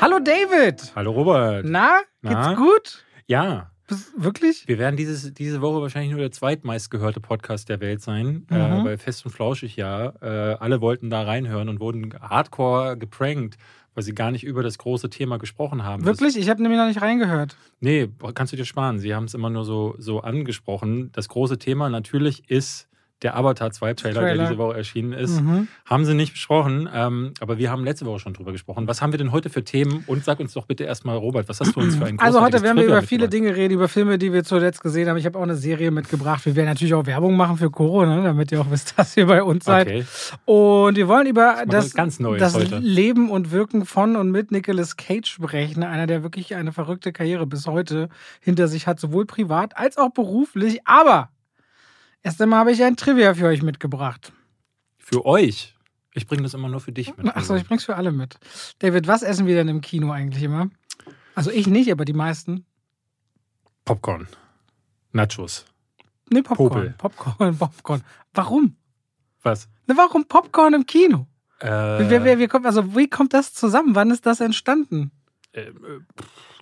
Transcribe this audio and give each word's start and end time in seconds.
Hallo 0.00 0.18
David. 0.18 0.92
Hallo 0.96 1.12
Robert. 1.12 1.64
Na, 1.66 1.98
geht's 2.22 2.34
Na? 2.34 2.54
gut? 2.54 3.04
Ja, 3.26 3.70
Bist- 3.86 4.12
Wirklich? 4.16 4.66
wir 4.68 4.78
werden 4.78 4.96
dieses, 4.96 5.34
diese 5.34 5.60
Woche 5.60 5.82
wahrscheinlich 5.82 6.12
nur 6.12 6.20
der 6.20 6.30
zweitmeistgehörte 6.30 7.20
Podcast 7.20 7.68
der 7.68 7.80
Welt 7.80 8.00
sein, 8.00 8.46
Mhm. 8.48 8.56
äh, 8.56 8.84
weil 8.84 8.98
Fest 8.98 9.24
und 9.26 9.32
Flauschig 9.32 9.76
ja, 9.76 10.12
äh, 10.22 10.54
alle 10.60 10.80
wollten 10.80 11.10
da 11.10 11.22
reinhören 11.22 11.68
und 11.68 11.80
wurden 11.80 12.14
hardcore 12.20 12.96
geprankt, 12.96 13.56
weil 13.94 14.04
sie 14.04 14.14
gar 14.14 14.30
nicht 14.30 14.44
über 14.44 14.62
das 14.62 14.78
große 14.78 15.10
Thema 15.10 15.38
gesprochen 15.38 15.82
haben. 15.84 16.04
Wirklich? 16.04 16.36
Ich 16.38 16.48
habe 16.48 16.62
nämlich 16.62 16.78
noch 16.78 16.86
nicht 16.86 17.02
reingehört. 17.02 17.52
Das, 17.52 17.58
nee, 17.80 18.08
kannst 18.34 18.52
du 18.52 18.56
dir 18.56 18.64
sparen. 18.64 19.00
Sie 19.00 19.12
haben 19.14 19.24
es 19.24 19.34
immer 19.34 19.50
nur 19.50 19.64
so, 19.64 19.96
so 19.98 20.20
angesprochen. 20.20 21.10
Das 21.12 21.28
große 21.28 21.58
Thema 21.58 21.88
natürlich 21.90 22.48
ist 22.48 22.88
der 23.22 23.36
Avatar 23.36 23.68
2-Trailer, 23.68 24.12
der 24.14 24.22
Trailer. 24.22 24.44
diese 24.44 24.58
Woche 24.58 24.76
erschienen 24.76 25.12
ist. 25.12 25.40
Mhm. 25.40 25.68
Haben 25.84 26.04
sie 26.04 26.14
nicht 26.14 26.32
besprochen, 26.32 26.88
ähm, 26.92 27.34
aber 27.40 27.58
wir 27.58 27.70
haben 27.70 27.84
letzte 27.84 28.06
Woche 28.06 28.18
schon 28.18 28.32
drüber 28.32 28.52
gesprochen. 28.52 28.88
Was 28.88 29.02
haben 29.02 29.12
wir 29.12 29.18
denn 29.18 29.32
heute 29.32 29.50
für 29.50 29.62
Themen? 29.62 30.04
Und 30.06 30.24
sag 30.24 30.40
uns 30.40 30.54
doch 30.54 30.66
bitte 30.66 30.84
erstmal, 30.84 31.16
Robert, 31.16 31.48
was 31.48 31.60
hast 31.60 31.76
du 31.76 31.80
uns 31.80 31.96
für 31.96 32.06
ein 32.06 32.18
Also 32.18 32.40
heute 32.40 32.62
werden 32.62 32.78
wir 32.78 32.86
über 32.86 33.02
viele? 33.02 33.28
Dinge 33.28 33.54
reden, 33.54 33.74
über 33.74 33.88
Filme, 33.88 34.18
die 34.18 34.32
wir 34.32 34.44
zuletzt 34.44 34.82
gesehen 34.82 35.08
haben. 35.08 35.16
Ich 35.18 35.26
habe 35.26 35.38
auch 35.38 35.42
eine 35.42 35.54
Serie 35.54 35.90
mitgebracht. 35.90 36.44
Wir 36.46 36.56
werden 36.56 36.68
natürlich 36.68 36.94
auch 36.94 37.06
Werbung 37.06 37.36
machen 37.36 37.58
für 37.58 37.70
Corona, 37.70 38.16
ne, 38.16 38.22
damit 38.22 38.50
ihr 38.52 38.60
auch 38.60 38.70
wisst, 38.70 38.94
dass 38.98 39.16
ihr 39.16 39.26
bei 39.26 39.42
uns 39.42 39.64
seid. 39.64 39.86
Okay. 39.86 40.04
Und 40.46 40.96
wir 40.96 41.06
wollen 41.06 41.26
über 41.26 41.64
das, 41.66 41.94
ganz 41.94 42.18
Neues 42.18 42.40
das 42.40 42.54
heute. 42.54 42.78
Leben 42.78 43.30
und 43.30 43.50
Wirken 43.50 43.84
von 43.84 44.16
und 44.16 44.30
mit 44.30 44.50
Nicolas 44.50 44.96
Cage 44.96 45.30
sprechen. 45.30 45.82
Einer, 45.82 46.06
der 46.06 46.22
wirklich 46.22 46.54
eine 46.54 46.72
verrückte 46.72 47.12
Karriere 47.12 47.46
bis 47.46 47.66
heute 47.66 48.08
hinter 48.40 48.68
sich 48.68 48.86
hat, 48.86 48.98
sowohl 48.98 49.26
privat 49.26 49.76
als 49.76 49.98
auch 49.98 50.10
beruflich. 50.10 50.80
Aber 50.86 51.28
erst 52.22 52.40
einmal 52.40 52.60
habe 52.60 52.72
ich 52.72 52.82
ein 52.82 52.96
Trivia 52.96 53.34
für 53.34 53.46
euch 53.46 53.62
mitgebracht. 53.62 54.32
Für 54.98 55.24
euch. 55.26 55.74
Ich 56.14 56.26
bringe 56.26 56.42
das 56.42 56.54
immer 56.54 56.68
nur 56.68 56.80
für 56.80 56.92
dich 56.92 57.16
mit. 57.16 57.34
Achso, 57.36 57.54
ich 57.54 57.66
bring's 57.66 57.84
für 57.84 57.96
alle 57.96 58.12
mit. 58.12 58.38
David, 58.80 59.06
was 59.06 59.22
essen 59.22 59.46
wir 59.46 59.54
denn 59.54 59.68
im 59.68 59.80
Kino 59.80 60.10
eigentlich 60.10 60.42
immer? 60.42 60.68
Also 61.34 61.50
ich 61.50 61.66
nicht, 61.66 61.90
aber 61.90 62.04
die 62.04 62.12
meisten. 62.12 62.64
Popcorn. 63.84 64.26
Nachos. 65.12 65.64
Nee, 66.30 66.42
Popcorn. 66.42 66.68
Popel. 66.68 66.94
Popcorn, 66.98 67.58
Popcorn. 67.58 68.02
Warum? 68.34 68.76
Was? 69.42 69.68
Ne, 69.86 69.96
warum 69.96 70.24
Popcorn 70.26 70.74
im 70.74 70.86
Kino? 70.86 71.26
Äh, 71.60 71.68
Wer, 71.68 72.24
wer, 72.24 72.38
wie, 72.38 72.46
kommt, 72.46 72.66
also, 72.66 72.96
wie 72.96 73.08
kommt 73.08 73.34
das 73.34 73.52
zusammen? 73.52 73.94
Wann 73.94 74.10
ist 74.10 74.26
das 74.26 74.40
entstanden? 74.40 75.10
äh, 75.52 75.62
äh, 75.62 75.72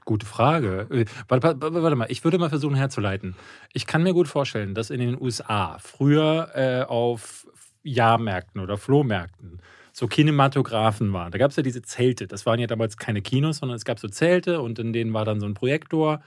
gute 0.08 0.26
Frage. 0.26 0.88
Äh, 0.90 1.04
Warte, 1.28 1.56
warte, 1.60 1.96
mal, 1.96 2.10
ich 2.10 2.24
würde 2.24 2.38
mal 2.38 2.48
versuchen 2.48 2.74
herzuleiten. 2.74 3.36
Ich 3.74 3.86
kann 3.86 4.02
mir 4.02 4.14
gut 4.14 4.26
vorstellen, 4.26 4.74
dass 4.74 4.90
in 4.90 5.00
den 5.00 5.20
USA 5.20 5.78
früher 5.78 6.50
äh, 6.54 6.82
auf 6.82 7.46
Jahrmärkten 7.84 8.60
oder 8.60 8.78
Flohmärkten 8.78 9.60
so 9.92 10.06
Kinematographen 10.06 11.12
waren. 11.12 11.30
Da 11.30 11.38
gab 11.38 11.50
es 11.50 11.56
ja 11.56 11.62
diese 11.62 11.82
Zelte. 11.82 12.26
Das 12.26 12.46
waren 12.46 12.58
ja 12.58 12.66
damals 12.66 12.96
keine 12.96 13.20
Kinos, 13.20 13.58
sondern 13.58 13.76
es 13.76 13.84
gab 13.84 13.98
so 13.98 14.08
Zelte 14.08 14.60
und 14.62 14.78
in 14.78 14.92
denen 14.92 15.12
war 15.12 15.24
dann 15.24 15.40
so 15.40 15.46
ein 15.46 15.54
Projektor. 15.54 16.20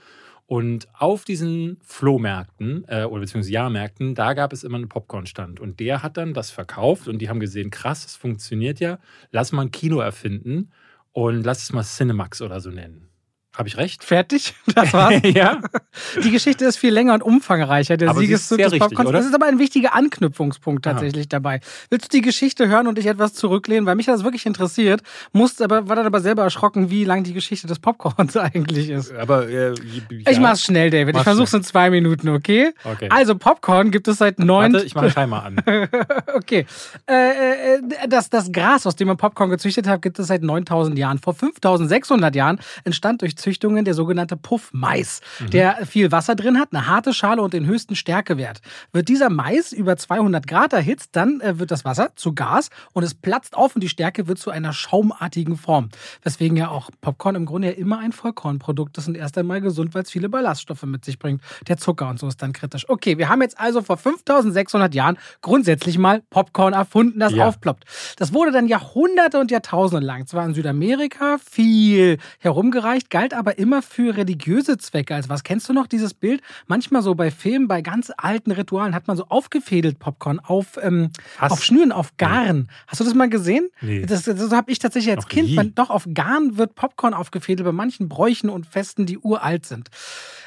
Und 0.46 0.86
auf 0.92 1.24
diesen 1.24 1.78
Flohmärkten 1.82 2.84
äh, 2.86 3.04
oder 3.04 3.20
beziehungsweise 3.20 3.52
Jahrmärkten, 3.52 4.14
da 4.14 4.34
gab 4.34 4.52
es 4.52 4.62
immer 4.62 4.76
einen 4.76 4.88
Popcornstand. 4.88 5.58
Und 5.58 5.80
der 5.80 6.02
hat 6.04 6.16
dann 6.16 6.34
das 6.34 6.50
verkauft 6.50 7.08
und 7.08 7.18
die 7.18 7.28
haben 7.28 7.40
gesehen, 7.40 7.70
krass, 7.70 8.02
das 8.02 8.14
funktioniert 8.14 8.78
ja. 8.78 8.98
Lass 9.32 9.50
mal 9.50 9.62
ein 9.62 9.70
Kino 9.72 9.98
erfinden 9.98 10.70
und 11.12 11.42
lass 11.42 11.62
es 11.62 11.72
mal 11.72 11.82
Cinemax 11.82 12.42
oder 12.42 12.60
so 12.60 12.70
nennen. 12.70 13.11
Habe 13.54 13.68
ich 13.68 13.76
recht? 13.76 14.02
Fertig? 14.02 14.54
Das 14.74 14.92
war's. 14.94 15.20
ja. 15.24 15.60
Die 16.24 16.30
Geschichte 16.30 16.64
ist 16.64 16.78
viel 16.78 16.92
länger 16.94 17.12
und 17.12 17.22
umfangreicher. 17.22 17.98
Der 17.98 18.14
Siegeszug 18.14 18.56
des 18.58 18.78
Popcorns. 18.78 19.12
Das 19.12 19.26
ist 19.26 19.34
aber 19.34 19.46
ein 19.46 19.58
wichtiger 19.58 19.94
Anknüpfungspunkt 19.94 20.86
Aha. 20.86 20.94
tatsächlich 20.94 21.28
dabei. 21.28 21.60
Willst 21.90 22.12
du 22.12 22.16
die 22.16 22.22
Geschichte 22.22 22.68
hören 22.68 22.86
und 22.86 22.96
dich 22.96 23.06
etwas 23.06 23.34
zurücklehnen? 23.34 23.84
Weil 23.84 23.96
mich 23.96 24.06
das 24.06 24.24
wirklich 24.24 24.46
interessiert. 24.46 25.02
Musst 25.32 25.60
aber, 25.60 25.88
war 25.88 25.96
dann 25.96 26.06
aber 26.06 26.20
selber 26.20 26.42
erschrocken, 26.42 26.88
wie 26.88 27.04
lang 27.04 27.24
die 27.24 27.34
Geschichte 27.34 27.66
des 27.66 27.80
Popcorns 27.80 28.36
eigentlich 28.38 28.88
ist. 28.88 29.12
Aber 29.12 29.48
äh, 29.48 29.74
Ich 30.28 30.40
mach's 30.40 30.62
schnell, 30.62 30.88
David. 30.88 31.08
Ich 31.10 31.14
Mach's 31.14 31.24
versuch's 31.24 31.52
in 31.52 31.62
zwei 31.62 31.90
Minuten, 31.90 32.30
okay? 32.30 32.72
Okay. 32.84 33.08
Also 33.10 33.34
Popcorn 33.34 33.90
gibt 33.90 34.08
es 34.08 34.18
seit 34.18 34.38
neun. 34.38 34.72
Warte, 34.72 34.86
ich 34.86 34.94
mache 34.94 35.10
Timer 35.10 35.44
an. 35.44 35.60
Okay. 36.34 36.64
Äh, 37.06 37.74
äh, 37.74 37.80
das, 38.08 38.30
das 38.30 38.50
Gras, 38.50 38.86
aus 38.86 38.96
dem 38.96 39.08
man 39.08 39.18
Popcorn 39.18 39.50
gezüchtet 39.50 39.86
hat, 39.86 40.00
gibt 40.00 40.18
es 40.18 40.28
seit 40.28 40.42
9000 40.42 40.96
Jahren. 40.98 41.18
Vor 41.18 41.34
5600 41.34 42.34
Jahren 42.34 42.58
entstand 42.84 43.20
durch 43.20 43.36
Züchtungen 43.42 43.84
der 43.84 43.94
sogenannte 43.94 44.36
Puffmais, 44.36 45.20
der 45.52 45.84
viel 45.86 46.12
Wasser 46.12 46.34
drin 46.34 46.58
hat, 46.58 46.68
eine 46.72 46.86
harte 46.86 47.12
Schale 47.12 47.42
und 47.42 47.52
den 47.52 47.66
höchsten 47.66 47.96
Stärkewert. 47.96 48.60
Wird 48.92 49.08
dieser 49.08 49.28
Mais 49.30 49.72
über 49.72 49.96
200 49.96 50.46
Grad 50.46 50.72
erhitzt, 50.72 51.10
dann 51.12 51.40
äh, 51.40 51.58
wird 51.58 51.70
das 51.70 51.84
Wasser 51.84 52.10
zu 52.16 52.32
Gas 52.34 52.70
und 52.92 53.02
es 53.02 53.14
platzt 53.14 53.56
auf 53.56 53.74
und 53.74 53.82
die 53.82 53.88
Stärke 53.88 54.28
wird 54.28 54.38
zu 54.38 54.50
einer 54.50 54.72
schaumartigen 54.72 55.56
Form. 55.56 55.88
Weswegen 56.22 56.56
ja 56.56 56.68
auch 56.68 56.90
Popcorn 57.00 57.34
im 57.34 57.46
Grunde 57.46 57.68
ja 57.68 57.74
immer 57.74 57.98
ein 57.98 58.12
Vollkornprodukt 58.12 58.96
ist 58.98 59.08
und 59.08 59.16
erst 59.16 59.36
einmal 59.36 59.60
gesund, 59.60 59.94
weil 59.94 60.02
es 60.02 60.10
viele 60.10 60.28
Ballaststoffe 60.28 60.84
mit 60.84 61.04
sich 61.04 61.18
bringt. 61.18 61.42
Der 61.68 61.76
Zucker 61.76 62.08
und 62.08 62.18
so 62.20 62.28
ist 62.28 62.40
dann 62.42 62.52
kritisch. 62.52 62.88
Okay, 62.88 63.18
wir 63.18 63.28
haben 63.28 63.42
jetzt 63.42 63.58
also 63.58 63.82
vor 63.82 63.96
5600 63.96 64.94
Jahren 64.94 65.18
grundsätzlich 65.40 65.98
mal 65.98 66.22
Popcorn 66.30 66.72
erfunden, 66.72 67.18
das 67.18 67.32
Ja. 67.32 67.46
aufploppt. 67.48 67.84
Das 68.16 68.32
wurde 68.32 68.52
dann 68.52 68.68
Jahrhunderte 68.68 69.38
und 69.40 69.50
Jahrtausende 69.50 70.06
lang, 70.06 70.26
zwar 70.26 70.44
in 70.46 70.54
Südamerika 70.54 71.38
viel 71.38 72.18
herumgereicht, 72.38 73.10
galt 73.10 73.31
aber 73.32 73.58
immer 73.58 73.82
für 73.82 74.16
religiöse 74.16 74.78
Zwecke. 74.78 75.14
Also 75.14 75.28
was 75.28 75.44
kennst 75.44 75.68
du 75.68 75.72
noch 75.72 75.86
dieses 75.86 76.14
Bild? 76.14 76.42
Manchmal 76.66 77.02
so 77.02 77.14
bei 77.14 77.30
Filmen, 77.30 77.68
bei 77.68 77.82
ganz 77.82 78.12
alten 78.16 78.50
Ritualen 78.50 78.94
hat 78.94 79.08
man 79.08 79.16
so 79.16 79.26
aufgefädelt 79.28 79.98
Popcorn 79.98 80.40
auf, 80.40 80.78
ähm, 80.82 81.10
auf 81.38 81.64
Schnüren, 81.64 81.92
auf 81.92 82.16
Garn. 82.16 82.68
Hast 82.86 83.00
du 83.00 83.04
das 83.04 83.14
mal 83.14 83.28
gesehen? 83.28 83.68
Nee. 83.80 84.06
Das, 84.06 84.24
das, 84.24 84.38
so 84.38 84.56
habe 84.56 84.70
ich 84.70 84.78
tatsächlich 84.78 85.14
als 85.14 85.24
Noch 85.24 85.30
Kind. 85.30 85.54
Man, 85.54 85.74
doch, 85.74 85.90
auf 85.90 86.06
Garn 86.12 86.56
wird 86.56 86.74
Popcorn 86.74 87.14
aufgefädelt 87.14 87.64
bei 87.66 87.72
manchen 87.72 88.08
Bräuchen 88.08 88.50
und 88.50 88.66
Festen, 88.66 89.06
die 89.06 89.18
uralt 89.18 89.66
sind. 89.66 89.90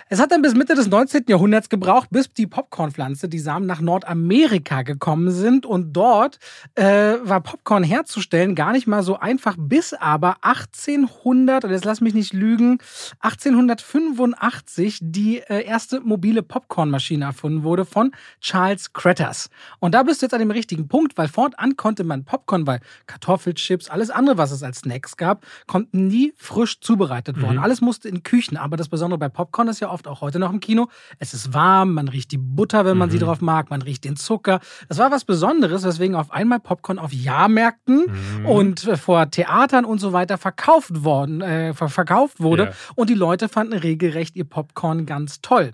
Es 0.07 0.19
hat 0.19 0.31
dann 0.31 0.43
bis 0.43 0.53
Mitte 0.53 0.75
des 0.75 0.87
19. 0.87 1.23
Jahrhunderts 1.29 1.67
gebraucht, 1.67 2.09
bis 2.11 2.31
die 2.31 2.45
Popcornpflanze, 2.45 3.27
die 3.27 3.39
Samen 3.39 3.65
nach 3.65 3.81
Nordamerika 3.81 4.83
gekommen 4.83 5.31
sind. 5.31 5.65
Und 5.65 5.93
dort 5.93 6.37
äh, 6.75 7.15
war 7.23 7.41
Popcorn 7.41 7.83
herzustellen 7.83 8.53
gar 8.53 8.71
nicht 8.71 8.85
mal 8.85 9.01
so 9.01 9.17
einfach, 9.17 9.55
bis 9.57 9.95
aber 9.95 10.37
1800, 10.41 11.65
und 11.65 11.71
jetzt 11.71 11.85
lass 11.85 12.01
mich 12.01 12.13
nicht 12.13 12.33
lügen, 12.33 12.77
1885 13.21 14.99
die 15.01 15.39
äh, 15.39 15.65
erste 15.65 16.01
mobile 16.01 16.43
Popcornmaschine 16.43 17.25
erfunden 17.25 17.63
wurde 17.63 17.83
von 17.83 18.11
Charles 18.41 18.93
Creters. 18.93 19.49
Und 19.79 19.95
da 19.95 20.03
bist 20.03 20.21
du 20.21 20.27
jetzt 20.27 20.33
an 20.33 20.39
dem 20.39 20.51
richtigen 20.51 20.87
Punkt, 20.87 21.17
weil 21.17 21.29
fortan 21.29 21.77
konnte 21.77 22.03
man 22.03 22.25
Popcorn, 22.25 22.67
weil 22.67 22.79
Kartoffelchips, 23.07 23.89
alles 23.89 24.11
andere, 24.11 24.37
was 24.37 24.51
es 24.51 24.61
als 24.61 24.81
Snacks 24.81 25.17
gab, 25.17 25.43
konnten 25.65 26.05
nie 26.05 26.31
frisch 26.37 26.79
zubereitet 26.79 27.41
worden. 27.41 27.57
Alles 27.57 27.81
musste 27.81 28.07
in 28.07 28.21
Küchen. 28.21 28.55
Aber 28.55 28.77
das 28.77 28.87
Besondere 28.87 29.17
bei 29.17 29.29
Popcorn 29.29 29.67
ist 29.67 29.79
ja 29.79 29.94
oft 29.95 30.07
auch 30.07 30.21
heute 30.21 30.37
noch 30.37 30.51
im 30.51 30.59
Kino. 30.59 30.87
Es 31.17 31.33
ist 31.33 31.53
warm, 31.53 31.93
man 31.93 32.07
riecht 32.07 32.31
die 32.31 32.37
Butter, 32.37 32.85
wenn 32.85 32.97
man 32.97 33.09
sie 33.09 33.17
drauf 33.17 33.41
mag, 33.41 33.69
man 33.69 33.81
riecht 33.81 34.03
den 34.03 34.17
Zucker. 34.17 34.59
Das 34.89 34.97
war 34.99 35.09
was 35.09 35.23
Besonderes, 35.25 35.83
weswegen 35.83 36.15
auf 36.15 36.31
einmal 36.31 36.59
Popcorn 36.59 36.99
auf 36.99 37.13
Jahrmärkten 37.13 38.05
und 38.45 38.85
äh, 38.85 38.97
vor 38.97 39.31
Theatern 39.31 39.85
und 39.85 39.99
so 39.99 40.11
weiter 40.11 40.37
verkauft 40.37 41.03
worden, 41.05 41.41
äh, 41.41 41.73
ver- 41.73 41.89
verkauft 41.89 42.41
wurde. 42.41 42.63
Ja. 42.65 42.71
Und 42.95 43.09
die 43.09 43.13
Leute 43.15 43.47
fanden 43.47 43.73
regelrecht 43.73 44.35
ihr 44.35 44.43
Popcorn 44.43 45.05
ganz 45.05 45.39
toll. 45.41 45.71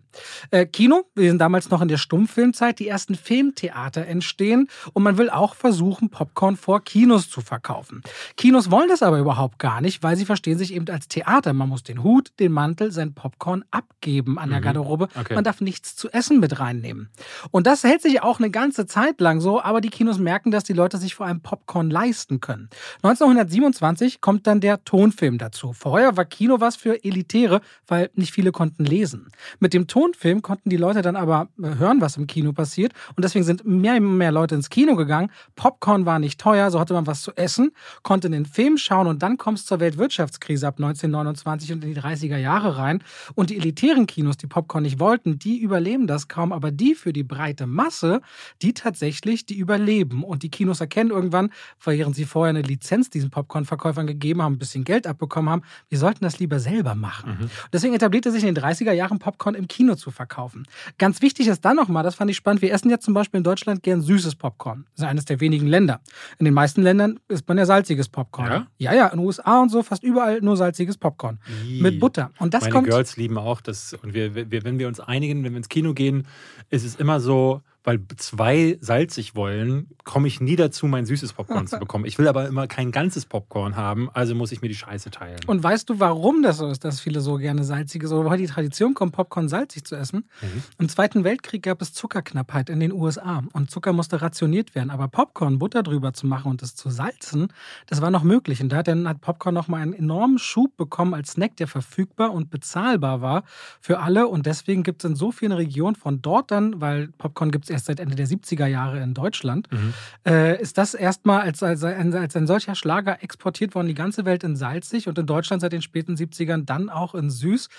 Äh, 0.51 0.67
Kino, 0.67 1.03
wir 1.15 1.29
sind 1.29 1.39
damals 1.39 1.69
noch 1.71 1.81
in 1.81 1.87
der 1.87 1.97
Stummfilmzeit, 1.97 2.77
die 2.77 2.87
ersten 2.87 3.15
Filmtheater 3.15 4.05
entstehen 4.05 4.67
und 4.93 5.01
man 5.01 5.17
will 5.17 5.29
auch 5.31 5.55
versuchen, 5.55 6.09
Popcorn 6.09 6.57
vor 6.57 6.83
Kinos 6.83 7.29
zu 7.29 7.41
verkaufen. 7.41 8.03
Kinos 8.37 8.69
wollen 8.69 8.87
das 8.89 9.01
aber 9.01 9.17
überhaupt 9.19 9.57
gar 9.57 9.81
nicht, 9.81 10.03
weil 10.03 10.15
sie 10.15 10.25
verstehen 10.25 10.57
sich 10.57 10.73
eben 10.73 10.87
als 10.89 11.07
Theater. 11.07 11.53
Man 11.53 11.69
muss 11.69 11.83
den 11.83 12.03
Hut, 12.03 12.31
den 12.39 12.51
Mantel, 12.51 12.91
sein 12.91 13.13
Popcorn 13.13 13.63
abgeben 13.71 14.10
an 14.19 14.49
der 14.49 14.61
Garderobe. 14.61 15.07
Okay. 15.19 15.35
Man 15.35 15.43
darf 15.43 15.61
nichts 15.61 15.95
zu 15.95 16.09
essen 16.09 16.39
mit 16.39 16.59
reinnehmen. 16.59 17.09
Und 17.51 17.67
das 17.67 17.83
hält 17.83 18.01
sich 18.01 18.21
auch 18.21 18.39
eine 18.39 18.51
ganze 18.51 18.85
Zeit 18.85 19.21
lang 19.21 19.41
so, 19.41 19.61
aber 19.61 19.81
die 19.81 19.89
Kinos 19.89 20.19
merken, 20.19 20.51
dass 20.51 20.63
die 20.63 20.73
Leute 20.73 20.97
sich 20.97 21.15
vor 21.15 21.25
allem 21.25 21.41
Popcorn 21.41 21.89
leisten 21.89 22.41
können. 22.41 22.69
1927 23.03 24.21
kommt 24.21 24.47
dann 24.47 24.59
der 24.61 24.83
Tonfilm 24.83 25.37
dazu. 25.37 25.73
Vorher 25.73 26.17
war 26.17 26.25
Kino 26.25 26.59
was 26.59 26.75
für 26.75 27.03
Elitäre, 27.03 27.61
weil 27.87 28.09
nicht 28.15 28.33
viele 28.33 28.51
konnten 28.51 28.85
lesen. 28.85 29.31
Mit 29.59 29.73
dem 29.73 29.87
Tonfilm 29.87 30.41
konnten 30.41 30.69
die 30.69 30.77
Leute 30.77 31.01
dann 31.01 31.15
aber 31.15 31.47
äh, 31.61 31.75
hören, 31.75 32.01
was 32.01 32.17
im 32.17 32.27
Kino 32.27 32.53
passiert. 32.53 32.93
Und 33.15 33.23
deswegen 33.23 33.45
sind 33.45 33.65
mehr 33.65 33.95
und 33.95 34.17
mehr 34.17 34.31
Leute 34.31 34.55
ins 34.55 34.69
Kino 34.69 34.95
gegangen. 34.95 35.31
Popcorn 35.55 36.05
war 36.05 36.19
nicht 36.19 36.39
teuer, 36.39 36.71
so 36.71 36.79
hatte 36.79 36.93
man 36.93 37.07
was 37.07 37.21
zu 37.21 37.31
essen, 37.35 37.71
konnte 38.03 38.29
den 38.29 38.45
Film 38.45 38.77
schauen 38.77 39.07
und 39.07 39.21
dann 39.21 39.37
kommt 39.37 39.59
es 39.59 39.65
zur 39.65 39.79
Weltwirtschaftskrise 39.79 40.67
ab 40.67 40.75
1929 40.77 41.73
und 41.73 41.83
in 41.83 41.93
die 41.93 41.99
30er 41.99 42.37
Jahre 42.37 42.77
rein. 42.77 43.03
Und 43.35 43.49
die 43.49 43.57
elitären 43.57 44.00
kleineren 44.01 44.07
Kinos, 44.07 44.37
die 44.37 44.47
Popcorn 44.47 44.83
nicht 44.83 44.99
wollten, 44.99 45.39
die 45.39 45.59
überleben 45.59 46.07
das 46.07 46.27
kaum, 46.27 46.51
aber 46.51 46.71
die 46.71 46.95
für 46.95 47.13
die 47.13 47.23
breite 47.23 47.67
Masse, 47.67 48.21
die 48.61 48.73
tatsächlich, 48.73 49.45
die 49.45 49.57
überleben. 49.57 50.23
Und 50.23 50.43
die 50.43 50.49
Kinos 50.49 50.81
erkennen 50.81 51.11
irgendwann, 51.11 51.51
während 51.83 52.15
sie 52.15 52.25
vorher 52.25 52.49
eine 52.49 52.61
Lizenz 52.61 53.09
diesen 53.09 53.29
Popcorn-Verkäufern 53.29 54.07
gegeben 54.07 54.41
haben, 54.41 54.53
ein 54.53 54.59
bisschen 54.59 54.83
Geld 54.83 55.07
abbekommen 55.07 55.49
haben, 55.49 55.61
wir 55.89 55.97
sollten 55.97 56.23
das 56.23 56.39
lieber 56.39 56.59
selber 56.59 56.95
machen. 56.95 57.37
Mhm. 57.41 57.49
Deswegen 57.73 57.93
etablierte 57.93 58.31
sich 58.31 58.43
in 58.43 58.53
den 58.53 58.63
30er 58.63 58.91
Jahren 58.91 59.19
Popcorn 59.19 59.55
im 59.55 59.67
Kino 59.67 59.95
zu 59.95 60.11
verkaufen. 60.11 60.65
Ganz 60.97 61.21
wichtig 61.21 61.47
ist 61.47 61.63
dann 61.63 61.75
nochmal, 61.75 62.03
das 62.03 62.15
fand 62.15 62.29
ich 62.31 62.37
spannend, 62.37 62.61
wir 62.61 62.73
essen 62.73 62.89
ja 62.89 62.99
zum 62.99 63.13
Beispiel 63.13 63.39
in 63.39 63.43
Deutschland 63.43 63.83
gern 63.83 64.01
süßes 64.01 64.35
Popcorn. 64.35 64.85
Das 64.95 65.03
ist 65.03 65.09
eines 65.09 65.25
der 65.25 65.39
wenigen 65.39 65.67
Länder. 65.67 66.01
In 66.39 66.45
den 66.45 66.53
meisten 66.53 66.81
Ländern 66.81 67.19
isst 67.27 67.47
man 67.47 67.57
ja 67.57 67.65
salziges 67.65 68.09
Popcorn. 68.09 68.67
Ja, 68.77 68.91
ja, 68.91 68.93
ja 68.93 69.07
in 69.07 69.19
den 69.19 69.25
USA 69.25 69.61
und 69.61 69.69
so 69.69 69.83
fast 69.83 70.03
überall 70.03 70.41
nur 70.41 70.57
salziges 70.57 70.97
Popcorn. 70.97 71.39
Mit 71.65 71.99
Butter. 71.99 72.31
Und 72.39 72.53
das 72.53 72.61
Meine 72.61 72.73
kommt. 72.73 72.87
Girls 72.87 73.17
lieben 73.17 73.37
auch 73.37 73.61
das. 73.61 73.90
Und 73.93 74.13
wir, 74.13 74.35
wir, 74.35 74.63
wenn 74.63 74.79
wir 74.79 74.87
uns 74.87 74.99
einigen, 74.99 75.43
wenn 75.43 75.53
wir 75.53 75.57
ins 75.57 75.69
Kino 75.69 75.93
gehen, 75.93 76.27
ist 76.69 76.85
es 76.85 76.95
immer 76.95 77.19
so, 77.19 77.61
weil 77.83 77.99
zwei 78.17 78.77
salzig 78.79 79.35
wollen, 79.35 79.87
komme 80.03 80.27
ich 80.27 80.39
nie 80.39 80.55
dazu, 80.55 80.85
mein 80.85 81.05
süßes 81.05 81.33
Popcorn 81.33 81.67
zu 81.67 81.79
bekommen. 81.79 82.05
Ich 82.05 82.19
will 82.19 82.27
aber 82.27 82.47
immer 82.47 82.67
kein 82.67 82.91
ganzes 82.91 83.25
Popcorn 83.25 83.75
haben, 83.75 84.09
also 84.13 84.35
muss 84.35 84.51
ich 84.51 84.61
mir 84.61 84.67
die 84.67 84.75
Scheiße 84.75 85.09
teilen. 85.09 85.39
Und 85.47 85.63
weißt 85.63 85.89
du, 85.89 85.99
warum 85.99 86.43
das 86.43 86.57
so 86.57 86.67
ist, 86.67 86.83
dass 86.83 86.99
viele 86.99 87.21
so 87.21 87.37
gerne 87.37 87.63
salziges 87.63 88.11
oder 88.11 88.25
woher 88.25 88.37
die 88.37 88.45
Tradition 88.45 88.93
kommt, 88.93 89.13
Popcorn 89.13 89.49
salzig 89.49 89.85
zu 89.85 89.95
essen? 89.95 90.25
Mhm. 90.41 90.63
Im 90.77 90.89
Zweiten 90.89 91.23
Weltkrieg 91.23 91.63
gab 91.63 91.81
es 91.81 91.93
Zuckerknappheit 91.93 92.69
in 92.69 92.79
den 92.79 92.91
USA 92.91 93.43
und 93.53 93.71
Zucker 93.71 93.93
musste 93.93 94.21
rationiert 94.21 94.75
werden. 94.75 94.91
Aber 94.91 95.07
Popcorn, 95.07 95.57
Butter 95.57 95.81
drüber 95.81 96.13
zu 96.13 96.27
machen 96.27 96.51
und 96.51 96.61
das 96.61 96.75
zu 96.75 96.89
salzen, 96.89 97.47
das 97.87 98.01
war 98.01 98.11
noch 98.11 98.23
möglich. 98.23 98.61
Und 98.61 98.69
da 98.69 98.77
hat, 98.77 98.87
dann, 98.87 99.07
hat 99.07 99.21
Popcorn 99.21 99.55
nochmal 99.55 99.81
einen 99.81 99.93
enormen 99.93 100.37
Schub 100.37 100.77
bekommen 100.77 101.15
als 101.15 101.31
Snack, 101.31 101.57
der 101.57 101.67
verfügbar 101.67 102.31
und 102.31 102.51
bezahlbar 102.51 103.21
war 103.21 103.43
für 103.79 103.99
alle. 103.99 104.27
Und 104.27 104.45
deswegen 104.45 104.83
gibt 104.83 105.03
es 105.03 105.09
in 105.09 105.15
so 105.15 105.31
vielen 105.31 105.51
Regionen 105.51 105.95
von 105.95 106.21
dort 106.21 106.51
dann, 106.51 106.79
weil 106.79 107.07
Popcorn 107.17 107.51
gibt 107.51 107.65
es 107.65 107.70
erst 107.71 107.85
seit 107.85 107.99
Ende 107.99 108.15
der 108.15 108.27
70er 108.27 108.67
Jahre 108.67 109.01
in 109.01 109.13
Deutschland, 109.13 109.71
mhm. 109.71 109.93
äh, 110.25 110.61
ist 110.61 110.77
das 110.77 110.93
erstmal 110.93 111.41
als, 111.41 111.63
als, 111.63 111.83
ein, 111.83 112.13
als 112.13 112.35
ein 112.35 112.47
solcher 112.47 112.75
Schlager 112.75 113.23
exportiert 113.23 113.73
worden, 113.73 113.87
die 113.87 113.93
ganze 113.93 114.25
Welt 114.25 114.43
in 114.43 114.55
salzig 114.55 115.07
und 115.07 115.17
in 115.17 115.25
Deutschland 115.25 115.61
seit 115.61 115.73
den 115.73 115.81
späten 115.81 116.15
70ern 116.15 116.65
dann 116.65 116.89
auch 116.89 117.15
in 117.15 117.29
süß. 117.29 117.69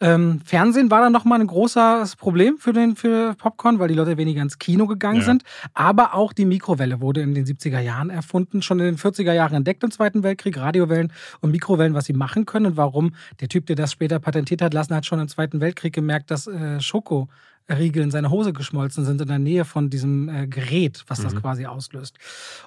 Ähm, 0.00 0.40
Fernsehen 0.44 0.90
war 0.90 1.00
dann 1.00 1.12
nochmal 1.12 1.40
ein 1.40 1.46
großes 1.46 2.16
Problem 2.16 2.58
für, 2.58 2.72
den, 2.72 2.96
für 2.96 3.34
Popcorn, 3.34 3.78
weil 3.78 3.88
die 3.88 3.94
Leute 3.94 4.16
weniger 4.16 4.42
ins 4.42 4.58
Kino 4.58 4.86
gegangen 4.86 5.20
ja. 5.20 5.24
sind. 5.24 5.42
Aber 5.74 6.14
auch 6.14 6.32
die 6.32 6.44
Mikrowelle 6.44 7.00
wurde 7.00 7.22
in 7.22 7.34
den 7.34 7.46
70er 7.46 7.80
Jahren 7.80 8.10
erfunden, 8.10 8.62
schon 8.62 8.78
in 8.80 8.86
den 8.86 8.98
40er 8.98 9.32
Jahren 9.32 9.54
entdeckt 9.54 9.82
im 9.82 9.90
Zweiten 9.90 10.22
Weltkrieg, 10.22 10.58
Radiowellen 10.58 11.12
und 11.40 11.50
Mikrowellen, 11.50 11.94
was 11.94 12.04
sie 12.04 12.12
machen 12.12 12.46
können 12.46 12.66
und 12.66 12.76
warum. 12.76 13.14
Der 13.40 13.48
Typ, 13.48 13.66
der 13.66 13.76
das 13.76 13.92
später 13.92 14.18
patentiert 14.18 14.62
hat 14.62 14.74
lassen, 14.74 14.94
hat 14.94 15.06
schon 15.06 15.20
im 15.20 15.28
Zweiten 15.28 15.60
Weltkrieg 15.60 15.92
gemerkt, 15.92 16.30
dass 16.30 16.46
äh, 16.46 16.80
Schoko 16.80 17.28
Riegel 17.68 18.02
in 18.02 18.10
seine 18.10 18.30
Hose 18.30 18.52
geschmolzen 18.52 19.04
sind 19.04 19.20
in 19.20 19.28
der 19.28 19.38
Nähe 19.38 19.64
von 19.64 19.90
diesem 19.90 20.28
äh, 20.28 20.46
Gerät, 20.46 21.04
was 21.06 21.20
das 21.20 21.34
mhm. 21.34 21.40
quasi 21.40 21.66
auslöst. 21.66 22.16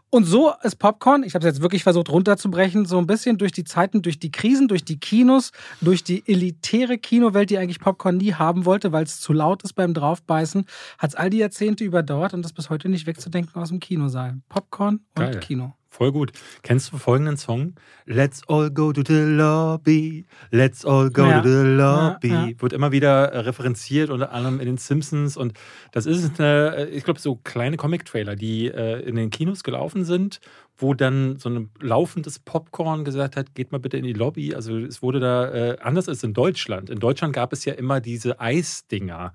Und 0.09 0.25
so 0.25 0.53
ist 0.63 0.75
Popcorn, 0.77 1.23
ich 1.23 1.33
habe 1.33 1.45
es 1.45 1.53
jetzt 1.55 1.61
wirklich 1.61 1.83
versucht 1.83 2.09
runterzubrechen, 2.09 2.85
so 2.85 2.97
ein 2.97 3.07
bisschen 3.07 3.37
durch 3.37 3.51
die 3.51 3.63
Zeiten, 3.63 4.01
durch 4.01 4.19
die 4.19 4.31
Krisen, 4.31 4.67
durch 4.67 4.83
die 4.83 4.99
Kinos, 4.99 5.51
durch 5.81 6.03
die 6.03 6.23
elitäre 6.27 6.97
Kinowelt, 6.97 7.49
die 7.49 7.57
eigentlich 7.57 7.79
Popcorn 7.79 8.17
nie 8.17 8.33
haben 8.33 8.65
wollte, 8.65 8.91
weil 8.91 9.03
es 9.03 9.19
zu 9.19 9.33
laut 9.33 9.63
ist 9.63 9.73
beim 9.73 9.93
Draufbeißen, 9.93 10.65
hat 10.97 11.09
es 11.09 11.15
all 11.15 11.29
die 11.29 11.37
Jahrzehnte 11.37 11.83
überdauert 11.83 12.33
und 12.33 12.43
das 12.43 12.53
bis 12.53 12.69
heute 12.69 12.89
nicht 12.89 13.07
wegzudenken 13.07 13.61
aus 13.61 13.69
dem 13.69 13.79
Kinosaal. 13.79 14.41
Popcorn 14.49 15.01
und 15.15 15.23
Geil. 15.23 15.39
Kino. 15.39 15.73
Voll 15.93 16.13
gut. 16.13 16.31
Kennst 16.63 16.93
du 16.93 16.97
folgenden 16.97 17.35
Song? 17.35 17.75
Let's 18.05 18.47
all 18.47 18.71
go 18.71 18.93
to 18.93 19.03
the 19.05 19.23
lobby. 19.23 20.25
Let's 20.49 20.85
all 20.85 21.09
go 21.09 21.25
ja. 21.25 21.41
to 21.41 21.49
the 21.49 21.67
lobby. 21.67 22.29
Ja, 22.29 22.47
ja. 22.47 22.61
Wird 22.61 22.71
immer 22.71 22.93
wieder 22.93 23.25
äh, 23.33 23.39
referenziert, 23.39 24.09
unter 24.09 24.31
anderem 24.31 24.61
in 24.61 24.67
den 24.67 24.77
Simpsons. 24.77 25.35
Und 25.35 25.51
das 25.91 26.05
ist, 26.05 26.39
eine, 26.39 26.77
äh, 26.77 26.89
ich 26.91 27.03
glaube, 27.03 27.19
so 27.19 27.35
kleine 27.35 27.75
Comic-Trailer, 27.75 28.37
die 28.37 28.67
äh, 28.67 29.01
in 29.01 29.17
den 29.17 29.31
Kinos 29.31 29.63
gelaufen 29.65 30.05
sind, 30.05 30.39
wo 30.77 30.93
dann 30.93 31.37
so 31.37 31.49
ein 31.49 31.69
laufendes 31.81 32.39
Popcorn 32.39 33.03
gesagt 33.03 33.35
hat, 33.35 33.53
geht 33.53 33.73
mal 33.73 33.79
bitte 33.79 33.97
in 33.97 34.05
die 34.05 34.13
Lobby. 34.13 34.55
Also 34.55 34.77
es 34.77 35.01
wurde 35.01 35.19
da, 35.19 35.75
anders 35.81 36.07
als 36.07 36.23
in 36.23 36.33
Deutschland. 36.33 36.89
In 36.89 36.99
Deutschland 36.99 37.33
gab 37.33 37.51
es 37.53 37.65
ja 37.65 37.73
immer 37.73 37.99
diese 37.99 38.39
Eisdinger. 38.39 39.33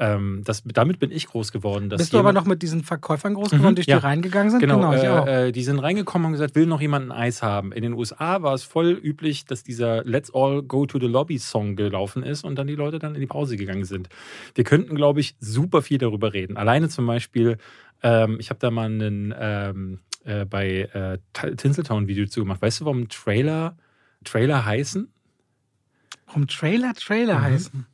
Ähm, 0.00 0.40
das, 0.44 0.62
damit 0.64 0.98
bin 0.98 1.12
ich 1.12 1.26
groß 1.26 1.52
geworden. 1.52 1.90
Bist 1.90 2.14
du 2.14 2.18
aber 2.18 2.32
noch 2.32 2.46
mit 2.46 2.62
diesen 2.62 2.82
Verkäufern 2.82 3.34
groß 3.34 3.50
geworden, 3.50 3.72
mhm, 3.72 3.82
die 3.82 3.90
ja. 3.90 3.98
reingegangen 3.98 4.50
sind? 4.50 4.60
Genau, 4.60 4.78
genau 4.78 5.26
äh, 5.26 5.48
äh, 5.48 5.52
die 5.52 5.62
sind 5.62 5.78
reingekommen 5.78 6.24
und 6.24 6.32
gesagt, 6.32 6.54
will 6.54 6.64
noch 6.64 6.80
jemand 6.80 7.10
ein 7.10 7.12
Eis 7.12 7.42
haben. 7.42 7.70
In 7.72 7.82
den 7.82 7.92
USA 7.92 8.40
war 8.40 8.54
es 8.54 8.62
voll 8.62 8.92
üblich, 8.92 9.44
dass 9.44 9.62
dieser 9.62 10.02
Let's 10.04 10.34
All 10.34 10.62
Go 10.62 10.86
to 10.86 10.98
the 10.98 11.06
Lobby 11.06 11.38
Song 11.38 11.76
gelaufen 11.76 12.22
ist 12.22 12.44
und 12.44 12.56
dann 12.56 12.66
die 12.66 12.76
Leute 12.76 12.98
dann 12.98 13.14
in 13.14 13.20
die 13.20 13.26
Pause 13.26 13.58
gegangen 13.58 13.84
sind. 13.84 14.08
Wir 14.54 14.64
könnten, 14.64 14.94
glaube 14.94 15.20
ich, 15.20 15.36
super 15.38 15.82
viel 15.82 15.98
darüber 15.98 16.32
reden. 16.32 16.56
Alleine 16.56 16.88
zum 16.88 17.06
Beispiel, 17.06 17.58
ähm, 18.02 18.38
ich 18.40 18.48
habe 18.48 18.58
da 18.58 18.70
mal 18.70 18.86
einen 18.86 19.34
ähm, 19.38 19.98
äh, 20.24 20.46
bei 20.46 20.88
äh, 20.94 21.18
Tinseltown 21.56 22.08
Video 22.08 22.24
zugemacht. 22.24 22.62
Weißt 22.62 22.80
du, 22.80 22.84
warum 22.86 23.10
Trailer 23.10 23.76
Trailer 24.24 24.64
heißen? 24.64 25.12
Warum 26.26 26.46
Trailer 26.46 26.94
Trailer 26.94 27.38
mhm. 27.38 27.42
heißen? 27.42 27.86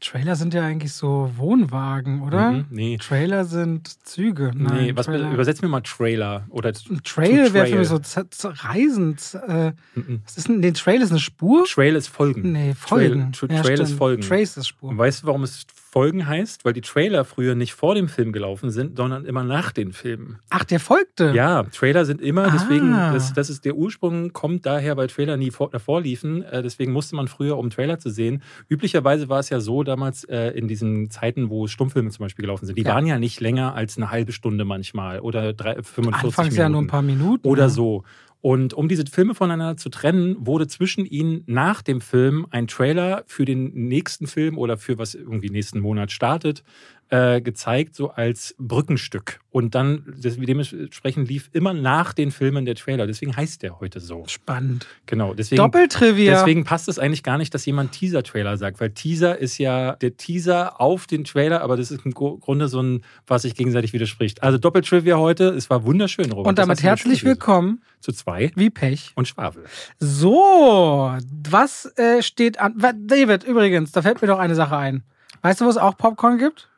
Trailer 0.00 0.36
sind 0.36 0.54
ja 0.54 0.62
eigentlich 0.62 0.92
so 0.92 1.30
Wohnwagen, 1.36 2.22
oder? 2.22 2.52
Mhm, 2.52 2.66
nee. 2.70 2.96
Trailer 2.98 3.44
sind 3.44 3.88
Züge. 4.06 4.52
Nein, 4.54 4.84
nee, 4.84 4.96
was, 4.96 5.08
übersetzt 5.08 5.62
mir 5.62 5.68
mal 5.68 5.80
Trailer. 5.80 6.46
Oder 6.50 6.72
ein 6.90 7.02
Trail 7.02 7.52
wäre 7.52 7.66
für 7.66 7.78
mich 7.78 7.88
so 7.88 8.00
reisend. 8.42 9.38
Äh, 9.46 9.72
mhm. 9.94 10.22
Was 10.24 10.36
ist 10.36 10.48
denn, 10.48 10.60
nee, 10.60 10.72
Trail 10.72 11.02
ist 11.02 11.10
eine 11.10 11.20
Spur? 11.20 11.64
Trail 11.64 11.96
ist 11.96 12.08
Folgen. 12.08 12.52
Nee, 12.52 12.74
Folgen. 12.74 13.32
Trail, 13.32 13.48
Trail, 13.48 13.62
Trail 13.62 13.80
ist 13.80 13.92
Folgen. 13.92 14.22
Trace 14.22 14.56
ist 14.56 14.68
Spur. 14.68 14.90
Und 14.90 14.98
weißt 14.98 15.22
du, 15.22 15.26
warum 15.26 15.42
es 15.42 15.66
Folgen 15.94 16.26
heißt, 16.26 16.64
weil 16.64 16.72
die 16.72 16.80
Trailer 16.80 17.24
früher 17.24 17.54
nicht 17.54 17.72
vor 17.72 17.94
dem 17.94 18.08
Film 18.08 18.32
gelaufen 18.32 18.70
sind, 18.70 18.96
sondern 18.96 19.24
immer 19.24 19.44
nach 19.44 19.70
den 19.70 19.92
Filmen. 19.92 20.40
Ach, 20.50 20.64
der 20.64 20.80
folgte? 20.80 21.30
Ja, 21.36 21.62
Trailer 21.62 22.04
sind 22.04 22.20
immer, 22.20 22.50
deswegen, 22.50 22.92
ah. 22.92 23.12
das, 23.12 23.32
das 23.32 23.48
ist 23.48 23.64
der 23.64 23.76
Ursprung, 23.76 24.32
kommt 24.32 24.66
daher, 24.66 24.96
weil 24.96 25.06
Trailer 25.06 25.36
nie 25.36 25.52
vor, 25.52 25.70
davor 25.70 26.00
liefen. 26.00 26.42
Äh, 26.42 26.64
deswegen 26.64 26.90
musste 26.90 27.14
man 27.14 27.28
früher, 27.28 27.56
um 27.56 27.70
Trailer 27.70 28.00
zu 28.00 28.10
sehen. 28.10 28.42
Üblicherweise 28.68 29.28
war 29.28 29.38
es 29.38 29.50
ja 29.50 29.60
so 29.60 29.84
damals 29.84 30.24
äh, 30.24 30.48
in 30.48 30.66
diesen 30.66 31.10
Zeiten, 31.10 31.48
wo 31.48 31.68
Stummfilme 31.68 32.10
zum 32.10 32.24
Beispiel 32.24 32.42
gelaufen 32.42 32.66
sind. 32.66 32.76
Die 32.76 32.82
ja. 32.82 32.92
waren 32.92 33.06
ja 33.06 33.20
nicht 33.20 33.38
länger 33.38 33.76
als 33.76 33.96
eine 33.96 34.10
halbe 34.10 34.32
Stunde 34.32 34.64
manchmal 34.64 35.20
oder 35.20 35.52
drei, 35.52 35.74
45 35.74 36.12
Anfangs 36.12 36.36
Minuten. 36.38 36.56
ja 36.56 36.68
nur 36.70 36.82
ein 36.82 36.88
paar 36.88 37.02
Minuten. 37.02 37.46
Oder 37.46 37.68
so. 37.68 38.02
Und 38.44 38.74
um 38.74 38.88
diese 38.88 39.06
Filme 39.06 39.34
voneinander 39.34 39.78
zu 39.78 39.88
trennen, 39.88 40.36
wurde 40.38 40.66
zwischen 40.66 41.06
ihnen 41.06 41.44
nach 41.46 41.80
dem 41.80 42.02
Film 42.02 42.46
ein 42.50 42.66
Trailer 42.66 43.24
für 43.26 43.46
den 43.46 43.72
nächsten 43.72 44.26
Film 44.26 44.58
oder 44.58 44.76
für 44.76 44.98
was 44.98 45.14
irgendwie 45.14 45.48
nächsten 45.48 45.80
Monat 45.80 46.12
startet, 46.12 46.62
äh, 47.10 47.40
gezeigt, 47.40 47.94
so 47.94 48.10
als 48.10 48.54
Brückenstück. 48.58 49.40
Und 49.50 49.74
dann, 49.74 50.02
dementsprechend 50.16 51.28
lief 51.28 51.48
immer 51.52 51.72
nach 51.72 52.12
den 52.12 52.30
Filmen 52.30 52.64
der 52.64 52.74
Trailer. 52.74 53.06
Deswegen 53.06 53.36
heißt 53.36 53.62
der 53.62 53.78
heute 53.78 54.00
so. 54.00 54.24
Spannend. 54.26 54.86
Genau. 55.06 55.32
Deswegen, 55.32 55.58
Doppeltrivia. 55.58 56.32
Deswegen 56.32 56.64
passt 56.64 56.88
es 56.88 56.98
eigentlich 56.98 57.22
gar 57.22 57.38
nicht, 57.38 57.54
dass 57.54 57.64
jemand 57.66 57.92
Teaser-Trailer 57.92 58.56
sagt, 58.56 58.80
weil 58.80 58.90
Teaser 58.90 59.38
ist 59.38 59.58
ja 59.58 59.96
der 59.96 60.16
Teaser 60.16 60.80
auf 60.80 61.06
den 61.06 61.24
Trailer, 61.24 61.60
aber 61.60 61.76
das 61.76 61.90
ist 61.90 62.04
im 62.04 62.12
Grunde 62.12 62.68
so 62.68 62.82
ein, 62.82 63.04
was 63.26 63.42
sich 63.42 63.54
gegenseitig 63.54 63.92
widerspricht. 63.92 64.42
Also 64.42 64.58
Doppeltrivia 64.58 65.16
heute. 65.16 65.50
Es 65.50 65.70
war 65.70 65.84
wunderschön, 65.84 66.32
Robert. 66.32 66.48
Und 66.48 66.58
damit 66.58 66.82
herzlich 66.82 67.24
willkommen 67.24 67.82
zu 68.00 68.12
zwei. 68.12 68.50
Wie 68.56 68.70
Pech. 68.70 69.12
Und 69.14 69.28
Schwafel. 69.28 69.64
So, 70.00 71.14
was 71.48 71.92
äh, 71.96 72.22
steht 72.22 72.58
an. 72.58 72.74
David, 73.06 73.44
übrigens, 73.44 73.92
da 73.92 74.02
fällt 74.02 74.20
mir 74.20 74.28
doch 74.28 74.38
eine 74.38 74.54
Sache 74.54 74.76
ein. 74.76 75.04
Weißt 75.42 75.60
du, 75.60 75.66
wo 75.66 75.70
es 75.70 75.76
auch 75.76 75.96
Popcorn 75.96 76.38
gibt? 76.38 76.70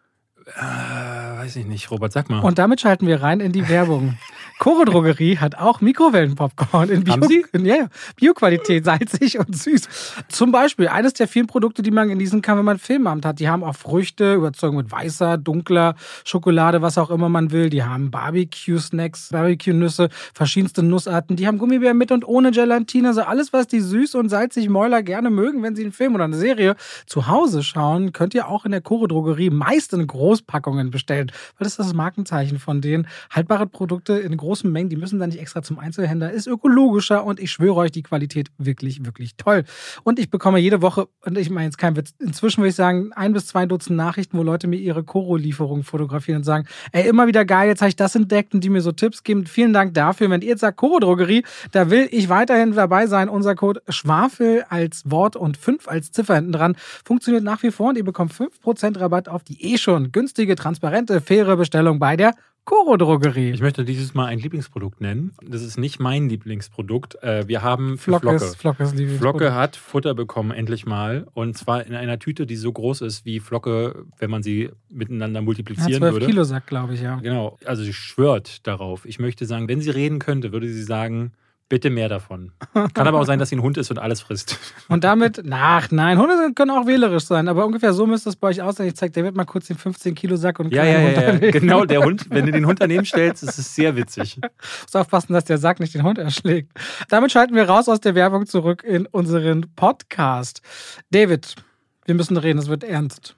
Äh, 0.47 0.61
weiß 0.61 1.57
ich 1.57 1.67
nicht, 1.67 1.91
Robert, 1.91 2.13
sag 2.13 2.31
mal. 2.31 2.41
Und 2.41 2.59
damit 2.59 2.81
schalten 2.81 3.07
wir 3.09 3.21
rein 3.21 3.41
in 3.41 3.53
die 3.53 3.69
Werbung. 3.69 4.17
Choro 4.59 4.85
Drogerie 4.85 5.37
hat 5.37 5.57
auch 5.57 5.83
Mikrowellenpopcorn 5.83 6.89
in 6.89 7.05
Bio, 7.05 7.17
ja, 7.63 7.89
Bioqualität, 8.17 8.87
salzig 8.87 9.39
und 9.39 9.55
süß. 9.55 9.87
Zum 10.29 10.51
Beispiel 10.51 10.89
eines 10.89 11.13
der 11.13 11.29
vielen 11.29 11.47
Produkte, 11.47 11.83
die 11.83 11.91
man 11.91 12.09
kann, 12.43 12.59
wenn 12.59 12.65
man 12.65 12.79
Filmabend 12.79 13.27
hat. 13.27 13.39
Die 13.39 13.51
haben 13.51 13.63
auch 13.63 13.77
Früchte, 13.77 14.35
überzogen 14.35 14.79
mit 14.79 14.91
weißer, 14.91 15.37
dunkler 15.37 15.95
Schokolade, 16.25 16.81
was 16.81 16.97
auch 16.97 17.11
immer 17.11 17.29
man 17.29 17.51
will. 17.51 17.69
Die 17.69 17.83
haben 17.83 18.11
Barbecue-Snacks, 18.11 19.29
Barbecue-Nüsse, 19.31 20.09
verschiedenste 20.33 20.83
Nussarten. 20.83 21.37
Die 21.37 21.47
haben 21.47 21.59
Gummibären 21.59 21.99
mit 21.99 22.11
und 22.11 22.27
ohne 22.27 22.51
Gelatine. 22.51 23.09
Also 23.09 23.23
alles, 23.23 23.53
was 23.53 23.67
die 23.67 23.81
süß 23.81 24.15
und 24.15 24.31
salzig 24.31 24.71
Mäuler 24.71 25.03
gerne 25.03 25.29
mögen, 25.29 25.63
wenn 25.63 25.77
sie 25.77 25.83
einen 25.83 25.93
Film 25.93 26.15
oder 26.15 26.25
eine 26.25 26.37
Serie 26.37 26.77
zu 27.05 27.27
Hause 27.27 27.63
schauen, 27.63 28.13
könnt 28.13 28.35
ihr 28.35 28.49
auch 28.49 28.65
in 28.65 28.71
der 28.71 28.81
Choro 28.81 29.07
Drogerie 29.07 29.51
meist 29.51 29.93
in 29.93 30.07
Großpackungen 30.37 30.91
bestellen. 30.91 31.33
Weil 31.59 31.65
das 31.65 31.73
ist 31.73 31.79
das 31.79 31.95
Markenzeichen 31.95 32.59
von 32.59 32.81
denen. 32.81 33.07
Haltbare 33.31 33.67
Produkte 33.67 34.15
in 34.15 34.37
großen 34.37 34.71
Mengen, 34.71 34.89
die 34.89 34.97
müssen 34.97 35.19
dann 35.19 35.31
nicht 35.31 35.41
extra 35.41 35.63
zum 35.63 35.79
Einzelhändler, 35.79 36.31
ist 36.31 36.47
ökologischer 36.47 37.25
und 37.25 37.41
ich 37.41 37.51
schwöre 37.51 37.77
euch, 37.77 37.91
die 37.91 38.03
Qualität 38.03 38.51
wirklich, 38.59 39.05
wirklich 39.05 39.37
toll. 39.37 39.65
Und 40.05 40.19
ich 40.19 40.31
bekomme 40.31 40.59
jede 40.59 40.83
Woche, 40.83 41.09
und 41.25 41.39
ich 41.39 41.51
meine 41.51 41.67
jetzt 41.67 41.79
kein 41.79 41.97
Witz, 41.97 42.15
inzwischen 42.19 42.59
würde 42.59 42.71
ich 42.71 42.75
sagen, 42.75 43.13
ein 43.15 43.33
bis 43.33 43.47
zwei 43.47 43.67
Dutzend 43.67 43.97
Nachrichten, 43.97 44.39
wo 44.39 44.43
Leute 44.43 44.67
mir 44.67 44.77
ihre 44.77 45.05
Koro-Lieferungen 45.05 45.85
fotografieren 45.85 46.39
und 46.39 46.45
sagen, 46.45 46.67
ey, 46.93 47.09
immer 47.09 47.27
wieder 47.27 47.45
geil, 47.45 47.69
jetzt 47.69 47.81
habe 47.81 47.89
ich 47.89 47.97
das 47.97 48.15
entdeckt 48.15 48.55
und 48.55 48.63
die 48.63 48.71
mir 48.71 48.81
so 48.81 48.93
Tipps 48.93 49.23
geben. 49.23 49.47
Vielen 49.47 49.73
Dank 49.73 49.95
dafür. 49.95 50.31
Wenn 50.31 50.43
ihr 50.43 50.49
jetzt 50.49 50.61
sagt 50.61 50.77
Koro-Drogerie, 50.77 51.45
da 51.73 51.91
will 51.91 52.09
ich 52.11 52.29
weiterhin 52.29 52.73
dabei 52.73 53.07
sein. 53.07 53.29
Unser 53.29 53.55
Code 53.55 53.83
Schwafel 53.89 54.65
als 54.69 55.11
Wort 55.11 55.37
und 55.37 55.57
5 55.57 55.89
als 55.89 56.13
Ziffer 56.13 56.37
hinten 56.37 56.53
dran 56.53 56.77
funktioniert 57.05 57.45
nach 57.45 57.63
wie 57.63 57.71
vor 57.71 57.91
und 57.91 57.99
ihr 57.99 58.05
bekommt 58.05 58.33
5% 58.33 59.01
Rabatt 59.01 59.29
auf 59.29 59.43
die 59.43 59.63
eh 59.73 59.79
schon 59.79 60.13
günstige, 60.13 60.26
transparente, 60.33 61.21
faire 61.21 61.57
Bestellung 61.57 61.99
bei 61.99 62.17
der 62.17 62.35
Koro 62.67 62.97
Drogerie. 62.97 63.53
Ich 63.53 63.61
möchte 63.61 63.85
dieses 63.85 64.15
Mal 64.15 64.27
ein 64.27 64.41
Lieblingsprodukt 64.41 65.01
nennen. 65.01 65.31
Das 65.41 65.63
ist 65.63 65.79
nicht 65.79 66.01
mein 66.01 66.29
Lieblingsprodukt. 66.29 67.15
Äh, 67.23 67.47
wir 67.47 67.63
haben 67.63 67.97
Flocke. 67.97 68.41
Flocke. 68.41 68.87
Flockes 68.89 69.19
Flocke 69.19 69.55
hat 69.55 69.77
Futter 69.77 70.15
bekommen, 70.15 70.51
endlich 70.51 70.85
mal. 70.85 71.29
Und 71.33 71.57
zwar 71.57 71.87
in 71.87 71.95
einer 71.95 72.19
Tüte, 72.19 72.45
die 72.45 72.57
so 72.57 72.73
groß 72.73 73.03
ist 73.03 73.25
wie 73.25 73.39
Flocke, 73.39 74.07
wenn 74.19 74.31
man 74.31 74.43
sie 74.43 74.71
miteinander 74.91 75.43
multiplizieren 75.43 75.93
ja, 75.93 75.99
12 75.99 76.13
würde. 76.15 76.27
Kilo 76.27 76.43
Sack, 76.43 76.67
glaube 76.67 76.95
ich, 76.95 77.03
ja. 77.03 77.21
Genau. 77.21 77.57
Also 77.65 77.85
sie 77.85 77.93
schwört 77.93 78.67
darauf. 78.67 79.07
Ich 79.07 79.21
möchte 79.21 79.47
sagen, 79.47 79.69
wenn 79.69 79.81
sie 79.81 79.91
reden 79.91 80.19
könnte, 80.19 80.51
würde 80.51 80.69
sie 80.69 80.83
sagen, 80.83 81.35
bitte 81.69 81.91
mehr 81.91 82.09
davon. 82.09 82.53
Kann 82.73 83.07
aber 83.07 83.21
auch 83.21 83.25
sein, 83.25 83.39
dass 83.39 83.49
sie 83.49 83.57
ein 83.57 83.63
Hund 83.63 83.77
ist 83.77 83.91
und 83.91 83.99
alles 83.99 84.21
frisst. 84.21 84.59
Und 84.89 85.03
damit, 85.03 85.43
ach 85.51 85.91
nein, 85.91 86.19
Hunde 86.19 86.53
können 86.55 86.71
auch 86.71 86.87
wählerisch 86.87 87.25
sein, 87.25 87.49
aber 87.49 87.67
ungefähr 87.67 87.93
so 87.93 88.07
müsste 88.07 88.29
es 88.29 88.37
bei 88.37 88.49
euch 88.49 88.63
aussehen. 88.63 88.87
Ich 88.87 88.95
zeig 88.95 89.13
David 89.13 89.35
mal 89.35 89.45
kurz 89.45 89.67
den 89.67 89.77
15 89.77 90.15
Kilo 90.15 90.37
Sack 90.37 90.61
und 90.61 90.73
Ja, 90.73 90.85
ja, 90.85 91.01
ja, 91.01 91.33
ja. 91.33 91.51
Genau, 91.51 91.85
der 91.85 92.03
Hund, 92.03 92.31
wenn 92.31 92.47
du 92.47 92.53
den 92.53 92.67
Hund 92.67 92.81
daneben 92.81 93.05
stellst, 93.07 93.43
ist 93.43 93.59
es 93.59 93.75
sehr 93.75 93.97
witzig. 93.97 94.39
Muss 94.41 94.95
aufpassen, 94.95 95.33
dass 95.33 95.45
der 95.45 95.59
Sack 95.59 95.81
nicht 95.81 95.95
den 95.95 96.05
Hund 96.05 96.19
erschlägt. 96.19 96.71
Damit 97.09 97.33
schalten 97.33 97.55
wir 97.55 97.69
raus 97.69 97.89
aus 97.89 98.01
der 98.01 98.15
Werbung 98.15 98.47
zurück 98.47 98.85
in 98.85 99.07
unseren 99.07 99.67
Podcast. 99.75 100.63
David, 101.11 101.57
wir 102.05 102.15
müssen 102.15 102.37
reden, 102.37 102.59
es 102.59 102.69
wird 102.69 102.85
ernst. 102.85 103.35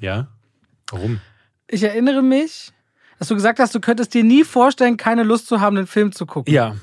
Ja? 0.00 0.28
Warum? 0.90 1.20
Ich 1.68 1.82
erinnere 1.84 2.22
mich, 2.22 2.72
dass 3.18 3.28
du 3.28 3.34
gesagt 3.34 3.60
hast, 3.60 3.74
du 3.74 3.80
könntest 3.80 4.14
dir 4.14 4.24
nie 4.24 4.42
vorstellen, 4.42 4.96
keine 4.96 5.22
Lust 5.22 5.46
zu 5.46 5.60
haben, 5.60 5.76
einen 5.76 5.86
Film 5.86 6.10
zu 6.12 6.26
gucken. 6.26 6.52
Ja. 6.52 6.74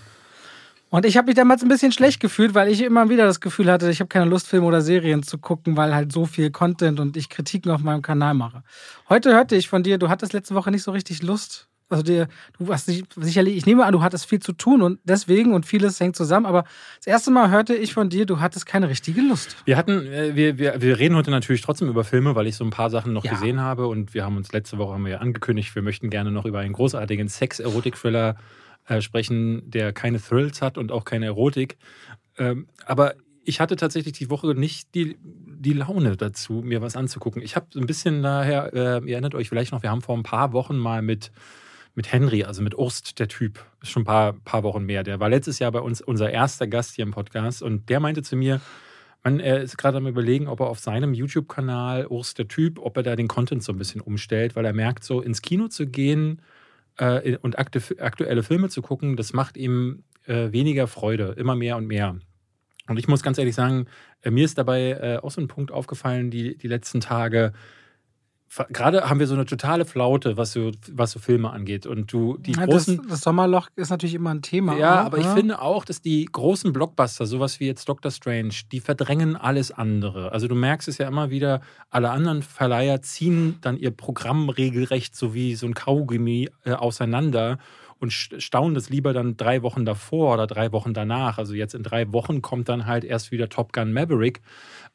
Und 0.92 1.06
ich 1.06 1.18
habe 1.18 1.28
mich 1.28 1.36
damals 1.36 1.62
ein 1.62 1.70
bisschen 1.70 1.92
schlecht 1.92 2.20
gefühlt, 2.20 2.56
weil 2.56 2.68
ich 2.70 2.82
immer 2.82 3.10
wieder 3.10 3.26
das 3.26 3.40
Gefühl 3.40 3.72
hatte, 3.72 3.90
ich 3.92 4.00
habe 4.00 4.08
keine 4.08 4.26
Lust, 4.26 4.48
Filme 4.48 4.66
oder 4.66 4.82
Serien 4.82 5.22
zu 5.22 5.38
gucken, 5.38 5.78
weil 5.78 5.94
halt 5.94 6.12
so 6.12 6.26
viel 6.26 6.50
Content 6.50 7.00
und 7.00 7.16
ich 7.16 7.30
Kritiken 7.30 7.72
auf 7.72 7.82
meinem 7.82 8.02
Kanal 8.02 8.34
mache. 8.34 8.64
Heute 9.08 9.32
hörte 9.34 9.56
ich 9.56 9.70
von 9.70 9.84
dir, 9.84 10.00
du 10.00 10.10
hattest 10.10 10.34
letzte 10.34 10.56
Woche 10.56 10.72
nicht 10.72 10.84
so 10.84 10.92
richtig 10.92 11.22
Lust. 11.22 11.68
Also 11.92 12.04
dir, 12.04 12.28
du 12.60 12.72
hast 12.72 12.88
dich 12.88 13.04
sicherlich, 13.16 13.58
ich 13.58 13.66
nehme 13.66 13.84
an, 13.84 13.94
du 13.94 14.04
hattest 14.04 14.28
viel 14.28 14.40
zu 14.40 14.54
tun 14.54 14.84
und 14.84 15.00
deswegen 15.04 15.54
und 15.56 15.66
vieles 15.66 16.00
hängt 16.00 16.16
zusammen, 16.16 16.46
aber 16.46 16.64
das 16.98 17.08
erste 17.08 17.32
Mal 17.32 17.50
hörte 17.50 17.74
ich 17.74 17.96
von 17.96 18.10
dir, 18.12 18.28
du 18.28 18.40
hattest 18.40 18.68
keine 18.68 18.90
richtige 18.90 19.22
Lust. 19.22 19.56
Wir 19.66 19.76
hatten, 19.76 20.06
äh, 20.06 20.36
wir, 20.36 20.60
wir, 20.60 20.80
wir 20.82 21.00
reden 21.00 21.16
heute 21.16 21.32
natürlich 21.32 21.62
trotzdem 21.64 21.88
über 21.90 22.04
Filme, 22.04 22.36
weil 22.36 22.46
ich 22.46 22.56
so 22.58 22.64
ein 22.64 22.70
paar 22.70 22.92
Sachen 22.92 23.14
noch 23.14 23.26
Ja. 23.26 23.32
gesehen 23.32 23.60
habe 23.60 23.88
und 23.88 24.14
wir 24.14 24.24
haben 24.24 24.38
uns 24.38 24.52
letzte 24.52 24.78
Woche 24.78 24.94
haben 24.94 25.04
wir 25.04 25.14
ja 25.14 25.18
angekündigt, 25.18 25.74
wir 25.74 25.82
möchten 25.82 26.12
gerne 26.12 26.30
noch 26.30 26.46
über 26.46 26.60
einen 26.60 26.74
großartigen 26.74 27.28
Sex-Erotik-Thriller 27.28 28.36
äh, 28.88 29.02
sprechen, 29.02 29.70
der 29.70 29.94
keine 29.94 30.22
Thrills 30.22 30.62
hat 30.62 30.78
und 30.78 30.92
auch 30.92 31.06
keine 31.06 31.28
Erotik. 31.28 31.78
Ähm, 32.38 32.68
aber 32.86 33.16
ich 33.44 33.60
hatte 33.60 33.76
tatsächlich 33.76 34.14
die 34.14 34.30
Woche 34.30 34.54
nicht 34.54 34.94
die, 34.96 35.18
die 35.22 35.74
Laune 35.74 36.18
dazu, 36.18 36.62
mir 36.64 36.82
was 36.82 36.96
anzugucken. 36.96 37.42
Ich 37.42 37.56
habe 37.56 37.68
so 37.72 37.80
ein 37.80 37.88
bisschen 37.88 38.22
daher, 38.22 38.74
äh, 38.74 39.06
ihr 39.06 39.14
erinnert 39.14 39.36
euch 39.36 39.50
vielleicht 39.50 39.72
noch, 39.72 39.84
wir 39.84 39.90
haben 39.90 40.02
vor 40.02 40.16
ein 40.16 40.24
paar 40.24 40.54
Wochen 40.54 40.78
mal 40.78 41.02
mit, 41.02 41.32
mit 41.96 42.12
Henry, 42.12 42.44
also 42.44 42.62
mit 42.62 42.78
Urst, 42.78 43.20
der 43.20 43.28
Typ, 43.28 43.66
ist 43.82 43.90
schon 43.90 44.04
ein 44.04 44.06
paar, 44.06 44.34
paar 44.34 44.64
Wochen 44.64 44.84
mehr, 44.84 45.04
der 45.04 45.20
war 45.20 45.30
letztes 45.30 45.60
Jahr 45.60 45.72
bei 45.72 45.82
uns 45.82 46.02
unser 46.02 46.30
erster 46.30 46.68
Gast 46.68 46.96
hier 46.96 47.04
im 47.04 47.12
Podcast 47.12 47.64
und 47.64 47.90
der 47.90 48.00
meinte 48.00 48.22
zu 48.22 48.36
mir, 48.36 48.62
man, 49.24 49.40
er 49.40 49.62
ist 49.62 49.78
gerade 49.78 49.98
am 49.98 50.08
überlegen, 50.08 50.48
ob 50.48 50.60
er 50.62 50.68
auf 50.68 50.80
seinem 50.80 51.14
YouTube-Kanal 51.14 52.08
Urs 52.08 52.36
der 52.36 52.48
Typ, 52.48 52.80
ob 52.80 52.98
er 52.98 53.04
da 53.04 53.16
den 53.16 53.28
Content 53.28 53.64
so 53.64 53.74
ein 53.74 53.78
bisschen 53.78 54.00
umstellt, 54.02 54.56
weil 54.56 54.66
er 54.66 54.74
merkt, 54.74 55.04
so 55.04 55.22
ins 55.22 55.42
Kino 55.42 55.68
zu 55.68 55.88
gehen 55.88 56.42
äh, 57.00 57.38
und 57.42 57.58
aktu 57.58 57.80
aktuelle 58.00 58.44
Filme 58.44 58.70
zu 58.70 58.82
gucken, 58.82 59.16
das 59.16 59.34
macht 59.34 59.58
ihm 59.58 60.04
äh, 60.26 60.52
weniger 60.52 60.88
Freude, 60.88 61.36
immer 61.38 61.56
mehr 61.56 61.78
und 61.78 61.88
mehr. 61.88 62.20
Und 62.88 62.98
ich 62.98 63.08
muss 63.08 63.24
ganz 63.24 63.38
ehrlich 63.38 63.56
sagen, 63.56 63.86
äh, 64.22 64.32
mir 64.32 64.46
ist 64.46 64.58
dabei 64.58 64.92
äh, 64.92 65.18
auch 65.18 65.32
so 65.32 65.42
ein 65.42 65.48
Punkt 65.48 65.72
aufgefallen, 65.72 66.32
die, 66.32 66.58
die 66.58 66.68
letzten 66.68 67.00
Tage. 67.00 67.54
Gerade 68.70 69.08
haben 69.10 69.20
wir 69.20 69.28
so 69.28 69.36
eine 69.36 69.46
totale 69.46 69.86
Flaute, 69.86 70.36
was 70.36 70.54
so, 70.54 70.72
was 70.92 71.12
so 71.12 71.20
Filme 71.20 71.52
angeht. 71.52 71.86
Und 71.86 72.12
du, 72.12 72.38
die 72.38 72.54
Ja, 72.54 72.66
das, 72.66 72.86
großen. 72.86 73.08
das 73.08 73.22
Sommerloch 73.22 73.70
ist 73.76 73.92
natürlich 73.92 74.16
immer 74.16 74.32
ein 74.32 74.42
Thema. 74.42 74.76
Ja, 74.76 75.02
auch, 75.02 75.06
aber 75.06 75.18
ich 75.20 75.26
ne? 75.26 75.36
finde 75.36 75.62
auch, 75.62 75.86
dass 75.86 76.02
die 76.02 76.26
großen 76.26 76.74
Blockbuster, 76.74 77.28
sowas 77.28 77.60
wie 77.60 77.68
jetzt 77.68 77.88
Doctor 77.88 78.12
Strange, 78.12 78.54
die 78.72 78.80
verdrängen 78.80 79.36
alles 79.36 79.72
andere. 79.72 80.32
Also 80.32 80.48
du 80.48 80.56
merkst 80.56 80.88
es 80.88 80.98
ja 80.98 81.08
immer 81.08 81.30
wieder, 81.30 81.62
alle 81.90 82.10
anderen 82.10 82.42
Verleiher 82.42 83.02
ziehen 83.02 83.58
dann 83.62 83.78
ihr 83.78 83.92
Programm 83.92 84.50
regelrecht 84.50 85.16
so 85.16 85.34
wie 85.34 85.56
so 85.56 85.68
ein 85.68 85.76
Kaugummi 85.76 86.50
äh, 86.66 86.72
auseinander 86.72 87.60
und 88.00 88.12
st- 88.12 88.40
staunen 88.42 88.74
das 88.76 88.90
lieber 88.90 89.14
dann 89.14 89.38
drei 89.38 89.62
Wochen 89.64 89.86
davor 89.86 90.34
oder 90.34 90.48
drei 90.48 90.72
Wochen 90.72 90.94
danach. 90.94 91.38
Also 91.38 91.54
jetzt 91.54 91.76
in 91.76 91.84
drei 91.84 92.12
Wochen 92.14 92.42
kommt 92.42 92.70
dann 92.70 92.86
halt 92.86 93.04
erst 93.04 93.32
wieder 93.32 93.50
Top 93.50 93.74
Gun 93.74 93.94
Maverick. 93.94 94.42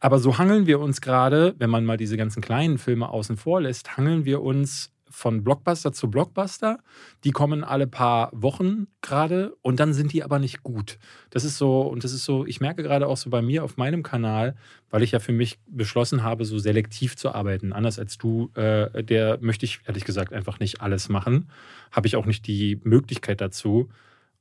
Aber 0.00 0.18
so 0.18 0.38
hangeln 0.38 0.66
wir 0.66 0.80
uns 0.80 1.00
gerade, 1.00 1.54
wenn 1.58 1.70
man 1.70 1.84
mal 1.84 1.96
diese 1.96 2.16
ganzen 2.16 2.42
kleinen 2.42 2.78
Filme 2.78 3.08
außen 3.08 3.36
vor 3.36 3.60
lässt, 3.60 3.96
hangeln 3.96 4.24
wir 4.24 4.42
uns 4.42 4.90
von 5.10 5.44
Blockbuster 5.44 5.92
zu 5.92 6.10
Blockbuster. 6.10 6.78
Die 7.22 7.30
kommen 7.30 7.62
alle 7.62 7.86
paar 7.86 8.30
Wochen 8.32 8.88
gerade 9.00 9.54
und 9.62 9.78
dann 9.78 9.92
sind 9.92 10.12
die 10.12 10.24
aber 10.24 10.40
nicht 10.40 10.64
gut. 10.64 10.98
Das 11.30 11.44
ist 11.44 11.56
so, 11.56 11.82
und 11.82 12.02
das 12.02 12.12
ist 12.12 12.24
so, 12.24 12.44
ich 12.46 12.60
merke 12.60 12.82
gerade 12.82 13.06
auch 13.06 13.16
so 13.16 13.30
bei 13.30 13.40
mir 13.40 13.62
auf 13.62 13.76
meinem 13.76 14.02
Kanal, 14.02 14.56
weil 14.94 15.02
ich 15.02 15.10
ja 15.10 15.18
für 15.18 15.32
mich 15.32 15.58
beschlossen 15.66 16.22
habe, 16.22 16.44
so 16.44 16.56
selektiv 16.60 17.16
zu 17.16 17.34
arbeiten. 17.34 17.72
Anders 17.72 17.98
als 17.98 18.16
du, 18.16 18.52
äh, 18.54 19.02
der 19.02 19.38
möchte 19.40 19.66
ich 19.66 19.80
ehrlich 19.88 20.04
gesagt 20.04 20.32
einfach 20.32 20.60
nicht 20.60 20.82
alles 20.82 21.08
machen. 21.08 21.48
Habe 21.90 22.06
ich 22.06 22.14
auch 22.14 22.26
nicht 22.26 22.46
die 22.46 22.78
Möglichkeit 22.84 23.40
dazu. 23.40 23.88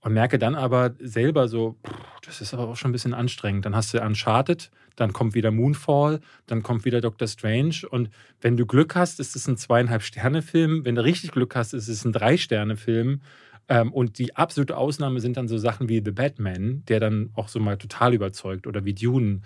Und 0.01 0.13
merke 0.13 0.37
dann 0.37 0.53
aber 0.53 0.91
selber 0.99 1.47
so, 1.47 1.75
das 2.23 2.39
ist 2.39 2.53
aber 2.53 2.67
auch 2.67 2.75
schon 2.75 2.89
ein 2.89 2.91
bisschen 2.91 3.15
anstrengend. 3.15 3.65
Dann 3.65 3.75
hast 3.75 3.95
du 3.95 3.99
Uncharted, 3.99 4.69
dann 4.95 5.11
kommt 5.11 5.33
wieder 5.33 5.49
Moonfall, 5.49 6.19
dann 6.45 6.61
kommt 6.61 6.85
wieder 6.85 7.01
Doctor 7.01 7.27
Strange. 7.27 7.87
Und 7.89 8.11
wenn 8.39 8.55
du 8.55 8.67
Glück 8.67 8.93
hast, 8.93 9.19
ist 9.19 9.35
es 9.35 9.47
ein 9.47 9.57
zweieinhalb 9.57 10.03
Sterne-Film. 10.03 10.85
Wenn 10.85 10.93
du 10.93 11.03
richtig 11.03 11.31
Glück 11.31 11.55
hast, 11.55 11.73
ist 11.73 11.87
es 11.87 12.05
ein 12.05 12.11
Drei-Sterne-Film. 12.11 13.21
Ähm, 13.69 13.91
und 13.91 14.19
die 14.19 14.35
absolute 14.35 14.77
Ausnahme 14.77 15.19
sind 15.19 15.35
dann 15.35 15.47
so 15.47 15.57
Sachen 15.57 15.89
wie 15.89 16.03
The 16.05 16.11
Batman, 16.11 16.83
der 16.87 16.99
dann 16.99 17.31
auch 17.33 17.47
so 17.47 17.59
mal 17.59 17.77
total 17.77 18.13
überzeugt 18.13 18.67
oder 18.67 18.85
wie 18.85 18.93
Dune. 18.93 19.41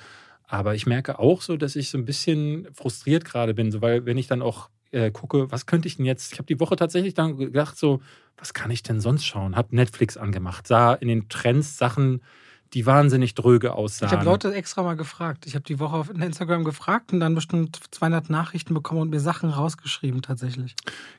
Aber 0.48 0.76
ich 0.76 0.86
merke 0.86 1.20
auch 1.20 1.42
so, 1.42 1.58
dass 1.58 1.76
ich 1.76 1.90
so 1.90 1.98
ein 1.98 2.06
bisschen 2.06 2.68
frustriert 2.74 3.26
gerade 3.26 3.54
bin, 3.54 3.72
so, 3.72 3.82
weil 3.82 4.06
wenn 4.06 4.18
ich 4.18 4.28
dann 4.28 4.42
auch 4.42 4.70
äh, 4.92 5.12
gucke, 5.12 5.52
was 5.52 5.66
könnte 5.66 5.88
ich 5.88 5.98
denn 5.98 6.06
jetzt? 6.06 6.32
Ich 6.32 6.40
habe 6.40 6.48
die 6.48 6.60
Woche 6.60 6.78
tatsächlich 6.78 7.14
dann 7.14 7.38
gedacht, 7.38 7.78
so, 7.78 8.02
was 8.38 8.54
kann 8.54 8.72
ich 8.72 8.82
denn 8.82 9.02
sonst 9.02 9.26
schauen? 9.26 9.56
Hab 9.56 9.74
Netflix 9.74 10.16
angemacht, 10.16 10.66
sah 10.66 10.94
in 10.94 11.10
den 11.10 11.28
Trends 11.28 11.78
Sachen, 11.78 12.22
die 12.74 12.86
wahnsinnig 12.86 13.36
dröge 13.36 13.74
aussahen. 13.74 14.10
Ich 14.10 14.14
habe 14.14 14.26
Leute 14.26 14.54
extra 14.54 14.84
mal 14.84 14.96
gefragt. 14.96 15.46
Ich 15.46 15.56
habe 15.56 15.64
die 15.64 15.80
Woche 15.80 15.96
auf 15.96 16.10
Instagram 16.10 16.64
gefragt 16.64 17.14
und 17.14 17.20
dann 17.20 17.36
bestimmt 17.36 17.80
200 17.92 18.30
Nachrichten 18.30 18.74
bekommen 18.74 19.02
und 19.02 19.10
mir 19.10 19.20
Sachen 19.20 19.50
rausgeschrieben 19.50 20.22
tatsächlich. 20.22 20.76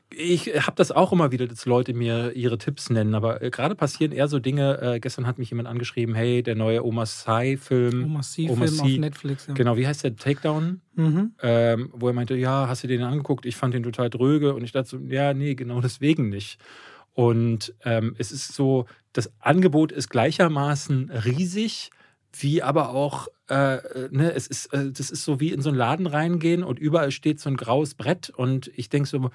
Ich 0.09 0.47
habe 0.47 0.75
das 0.75 0.91
auch 0.91 1.11
immer 1.11 1.31
wieder, 1.31 1.47
dass 1.47 1.65
Leute 1.65 1.93
mir 1.93 2.33
ihre 2.33 2.57
Tipps 2.57 2.89
nennen, 2.89 3.15
aber 3.15 3.41
äh, 3.41 3.49
gerade 3.49 3.75
passieren 3.75 4.11
eher 4.11 4.27
so 4.27 4.39
Dinge. 4.39 4.81
Äh, 4.81 4.99
gestern 4.99 5.27
hat 5.27 5.37
mich 5.37 5.49
jemand 5.49 5.67
angeschrieben, 5.67 6.15
hey, 6.15 6.43
der 6.43 6.55
neue 6.55 6.85
Oma 6.85 7.05
Sai-Film. 7.05 8.03
Oma 8.05 8.21
Oma 8.47 8.65
auf. 8.65 8.97
Netflix. 8.97 9.47
Ja. 9.47 9.53
Genau, 9.53 9.77
wie 9.77 9.87
heißt 9.87 10.03
der? 10.03 10.15
Takedown? 10.15 10.81
Mhm. 10.95 11.31
ähm, 11.41 11.89
wo 11.93 12.07
er 12.07 12.13
meinte, 12.13 12.35
ja, 12.35 12.67
hast 12.67 12.83
du 12.83 12.87
den 12.87 13.03
angeguckt? 13.03 13.45
Ich 13.45 13.55
fand 13.55 13.73
den 13.73 13.83
total 13.83 14.09
dröge 14.09 14.53
und 14.53 14.63
ich 14.63 14.73
dachte 14.73 14.89
so, 14.89 14.97
ja, 14.97 15.33
nee, 15.33 15.55
genau 15.55 15.79
deswegen 15.79 16.29
nicht. 16.29 16.59
Und 17.13 17.73
ähm, 17.83 18.15
es 18.17 18.31
ist 18.31 18.53
so, 18.53 18.85
das 19.13 19.31
Angebot 19.39 19.91
ist 19.91 20.09
gleichermaßen 20.09 21.09
riesig, 21.09 21.91
wie 22.33 22.61
aber 22.61 22.89
auch, 22.89 23.27
äh, 23.47 23.77
ne, 24.11 24.33
es 24.33 24.47
ist, 24.47 24.67
äh, 24.73 24.91
das 24.91 25.09
ist 25.09 25.23
so 25.23 25.39
wie 25.39 25.51
in 25.51 25.61
so 25.61 25.69
einen 25.69 25.77
Laden 25.77 26.07
reingehen 26.07 26.63
und 26.63 26.79
überall 26.79 27.11
steht 27.11 27.39
so 27.39 27.49
ein 27.49 27.57
graues 27.57 27.95
Brett 27.95 28.29
und 28.29 28.71
ich 28.75 28.89
denke 28.89 29.09
so, 29.09 29.31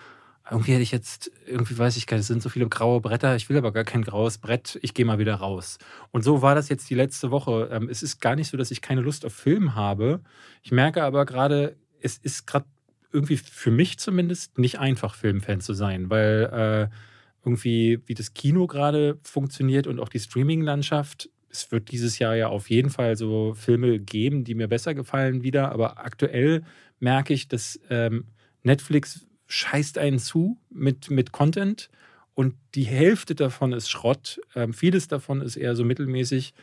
irgendwie 0.51 0.73
hätte 0.73 0.83
ich 0.83 0.93
jetzt, 0.93 1.31
irgendwie 1.47 1.77
weiß 1.77 1.97
ich 1.97 2.07
gar 2.07 2.17
nicht, 2.17 2.23
es 2.23 2.29
sind 2.29 2.43
so 2.43 2.51
viele 2.51 2.69
graue 2.69 3.01
Bretter, 3.01 3.35
ich 3.35 3.49
will 3.49 3.57
aber 3.57 3.73
gar 3.73 3.85
kein 3.85 4.03
graues 4.03 4.39
Brett, 4.39 4.79
ich 4.83 4.93
gehe 4.95 5.07
mal 5.07 5.19
wieder 5.19 5.37
raus. 5.37 5.79
Und 6.11 6.23
so 6.23 6.43
war 6.43 6.55
das 6.55 6.69
jetzt 6.69 6.89
die 6.91 6.95
letzte 6.95 7.31
Woche. 7.31 7.71
Ähm, 7.73 7.89
es 7.89 8.03
ist 8.03 8.21
gar 8.21 8.37
nicht 8.37 8.51
so, 8.51 8.57
dass 8.57 8.71
ich 8.71 8.83
keine 8.83 9.01
Lust 9.01 9.25
auf 9.25 9.33
Film 9.33 9.75
habe. 9.75 10.21
Ich 10.63 10.71
merke 10.71 11.03
aber 11.03 11.25
gerade, 11.25 11.77
es 12.01 12.19
ist 12.19 12.47
gerade 12.47 12.67
irgendwie 13.11 13.39
für 13.39 13.71
mich 13.71 13.99
zumindest 13.99 14.59
nicht 14.59 14.79
einfach, 14.79 15.15
Filmfan 15.15 15.61
zu 15.61 15.73
sein, 15.73 16.11
weil 16.11 16.91
äh, 16.91 16.95
irgendwie, 17.45 18.01
wie 18.07 18.15
das 18.15 18.35
Kino 18.35 18.67
gerade 18.67 19.19
funktioniert 19.23 19.87
und 19.87 20.01
auch 20.01 20.09
die 20.09 20.21
Streaming-Landschaft, 20.21 21.29
es 21.51 21.71
wird 21.71 21.93
dieses 21.93 22.19
Jahr 22.19 22.35
ja 22.35 22.49
auf 22.49 22.69
jeden 22.69 22.91
Fall 22.91 23.17
so 23.17 23.55
Filme 23.55 24.01
geben, 24.01 24.45
die 24.45 24.55
mir 24.55 24.69
besser 24.69 24.95
gefallen 24.95 25.43
wieder, 25.43 25.71
aber 25.71 25.99
aktuell 25.99 26.65
merke 26.99 27.33
ich, 27.33 27.49
dass 27.49 27.79
ähm, 27.91 28.25
Netflix 28.63 29.27
scheißt 29.47 29.99
einen 29.99 30.19
zu 30.19 30.59
mit, 30.71 31.11
mit 31.11 31.33
Content 31.33 31.91
und 32.35 32.55
die 32.75 32.85
Hälfte 32.85 33.35
davon 33.35 33.73
ist 33.73 33.89
Schrott. 33.89 34.41
Ähm, 34.57 34.73
vieles 34.73 35.07
davon 35.07 35.41
ist 35.41 35.57
eher 35.57 35.77
so 35.77 35.85
mittelmäßig. 35.85 36.55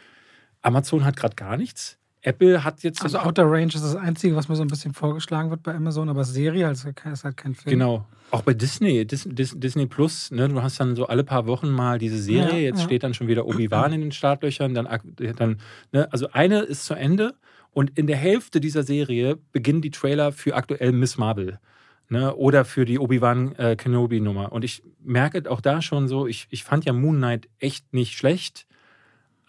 Amazon 0.62 1.06
hat 1.06 1.16
gerade 1.16 1.36
gar 1.36 1.58
nichts. 1.58 1.98
Apple 2.24 2.64
hat 2.64 2.84
jetzt. 2.84 3.02
Also 3.04 3.20
Outer 3.20 3.50
Range 3.50 3.68
ist 3.74 3.84
das 3.84 3.96
Einzige, 3.96 4.36
was 4.36 4.48
mir 4.48 4.56
so 4.56 4.62
ein 4.62 4.68
bisschen 4.68 4.94
vorgeschlagen 4.94 5.50
wird 5.50 5.64
bei 5.64 5.74
Amazon, 5.74 6.10
aber 6.10 6.24
Serie 6.24 6.68
also 6.68 6.90
ist 6.90 7.24
halt 7.24 7.38
kein 7.38 7.56
Film. 7.56 7.72
Genau. 7.72 8.06
Auch 8.30 8.44
bei 8.44 8.54
Disney, 8.54 9.06
Disney 9.06 9.88
Plus, 9.88 10.32
ne, 10.32 10.48
du 10.48 10.62
hast 10.62 10.80
dann 10.80 10.96
so 10.96 11.08
alle 11.08 11.26
paar 11.26 11.48
Wochen 11.48 11.70
mal 11.70 12.00
diese 12.00 12.18
Serie, 12.18 12.54
ja, 12.54 12.60
jetzt 12.60 12.80
ja. 12.80 12.86
steht 12.86 13.04
dann 13.04 13.14
schon 13.14 13.28
wieder 13.28 13.46
Obi-Wan 13.46 13.92
in 13.92 14.00
den 14.00 14.12
Startlöchern, 14.14 14.74
dann, 14.74 14.88
dann 15.36 15.58
ne, 15.92 16.08
also 16.14 16.30
eine 16.32 16.62
ist 16.62 16.86
zu 16.86 16.94
Ende 16.94 17.34
und 17.72 17.98
in 17.98 18.08
der 18.08 18.16
Hälfte 18.16 18.62
dieser 18.62 18.84
Serie 18.84 19.38
beginnen 19.52 19.82
die 19.82 19.92
Trailer 19.92 20.32
für 20.32 20.56
aktuell 20.56 20.94
Miss 20.94 21.18
Marvel. 21.18 21.60
Ne, 22.08 22.36
oder 22.36 22.66
für 22.66 22.84
die 22.84 23.00
Obi-Wan 23.00 23.56
äh, 23.56 23.78
Kenobi-Nummer. 23.78 24.52
Und 24.52 24.66
ich 24.66 24.84
merke 25.02 25.50
auch 25.50 25.62
da 25.62 25.82
schon 25.82 26.10
so, 26.10 26.28
ich, 26.28 26.46
ich 26.50 26.66
fand 26.66 26.84
ja 26.84 26.92
Moon 26.92 27.16
Knight 27.16 27.48
echt 27.58 27.94
nicht 27.94 28.18
schlecht 28.18 28.68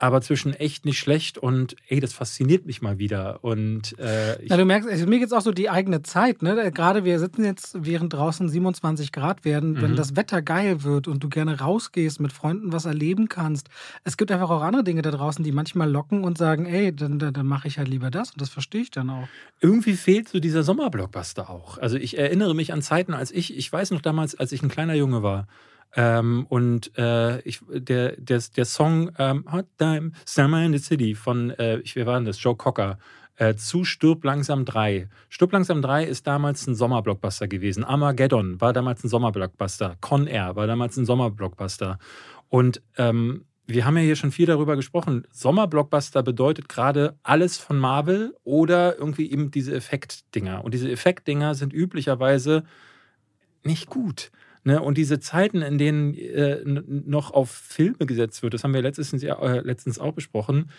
aber 0.02 0.20
zwischen 0.20 0.52
echt 0.52 0.84
nicht 0.84 0.98
schlecht 0.98 1.38
und 1.38 1.76
ey, 1.86 2.00
das 2.00 2.12
fasziniert 2.12 2.66
mich 2.66 2.82
mal 2.82 2.98
wieder. 2.98 3.38
Und 3.44 3.96
äh, 4.00 4.36
Na, 4.48 4.56
du 4.56 4.64
merkst, 4.64 4.90
also 4.90 5.06
mir 5.06 5.20
geht 5.20 5.28
es 5.28 5.32
auch 5.32 5.42
so 5.42 5.52
die 5.52 5.70
eigene 5.70 6.02
Zeit, 6.02 6.42
ne? 6.42 6.72
Gerade 6.72 7.04
wir 7.04 7.20
sitzen 7.20 7.44
jetzt, 7.44 7.76
während 7.84 8.12
draußen 8.12 8.48
27 8.48 9.12
Grad 9.12 9.44
werden, 9.44 9.80
wenn 9.80 9.92
mhm. 9.92 9.96
das 9.96 10.16
Wetter 10.16 10.42
geil 10.42 10.82
wird 10.82 11.06
und 11.06 11.22
du 11.22 11.28
gerne 11.28 11.60
rausgehst, 11.60 12.18
mit 12.18 12.32
Freunden 12.32 12.72
was 12.72 12.84
erleben 12.84 13.28
kannst. 13.28 13.68
Es 14.02 14.16
gibt 14.16 14.32
einfach 14.32 14.50
auch 14.50 14.62
andere 14.62 14.82
Dinge 14.82 15.02
da 15.02 15.12
draußen, 15.12 15.44
die 15.44 15.52
manchmal 15.52 15.88
locken 15.88 16.24
und 16.24 16.36
sagen, 16.36 16.66
ey, 16.66 16.92
dann, 16.92 17.20
dann, 17.20 17.32
dann 17.32 17.46
mache 17.46 17.68
ich 17.68 17.78
halt 17.78 17.86
lieber 17.86 18.10
das 18.10 18.32
und 18.32 18.40
das 18.40 18.48
verstehe 18.48 18.82
ich 18.82 18.90
dann 18.90 19.08
auch. 19.08 19.28
Irgendwie 19.60 19.92
fehlt 19.92 20.28
so 20.28 20.40
dieser 20.40 20.64
Sommerblockbuster 20.64 21.48
auch. 21.48 21.78
Also 21.78 21.96
ich 21.96 22.18
erinnere 22.18 22.56
mich 22.56 22.72
an 22.72 22.82
Zeiten, 22.82 23.14
als 23.14 23.30
ich, 23.30 23.56
ich 23.56 23.72
weiß 23.72 23.92
noch 23.92 24.00
damals, 24.00 24.34
als 24.34 24.50
ich 24.50 24.64
ein 24.64 24.68
kleiner 24.68 24.94
Junge 24.94 25.22
war, 25.22 25.46
ähm, 25.94 26.46
und 26.48 26.96
äh, 26.96 27.40
ich, 27.40 27.60
der, 27.68 28.16
der, 28.16 28.42
der 28.56 28.64
Song 28.64 29.10
ähm, 29.18 29.44
Hot 29.52 29.66
Time, 29.78 30.12
Summer 30.24 30.64
in 30.64 30.72
the 30.72 30.78
City 30.78 31.14
von, 31.14 31.50
äh, 31.50 31.78
ich, 31.78 31.96
wer 31.96 32.06
war 32.06 32.14
denn 32.14 32.24
das? 32.24 32.42
Joe 32.42 32.56
Cocker. 32.56 32.98
Äh, 33.36 33.56
zu 33.56 33.84
Stirb 33.84 34.24
langsam 34.24 34.64
3. 34.64 35.08
Stirb 35.28 35.52
langsam 35.52 35.82
3 35.82 36.04
ist 36.04 36.26
damals 36.26 36.66
ein 36.66 36.74
Sommerblockbuster 36.74 37.48
gewesen. 37.48 37.82
Armageddon 37.82 38.60
war 38.60 38.72
damals 38.72 39.02
ein 39.04 39.08
Sommerblockbuster. 39.08 39.96
Con 40.00 40.26
Air 40.26 40.54
war 40.54 40.66
damals 40.66 40.96
ein 40.96 41.06
Sommerblockbuster. 41.06 41.98
Und 42.48 42.82
ähm, 42.98 43.46
wir 43.66 43.86
haben 43.86 43.96
ja 43.96 44.02
hier 44.02 44.16
schon 44.16 44.32
viel 44.32 44.46
darüber 44.46 44.76
gesprochen. 44.76 45.26
Sommerblockbuster 45.30 46.22
bedeutet 46.22 46.68
gerade 46.68 47.16
alles 47.22 47.56
von 47.56 47.78
Marvel 47.78 48.34
oder 48.44 48.98
irgendwie 48.98 49.30
eben 49.30 49.50
diese 49.50 49.74
Effektdinger. 49.74 50.64
Und 50.64 50.74
diese 50.74 50.90
Effektdinger 50.90 51.54
sind 51.54 51.72
üblicherweise 51.72 52.64
nicht 53.64 53.88
gut. 53.88 54.30
Ne? 54.64 54.80
Und 54.80 54.98
diese 54.98 55.20
Zeiten, 55.20 55.62
in 55.62 55.78
denen 55.78 56.14
äh, 56.14 56.60
noch 56.64 57.32
auf 57.32 57.50
Filme 57.50 58.06
gesetzt 58.06 58.42
wird, 58.42 58.54
das 58.54 58.64
haben 58.64 58.74
wir 58.74 58.82
letztens, 58.82 59.22
äh, 59.22 59.60
letztens 59.60 59.98
auch 59.98 60.12
besprochen, 60.12 60.70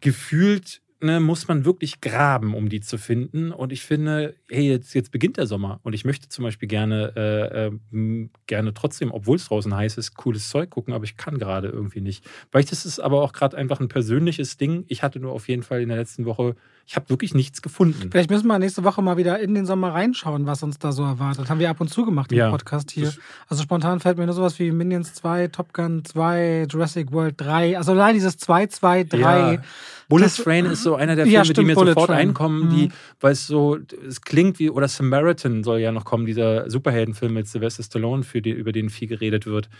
gefühlt 0.00 0.82
ne, 1.02 1.20
muss 1.20 1.48
man 1.48 1.64
wirklich 1.64 2.00
graben, 2.00 2.54
um 2.54 2.68
die 2.68 2.80
zu 2.80 2.96
finden. 2.98 3.52
Und 3.52 3.72
ich 3.72 3.82
finde, 3.82 4.36
hey, 4.48 4.68
jetzt, 4.68 4.94
jetzt 4.94 5.10
beginnt 5.10 5.36
der 5.36 5.46
Sommer 5.46 5.80
und 5.82 5.92
ich 5.92 6.04
möchte 6.04 6.28
zum 6.28 6.44
Beispiel 6.44 6.68
gerne, 6.68 7.12
äh, 7.16 7.66
äh, 7.66 8.28
gerne 8.46 8.74
trotzdem, 8.74 9.10
obwohl 9.10 9.36
es 9.36 9.46
draußen 9.46 9.74
heiß 9.74 9.98
ist, 9.98 10.14
cooles 10.14 10.48
Zeug 10.48 10.70
gucken, 10.70 10.94
aber 10.94 11.04
ich 11.04 11.16
kann 11.16 11.38
gerade 11.38 11.68
irgendwie 11.68 12.00
nicht. 12.00 12.24
Vielleicht 12.50 12.72
ist 12.72 12.84
es 12.84 13.00
aber 13.00 13.22
auch 13.22 13.32
gerade 13.32 13.56
einfach 13.56 13.80
ein 13.80 13.88
persönliches 13.88 14.56
Ding. 14.56 14.84
Ich 14.88 15.02
hatte 15.02 15.20
nur 15.20 15.32
auf 15.32 15.48
jeden 15.48 15.62
Fall 15.62 15.82
in 15.82 15.88
der 15.88 15.98
letzten 15.98 16.24
Woche, 16.24 16.56
ich 16.86 16.96
habe 16.96 17.08
wirklich 17.08 17.34
nichts 17.34 17.62
gefunden. 17.62 18.10
Vielleicht 18.10 18.30
müssen 18.30 18.46
wir 18.46 18.58
nächste 18.58 18.84
Woche 18.84 19.02
mal 19.02 19.16
wieder 19.16 19.38
in 19.38 19.54
den 19.54 19.66
Sommer 19.66 19.94
reinschauen, 19.94 20.46
was 20.46 20.62
uns 20.62 20.78
da 20.78 20.92
so 20.92 21.02
erwartet. 21.02 21.48
Haben 21.48 21.60
wir 21.60 21.70
ab 21.70 21.80
und 21.80 21.88
zu 21.88 22.04
gemacht 22.04 22.32
im 22.32 22.38
ja, 22.38 22.50
Podcast 22.50 22.90
hier. 22.90 23.12
Also 23.48 23.62
spontan 23.62 24.00
fällt 24.00 24.18
mir 24.18 24.26
nur 24.26 24.34
sowas 24.34 24.58
wie 24.58 24.70
Minions 24.72 25.14
2, 25.14 25.48
Top 25.48 25.72
Gun 25.72 26.04
2, 26.04 26.66
Jurassic 26.68 27.12
World 27.12 27.40
3. 27.40 27.78
Also 27.78 27.92
allein 27.92 28.14
dieses 28.14 28.36
2, 28.36 28.66
2, 28.66 29.04
3. 29.04 29.18
Ja. 29.20 29.62
Bullet 30.08 30.28
Train 30.28 30.66
ist 30.66 30.82
so 30.82 30.94
einer 30.94 31.16
der 31.16 31.24
Filme, 31.24 31.38
ja, 31.38 31.44
stimmt, 31.44 31.58
die 31.58 31.64
mir 31.64 31.74
Bullet 31.74 31.92
sofort 31.92 32.08
Train. 32.08 32.28
einkommen, 32.28 32.68
die, 32.68 32.88
mhm. 32.88 32.92
weil 33.20 33.32
es 33.32 33.46
so, 33.46 33.78
es 34.06 34.20
klingt 34.20 34.58
wie, 34.58 34.68
oder 34.68 34.88
Samaritan 34.88 35.64
soll 35.64 35.78
ja 35.78 35.92
noch 35.92 36.04
kommen, 36.04 36.26
dieser 36.26 36.68
Superheldenfilm 36.68 37.32
mit 37.32 37.48
Sylvester 37.48 37.82
Stallone, 37.82 38.22
für 38.22 38.42
die, 38.42 38.50
über 38.50 38.72
den 38.72 38.90
viel 38.90 39.08
geredet 39.08 39.46
wird. 39.46 39.70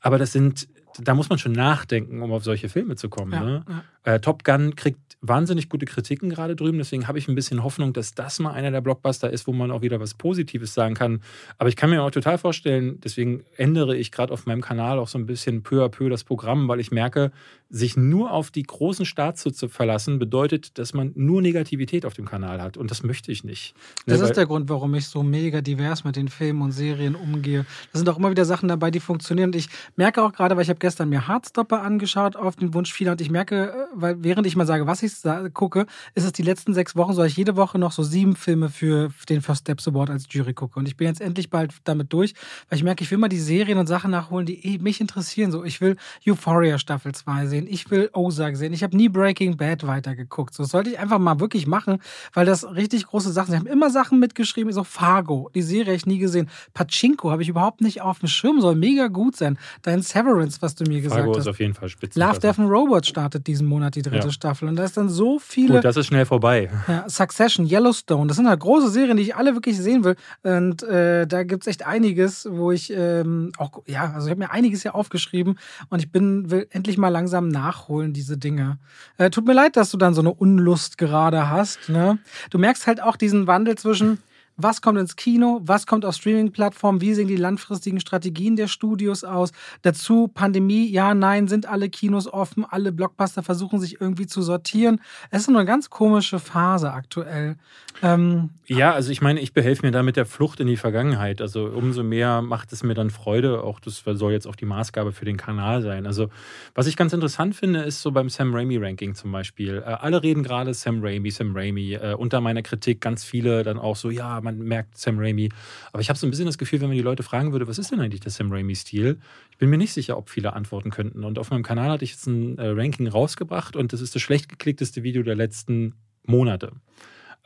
Aber 0.00 0.18
das 0.18 0.32
sind, 0.32 0.68
da 1.02 1.14
muss 1.14 1.28
man 1.28 1.38
schon 1.38 1.52
nachdenken, 1.52 2.22
um 2.22 2.32
auf 2.32 2.44
solche 2.44 2.68
Filme 2.68 2.96
zu 2.96 3.08
kommen. 3.08 3.32
Ja, 3.32 3.44
ne? 3.44 3.64
ja. 3.68 4.14
Äh, 4.14 4.20
Top 4.20 4.44
Gun 4.44 4.76
kriegt 4.76 4.98
wahnsinnig 5.20 5.68
gute 5.68 5.84
Kritiken 5.84 6.30
gerade 6.30 6.56
drüben, 6.56 6.78
deswegen 6.78 7.06
habe 7.06 7.18
ich 7.18 7.28
ein 7.28 7.34
bisschen 7.34 7.62
Hoffnung, 7.62 7.92
dass 7.92 8.14
das 8.14 8.38
mal 8.38 8.52
einer 8.52 8.70
der 8.70 8.80
Blockbuster 8.80 9.30
ist, 9.30 9.46
wo 9.46 9.52
man 9.52 9.70
auch 9.70 9.82
wieder 9.82 10.00
was 10.00 10.14
Positives 10.14 10.72
sagen 10.72 10.94
kann. 10.94 11.20
Aber 11.58 11.68
ich 11.68 11.76
kann 11.76 11.90
mir 11.90 12.02
auch 12.02 12.10
total 12.10 12.38
vorstellen, 12.38 13.00
deswegen 13.00 13.44
ändere 13.56 13.96
ich 13.96 14.12
gerade 14.12 14.32
auf 14.32 14.46
meinem 14.46 14.62
Kanal 14.62 14.98
auch 14.98 15.08
so 15.08 15.18
ein 15.18 15.26
bisschen 15.26 15.62
peu 15.62 15.84
à 15.84 15.88
peu 15.88 16.08
das 16.08 16.24
Programm, 16.24 16.68
weil 16.68 16.80
ich 16.80 16.90
merke, 16.90 17.32
sich 17.70 17.96
nur 17.96 18.32
auf 18.32 18.50
die 18.50 18.64
großen 18.64 19.06
Starts 19.06 19.42
zu 19.42 19.68
verlassen, 19.68 20.18
bedeutet, 20.18 20.76
dass 20.78 20.92
man 20.92 21.12
nur 21.14 21.40
Negativität 21.40 22.04
auf 22.04 22.14
dem 22.14 22.26
Kanal 22.26 22.60
hat. 22.60 22.76
Und 22.76 22.90
das 22.90 23.02
möchte 23.02 23.30
ich 23.30 23.44
nicht. 23.44 23.74
Ne, 24.06 24.14
das 24.14 24.20
ist 24.22 24.36
der 24.36 24.46
Grund, 24.46 24.68
warum 24.68 24.94
ich 24.94 25.06
so 25.06 25.22
mega 25.22 25.60
divers 25.60 26.04
mit 26.04 26.16
den 26.16 26.28
Filmen 26.28 26.62
und 26.62 26.72
Serien 26.72 27.14
umgehe. 27.14 27.64
Da 27.92 27.98
sind 27.98 28.08
auch 28.08 28.18
immer 28.18 28.30
wieder 28.30 28.44
Sachen 28.44 28.68
dabei, 28.68 28.90
die 28.90 29.00
funktionieren. 29.00 29.50
Und 29.50 29.56
ich 29.56 29.68
merke 29.96 30.22
auch 30.22 30.32
gerade, 30.32 30.56
weil 30.56 30.64
ich 30.64 30.68
habe 30.68 30.80
gestern 30.80 31.08
mir 31.08 31.28
Hardstopper 31.28 31.80
angeschaut 31.82 32.36
auf 32.36 32.56
den 32.56 32.74
Wunsch 32.74 32.92
vieler 32.92 33.12
und 33.12 33.20
ich 33.20 33.30
merke, 33.30 33.70
äh, 33.70 33.74
weil 33.94 34.22
während 34.22 34.46
ich 34.46 34.56
mal 34.56 34.66
sage, 34.66 34.86
was 34.86 35.02
ich 35.02 35.12
gucke, 35.54 35.86
ist 36.14 36.24
es 36.24 36.32
die 36.32 36.42
letzten 36.42 36.74
sechs 36.74 36.96
Wochen, 36.96 37.12
soll 37.12 37.26
ich 37.26 37.36
jede 37.36 37.56
Woche 37.56 37.78
noch 37.78 37.92
so 37.92 38.02
sieben 38.02 38.34
Filme 38.34 38.68
für 38.68 39.10
den 39.28 39.42
First 39.42 39.62
Steps 39.62 39.86
Award 39.86 40.10
als 40.10 40.26
Jury 40.28 40.54
gucke. 40.54 40.78
Und 40.78 40.88
ich 40.88 40.96
bin 40.96 41.06
jetzt 41.06 41.20
endlich 41.20 41.50
bald 41.50 41.74
damit 41.84 42.12
durch, 42.12 42.34
weil 42.68 42.78
ich 42.78 42.84
merke, 42.84 43.04
ich 43.04 43.10
will 43.10 43.18
mal 43.18 43.28
die 43.28 43.38
Serien 43.38 43.78
und 43.78 43.86
Sachen 43.86 44.10
nachholen, 44.10 44.46
die 44.46 44.66
eh 44.66 44.78
mich 44.78 45.00
interessieren. 45.00 45.52
So, 45.52 45.64
ich 45.64 45.80
will 45.80 45.96
Euphoria 46.26 46.78
Staffel 46.78 47.14
2 47.14 47.46
sehen, 47.46 47.59
ich 47.66 47.90
will 47.90 48.10
Ozark 48.12 48.56
sehen, 48.56 48.72
ich 48.72 48.82
habe 48.82 48.96
nie 48.96 49.08
Breaking 49.08 49.56
Bad 49.56 49.86
weitergeguckt. 49.86 50.54
So, 50.54 50.62
das 50.62 50.70
sollte 50.70 50.90
ich 50.90 50.98
einfach 50.98 51.18
mal 51.18 51.40
wirklich 51.40 51.66
machen, 51.66 52.00
weil 52.32 52.46
das 52.46 52.64
richtig 52.74 53.06
große 53.06 53.32
Sachen 53.32 53.50
sind. 53.50 53.62
Ich 53.62 53.68
habe 53.68 53.70
immer 53.70 53.90
Sachen 53.90 54.18
mitgeschrieben, 54.18 54.72
so 54.72 54.84
Fargo, 54.84 55.50
die 55.54 55.62
Serie 55.62 55.86
habe 55.86 55.96
ich 55.96 56.06
nie 56.06 56.18
gesehen. 56.18 56.48
Pachinko 56.74 57.30
habe 57.30 57.42
ich 57.42 57.48
überhaupt 57.48 57.80
nicht 57.80 58.02
auf 58.02 58.20
dem 58.20 58.28
Schirm, 58.28 58.60
soll 58.60 58.74
mega 58.74 59.08
gut 59.08 59.36
sein. 59.36 59.58
Dein 59.82 60.02
Severance, 60.02 60.62
was 60.62 60.74
du 60.74 60.84
mir 60.84 61.00
gesagt 61.00 61.20
Fargo 61.20 61.30
hast. 61.30 61.36
Fargo 61.36 61.48
ist 61.48 61.48
auf 61.48 61.60
jeden 61.60 61.74
Fall 61.74 61.88
spitze. 61.88 62.18
Love, 62.18 62.38
Death 62.38 62.58
and 62.58 62.70
Robots 62.70 63.08
startet 63.08 63.46
diesen 63.46 63.66
Monat 63.66 63.94
die 63.94 64.02
dritte 64.02 64.28
ja. 64.28 64.32
Staffel 64.32 64.68
und 64.68 64.76
da 64.76 64.84
ist 64.84 64.96
dann 64.96 65.08
so 65.08 65.38
viele. 65.38 65.74
Gut, 65.74 65.84
das 65.84 65.96
ist 65.96 66.06
schnell 66.06 66.26
vorbei. 66.26 66.70
Ja, 66.86 67.08
Succession, 67.08 67.66
Yellowstone, 67.66 68.28
das 68.28 68.36
sind 68.36 68.48
halt 68.48 68.60
große 68.60 68.90
Serien, 68.90 69.16
die 69.16 69.22
ich 69.24 69.36
alle 69.36 69.54
wirklich 69.54 69.78
sehen 69.78 70.04
will. 70.04 70.16
Und 70.42 70.82
äh, 70.82 71.26
da 71.26 71.42
gibt 71.42 71.64
es 71.64 71.66
echt 71.66 71.86
einiges, 71.86 72.48
wo 72.50 72.72
ich 72.72 72.92
ähm, 72.94 73.52
auch, 73.58 73.82
ja, 73.86 74.12
also 74.14 74.26
ich 74.26 74.30
habe 74.30 74.40
mir 74.40 74.50
einiges 74.50 74.82
hier 74.82 74.94
aufgeschrieben 74.94 75.58
und 75.88 75.98
ich 75.98 76.10
bin, 76.10 76.50
will 76.50 76.66
endlich 76.70 76.98
mal 76.98 77.08
langsam 77.08 77.48
nachholen, 77.50 78.12
diese 78.12 78.38
Dinge. 78.38 78.78
Äh, 79.18 79.30
tut 79.30 79.46
mir 79.46 79.52
leid, 79.52 79.76
dass 79.76 79.90
du 79.90 79.96
dann 79.96 80.14
so 80.14 80.20
eine 80.20 80.32
Unlust 80.32 80.98
gerade 80.98 81.50
hast. 81.50 81.88
Ne? 81.88 82.18
Du 82.50 82.58
merkst 82.58 82.86
halt 82.86 83.02
auch 83.02 83.16
diesen 83.16 83.46
Wandel 83.46 83.76
zwischen 83.76 84.18
was 84.62 84.82
kommt 84.82 84.98
ins 84.98 85.16
Kino, 85.16 85.60
was 85.64 85.86
kommt 85.86 86.04
auf 86.04 86.14
Streaming-Plattformen, 86.14 87.00
wie 87.00 87.14
sehen 87.14 87.28
die 87.28 87.36
langfristigen 87.36 88.00
Strategien 88.00 88.56
der 88.56 88.68
Studios 88.68 89.24
aus. 89.24 89.52
Dazu 89.82 90.28
Pandemie, 90.28 90.88
ja, 90.90 91.14
nein, 91.14 91.48
sind 91.48 91.66
alle 91.66 91.88
Kinos 91.88 92.32
offen, 92.32 92.64
alle 92.68 92.92
Blockbuster 92.92 93.42
versuchen 93.42 93.80
sich 93.80 94.00
irgendwie 94.00 94.26
zu 94.26 94.42
sortieren. 94.42 95.00
Es 95.30 95.42
ist 95.42 95.48
eine 95.48 95.64
ganz 95.64 95.90
komische 95.90 96.38
Phase 96.38 96.92
aktuell. 96.92 97.56
Ähm, 98.02 98.50
ja, 98.66 98.92
also 98.92 99.10
ich 99.10 99.20
meine, 99.20 99.40
ich 99.40 99.52
behelfe 99.52 99.84
mir 99.84 99.92
da 99.92 100.02
mit 100.02 100.16
der 100.16 100.24
Flucht 100.26 100.60
in 100.60 100.66
die 100.66 100.76
Vergangenheit. 100.76 101.40
Also 101.40 101.66
umso 101.66 102.02
mehr 102.02 102.40
macht 102.40 102.72
es 102.72 102.82
mir 102.82 102.94
dann 102.94 103.10
Freude. 103.10 103.62
Auch 103.62 103.80
das 103.80 104.02
soll 104.04 104.32
jetzt 104.32 104.46
auch 104.46 104.56
die 104.56 104.64
Maßgabe 104.64 105.12
für 105.12 105.24
den 105.24 105.36
Kanal 105.36 105.82
sein. 105.82 106.06
Also 106.06 106.28
was 106.74 106.86
ich 106.86 106.96
ganz 106.96 107.12
interessant 107.12 107.54
finde, 107.54 107.80
ist 107.80 108.00
so 108.00 108.12
beim 108.12 108.28
Sam 108.28 108.54
Raimi-Ranking 108.54 109.14
zum 109.14 109.32
Beispiel. 109.32 109.82
Äh, 109.84 109.90
alle 109.90 110.22
reden 110.22 110.42
gerade 110.42 110.72
Sam 110.72 111.02
Raimi, 111.02 111.30
Sam 111.30 111.54
Raimi. 111.54 111.94
Äh, 111.94 112.14
unter 112.14 112.40
meiner 112.40 112.62
Kritik 112.62 113.00
ganz 113.00 113.24
viele 113.24 113.64
dann 113.64 113.78
auch 113.78 113.96
so, 113.96 114.10
ja, 114.10 114.40
man 114.40 114.49
merkt 114.58 114.98
Sam 114.98 115.18
Raimi. 115.18 115.50
Aber 115.92 116.00
ich 116.00 116.08
habe 116.08 116.18
so 116.18 116.26
ein 116.26 116.30
bisschen 116.30 116.46
das 116.46 116.58
Gefühl, 116.58 116.80
wenn 116.80 116.88
man 116.88 116.96
die 116.96 117.02
Leute 117.02 117.22
fragen 117.22 117.52
würde, 117.52 117.68
was 117.68 117.78
ist 117.78 117.90
denn 117.90 118.00
eigentlich 118.00 118.20
der 118.20 118.30
Sam 118.30 118.52
Raimi-Stil? 118.52 119.18
Ich 119.50 119.58
bin 119.58 119.70
mir 119.70 119.78
nicht 119.78 119.92
sicher, 119.92 120.16
ob 120.16 120.30
viele 120.30 120.52
antworten 120.52 120.90
könnten. 120.90 121.24
Und 121.24 121.38
auf 121.38 121.50
meinem 121.50 121.62
Kanal 121.62 121.90
hatte 121.90 122.04
ich 122.04 122.12
jetzt 122.12 122.26
ein 122.26 122.58
äh, 122.58 122.68
Ranking 122.68 123.08
rausgebracht 123.08 123.76
und 123.76 123.92
das 123.92 124.00
ist 124.00 124.14
das 124.14 124.22
schlecht 124.22 124.48
geklickteste 124.48 125.02
Video 125.02 125.22
der 125.22 125.36
letzten 125.36 125.94
Monate. 126.24 126.72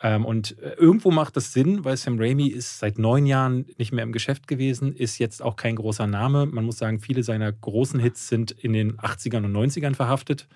Ähm, 0.02 0.24
und 0.24 0.58
äh, 0.58 0.74
irgendwo 0.76 1.10
macht 1.10 1.36
das 1.36 1.52
Sinn, 1.52 1.84
weil 1.84 1.96
Sam 1.96 2.18
Raimi 2.18 2.48
ist 2.48 2.78
seit 2.78 2.98
neun 2.98 3.26
Jahren 3.26 3.66
nicht 3.78 3.92
mehr 3.92 4.02
im 4.02 4.12
Geschäft 4.12 4.48
gewesen, 4.48 4.92
ist 4.92 5.18
jetzt 5.18 5.42
auch 5.42 5.56
kein 5.56 5.76
großer 5.76 6.06
Name. 6.06 6.46
Man 6.46 6.64
muss 6.64 6.78
sagen, 6.78 6.98
viele 7.00 7.22
seiner 7.22 7.50
großen 7.52 8.00
Hits 8.00 8.28
sind 8.28 8.50
in 8.50 8.72
den 8.72 8.98
80ern 8.98 9.44
und 9.44 9.52
90ern 9.52 9.94
verhaftet. 9.94 10.48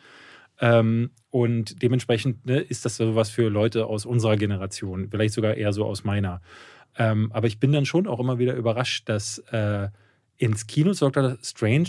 Ähm, 0.60 1.10
und 1.30 1.82
dementsprechend 1.82 2.46
ne, 2.46 2.58
ist 2.58 2.84
das 2.84 2.96
so 2.96 3.14
was 3.14 3.30
für 3.30 3.48
Leute 3.48 3.86
aus 3.86 4.06
unserer 4.06 4.36
Generation, 4.36 5.08
vielleicht 5.10 5.34
sogar 5.34 5.54
eher 5.54 5.72
so 5.72 5.84
aus 5.84 6.04
meiner. 6.04 6.40
Ähm, 6.96 7.30
aber 7.32 7.46
ich 7.46 7.60
bin 7.60 7.72
dann 7.72 7.86
schon 7.86 8.06
auch 8.06 8.18
immer 8.20 8.38
wieder 8.38 8.54
überrascht, 8.54 9.08
dass 9.08 9.38
äh, 9.50 9.88
ins 10.36 10.66
Kino 10.66 10.92
Dr. 10.92 11.38
Strange 11.42 11.88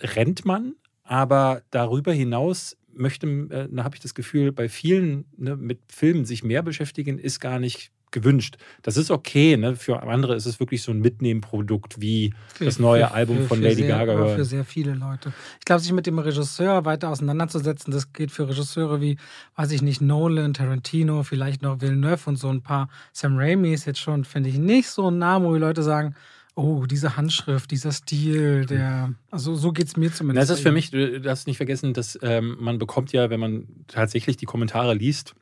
rennt 0.00 0.44
man, 0.44 0.74
aber 1.02 1.62
darüber 1.70 2.12
hinaus 2.12 2.76
möchte, 2.92 3.26
äh, 3.26 3.82
habe 3.82 3.96
ich 3.96 4.00
das 4.00 4.14
Gefühl, 4.14 4.52
bei 4.52 4.68
vielen 4.68 5.26
ne, 5.36 5.56
mit 5.56 5.80
Filmen 5.88 6.24
sich 6.24 6.44
mehr 6.44 6.62
beschäftigen, 6.62 7.18
ist 7.18 7.40
gar 7.40 7.58
nicht 7.58 7.92
gewünscht. 8.16 8.56
Das 8.82 8.96
ist 8.96 9.10
okay, 9.10 9.58
ne? 9.58 9.76
Für 9.76 10.02
andere 10.02 10.34
ist 10.34 10.46
es 10.46 10.58
wirklich 10.58 10.82
so 10.82 10.90
ein 10.90 11.00
Mitnehmprodukt 11.00 12.00
wie 12.00 12.32
Für- 12.54 12.64
das 12.64 12.78
neue 12.78 13.06
für- 13.08 13.12
Album 13.12 13.36
für- 13.38 13.44
von 13.48 13.60
Lady 13.62 13.82
sehr, 13.82 13.88
Gaga 13.88 14.12
hören. 14.14 14.36
Für 14.36 14.44
sehr 14.46 14.64
viele 14.64 14.94
Leute. 14.94 15.32
Ich 15.58 15.64
glaube, 15.66 15.80
sich 15.82 15.92
mit 15.92 16.06
dem 16.06 16.18
Regisseur 16.18 16.84
weiter 16.86 17.10
auseinanderzusetzen, 17.10 17.92
das 17.92 18.12
geht 18.14 18.30
für 18.30 18.48
Regisseure 18.48 19.02
wie, 19.02 19.18
weiß 19.56 19.70
ich 19.72 19.82
nicht, 19.82 20.00
Nolan, 20.00 20.54
Tarantino, 20.54 21.22
vielleicht 21.24 21.60
noch 21.60 21.82
Villeneuve 21.82 22.30
und 22.30 22.36
so 22.36 22.48
ein 22.48 22.62
paar. 22.62 22.88
Sam 23.12 23.36
Raimi 23.36 23.74
ist 23.74 23.84
jetzt 23.84 24.00
schon, 24.00 24.24
finde 24.24 24.48
ich, 24.48 24.56
nicht 24.58 24.88
so 24.88 25.10
ein 25.10 25.18
Name, 25.18 25.46
wo 25.46 25.54
die 25.54 25.60
Leute 25.60 25.82
sagen, 25.82 26.14
oh, 26.54 26.86
diese 26.86 27.18
Handschrift, 27.18 27.70
dieser 27.70 27.92
Stil, 27.92 28.64
der, 28.64 29.12
also 29.30 29.54
so 29.54 29.72
geht 29.72 29.88
es 29.88 29.96
mir 29.98 30.10
zumindest. 30.10 30.50
es 30.50 30.56
ist 30.56 30.62
für 30.62 30.72
mich, 30.72 30.90
du 30.90 31.20
darfst 31.20 31.46
nicht 31.46 31.58
vergessen, 31.58 31.92
dass 31.92 32.18
ähm, 32.22 32.56
man 32.58 32.78
bekommt 32.78 33.12
ja, 33.12 33.28
wenn 33.28 33.40
man 33.40 33.66
tatsächlich 33.88 34.38
die 34.38 34.46
Kommentare 34.46 34.94
liest, 34.94 35.34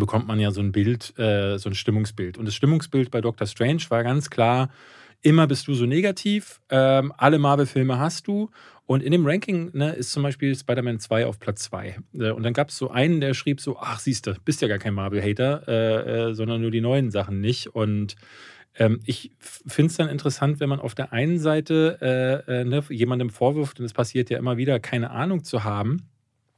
bekommt 0.00 0.26
man 0.26 0.40
ja 0.40 0.50
so 0.50 0.60
ein 0.60 0.72
Bild, 0.72 1.18
äh, 1.18 1.58
so 1.58 1.68
ein 1.68 1.74
Stimmungsbild. 1.74 2.38
Und 2.38 2.46
das 2.46 2.54
Stimmungsbild 2.54 3.10
bei 3.10 3.20
Doctor 3.20 3.46
Strange 3.46 3.82
war 3.88 4.02
ganz 4.02 4.30
klar, 4.30 4.70
immer 5.22 5.46
bist 5.46 5.66
du 5.68 5.74
so 5.74 5.86
negativ, 5.86 6.60
ähm, 6.68 7.12
alle 7.16 7.38
Marvel-Filme 7.38 7.98
hast 7.98 8.26
du. 8.26 8.50
Und 8.86 9.02
in 9.02 9.12
dem 9.12 9.26
Ranking 9.26 9.70
ne, 9.72 9.92
ist 9.94 10.12
zum 10.12 10.22
Beispiel 10.22 10.54
Spider-Man 10.54 11.00
2 11.00 11.26
auf 11.26 11.40
Platz 11.40 11.62
2. 11.64 11.96
Äh, 12.18 12.30
und 12.30 12.42
dann 12.42 12.52
gab 12.52 12.68
es 12.68 12.76
so 12.76 12.90
einen, 12.90 13.20
der 13.20 13.32
schrieb 13.32 13.60
so, 13.60 13.78
ach 13.78 13.98
siehste, 13.98 14.36
bist 14.44 14.60
ja 14.60 14.68
gar 14.68 14.78
kein 14.78 14.94
Marvel-Hater, 14.94 15.64
äh, 15.66 16.30
äh, 16.30 16.34
sondern 16.34 16.60
nur 16.60 16.70
die 16.70 16.82
neuen 16.82 17.10
Sachen 17.10 17.40
nicht. 17.40 17.74
Und 17.74 18.16
ähm, 18.76 19.00
ich 19.06 19.30
finde 19.40 19.90
es 19.90 19.96
dann 19.96 20.08
interessant, 20.10 20.60
wenn 20.60 20.68
man 20.68 20.80
auf 20.80 20.94
der 20.94 21.12
einen 21.12 21.38
Seite 21.38 22.44
äh, 22.48 22.60
äh, 22.60 22.64
ne, 22.64 22.82
jemandem 22.90 23.30
vorwirft, 23.30 23.80
und 23.80 23.86
es 23.86 23.94
passiert 23.94 24.28
ja 24.28 24.38
immer 24.38 24.58
wieder, 24.58 24.78
keine 24.80 25.10
Ahnung 25.10 25.44
zu 25.44 25.64
haben, 25.64 26.08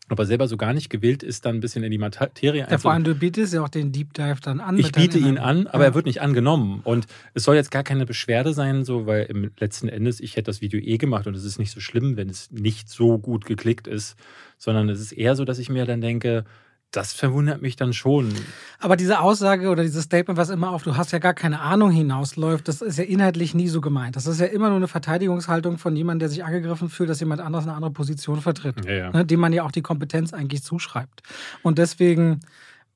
aber 0.09 0.25
selber 0.27 0.47
so 0.47 0.57
gar 0.57 0.73
nicht 0.73 0.89
gewillt 0.89 1.23
ist, 1.23 1.45
dann 1.45 1.57
ein 1.57 1.61
bisschen 1.61 1.83
in 1.83 1.91
die 1.91 1.99
Materie 1.99 2.67
ja, 2.71 2.79
vor 2.79 2.93
allem, 2.93 3.03
du 3.05 3.15
bietest 3.15 3.53
ja 3.55 3.63
auch 3.63 3.69
den 3.69 3.91
Deep 3.93 4.15
Dive 4.15 4.41
dann 4.41 4.61
an. 4.61 4.79
Ich 4.79 4.93
biete 4.93 5.19
ihn 5.19 5.39
an, 5.39 5.67
aber 5.67 5.85
Ja. 5.85 5.91
er 5.91 5.95
wird 5.95 6.07
nicht 6.07 6.21
angenommen. 6.21 6.81
Und 6.85 7.07
es 7.35 7.43
soll 7.45 7.57
jetzt 7.57 7.71
gar 7.71 7.83
keine 7.83 8.07
Beschwerde 8.07 8.53
sein, 8.53 8.85
so, 8.85 9.07
weil 9.07 9.25
im 9.25 9.51
letzten 9.59 9.89
Endes, 9.89 10.21
ich 10.21 10.37
hätte 10.37 10.45
das 10.47 10.61
Video 10.61 10.79
eh 10.81 10.97
gemacht 10.97 11.27
und 11.27 11.35
es 11.35 11.45
ist 11.45 11.59
nicht 11.59 11.73
so 11.73 11.81
schlimm, 11.81 12.17
wenn 12.17 12.29
es 12.29 12.51
nicht 12.53 12.89
so 12.89 13.19
gut 13.19 13.47
geklickt 13.47 13.89
ist, 13.89 14.17
sondern 14.59 14.89
es 14.89 15.01
ist 15.01 15.13
eher 15.13 15.35
so, 15.35 15.45
dass 15.45 15.59
ich 15.59 15.69
mir 15.71 15.87
dann 15.87 16.01
denke, 16.01 16.45
das 16.93 17.13
verwundert 17.13 17.61
mich 17.61 17.77
dann 17.77 17.93
schon. 17.93 18.33
Aber 18.79 18.97
diese 18.97 19.21
Aussage 19.21 19.69
oder 19.69 19.83
dieses 19.83 20.05
Statement, 20.05 20.39
was 20.39 20.49
immer 20.49 20.71
auf, 20.71 20.83
du 20.83 20.97
hast 20.97 21.13
ja 21.13 21.19
gar 21.19 21.35
keine 21.35 21.61
Ahnung 21.61 21.91
hinausläuft, 21.91 22.69
das 22.69 22.81
ist 22.81 22.97
ja 22.99 23.05
inhaltlich 23.05 23.55
nie 23.55 23.69
so 23.69 23.81
gemeint. 23.81 24.17
Das 24.17 24.27
ist 24.27 24.41
ja 24.41 24.47
immer 24.47 24.69
nur 24.69 24.79
eine 24.79 24.89
Verteidigungshaltung 24.89 25.79
von 25.79 25.95
jemandem, 25.95 26.21
der 26.21 26.29
sich 26.31 26.45
angegriffen 26.45 26.89
fühlt, 26.89 27.11
dass 27.11 27.21
jemand 27.21 27.41
anderes 27.43 27.67
eine 27.67 27.75
andere 27.75 27.91
Position 27.91 28.41
vertritt, 28.41 28.85
Ja, 28.87 28.93
ja. 28.93 29.11
ne, 29.11 29.27
dem 29.27 29.41
man 29.41 29.53
ja 29.53 29.63
auch 29.65 29.73
die 29.73 29.83
Kompetenz 29.83 30.33
eigentlich 30.33 30.63
zuschreibt. 30.63 31.23
Und 31.63 31.77
deswegen, 31.79 32.41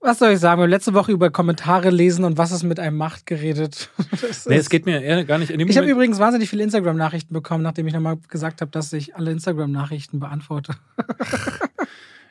was 0.00 0.18
soll 0.18 0.31
ich 0.31 0.38
sagen, 0.38 0.61
wir 0.61 0.62
haben 0.62 0.70
letzte 0.70 0.94
Woche 0.94 1.12
über 1.12 1.29
Kommentare 1.31 1.90
lesen 1.90 2.24
und 2.24 2.38
was 2.38 2.53
es 2.53 2.62
mit 2.62 2.81
einem 2.81 2.96
macht 2.96 3.26
geredet. 3.26 3.90
Nee, 4.46 4.57
es 4.57 4.70
geht 4.70 4.87
mir 4.87 5.03
eher 5.03 5.24
gar 5.24 5.38
nicht 5.38 5.50
in 5.50 5.59
dem 5.59 5.68
ich 5.68 5.76
habe 5.76 5.88
übrigens 5.88 6.18
wahnsinnig 6.18 6.48
viele 6.48 6.62
Instagram-Nachrichten 6.62 7.35
bekommen, 7.35 7.62
nachdem 7.62 7.87
ich 7.87 7.92
nochmal 7.92 8.16
gesagt 8.29 8.61
habe, 8.61 8.70
dass 8.70 8.92
ich 8.92 9.16
alle 9.16 9.31
Instagram-Nachrichten 9.31 10.20
beantworte. 10.20 10.74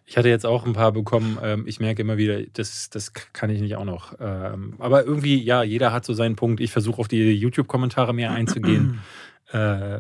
Ich 0.10 0.18
hatte 0.18 0.28
jetzt 0.28 0.46
auch 0.48 0.66
ein 0.66 0.74
paar 0.74 0.92
bekommen. 0.92 1.38
Ähm, 1.44 1.66
ich 1.68 1.80
merke 1.80 2.02
immer 2.02 2.18
wieder, 2.18 2.42
das, 2.54 2.90
das 2.90 3.14
kann 3.14 3.52
ich 3.52 3.62
nicht 3.62 3.76
auch 3.76 3.86
noch. 3.86 4.16
Ähm, 4.20 4.74
aber 4.80 5.06
irgendwie, 5.06 5.40
ja, 5.40 5.62
jeder 5.62 5.94
hat 5.94 6.04
so 6.04 6.14
seinen 6.14 6.36
Punkt. 6.36 6.62
Ich 6.62 6.72
versuche 6.72 7.00
auf 7.00 7.08
die 7.08 7.32
YouTube-Kommentare 7.34 8.12
mehr 8.16 8.32
einzugehen. 8.32 9.02
äh, 9.54 10.00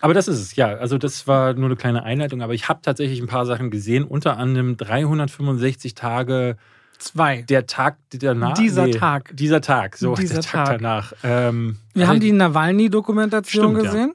aber 0.00 0.14
das 0.14 0.28
ist 0.28 0.40
es, 0.40 0.56
ja. 0.56 0.68
Also, 0.68 0.96
das 0.96 1.26
war 1.26 1.52
nur 1.52 1.66
eine 1.66 1.76
kleine 1.76 2.04
Einleitung. 2.04 2.40
Aber 2.40 2.54
ich 2.54 2.70
habe 2.70 2.80
tatsächlich 2.82 3.20
ein 3.20 3.26
paar 3.26 3.44
Sachen 3.44 3.70
gesehen. 3.70 4.04
Unter 4.04 4.38
anderem 4.38 4.78
365 4.78 5.94
Tage, 5.94 6.56
Zwei. 6.98 7.42
der 7.42 7.66
Tag 7.66 7.98
danach. 8.14 8.54
Dieser 8.54 8.90
Tag. 8.90 9.36
Dieser 9.36 9.60
Tag, 9.60 9.98
so, 9.98 10.14
Dieser 10.14 10.36
der 10.36 10.42
Tag, 10.42 10.66
Tag. 10.68 10.78
danach. 10.78 11.12
Ähm, 11.22 11.76
Wir 11.92 12.04
also 12.04 12.14
haben 12.14 12.20
die 12.20 12.32
Nawalny-Dokumentation 12.32 13.64
Stimmt, 13.64 13.84
ja. 13.84 13.90
gesehen. 13.90 14.14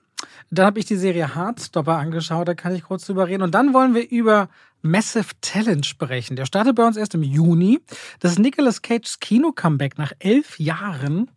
Dann 0.50 0.66
habe 0.66 0.80
ich 0.80 0.86
die 0.86 0.96
Serie 0.96 1.36
Hardstopper 1.36 1.98
angeschaut, 1.98 2.48
da 2.48 2.56
kann 2.56 2.74
ich 2.74 2.84
kurz 2.84 3.06
drüber 3.06 3.28
reden. 3.28 3.44
Und 3.44 3.54
dann 3.54 3.76
wollen 3.76 3.94
wir 3.94 4.10
über 4.10 4.50
Massive 4.86 5.28
Talent 5.42 5.86
sprechen. 5.86 6.36
Der 6.36 6.46
startet 6.46 6.76
bei 6.76 6.86
uns 6.86 6.96
erst 6.96 7.16
im 7.16 7.24
Juni. 7.24 7.80
Das 8.20 8.34
ist 8.34 8.40
Nicolas 8.40 8.82
Cages 8.82 9.20
Kino-Comeback 9.20 9.98
nach 9.98 10.14
elf 10.20 10.60
Jahren. 10.60 11.32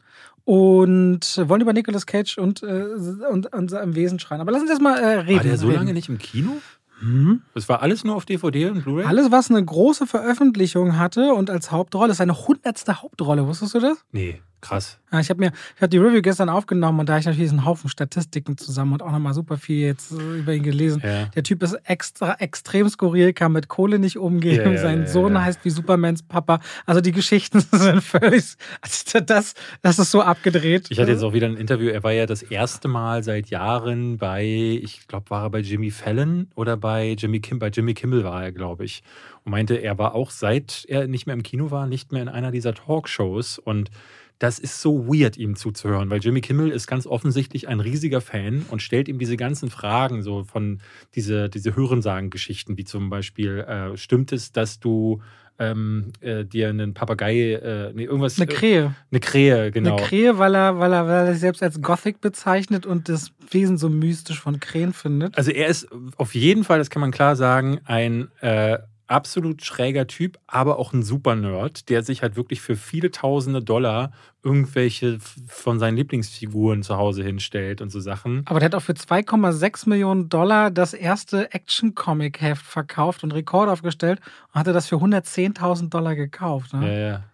Und 0.44 1.42
wollen 1.44 1.60
über 1.60 1.74
Nicolas 1.74 2.06
Cage 2.06 2.38
und, 2.38 2.62
äh, 2.62 2.86
und, 3.30 3.52
und 3.52 3.72
im 3.72 3.94
Wesen 3.94 4.18
schreien. 4.18 4.40
Aber 4.40 4.50
lass 4.50 4.62
uns 4.62 4.70
erstmal 4.70 4.98
äh, 4.98 5.06
reden. 5.20 5.36
War 5.36 5.42
der 5.42 5.58
so 5.58 5.66
reden. 5.66 5.78
lange 5.78 5.92
nicht 5.92 6.08
im 6.08 6.16
Kino? 6.16 6.52
Hm? 7.00 7.42
Das 7.54 7.68
war 7.68 7.82
alles 7.82 8.02
nur 8.04 8.16
auf 8.16 8.24
DVD 8.24 8.70
und 8.70 8.82
Blu-ray? 8.82 9.04
Alles, 9.04 9.30
was 9.30 9.50
eine 9.50 9.64
große 9.64 10.06
Veröffentlichung 10.06 10.98
hatte 10.98 11.34
und 11.34 11.50
als 11.50 11.70
Hauptrolle, 11.70 12.12
ist 12.12 12.18
seine 12.18 12.46
hundertste 12.46 13.02
Hauptrolle. 13.02 13.46
Wusstest 13.46 13.74
du 13.74 13.80
das? 13.80 13.98
Nee, 14.10 14.40
krass. 14.60 14.98
Ja, 15.10 15.20
ich 15.20 15.30
habe 15.30 15.40
mir, 15.40 15.52
ich 15.76 15.80
habe 15.80 15.88
die 15.88 15.96
Review 15.96 16.20
gestern 16.20 16.50
aufgenommen 16.50 17.00
und 17.00 17.08
da 17.08 17.14
habe 17.14 17.20
ich 17.20 17.26
natürlich 17.26 17.50
einen 17.50 17.64
Haufen 17.64 17.88
Statistiken 17.88 18.58
zusammen 18.58 18.92
und 18.92 19.02
auch 19.02 19.10
nochmal 19.10 19.32
super 19.32 19.56
viel 19.56 19.78
jetzt 19.78 20.12
äh, 20.12 20.38
über 20.40 20.52
ihn 20.52 20.62
gelesen. 20.62 21.00
Ja. 21.02 21.26
Der 21.26 21.42
Typ 21.42 21.62
ist 21.62 21.74
extra, 21.84 22.34
extrem 22.34 22.88
skurril, 22.88 23.32
kann 23.32 23.52
mit 23.52 23.68
Kohle 23.68 23.98
nicht 23.98 24.18
umgehen. 24.18 24.72
Ja, 24.72 24.78
Sein 24.78 25.06
Sohn 25.06 25.42
heißt 25.42 25.64
wie 25.64 25.70
Supermans 25.70 26.22
Papa. 26.22 26.60
Also 26.84 27.00
die 27.00 27.12
Geschichten 27.12 27.60
sind 27.72 28.02
völlig, 28.02 28.56
also 28.82 29.20
das, 29.20 29.54
das 29.80 29.98
ist 29.98 30.10
so 30.10 30.20
abgedreht. 30.20 30.88
Ich 30.90 30.98
hatte 30.98 31.12
jetzt 31.12 31.22
auch 31.22 31.32
wieder 31.32 31.46
ein 31.46 31.56
Interview. 31.56 31.88
Er 31.88 32.02
war 32.02 32.12
ja 32.12 32.26
das 32.26 32.42
erste 32.42 32.88
Mal 32.88 33.22
seit 33.22 33.48
Jahren 33.48 34.18
bei, 34.18 34.44
ich 34.44 35.08
glaube, 35.08 35.30
war 35.30 35.44
er 35.44 35.50
bei 35.50 35.60
Jimmy 35.60 35.90
Fallon 35.90 36.48
oder 36.54 36.76
bei 36.76 37.12
Jimmy 37.12 37.40
Kim, 37.40 37.58
bei 37.58 37.68
Jimmy 37.68 37.94
Kimmel 37.94 38.24
war 38.24 38.44
er, 38.44 38.52
glaube 38.52 38.84
ich. 38.84 39.02
Und 39.44 39.52
meinte, 39.52 39.76
er 39.76 39.96
war 39.96 40.14
auch 40.14 40.30
seit 40.30 40.84
er 40.88 41.06
nicht 41.06 41.26
mehr 41.26 41.34
im 41.34 41.42
Kino 41.42 41.70
war, 41.70 41.86
nicht 41.86 42.12
mehr 42.12 42.20
in 42.20 42.28
einer 42.28 42.50
dieser 42.50 42.74
Talkshows. 42.74 43.58
Und 43.58 43.90
das 44.38 44.58
ist 44.58 44.80
so 44.80 45.06
weird, 45.08 45.36
ihm 45.36 45.56
zuzuhören, 45.56 46.10
weil 46.10 46.20
Jimmy 46.20 46.40
Kimmel 46.40 46.70
ist 46.70 46.86
ganz 46.86 47.06
offensichtlich 47.06 47.68
ein 47.68 47.80
riesiger 47.80 48.20
Fan 48.20 48.64
und 48.70 48.82
stellt 48.82 49.08
ihm 49.08 49.18
diese 49.18 49.36
ganzen 49.36 49.70
Fragen, 49.70 50.22
so 50.22 50.44
von 50.44 50.80
diese, 51.14 51.48
diese 51.48 51.74
Hörensagen-Geschichten, 51.74 52.76
wie 52.76 52.84
zum 52.84 53.10
Beispiel, 53.10 53.58
äh, 53.60 53.96
stimmt 53.96 54.32
es, 54.32 54.52
dass 54.52 54.78
du 54.78 55.20
ähm, 55.58 56.12
äh, 56.20 56.44
dir 56.44 56.68
einen 56.68 56.94
Papagei, 56.94 57.54
äh, 57.54 57.92
nee, 57.92 58.04
irgendwas. 58.04 58.40
Eine 58.40 58.46
Krähe. 58.46 58.94
Eine 59.10 59.20
Krähe, 59.20 59.72
genau. 59.72 59.96
Eine 59.96 60.06
Krähe, 60.06 60.38
weil 60.38 60.54
er, 60.54 60.78
weil, 60.78 60.92
er, 60.92 61.06
weil 61.06 61.26
er 61.26 61.32
sich 61.32 61.40
selbst 61.40 61.62
als 61.62 61.82
Gothic 61.82 62.20
bezeichnet 62.20 62.86
und 62.86 63.08
das 63.08 63.32
Wesen 63.50 63.76
so 63.76 63.88
mystisch 63.88 64.40
von 64.40 64.60
Krähen 64.60 64.92
findet. 64.92 65.36
Also 65.36 65.50
er 65.50 65.66
ist 65.66 65.88
auf 66.16 66.36
jeden 66.36 66.62
Fall, 66.62 66.78
das 66.78 66.90
kann 66.90 67.00
man 67.00 67.10
klar 67.10 67.34
sagen, 67.34 67.80
ein 67.84 68.28
äh, 68.40 68.78
absolut 69.08 69.64
schräger 69.64 70.06
Typ, 70.06 70.38
aber 70.46 70.78
auch 70.78 70.92
ein 70.92 71.02
super 71.02 71.34
Nerd, 71.34 71.88
der 71.88 72.02
sich 72.02 72.22
halt 72.22 72.36
wirklich 72.36 72.60
für 72.60 72.76
viele 72.76 73.10
tausende 73.10 73.62
Dollar 73.62 74.12
irgendwelche 74.42 75.18
von 75.48 75.78
seinen 75.78 75.96
Lieblingsfiguren 75.96 76.82
zu 76.82 76.96
Hause 76.96 77.24
hinstellt 77.24 77.80
und 77.80 77.90
so 77.90 78.00
Sachen. 78.00 78.42
Aber 78.46 78.60
der 78.60 78.66
hat 78.66 78.74
auch 78.74 78.82
für 78.82 78.92
2,6 78.92 79.88
Millionen 79.88 80.28
Dollar 80.28 80.70
das 80.70 80.94
erste 80.94 81.52
Action-Comic-Heft 81.52 82.64
verkauft 82.64 83.24
und 83.24 83.32
Rekord 83.32 83.68
aufgestellt 83.68 84.20
und 84.52 84.60
hatte 84.60 84.72
das 84.72 84.86
für 84.86 84.96
110.000 84.96 85.88
Dollar 85.88 86.14
gekauft. 86.14 86.72
Ne? 86.74 86.86
Ja, 86.86 87.08
ja. 87.08 87.24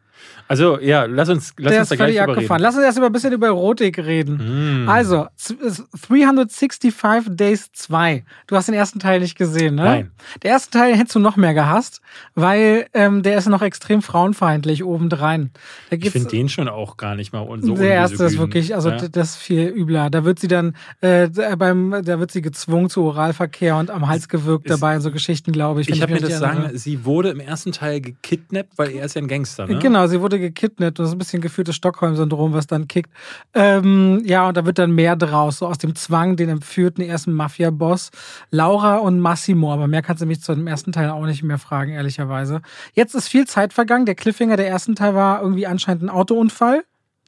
Also, 0.46 0.78
ja, 0.78 1.04
lass 1.06 1.28
uns, 1.30 1.54
lass 1.58 1.70
der 1.72 1.80
uns 1.80 1.88
da 1.88 1.96
gleich 1.96 2.16
drüber 2.18 2.36
reden. 2.36 2.56
Lass 2.58 2.74
uns 2.74 2.84
erst 2.84 2.98
mal 2.98 3.06
ein 3.06 3.12
bisschen 3.12 3.32
über 3.32 3.46
Erotik 3.46 3.98
reden. 3.98 4.84
Mm. 4.84 4.88
Also, 4.88 5.26
z- 5.36 5.56
es- 5.62 5.82
365 6.06 6.92
Days 7.36 7.70
2. 7.72 8.24
Du 8.46 8.56
hast 8.56 8.66
den 8.68 8.74
ersten 8.74 8.98
Teil 8.98 9.20
nicht 9.20 9.36
gesehen, 9.38 9.76
ne? 9.76 9.82
Nein. 9.84 10.10
Der 10.42 10.50
erste 10.50 10.70
Teil 10.78 10.94
hättest 10.96 11.14
du 11.14 11.18
noch 11.18 11.36
mehr 11.36 11.54
gehasst, 11.54 12.00
weil 12.34 12.86
ähm, 12.94 13.22
der 13.22 13.38
ist 13.38 13.48
noch 13.48 13.62
extrem 13.62 14.02
frauenfeindlich 14.02 14.84
obendrein. 14.84 15.50
Da 15.90 15.96
ich 15.96 16.10
finde 16.10 16.28
den 16.28 16.48
schon 16.48 16.68
auch 16.68 16.96
gar 16.96 17.14
nicht 17.14 17.32
mal 17.32 17.46
so 17.62 17.74
der 17.74 17.90
erste 17.94 18.24
ist 18.24 18.38
wirklich, 18.38 18.74
also 18.74 18.90
ja. 18.90 18.96
das 19.08 19.30
ist 19.30 19.36
viel 19.36 19.68
übler. 19.68 20.10
Da 20.10 20.24
wird 20.24 20.38
sie 20.38 20.48
dann, 20.48 20.76
äh, 21.00 21.28
beim, 21.56 22.02
da 22.04 22.18
wird 22.20 22.30
sie 22.30 22.42
gezwungen 22.42 22.90
zu 22.90 23.02
Oralverkehr 23.04 23.76
und 23.76 23.90
am 23.90 24.08
Hals 24.08 24.28
gewürgt 24.28 24.66
Ist- 24.66 24.72
dabei 24.72 24.96
und 24.96 25.00
so 25.02 25.10
Geschichten, 25.10 25.52
glaube 25.52 25.80
ich. 25.80 25.88
Ich 25.88 26.02
habe 26.02 26.12
mir 26.12 26.20
das 26.20 26.38
sagen, 26.38 26.70
sie 26.74 27.04
wurde 27.04 27.30
im 27.30 27.40
ersten 27.40 27.72
Teil 27.72 28.00
gekidnappt, 28.00 28.76
weil 28.76 28.90
er 28.90 29.04
ist 29.06 29.14
ja 29.14 29.22
ein 29.22 29.28
Gangster, 29.28 29.66
ne? 29.66 29.78
Genau, 29.78 30.06
sie 30.14 30.20
wurde 30.20 30.38
gekidnappt. 30.38 30.98
Das 30.98 31.08
ist 31.08 31.14
ein 31.14 31.18
bisschen 31.18 31.42
gefühltes 31.42 31.74
Stockholm-Syndrom, 31.74 32.52
was 32.52 32.68
dann 32.68 32.86
kickt. 32.86 33.10
Ähm, 33.52 34.22
ja, 34.24 34.46
und 34.46 34.56
da 34.56 34.64
wird 34.64 34.78
dann 34.78 34.92
mehr 34.92 35.16
draus. 35.16 35.58
So 35.58 35.66
aus 35.66 35.78
dem 35.78 35.96
Zwang, 35.96 36.36
den 36.36 36.48
entführten 36.48 37.02
ersten 37.02 37.32
Mafia-Boss. 37.32 38.10
Laura 38.50 38.98
und 38.98 39.18
Massimo. 39.18 39.72
Aber 39.72 39.88
mehr 39.88 40.02
kannst 40.02 40.22
du 40.22 40.26
mich 40.26 40.40
zu 40.40 40.54
dem 40.54 40.68
ersten 40.68 40.92
Teil 40.92 41.10
auch 41.10 41.26
nicht 41.26 41.42
mehr 41.42 41.58
fragen, 41.58 41.92
ehrlicherweise. 41.92 42.62
Jetzt 42.92 43.14
ist 43.14 43.28
viel 43.28 43.46
Zeit 43.46 43.72
vergangen. 43.72 44.06
Der 44.06 44.14
Cliffhanger 44.14 44.56
der 44.56 44.68
ersten 44.68 44.94
Teil 44.94 45.14
war 45.14 45.42
irgendwie 45.42 45.66
anscheinend 45.66 46.04
ein 46.04 46.10
Autounfall. 46.10 46.84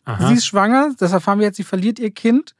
Aha. 0.07 0.29
Sie 0.29 0.35
ist 0.35 0.47
schwanger, 0.47 0.95
das 0.99 1.13
erfahren 1.13 1.39
wir 1.41 1.47
jetzt, 1.47 1.57
sie 1.57 1.65
verliert 1.65 1.99
ihr 1.99 2.11
Kind. 2.11 2.55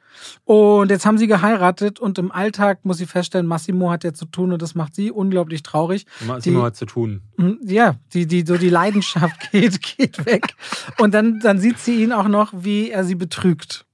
Und 0.45 0.91
jetzt 0.91 1.05
haben 1.07 1.19
sie 1.19 1.27
geheiratet 1.27 2.01
und 2.01 2.19
im 2.19 2.33
Alltag 2.33 2.85
muss 2.85 2.99
sie 2.99 3.07
feststellen, 3.07 3.47
Massimo 3.47 3.91
hat 3.91 4.03
ja 4.05 4.13
zu 4.15 4.25
tun 4.27 4.53
und 4.53 4.63
das 4.63 4.75
macht 4.75 4.95
sie 4.95 5.11
unglaublich 5.11 5.63
traurig. 5.63 6.07
Massimo 6.27 6.61
die- 6.61 6.65
hat 6.67 6.77
zu 6.77 6.87
tun. 6.87 7.23
Mm, 7.37 7.53
Ja, 7.65 7.97
die, 8.13 8.27
die, 8.27 8.45
so 8.47 8.57
die 8.57 8.69
Leidenschaft 8.71 9.37
geht, 9.53 9.81
geht 9.83 10.27
weg. 10.27 10.55
Und 10.99 11.15
dann, 11.15 11.41
dann 11.41 11.59
sieht 11.59 11.79
sie 11.79 12.03
ihn 12.03 12.13
auch 12.13 12.29
noch, 12.29 12.53
wie 12.55 12.91
er 12.91 13.05
sie 13.05 13.15
betrügt. 13.15 13.86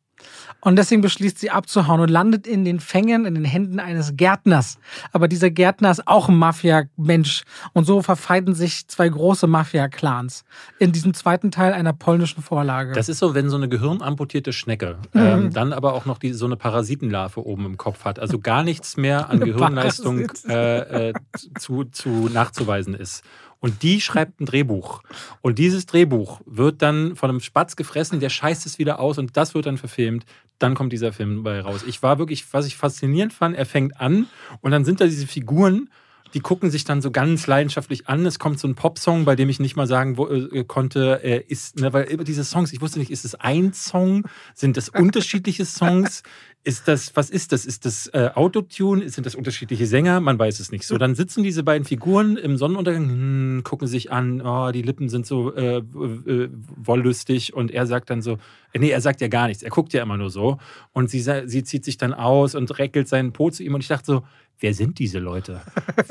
Und 0.64 0.76
deswegen 0.76 1.02
beschließt 1.02 1.40
sie 1.40 1.50
abzuhauen 1.50 2.00
und 2.00 2.08
landet 2.08 2.46
in 2.46 2.64
den 2.64 2.78
Fängen, 2.78 3.26
in 3.26 3.34
den 3.34 3.44
Händen 3.44 3.80
eines 3.80 4.16
Gärtners. 4.16 4.78
Aber 5.10 5.26
dieser 5.26 5.50
Gärtner 5.50 5.90
ist 5.90 6.06
auch 6.06 6.28
ein 6.28 6.36
Mafia-Mensch. 6.36 7.42
Und 7.72 7.84
so 7.84 8.00
verfeinden 8.00 8.54
sich 8.54 8.86
zwei 8.86 9.08
große 9.08 9.48
Mafia-Clans 9.48 10.44
in 10.78 10.92
diesem 10.92 11.14
zweiten 11.14 11.50
Teil 11.50 11.72
einer 11.72 11.92
polnischen 11.92 12.44
Vorlage. 12.44 12.92
Das 12.92 13.08
ist 13.08 13.18
so, 13.18 13.34
wenn 13.34 13.50
so 13.50 13.56
eine 13.56 13.68
gehirnamputierte 13.68 14.52
Schnecke 14.52 14.98
mhm. 15.12 15.20
ähm, 15.20 15.52
dann 15.52 15.72
aber 15.72 15.94
auch 15.94 16.04
noch 16.06 16.18
die, 16.18 16.32
so 16.32 16.46
eine 16.46 16.56
Parasitenlarve 16.56 17.44
oben 17.44 17.66
im 17.66 17.76
Kopf 17.76 18.04
hat. 18.04 18.20
Also 18.20 18.38
gar 18.38 18.62
nichts 18.62 18.96
mehr 18.96 19.30
an 19.30 19.40
Gehirnleistung 19.44 20.28
äh, 20.48 21.08
äh, 21.08 21.12
zu, 21.58 21.84
zu 21.84 22.28
nachzuweisen 22.32 22.94
ist. 22.94 23.24
Und 23.62 23.84
die 23.84 24.00
schreibt 24.00 24.40
ein 24.40 24.46
Drehbuch. 24.46 25.02
Und 25.40 25.58
dieses 25.58 25.86
Drehbuch 25.86 26.40
wird 26.46 26.82
dann 26.82 27.14
von 27.14 27.30
einem 27.30 27.38
Spatz 27.38 27.76
gefressen, 27.76 28.18
der 28.18 28.28
scheißt 28.28 28.66
es 28.66 28.80
wieder 28.80 28.98
aus 28.98 29.18
und 29.18 29.36
das 29.36 29.54
wird 29.54 29.66
dann 29.66 29.78
verfilmt. 29.78 30.26
Dann 30.62 30.74
kommt 30.74 30.92
dieser 30.92 31.12
Film 31.12 31.42
bei 31.42 31.60
raus. 31.60 31.82
Ich 31.84 32.04
war 32.04 32.20
wirklich, 32.20 32.44
was 32.52 32.66
ich 32.66 32.76
faszinierend 32.76 33.32
fand, 33.32 33.56
er 33.56 33.66
fängt 33.66 34.00
an 34.00 34.28
und 34.60 34.70
dann 34.70 34.84
sind 34.84 35.00
da 35.00 35.06
diese 35.06 35.26
Figuren 35.26 35.90
die 36.34 36.40
gucken 36.40 36.70
sich 36.70 36.84
dann 36.84 37.02
so 37.02 37.10
ganz 37.10 37.46
leidenschaftlich 37.46 38.08
an. 38.08 38.24
Es 38.26 38.38
kommt 38.38 38.58
so 38.58 38.68
ein 38.68 38.74
Popsong, 38.74 39.24
bei 39.24 39.36
dem 39.36 39.48
ich 39.48 39.60
nicht 39.60 39.76
mal 39.76 39.86
sagen 39.86 40.16
wo, 40.16 40.28
äh, 40.28 40.64
konnte, 40.64 41.20
äh, 41.22 41.44
ist, 41.46 41.78
ne, 41.78 41.92
weil 41.92 42.04
über 42.04 42.24
diese 42.24 42.44
Songs, 42.44 42.72
ich 42.72 42.80
wusste 42.80 42.98
nicht, 42.98 43.10
ist 43.10 43.24
es 43.24 43.34
ein 43.34 43.72
Song? 43.72 44.24
Sind 44.54 44.76
das 44.76 44.88
unterschiedliche 44.88 45.64
Songs? 45.64 46.22
Ist 46.64 46.86
das, 46.86 47.16
was 47.16 47.28
ist 47.28 47.50
das? 47.50 47.66
Ist 47.66 47.86
das 47.86 48.06
äh, 48.14 48.30
Autotune? 48.36 49.08
Sind 49.08 49.26
das 49.26 49.34
unterschiedliche 49.34 49.84
Sänger? 49.84 50.20
Man 50.20 50.38
weiß 50.38 50.60
es 50.60 50.70
nicht. 50.70 50.86
So, 50.86 50.96
dann 50.96 51.16
sitzen 51.16 51.42
diese 51.42 51.64
beiden 51.64 51.84
Figuren 51.84 52.36
im 52.36 52.56
Sonnenuntergang, 52.56 53.08
hm, 53.08 53.62
gucken 53.64 53.88
sich 53.88 54.12
an, 54.12 54.40
oh, 54.40 54.70
die 54.70 54.82
Lippen 54.82 55.08
sind 55.08 55.26
so 55.26 55.52
äh, 55.56 55.78
äh, 55.78 56.48
wollüstig 56.76 57.52
und 57.52 57.72
er 57.72 57.88
sagt 57.88 58.10
dann 58.10 58.22
so, 58.22 58.38
äh, 58.72 58.78
nee, 58.78 58.90
er 58.90 59.00
sagt 59.00 59.20
ja 59.20 59.26
gar 59.26 59.48
nichts, 59.48 59.64
er 59.64 59.70
guckt 59.70 59.92
ja 59.92 60.04
immer 60.04 60.16
nur 60.16 60.30
so 60.30 60.58
und 60.92 61.10
sie, 61.10 61.20
sie 61.46 61.64
zieht 61.64 61.84
sich 61.84 61.96
dann 61.96 62.14
aus 62.14 62.54
und 62.54 62.78
reckelt 62.78 63.08
seinen 63.08 63.32
Po 63.32 63.50
zu 63.50 63.64
ihm 63.64 63.74
und 63.74 63.80
ich 63.80 63.88
dachte 63.88 64.06
so, 64.06 64.22
wer 64.62 64.74
sind 64.74 64.98
diese 64.98 65.18
Leute? 65.18 65.60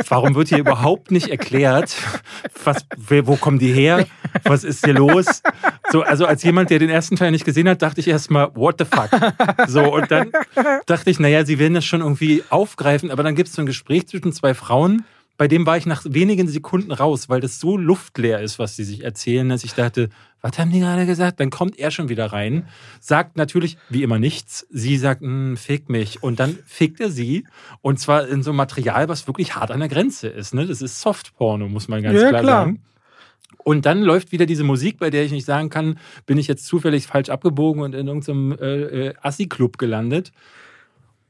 Warum 0.08 0.36
wird 0.36 0.50
hier 0.50 0.60
überhaupt 0.60 1.10
nicht 1.10 1.30
erklärt, 1.30 1.96
was, 2.64 2.86
wo 2.98 3.36
kommen 3.38 3.60
die 3.60 3.72
her? 3.72 4.06
Was 4.44 4.64
ist 4.64 4.86
hier 4.86 4.94
los? 4.94 5.42
So, 5.92 6.04
also 6.04 6.26
als 6.26 6.44
jemand, 6.44 6.70
der 6.70 6.80
den 6.80 6.90
ersten 6.90 7.16
Teil 7.16 7.32
nicht 7.32 7.46
gesehen 7.46 7.68
hat, 7.68 7.82
dachte 7.82 8.00
ich 8.02 8.08
erstmal, 8.08 8.54
what 8.56 8.76
the 8.80 8.86
fuck? 8.86 9.10
So, 9.68 9.94
und 9.94 10.12
dann 10.12 10.32
dachte 10.86 11.10
ich, 11.10 11.20
naja, 11.20 11.46
sie 11.46 11.60
werden 11.60 11.74
das 11.74 11.86
schon 11.86 12.02
irgendwie 12.02 12.44
aufgreifen, 12.50 13.10
aber 13.10 13.24
dann 13.24 13.36
gibt 13.36 13.50
es 13.50 13.56
so 13.56 13.62
ein 13.62 13.66
Gespräch 13.66 14.08
zwischen 14.08 14.34
zwei 14.34 14.54
Frauen, 14.54 15.06
bei 15.42 15.48
dem 15.48 15.66
war 15.66 15.76
ich 15.76 15.88
nach 15.88 16.04
wenigen 16.08 16.48
Sekunden 16.48 16.92
raus, 16.92 17.28
weil 17.28 17.42
das 17.42 17.60
so 17.60 17.76
luftleer 17.76 18.42
ist, 18.42 18.60
was 18.60 18.76
sie 18.76 18.84
sich 18.84 19.04
erzählen, 19.04 19.50
dass 19.50 19.64
ich 19.64 19.74
dachte, 19.74 20.10
was 20.42 20.58
haben 20.58 20.72
die 20.72 20.80
gerade 20.80 21.06
gesagt? 21.06 21.40
Dann 21.40 21.50
kommt 21.50 21.78
er 21.78 21.92
schon 21.92 22.10
wieder 22.10 22.28
rein, 22.28 22.68
sagt 23.00 23.38
natürlich 23.38 23.78
wie 23.90 24.04
immer 24.04 24.20
nichts. 24.20 24.66
Sie 24.72 24.98
sagt, 24.98 25.22
hm, 25.22 25.56
fick 25.56 25.90
mich. 25.90 26.24
Und 26.24 26.40
dann 26.40 26.58
fickt 26.66 27.00
er 27.00 27.12
sie. 27.12 27.46
Und 27.82 28.00
zwar 28.00 28.28
in 28.28 28.44
so 28.44 28.52
Material, 28.52 29.08
was 29.08 29.28
wirklich 29.28 29.56
hart 29.56 29.72
an 29.72 29.80
der 29.80 29.90
Grenze 29.90 30.28
ist. 30.28 30.54
Ne? 30.54 30.66
Das 30.66 30.82
ist 30.82 31.02
Softporno, 31.02 31.68
muss 31.68 31.88
man 31.88 32.02
ganz 32.02 32.20
ja, 32.20 32.30
klar, 32.30 32.42
klar 32.42 32.66
sagen. 32.66 32.82
Und 33.64 33.86
dann 33.86 34.02
läuft 34.02 34.32
wieder 34.32 34.48
diese 34.48 34.64
Musik, 34.64 34.98
bei 34.98 35.12
der 35.12 35.24
ich 35.24 35.32
nicht 35.32 35.46
sagen 35.46 35.70
kann, 35.70 36.00
bin 36.26 36.40
ich 36.40 36.48
jetzt 36.48 36.66
zufällig 36.66 37.06
falsch 37.06 37.30
abgebogen 37.30 37.84
und 37.84 37.94
in 37.94 38.08
irgendeinem 38.08 38.54
äh, 38.54 38.66
äh, 38.66 39.14
Assi-Club 39.22 39.78
gelandet. 39.78 40.32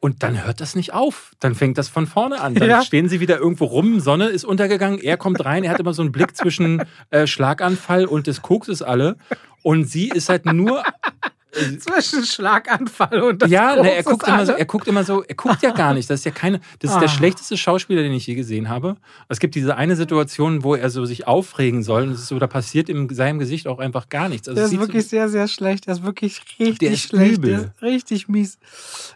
Und 0.04 0.24
dann 0.24 0.44
hört 0.44 0.62
das 0.62 0.76
nicht 0.76 0.94
auf. 0.94 1.32
Dann 1.40 1.54
fängt 1.54 1.78
das 1.78 1.88
von 1.88 2.08
vorne 2.08 2.42
an. 2.42 2.56
Dann 2.56 2.68
ja. 2.68 2.82
stehen 2.82 3.08
sie 3.08 3.20
wieder 3.20 3.38
irgendwo 3.38 3.66
rum, 3.66 4.00
Sonne 4.00 4.30
ist 4.30 4.44
untergegangen, 4.44 5.00
er 5.00 5.16
kommt 5.16 5.46
rein, 5.46 5.64
er 5.64 5.72
hat 5.72 5.80
immer 5.80 5.94
so 5.94 6.02
einen 6.02 6.12
Blick 6.12 6.36
zwischen 6.36 6.84
äh, 7.12 7.28
Schlaganfall 7.28 8.06
und 8.06 8.26
des 8.26 8.42
Kokses 8.42 8.82
alle. 8.82 9.16
Und 9.62 9.86
sie 9.86 10.10
ist 10.10 10.28
halt 10.28 10.48
nur 10.48 10.84
Zwischen 11.52 12.24
Schlaganfall 12.24 13.22
und 13.22 13.42
das 13.42 13.50
Ja, 13.50 13.76
ne, 13.76 13.94
er 13.94 14.04
guckt 14.04 14.28
immer 14.28 14.46
so, 14.46 14.54
er 14.54 14.66
guckt 14.66 14.88
immer 14.88 15.04
so, 15.04 15.24
er 15.24 15.36
guckt 15.36 15.62
ja 15.62 15.72
gar 15.72 15.94
nicht. 15.94 16.10
Das 16.10 16.22
ist 16.22 16.26
ja 16.26 16.32
keine, 16.32 16.62
das 16.80 16.92
ist 16.92 16.98
ah. 16.98 17.02
der 17.02 17.10
schlechteste 17.10 17.58
Schauspieler, 17.58 18.02
den 18.04 18.14
ich 18.14 18.26
je 18.26 18.36
gesehen 18.36 18.70
habe. 18.70 18.96
Es 19.28 19.40
gibt 19.40 19.56
diese 19.56 19.76
eine 19.76 19.96
Situation, 19.96 20.64
wo 20.64 20.76
er 20.76 20.90
so 20.90 21.04
sich 21.06 21.28
aufregen 21.28 21.84
soll 21.84 22.04
und 22.04 22.12
es 22.12 22.22
ist 22.22 22.28
so, 22.28 22.40
da 22.40 22.48
passiert 22.48 22.88
in 22.88 23.10
seinem 23.14 23.40
Gesicht 23.40 23.68
auch 23.68 23.80
einfach 23.80 24.08
gar 24.08 24.30
nichts. 24.30 24.48
Also 24.48 24.56
der 24.56 24.66
ist 24.66 24.80
wirklich 24.80 25.04
so, 25.04 25.10
sehr, 25.10 25.30
sehr 25.30 25.48
schlecht. 25.48 25.88
Der 25.88 25.96
ist 25.96 26.04
wirklich 26.04 26.42
richtig 26.60 26.80
der 26.80 26.92
ist 26.92 27.10
schlecht. 27.10 27.38
Übel. 27.38 27.52
Der 27.52 27.60
ist 27.60 27.82
richtig 27.82 28.28
mies. 28.30 28.58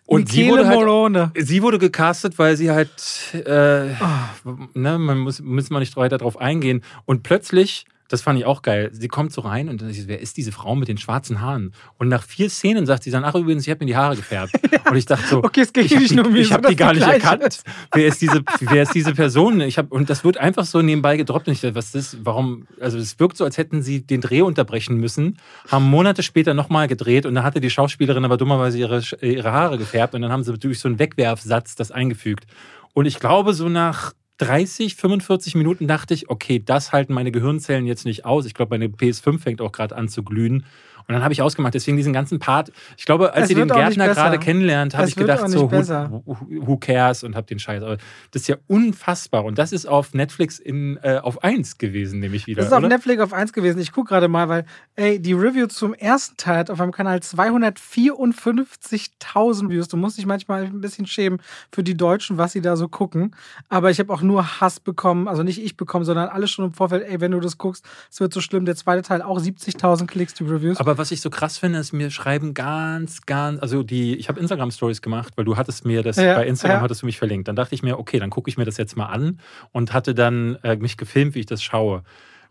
Und 0.05 0.29
sie 0.29 0.49
wurde, 0.49 0.67
halt, 0.67 1.31
sie 1.47 1.61
wurde 1.61 1.79
gecastet, 1.79 2.37
weil 2.37 2.57
sie 2.57 2.71
halt, 2.71 2.89
äh, 3.33 3.91
oh. 4.01 4.51
ne, 4.73 4.99
man 4.99 5.19
muss, 5.19 5.39
müssen 5.39 5.73
wir 5.73 5.79
nicht 5.79 5.95
weiter 5.95 6.17
drauf 6.17 6.37
eingehen. 6.37 6.83
Und 7.05 7.23
plötzlich 7.23 7.85
das 8.07 8.21
fand 8.21 8.37
ich 8.37 8.45
auch 8.45 8.61
geil. 8.61 8.89
Sie 8.91 9.07
kommt 9.07 9.31
so 9.33 9.41
rein 9.41 9.67
und 9.67 9.81
dann 9.81 9.91
sagt, 9.91 10.07
wer 10.07 10.19
ist 10.19 10.37
diese 10.37 10.51
Frau 10.51 10.75
mit 10.75 10.87
den 10.87 10.97
schwarzen 10.97 11.41
Haaren? 11.41 11.73
Und 11.97 12.07
nach 12.07 12.23
vier 12.23 12.49
Szenen 12.49 12.85
sagt 12.85 13.03
sie 13.03 13.11
dann, 13.11 13.23
ach 13.23 13.33
übrigens, 13.35 13.63
ich 13.63 13.71
habe 13.71 13.83
mir 13.83 13.87
die 13.87 13.95
Haare 13.95 14.15
gefärbt. 14.15 14.53
Und 14.89 14.97
ich 14.97 15.05
dachte 15.05 15.27
so, 15.27 15.43
okay, 15.43 15.61
es 15.61 15.73
geht 15.73 15.85
ich 15.85 15.97
nicht 15.97 16.15
nur 16.15 16.29
mir, 16.29 16.41
ich 16.41 16.51
habe 16.51 16.67
die 16.69 16.75
gar 16.75 16.93
nicht 16.93 17.07
erkannt. 17.07 17.63
Wer 17.91 18.07
ist 18.07 18.21
diese, 18.21 18.43
wer 18.59 18.83
ist 18.83 18.93
diese 18.93 19.13
Person? 19.13 19.61
Ich 19.61 19.79
hab, 19.79 19.91
und 19.91 20.09
das 20.11 20.23
wird 20.23 20.37
einfach 20.37 20.65
so 20.65 20.81
nebenbei 20.81 21.17
gedroppt. 21.17 21.47
Und 21.47 21.53
ich 21.53 21.61
dachte, 21.61 21.73
was 21.73 21.95
ist 21.95 22.13
das? 22.13 22.17
Warum? 22.23 22.67
Also 22.79 22.99
es 22.99 23.19
wirkt 23.19 23.37
so, 23.37 23.43
als 23.43 23.57
hätten 23.57 23.81
sie 23.81 24.05
den 24.05 24.21
Dreh 24.21 24.41
unterbrechen 24.41 24.97
müssen, 24.97 25.39
haben 25.69 25.85
Monate 25.85 26.21
später 26.21 26.53
nochmal 26.53 26.87
gedreht 26.87 27.25
und 27.25 27.33
da 27.33 27.43
hatte 27.43 27.59
die 27.59 27.69
Schauspielerin 27.71 28.25
aber 28.25 28.37
dummerweise 28.37 28.77
ihre, 28.77 29.01
ihre 29.21 29.51
Haare 29.51 29.77
gefärbt 29.79 30.13
und 30.13 30.21
dann 30.21 30.31
haben 30.31 30.43
sie 30.43 30.55
durch 30.57 30.79
so 30.79 30.87
einen 30.87 30.99
Wegwerfsatz 30.99 31.75
das 31.75 31.91
eingefügt. 31.91 32.45
Und 32.93 33.05
ich 33.05 33.19
glaube, 33.19 33.53
so 33.53 33.67
nach 33.69 34.13
30, 34.37 34.95
45 34.95 35.55
Minuten 35.55 35.87
dachte 35.87 36.13
ich, 36.13 36.29
okay, 36.29 36.61
das 36.63 36.91
halten 36.91 37.13
meine 37.13 37.31
Gehirnzellen 37.31 37.85
jetzt 37.85 38.05
nicht 38.05 38.25
aus. 38.25 38.45
Ich 38.45 38.53
glaube, 38.53 38.71
meine 38.77 38.87
PS5 38.87 39.39
fängt 39.39 39.61
auch 39.61 39.71
gerade 39.71 39.95
an 39.95 40.09
zu 40.09 40.23
glühen. 40.23 40.65
Und 41.07 41.13
dann 41.13 41.23
habe 41.23 41.33
ich 41.33 41.41
ausgemacht, 41.41 41.73
deswegen 41.73 41.97
diesen 41.97 42.13
ganzen 42.13 42.39
Part. 42.39 42.71
Ich 42.97 43.05
glaube, 43.05 43.33
als 43.33 43.49
ihr 43.49 43.55
den 43.55 43.67
Gärtner 43.67 44.07
gerade 44.09 44.37
kennenlernt, 44.39 44.95
habe 44.97 45.07
ich 45.07 45.15
gedacht, 45.15 45.47
so, 45.49 45.71
who, 45.71 46.23
who, 46.25 46.77
cares 46.77 47.23
und 47.23 47.35
habe 47.35 47.45
den 47.45 47.59
Scheiß. 47.59 47.83
Aber 47.83 47.97
das 48.31 48.41
ist 48.41 48.47
ja 48.47 48.55
unfassbar. 48.67 49.45
Und 49.45 49.59
das 49.59 49.71
ist 49.71 49.85
auf 49.85 50.15
Netflix 50.15 50.57
in, 50.57 50.97
äh, 51.03 51.19
auf 51.21 51.43
1 51.43 51.77
gewesen, 51.77 52.21
nämlich 52.21 52.47
wieder. 52.47 52.57
Das 52.57 52.65
ist 52.67 52.73
oder? 52.73 52.85
auf 52.85 52.89
Netflix 52.89 53.21
auf 53.21 53.33
1 53.33 53.53
gewesen. 53.53 53.79
Ich 53.79 53.91
gucke 53.91 54.09
gerade 54.09 54.27
mal, 54.27 54.49
weil, 54.49 54.65
ey, 54.95 55.21
die 55.21 55.33
Review 55.33 55.67
zum 55.67 55.93
ersten 55.93 56.37
Teil 56.37 56.57
hat 56.57 56.71
auf 56.71 56.79
meinem 56.79 56.91
Kanal 56.91 57.19
254.000 57.19 59.69
Views. 59.69 59.87
Du 59.87 59.97
musst 59.97 60.17
dich 60.17 60.25
manchmal 60.25 60.63
ein 60.63 60.81
bisschen 60.81 61.05
schämen 61.05 61.39
für 61.71 61.83
die 61.83 61.95
Deutschen, 61.95 62.39
was 62.39 62.53
sie 62.53 62.61
da 62.61 62.75
so 62.75 62.87
gucken. 62.87 63.35
Aber 63.69 63.91
ich 63.91 63.99
habe 63.99 64.11
auch 64.11 64.23
nur 64.23 64.59
Hass 64.59 64.79
bekommen, 64.79 65.27
also 65.27 65.43
nicht 65.43 65.63
ich 65.63 65.77
bekommen, 65.77 66.05
sondern 66.05 66.29
alle 66.29 66.47
schon 66.47 66.65
im 66.65 66.73
Vorfeld, 66.73 67.07
ey, 67.07 67.21
wenn 67.21 67.29
du 67.31 67.39
das 67.39 67.59
guckst, 67.59 67.85
es 68.11 68.19
wird 68.19 68.33
so 68.33 68.41
schlimm. 68.41 68.65
Der 68.65 68.75
zweite 68.75 69.03
Teil 69.03 69.21
auch 69.21 69.39
70.000 69.39 70.07
Klicks, 70.07 70.33
die 70.33 70.43
Reviews. 70.43 70.79
Aber 70.79 70.94
was 70.97 71.11
ich 71.11 71.21
so 71.21 71.29
krass 71.29 71.57
finde, 71.57 71.79
ist, 71.79 71.93
mir 71.93 72.11
schreiben 72.11 72.53
ganz, 72.53 73.25
ganz, 73.25 73.61
also 73.61 73.83
die, 73.83 74.15
ich 74.15 74.29
habe 74.29 74.39
Instagram-Stories 74.39 75.01
gemacht, 75.01 75.33
weil 75.35 75.45
du 75.45 75.57
hattest 75.57 75.85
mir 75.85 76.03
das, 76.03 76.17
ja, 76.17 76.35
bei 76.35 76.47
Instagram 76.47 76.77
ja. 76.77 76.81
hattest 76.81 77.01
du 77.01 77.05
mich 77.05 77.17
verlinkt. 77.17 77.47
Dann 77.47 77.55
dachte 77.55 77.75
ich 77.75 77.83
mir, 77.83 77.99
okay, 77.99 78.19
dann 78.19 78.29
gucke 78.29 78.49
ich 78.49 78.57
mir 78.57 78.65
das 78.65 78.77
jetzt 78.77 78.95
mal 78.97 79.07
an 79.07 79.39
und 79.71 79.93
hatte 79.93 80.13
dann 80.13 80.55
äh, 80.63 80.75
mich 80.75 80.97
gefilmt, 80.97 81.35
wie 81.35 81.39
ich 81.39 81.45
das 81.45 81.63
schaue. 81.63 82.03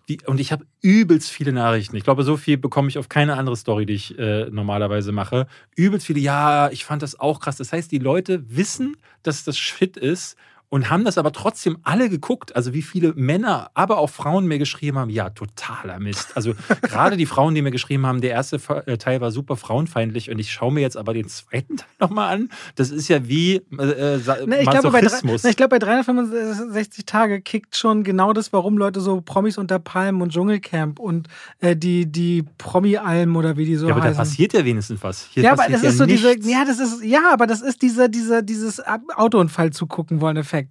Die, 0.09 0.19
und 0.27 0.39
ich 0.39 0.53
habe 0.53 0.67
übelst 0.83 1.31
viele 1.31 1.53
Nachrichten. 1.53 1.97
Ich 1.97 2.05
glaube, 2.05 2.25
so 2.25 2.37
viel 2.37 2.59
bekomme 2.59 2.89
ich 2.89 2.99
auf 2.99 3.09
keine 3.09 3.37
andere 3.37 3.57
Story, 3.57 3.87
die 3.87 3.95
ich 3.95 4.19
äh, 4.19 4.51
normalerweise 4.51 5.13
mache. 5.13 5.47
Übelst 5.77 6.07
viele, 6.07 6.21
ja, 6.21 6.69
ich 6.71 6.85
fand 6.85 7.03
das 7.03 7.19
auch 7.19 7.41
krass. 7.41 7.57
Das 7.57 7.73
heißt, 7.73 7.91
die 7.91 7.99
Leute 7.99 8.45
wissen, 8.55 8.97
dass 9.23 9.45
das 9.45 9.57
Shit 9.57 9.97
ist 9.97 10.37
und 10.75 10.91
haben 10.91 11.05
das 11.05 11.19
aber 11.19 11.31
trotzdem 11.31 11.79
alle 11.85 12.11
geguckt. 12.11 12.57
Also 12.57 12.75
wie 12.75 12.83
viele 12.83 13.13
Männer, 13.15 13.71
aber 13.75 13.99
auch 13.99 14.11
Frauen 14.11 14.49
mir 14.49 14.59
geschrieben 14.59 14.99
haben, 14.99 15.09
ja, 15.09 15.31
totaler 15.31 16.01
Mist. 16.01 16.37
Also 16.37 16.55
gerade 16.83 17.17
die 17.17 17.27
Frauen, 17.27 17.55
die 17.55 17.63
mir 17.63 17.71
geschrieben 17.71 18.07
haben, 18.07 18.21
der 18.21 18.33
erste 18.33 18.61
äh, 18.87 18.99
Teil 18.99 19.21
war 19.21 19.31
super 19.31 19.57
frauenfeindlich 19.57 20.33
und 20.33 20.41
ich 20.41 20.51
schaue 20.51 20.73
mir 20.73 20.81
jetzt 20.81 20.97
aber 20.97 21.15
den 21.15 21.29
zweiten 21.29 21.77
Teil 21.77 21.87
nochmal 22.01 22.35
an. 22.35 22.49
Das 22.75 22.91
ist 22.91 23.07
ja 23.07 23.29
wie 23.29 23.55
äh, 23.55 23.63
ne, 23.79 24.63
ich 24.63 24.69
glaube, 24.69 24.91
bei, 24.91 25.01
ich 25.49 25.57
glaube, 25.57 25.69
bei 25.69 25.79
365 25.79 27.07
Tage 27.07 27.41
kickt 27.41 27.77
schon 27.77 28.03
genau 28.03 28.33
das, 28.33 28.53
warum 28.53 28.77
Leute 28.77 29.01
so 29.01 29.21
Promis 29.21 29.59
unter 29.59 29.79
Palmen 29.79 30.23
und 30.23 30.33
Dschungelcamp 30.33 30.99
und 30.99 31.29
äh, 31.61 31.77
die, 31.77 32.07
die 32.07 32.45
Promi-Alben 32.59 33.37
oder 33.37 33.57
wie 33.57 33.65
die 33.65 33.77
so 33.77 33.87
ja, 33.87 33.95
aber 33.95 34.03
heißen. 34.03 34.15
da 34.15 34.23
passiert 34.23 34.53
ja 34.55 34.65
wenigstens 34.65 35.05
was. 35.05 35.29
Hier 35.31 35.45
ja, 35.45 35.53
aber 35.53 35.67
das 35.69 35.77
ist 35.77 35.85
ja 35.85 35.91
so 35.93 36.05
nichts. 36.05 36.23
diese, 36.23 36.51
ja, 36.51 36.65
das 36.65 36.81
ist, 36.81 37.05
ja, 37.05 37.33
aber 37.33 37.47
das 37.47 37.63
ist 37.63 37.81
dieser, 37.81 38.09
dieser, 38.09 38.43
dieses 38.43 38.83
Autounfall 39.15 39.71
zu 39.71 39.87
gucken 39.87 40.21
wollen 40.21 40.37
Effekt. 40.37 40.64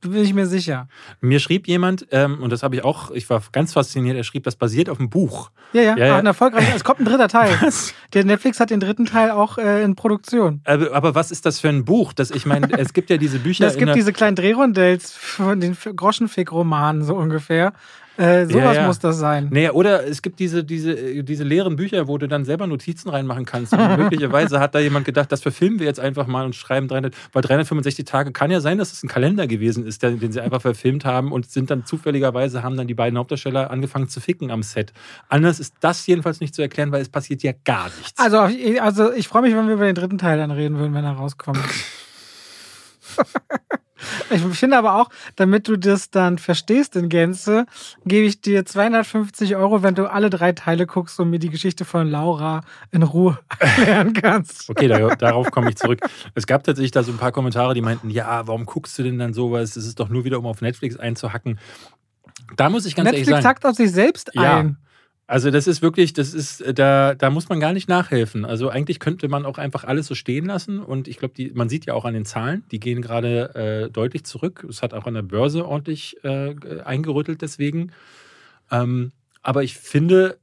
Bin 0.00 0.22
ich 0.22 0.32
mir 0.32 0.46
sicher. 0.46 0.88
Mir 1.20 1.40
schrieb 1.40 1.68
jemand, 1.68 2.06
ähm, 2.10 2.42
und 2.42 2.50
das 2.50 2.62
habe 2.62 2.74
ich 2.74 2.84
auch, 2.84 3.10
ich 3.10 3.28
war 3.28 3.42
ganz 3.52 3.74
fasziniert, 3.74 4.16
er 4.16 4.24
schrieb, 4.24 4.44
das 4.44 4.56
basiert 4.56 4.88
auf 4.88 4.98
einem 4.98 5.10
Buch. 5.10 5.50
Ja, 5.72 5.82
ja, 5.82 5.96
ja, 5.96 6.06
ja. 6.06 6.16
ein 6.16 6.26
erfolgreich. 6.26 6.64
Es 6.74 6.84
kommt 6.84 7.00
ein 7.00 7.04
dritter 7.04 7.28
Teil. 7.28 7.50
Was? 7.60 7.92
Der 8.14 8.24
Netflix 8.24 8.60
hat 8.60 8.70
den 8.70 8.80
dritten 8.80 9.04
Teil 9.04 9.30
auch 9.30 9.58
äh, 9.58 9.82
in 9.82 9.96
Produktion. 9.96 10.62
Aber, 10.64 10.92
aber, 10.92 11.14
was 11.14 11.30
ist 11.30 11.46
das 11.46 11.60
für 11.60 11.68
ein 11.68 11.84
Buch? 11.84 12.12
Das, 12.12 12.30
ich 12.30 12.46
meine, 12.46 12.70
es 12.78 12.92
gibt 12.92 13.10
ja 13.10 13.18
diese 13.18 13.38
Bücher. 13.38 13.66
es 13.66 13.76
gibt 13.76 13.94
diese 13.94 14.12
kleinen 14.12 14.36
Drehrondells 14.36 15.12
von 15.12 15.60
den 15.60 15.76
Groschenfick-Romanen, 15.76 17.04
so 17.04 17.14
ungefähr. 17.16 17.72
Äh, 18.20 18.44
sowas 18.46 18.64
Ja, 18.64 18.72
ja. 18.82 18.86
muss 18.86 18.98
das 18.98 19.16
sein. 19.16 19.48
Naja, 19.50 19.72
oder 19.72 20.06
es 20.06 20.20
gibt 20.20 20.40
diese, 20.40 20.62
diese, 20.62 20.92
äh, 20.92 21.22
diese 21.22 21.42
leeren 21.42 21.76
Bücher, 21.76 22.06
wo 22.06 22.18
du 22.18 22.28
dann 22.28 22.44
selber 22.44 22.66
Notizen 22.66 23.08
reinmachen 23.08 23.46
kannst. 23.46 23.72
Und 23.72 23.96
möglicherweise 23.96 24.60
hat 24.60 24.74
da 24.74 24.78
jemand 24.78 25.06
gedacht, 25.06 25.32
das 25.32 25.40
verfilmen 25.40 25.78
wir 25.78 25.86
jetzt 25.86 26.00
einfach 26.00 26.26
mal 26.26 26.44
und 26.44 26.54
schreiben 26.54 26.86
300, 26.86 27.14
weil 27.32 27.40
365 27.40 28.04
Tage 28.04 28.32
kann 28.32 28.50
ja 28.50 28.60
sein, 28.60 28.76
dass 28.76 28.92
es 28.92 29.02
ein 29.02 29.08
Kalender 29.08 29.46
gewesen 29.46 29.86
ist, 29.86 30.02
der, 30.02 30.10
den 30.10 30.32
sie 30.32 30.40
einfach 30.40 30.60
verfilmt 30.60 31.06
haben 31.06 31.32
und 31.32 31.50
sind 31.50 31.70
dann 31.70 31.86
zufälligerweise, 31.86 32.62
haben 32.62 32.76
dann 32.76 32.88
die 32.88 32.94
beiden 32.94 33.18
Hauptdarsteller 33.18 33.70
angefangen 33.70 34.08
zu 34.10 34.20
ficken 34.20 34.50
am 34.50 34.62
Set. 34.62 34.92
Anders 35.30 35.58
ist 35.58 35.74
das 35.80 36.06
jedenfalls 36.06 36.40
nicht 36.40 36.54
zu 36.54 36.60
erklären, 36.60 36.92
weil 36.92 37.00
es 37.00 37.08
passiert 37.08 37.42
ja 37.42 37.52
gar 37.64 37.86
nichts. 37.98 38.18
Also, 38.18 38.44
ich- 38.46 38.82
also 38.82 39.12
ich 39.14 39.28
freue 39.28 39.42
mich, 39.42 39.54
wenn 39.54 39.66
wir 39.66 39.74
über 39.74 39.86
den 39.86 39.94
dritten 39.94 40.18
Teil 40.18 40.36
dann 40.36 40.50
reden 40.50 40.76
würden, 40.78 40.92
wenn 40.92 41.04
er 41.04 41.12
rauskommt. 41.12 41.58
Ich 44.30 44.40
finde 44.42 44.78
aber 44.78 44.94
auch, 44.96 45.08
damit 45.36 45.68
du 45.68 45.76
das 45.76 46.10
dann 46.10 46.38
verstehst 46.38 46.96
in 46.96 47.08
Gänze, 47.08 47.66
gebe 48.04 48.26
ich 48.26 48.40
dir 48.40 48.64
250 48.64 49.56
Euro, 49.56 49.82
wenn 49.82 49.94
du 49.94 50.10
alle 50.10 50.30
drei 50.30 50.52
Teile 50.52 50.86
guckst 50.86 51.18
und 51.20 51.30
mir 51.30 51.38
die 51.38 51.50
Geschichte 51.50 51.84
von 51.84 52.08
Laura 52.10 52.62
in 52.90 53.02
Ruhe 53.02 53.38
erklären 53.58 54.12
kannst. 54.12 54.68
Okay, 54.70 54.88
da, 54.88 55.14
darauf 55.16 55.50
komme 55.50 55.70
ich 55.70 55.76
zurück. 55.76 56.00
Es 56.34 56.46
gab 56.46 56.64
tatsächlich 56.64 56.90
da 56.92 57.02
so 57.02 57.12
ein 57.12 57.18
paar 57.18 57.32
Kommentare, 57.32 57.74
die 57.74 57.82
meinten, 57.82 58.10
ja, 58.10 58.46
warum 58.46 58.66
guckst 58.66 58.98
du 58.98 59.02
denn 59.02 59.18
dann 59.18 59.34
sowas? 59.34 59.74
Das 59.74 59.84
ist 59.86 60.00
doch 60.00 60.08
nur 60.08 60.24
wieder, 60.24 60.38
um 60.38 60.46
auf 60.46 60.60
Netflix 60.60 60.96
einzuhacken. 60.96 61.58
Da 62.56 62.68
muss 62.70 62.86
ich 62.86 62.96
ganz 62.96 63.06
Netflix 63.06 63.28
ehrlich 63.28 63.42
sagen. 63.42 63.48
hackt 63.54 63.66
auf 63.66 63.76
sich 63.76 63.92
selbst 63.92 64.30
Ja. 64.34 64.58
ein. 64.58 64.76
Also 65.30 65.52
das 65.52 65.68
ist 65.68 65.80
wirklich, 65.80 66.12
das 66.12 66.34
ist, 66.34 66.60
äh, 66.60 66.74
da, 66.74 67.14
da 67.14 67.30
muss 67.30 67.48
man 67.48 67.60
gar 67.60 67.72
nicht 67.72 67.88
nachhelfen. 67.88 68.44
Also 68.44 68.68
eigentlich 68.68 68.98
könnte 68.98 69.28
man 69.28 69.46
auch 69.46 69.58
einfach 69.58 69.84
alles 69.84 70.08
so 70.08 70.16
stehen 70.16 70.46
lassen. 70.46 70.80
Und 70.80 71.06
ich 71.06 71.18
glaube, 71.18 71.52
man 71.54 71.68
sieht 71.68 71.86
ja 71.86 71.94
auch 71.94 72.04
an 72.04 72.14
den 72.14 72.24
Zahlen, 72.24 72.64
die 72.72 72.80
gehen 72.80 73.00
gerade 73.00 73.54
äh, 73.54 73.90
deutlich 73.92 74.24
zurück. 74.24 74.66
Es 74.68 74.82
hat 74.82 74.92
auch 74.92 75.06
an 75.06 75.14
der 75.14 75.22
Börse 75.22 75.68
ordentlich 75.68 76.16
äh, 76.24 76.56
eingerüttelt 76.84 77.42
deswegen. 77.42 77.92
Ähm, 78.72 79.12
aber 79.40 79.62
ich 79.62 79.76
finde, 79.76 80.36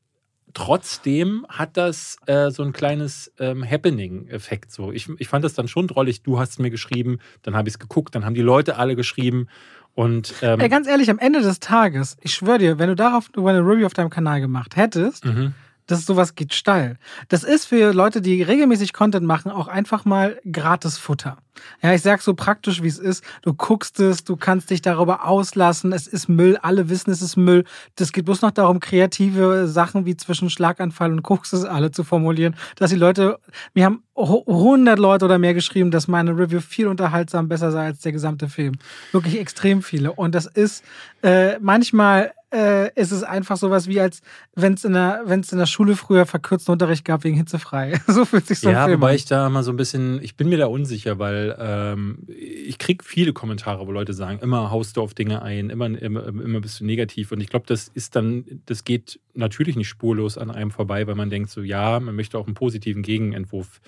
trotzdem 0.54 1.46
hat 1.50 1.76
das 1.76 2.16
äh, 2.26 2.50
so 2.50 2.64
ein 2.64 2.72
kleines 2.72 3.34
ähm, 3.40 3.70
Happening-Effekt. 3.70 4.72
So. 4.72 4.94
Ich, 4.94 5.10
ich 5.18 5.28
fand 5.28 5.44
das 5.44 5.54
dann 5.54 5.68
schon 5.68 5.88
drollig. 5.88 6.24
Du 6.24 6.40
hast 6.40 6.52
es 6.52 6.60
mir 6.60 6.70
geschrieben, 6.70 7.20
dann 7.42 7.58
habe 7.58 7.68
ich 7.68 7.76
es 7.76 7.80
geguckt, 7.80 8.16
dann 8.16 8.24
haben 8.24 8.36
die 8.36 8.42
Leute 8.42 8.78
alle 8.78 8.96
geschrieben. 8.96 9.50
Und 9.98 10.36
ähm, 10.44 10.60
Ey, 10.60 10.70
ganz 10.70 10.88
ehrlich, 10.88 11.10
am 11.10 11.18
Ende 11.18 11.42
des 11.42 11.60
Tages, 11.60 12.18
ich 12.22 12.32
schwöre 12.32 12.60
dir, 12.60 12.78
wenn 12.78 12.88
du 12.88 12.96
darauf 12.96 13.32
eine 13.36 13.62
Review 13.62 13.88
auf 13.88 13.96
deinem 13.96 14.12
Kanal 14.12 14.40
gemacht 14.40 14.76
hättest, 14.76 15.26
mhm. 15.26 15.56
Das 15.88 16.06
sowas 16.06 16.36
geht 16.36 16.54
steil. 16.54 16.98
Das 17.30 17.44
ist 17.44 17.66
für 17.66 17.94
Leute, 17.94 18.22
die 18.22 18.44
regelmäßig 18.44 18.94
Content 18.94 19.26
machen, 19.26 19.52
auch 19.52 19.68
einfach 19.68 20.06
mal 20.06 20.40
gratis 20.52 20.98
Futter. 20.98 21.38
Ja, 21.82 21.92
ich 21.92 22.04
sag 22.04 22.22
so 22.22 22.36
praktisch, 22.36 22.84
wie 22.84 22.88
es 22.88 23.00
ist. 23.00 23.24
Du 23.42 23.52
guckst 23.54 24.00
es, 24.00 24.24
du 24.24 24.36
kannst 24.36 24.70
dich 24.70 24.84
darüber 24.84 25.26
auslassen. 25.26 25.92
Es 25.92 26.06
ist 26.06 26.30
Müll. 26.30 26.56
Alle 26.62 26.88
wissen, 26.90 27.10
es 27.10 27.24
ist 27.24 27.36
Müll. 27.36 27.64
Das 27.96 28.12
geht 28.12 28.26
bloß 28.26 28.44
noch 28.44 28.52
darum, 28.52 28.80
kreative 28.80 29.68
Sachen 29.68 30.06
wie 30.06 30.16
zwischen 30.16 30.52
Schlaganfall 30.52 31.12
und 31.12 31.24
Koks 31.24 31.54
es 31.54 31.64
alle 31.66 31.90
zu 31.90 32.04
formulieren, 32.04 32.56
dass 32.76 32.92
die 32.92 32.96
Leute, 32.96 33.40
mir 33.74 33.86
haben 33.86 34.04
hu- 34.16 34.44
100 34.46 35.00
Leute 35.00 35.26
oder 35.26 35.40
mehr 35.40 35.56
geschrieben, 35.56 35.90
dass 35.90 36.08
meine 36.08 36.38
Review 36.38 36.60
viel 36.62 36.86
unterhaltsam 36.88 37.48
besser 37.48 37.72
sei 37.72 37.86
als 37.88 38.02
der 38.02 38.12
gesamte 38.12 38.50
Film. 38.50 38.76
Wirklich 39.12 39.40
extrem 39.40 39.82
viele. 39.82 40.12
Und 40.12 40.36
das 40.36 40.46
ist 40.46 40.84
äh, 41.24 41.58
manchmal 41.60 42.34
äh, 42.54 42.94
ist 43.00 43.12
es 43.12 43.24
einfach 43.24 43.58
sowas 43.58 43.88
wie 43.88 44.00
als 44.00 44.22
wenn 44.56 44.74
es 44.74 44.86
in 44.86 44.94
der 44.94 45.24
wenn 45.26 45.42
es 45.42 45.52
in 45.52 45.58
der 45.58 45.66
Schule 45.66 45.96
früher 45.96 46.26
verkürzten 46.26 46.72
Unterricht 46.72 47.04
gab 47.04 47.24
wegen 47.24 47.36
hitzefrei. 47.36 48.00
so 48.08 48.24
fühlt 48.26 48.48
sich 48.48 48.60
so 48.60 48.70
Ja, 48.70 48.84
ein 48.84 48.90
Film 48.90 49.02
wobei 49.02 49.10
an. 49.10 49.16
ich 49.16 49.26
da 49.26 49.50
mal 49.50 49.64
so 49.64 49.72
ein 49.72 49.78
bisschen, 49.78 50.22
ich 50.24 50.36
bin 50.38 50.48
mir 50.50 50.58
da 50.58 50.68
unsicher, 50.68 51.20
weil 51.20 51.56
ähm, 51.60 52.20
ich 52.30 52.78
kriege 52.78 53.04
viele 53.04 53.34
Kommentare, 53.34 53.86
wo 53.88 53.92
Leute 53.92 54.14
sagen, 54.14 54.40
immer 54.42 54.72
haust 54.72 54.96
du 54.98 55.02
auf 55.02 55.14
Dinge 55.14 55.42
ein, 55.42 55.70
immer, 55.70 55.88
immer, 55.88 56.28
immer 56.28 56.62
bist 56.62 56.80
du 56.80 56.86
negativ. 56.86 57.32
Und 57.32 57.42
ich 57.42 57.50
glaube, 57.50 57.66
das 57.68 57.90
ist 57.90 58.16
dann, 58.16 58.46
das 58.66 58.84
geht 58.86 59.20
natürlich 59.34 59.76
nicht 59.76 59.90
spurlos 59.90 60.38
an 60.38 60.50
einem 60.50 60.72
vorbei, 60.72 61.06
weil 61.08 61.16
man 61.16 61.30
denkt 61.30 61.50
so, 61.50 61.62
ja, 61.62 62.00
man 62.00 62.16
möchte 62.16 62.38
auch 62.38 62.46
einen 62.46 62.56
positiven 62.56 63.02
Gegenentwurf. 63.04 63.82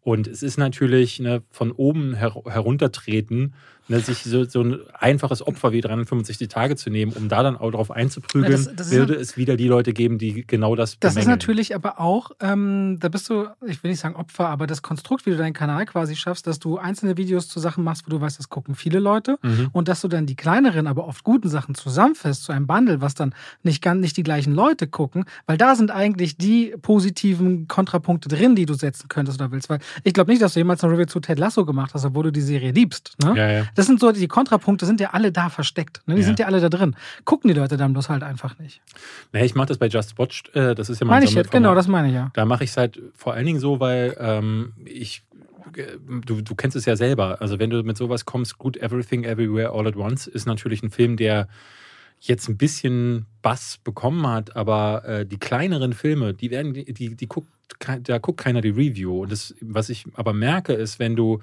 Und 0.00 0.28
es 0.28 0.42
ist 0.42 0.56
natürlich 0.56 1.18
ne, 1.18 1.42
von 1.50 1.72
oben 1.72 2.14
her 2.14 2.32
heruntertreten, 2.46 3.54
ne, 3.88 4.00
sich 4.00 4.24
so, 4.24 4.44
so 4.44 4.62
ein 4.62 4.78
einfaches 4.98 5.46
Opfer 5.46 5.72
wie 5.72 5.80
365 5.80 6.48
Tage 6.48 6.76
zu 6.76 6.90
nehmen, 6.90 7.12
um 7.12 7.28
da 7.28 7.42
dann 7.42 7.56
auch 7.56 7.70
drauf 7.70 7.90
einzuprügeln, 7.90 8.50
Ja, 8.52 8.56
das- 8.58 8.74
das 8.76 8.86
ist 8.88 8.92
würde 8.92 9.14
es 9.14 9.36
wieder 9.36 9.56
die 9.56 9.68
Leute 9.68 9.92
geben, 9.92 10.18
die 10.18 10.46
genau 10.46 10.74
das 10.76 10.98
Das 10.98 11.10
ist 11.12 11.14
bemängeln. 11.16 11.30
natürlich 11.38 11.74
aber 11.74 12.00
auch, 12.00 12.30
ähm, 12.40 12.98
da 13.00 13.08
bist 13.08 13.28
du, 13.30 13.46
ich 13.66 13.82
will 13.82 13.90
nicht 13.90 14.00
sagen 14.00 14.16
Opfer, 14.16 14.48
aber 14.48 14.66
das 14.66 14.82
Konstrukt, 14.82 15.26
wie 15.26 15.30
du 15.30 15.36
deinen 15.36 15.52
Kanal 15.52 15.86
quasi 15.86 16.16
schaffst, 16.16 16.46
dass 16.46 16.58
du 16.58 16.78
einzelne 16.78 17.16
Videos 17.16 17.48
zu 17.48 17.60
Sachen 17.60 17.84
machst, 17.84 18.06
wo 18.06 18.10
du 18.10 18.20
weißt, 18.20 18.38
das 18.38 18.48
gucken 18.48 18.74
viele 18.74 18.98
Leute 18.98 19.38
Mhm. 19.42 19.68
und 19.72 19.88
dass 19.88 20.00
du 20.00 20.08
dann 20.08 20.26
die 20.26 20.36
kleineren, 20.36 20.86
aber 20.86 21.06
oft 21.06 21.22
guten 21.24 21.48
Sachen 21.48 21.74
zusammenfasst 21.74 22.44
zu 22.44 22.52
einem 22.52 22.66
Bundle, 22.66 23.00
was 23.00 23.14
dann 23.14 23.34
nicht 23.62 23.82
ganz 23.82 24.00
nicht 24.00 24.16
die 24.16 24.22
gleichen 24.22 24.52
Leute 24.54 24.86
gucken, 24.86 25.24
weil 25.46 25.56
da 25.58 25.74
sind 25.76 25.90
eigentlich 25.90 26.36
die 26.36 26.74
positiven 26.82 27.68
Kontrapunkte 27.68 28.28
drin, 28.28 28.56
die 28.56 28.66
du 28.66 28.74
setzen 28.74 29.08
könntest 29.08 29.40
oder 29.40 29.52
willst. 29.52 29.68
Weil 29.70 29.78
ich 30.02 30.12
glaube 30.14 30.30
nicht, 30.30 30.42
dass 30.42 30.54
du 30.54 30.60
jemals 30.60 30.82
eine 30.82 30.92
Review 30.92 31.06
zu 31.06 31.20
Ted 31.20 31.38
Lasso 31.38 31.64
gemacht 31.64 31.92
hast, 31.94 32.04
obwohl 32.04 32.24
du 32.24 32.32
die 32.32 32.40
Serie 32.40 32.72
liebst. 32.72 33.14
Ne? 33.22 33.34
Ja, 33.36 33.50
ja. 33.50 33.64
Das 33.76 33.86
sind 33.86 34.00
so, 34.00 34.10
die 34.10 34.26
Kontrapunkte 34.28 34.86
sind 34.86 35.00
ja 35.00 35.10
alle 35.10 35.30
da 35.32 35.48
versteckt. 35.50 36.00
Ne? 36.06 36.14
Die 36.16 36.22
Ja. 36.22 36.26
sind 36.26 36.38
ja 36.40 36.46
alle 36.46 36.60
da 36.60 36.68
drin. 36.68 36.96
Gucken 37.24 37.48
die 37.48 37.54
Leute 37.54 37.76
dann 37.76 37.92
bloß 37.92 38.08
halt 38.08 38.22
einfach 38.22 38.58
nicht. 38.58 38.80
Nee, 39.32 39.44
ich 39.44 39.54
mache 39.54 39.66
das 39.68 39.78
bei 39.78 39.86
Just 39.88 40.18
Watched. 40.18 40.54
Äh, 40.56 40.74
das 40.74 40.88
ist 40.90 41.00
ja 41.00 41.06
mein 41.06 41.16
Meine 41.16 41.24
ich 41.26 41.30
jetzt, 41.30 41.52
Sammelformat. 41.52 41.62
genau, 41.62 41.74
das 41.74 41.86
meine 41.88 42.08
ich 42.08 42.14
ja. 42.14 42.30
Da 42.34 42.44
mache 42.44 42.64
ich 42.64 42.70
es 42.70 42.76
halt 42.76 43.00
vor 43.14 43.34
allen 43.34 43.46
Dingen 43.46 43.60
so, 43.60 43.78
weil 43.80 44.16
ähm, 44.18 44.72
ich. 44.84 45.22
Du, 46.24 46.40
du 46.42 46.54
kennst 46.54 46.76
es 46.76 46.84
ja 46.86 46.94
selber. 46.96 47.40
Also, 47.42 47.58
wenn 47.58 47.70
du 47.70 47.82
mit 47.82 47.96
sowas 47.96 48.24
kommst, 48.24 48.56
gut, 48.56 48.76
Everything 48.76 49.24
Everywhere 49.24 49.70
All 49.72 49.86
at 49.88 49.96
Once 49.96 50.26
ist 50.28 50.46
natürlich 50.46 50.82
ein 50.82 50.90
Film, 50.90 51.16
der 51.16 51.48
jetzt 52.20 52.48
ein 52.48 52.56
bisschen 52.56 53.26
Bass 53.42 53.78
bekommen 53.82 54.26
hat, 54.26 54.56
aber 54.56 55.04
äh, 55.04 55.26
die 55.26 55.38
kleineren 55.38 55.92
Filme, 55.92 56.32
die 56.34 56.50
werden, 56.50 56.72
die, 56.72 57.16
die, 57.16 57.26
guckt, 57.26 57.48
da 58.04 58.18
guckt 58.18 58.40
keiner 58.40 58.60
die 58.62 58.70
Review. 58.70 59.22
Und 59.22 59.32
das, 59.32 59.54
was 59.60 59.90
ich 59.90 60.06
aber 60.14 60.32
merke, 60.32 60.72
ist, 60.72 60.98
wenn 60.98 61.14
du 61.16 61.40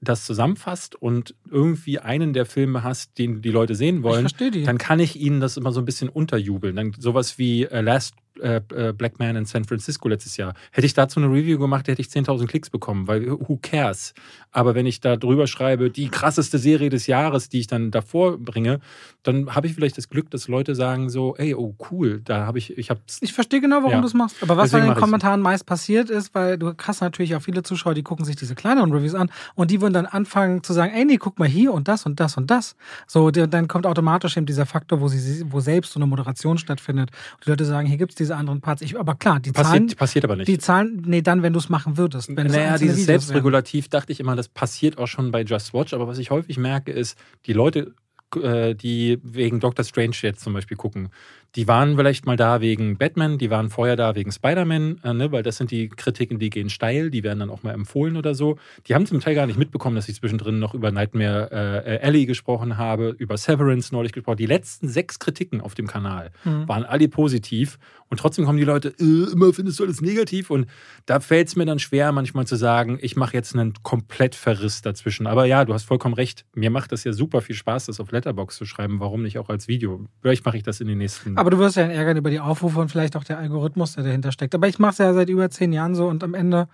das 0.00 0.24
zusammenfasst 0.24 0.94
und 0.94 1.34
irgendwie 1.50 1.98
einen 1.98 2.32
der 2.32 2.46
Filme 2.46 2.82
hast, 2.82 3.18
den 3.18 3.42
die 3.42 3.50
Leute 3.50 3.74
sehen 3.74 4.02
wollen, 4.02 4.28
dann 4.64 4.78
kann 4.78 4.98
ich 4.98 5.20
ihnen 5.20 5.40
das 5.40 5.56
immer 5.56 5.72
so 5.72 5.80
ein 5.80 5.84
bisschen 5.84 6.08
unterjubeln. 6.08 6.74
Dann 6.74 6.94
sowas 6.98 7.38
wie 7.38 7.64
äh, 7.64 7.82
Last 7.82 8.14
äh, 8.40 8.60
äh, 8.74 8.92
Black 8.92 9.18
Man 9.18 9.36
in 9.36 9.44
San 9.44 9.64
Francisco 9.64 10.08
letztes 10.08 10.36
Jahr. 10.36 10.54
Hätte 10.72 10.86
ich 10.86 10.94
dazu 10.94 11.20
eine 11.20 11.28
Review 11.30 11.58
gemacht, 11.58 11.88
hätte 11.88 12.00
ich 12.00 12.08
10.000 12.08 12.46
Klicks 12.46 12.70
bekommen, 12.70 13.06
weil 13.08 13.26
who 13.30 13.58
cares? 13.60 14.14
Aber 14.52 14.74
wenn 14.74 14.86
ich 14.86 15.00
da 15.00 15.16
drüber 15.16 15.46
schreibe, 15.46 15.90
die 15.90 16.08
krasseste 16.08 16.58
Serie 16.58 16.90
des 16.90 17.06
Jahres, 17.06 17.48
die 17.48 17.60
ich 17.60 17.66
dann 17.66 17.90
davor 17.90 18.38
bringe, 18.38 18.80
dann 19.22 19.54
habe 19.54 19.66
ich 19.66 19.74
vielleicht 19.74 19.96
das 19.98 20.08
Glück, 20.08 20.30
dass 20.30 20.48
Leute 20.48 20.74
sagen 20.74 21.10
so, 21.10 21.36
ey, 21.36 21.54
oh 21.54 21.74
cool, 21.90 22.20
da 22.24 22.46
habe 22.46 22.58
ich, 22.58 22.76
ich 22.78 22.90
habe 22.90 23.00
Ich 23.20 23.32
verstehe 23.32 23.60
genau, 23.60 23.76
warum 23.78 23.90
Ja. 23.92 24.00
du 24.00 24.06
es 24.06 24.14
machst. 24.14 24.36
Aber 24.42 24.56
was 24.56 24.70
Deswegen 24.70 24.88
in 24.88 24.94
den. 24.94 25.00
Kommentaren 25.00 25.40
meist 25.40 25.66
passiert 25.66 26.10
ist, 26.10 26.34
weil 26.34 26.58
du 26.58 26.72
hast 26.80 27.00
natürlich 27.00 27.34
auch 27.36 27.42
viele 27.42 27.62
Zuschauer, 27.62 27.94
die 27.94 28.02
gucken 28.02 28.24
sich 28.24 28.36
diese 28.36 28.54
kleineren 28.54 28.92
Reviews 28.92 29.14
an 29.14 29.30
und 29.54 29.70
die 29.70 29.80
würden 29.80 29.94
dann 29.94 30.06
anfangen 30.06 30.62
zu 30.62 30.72
sagen, 30.72 30.92
ey, 30.94 31.04
nee, 31.04 31.16
guck 31.16 31.38
mal 31.38 31.48
hier 31.48 31.72
und 31.72 31.88
das 31.88 32.06
und 32.06 32.18
das 32.20 32.36
und 32.36 32.50
das. 32.50 32.76
So, 33.06 33.30
dann 33.30 33.68
kommt 33.68 33.86
automatisch 33.86 34.36
eben 34.36 34.46
dieser 34.46 34.66
Faktor, 34.66 35.00
wo 35.00 35.08
sie, 35.08 35.44
wo 35.50 35.60
selbst 35.60 35.92
so 35.92 35.98
eine 35.98 36.06
Moderation 36.06 36.58
stattfindet. 36.58 37.10
Und 37.34 37.46
die 37.46 37.50
Leute 37.50 37.64
sagen, 37.64 37.86
hier 37.86 37.98
gibt's 37.98 38.14
diese 38.20 38.36
anderen 38.36 38.60
Parts. 38.60 38.82
Ich, 38.82 38.98
aber 38.98 39.14
klar, 39.16 39.40
die 39.40 39.52
Zahlen, 39.52 39.86
passiert, 39.86 39.98
passiert 39.98 40.24
aber 40.24 40.36
nicht. 40.36 40.48
die 40.48 40.58
Zahlen, 40.58 41.02
nee, 41.06 41.22
dann, 41.22 41.42
wenn 41.42 41.52
du 41.52 41.58
es 41.58 41.68
machen 41.68 41.96
würdest. 41.96 42.28
Wenn 42.28 42.46
naja, 42.46 42.78
dieses 42.78 42.80
Videos 42.80 42.96
wären. 42.96 43.20
Selbstregulativ 43.20 43.88
dachte 43.88 44.12
ich 44.12 44.20
immer, 44.20 44.36
das 44.36 44.48
passiert 44.48 44.98
auch 44.98 45.08
schon 45.08 45.30
bei 45.32 45.42
Just 45.42 45.74
Watch, 45.74 45.92
aber 45.94 46.06
was 46.06 46.18
ich 46.18 46.30
häufig 46.30 46.58
merke, 46.58 46.92
ist, 46.92 47.18
die 47.46 47.52
Leute, 47.52 47.94
äh, 48.36 48.74
die 48.74 49.18
wegen 49.22 49.58
Doctor 49.58 49.84
Strange 49.84 50.14
jetzt 50.22 50.42
zum 50.42 50.52
Beispiel 50.52 50.76
gucken, 50.76 51.08
die 51.56 51.66
waren 51.66 51.96
vielleicht 51.96 52.26
mal 52.26 52.36
da 52.36 52.60
wegen 52.60 52.96
Batman, 52.96 53.38
die 53.38 53.50
waren 53.50 53.70
vorher 53.70 53.96
da 53.96 54.14
wegen 54.14 54.30
Spider-Man, 54.30 55.00
äh, 55.02 55.12
ne, 55.14 55.32
weil 55.32 55.42
das 55.42 55.56
sind 55.56 55.70
die 55.70 55.88
Kritiken, 55.88 56.38
die 56.38 56.50
gehen 56.50 56.70
steil, 56.70 57.10
die 57.10 57.22
werden 57.22 57.40
dann 57.40 57.50
auch 57.50 57.62
mal 57.62 57.72
empfohlen 57.72 58.16
oder 58.16 58.34
so. 58.34 58.56
Die 58.86 58.94
haben 58.94 59.06
zum 59.06 59.20
Teil 59.20 59.34
gar 59.34 59.46
nicht 59.46 59.58
mitbekommen, 59.58 59.96
dass 59.96 60.08
ich 60.08 60.16
zwischendrin 60.16 60.58
noch 60.58 60.74
über 60.74 60.92
Nightmare 60.92 61.84
äh, 61.84 62.06
Alley 62.06 62.26
gesprochen 62.26 62.76
habe, 62.76 63.14
über 63.18 63.36
Severance 63.36 63.92
neulich 63.92 64.12
gesprochen. 64.12 64.36
Die 64.36 64.46
letzten 64.46 64.88
sechs 64.88 65.18
Kritiken 65.18 65.60
auf 65.60 65.74
dem 65.74 65.86
Kanal 65.86 66.30
Mhm. 66.44 66.68
waren 66.68 66.84
alle 66.84 67.08
positiv 67.08 67.78
und 68.08 68.18
trotzdem 68.20 68.44
kommen 68.44 68.58
die 68.58 68.64
Leute, 68.64 68.94
äh, 69.00 69.32
immer 69.32 69.52
findest 69.52 69.78
du 69.80 69.84
alles 69.84 70.00
negativ 70.00 70.50
und 70.50 70.66
da 71.06 71.20
fällt 71.20 71.48
es 71.48 71.56
mir 71.56 71.66
dann 71.66 71.78
schwer, 71.78 72.12
manchmal 72.12 72.46
zu 72.46 72.56
sagen, 72.56 72.98
ich 73.02 73.16
mache 73.16 73.34
jetzt 73.34 73.54
einen 73.54 73.74
komplett 73.82 74.34
Verriss 74.34 74.82
dazwischen. 74.82 75.26
Aber 75.26 75.44
ja, 75.46 75.64
du 75.64 75.74
hast 75.74 75.84
vollkommen 75.84 76.14
recht. 76.14 76.44
Mir 76.54 76.70
macht 76.70 76.92
das 76.92 77.04
ja 77.04 77.12
super 77.12 77.40
viel 77.40 77.54
Spaß, 77.56 77.86
das 77.86 78.00
auf 78.00 78.10
Letterbox 78.12 78.56
zu 78.56 78.64
schreiben. 78.64 79.00
Warum 79.00 79.22
nicht 79.22 79.38
auch 79.38 79.48
als 79.48 79.68
Video? 79.68 80.06
Vielleicht 80.22 80.44
mache 80.44 80.56
ich 80.56 80.62
das 80.62 80.80
in 80.80 80.86
den 80.88 80.98
nächsten. 80.98 81.38
Aber 81.40 81.50
du 81.50 81.58
wirst 81.58 81.76
ja 81.76 81.84
ärgern 81.84 82.18
über 82.18 82.28
die 82.28 82.38
Aufrufe 82.38 82.80
und 82.80 82.90
vielleicht 82.90 83.16
auch 83.16 83.24
der 83.24 83.38
Algorithmus, 83.38 83.94
der 83.94 84.04
dahinter 84.04 84.30
steckt. 84.30 84.54
Aber 84.54 84.68
ich 84.68 84.78
mache 84.78 84.92
es 84.92 84.98
ja 84.98 85.14
seit 85.14 85.30
über 85.30 85.48
zehn 85.48 85.72
Jahren 85.72 85.94
so 85.94 86.06
und 86.06 86.22
am 86.22 86.34
Ende, 86.34 86.68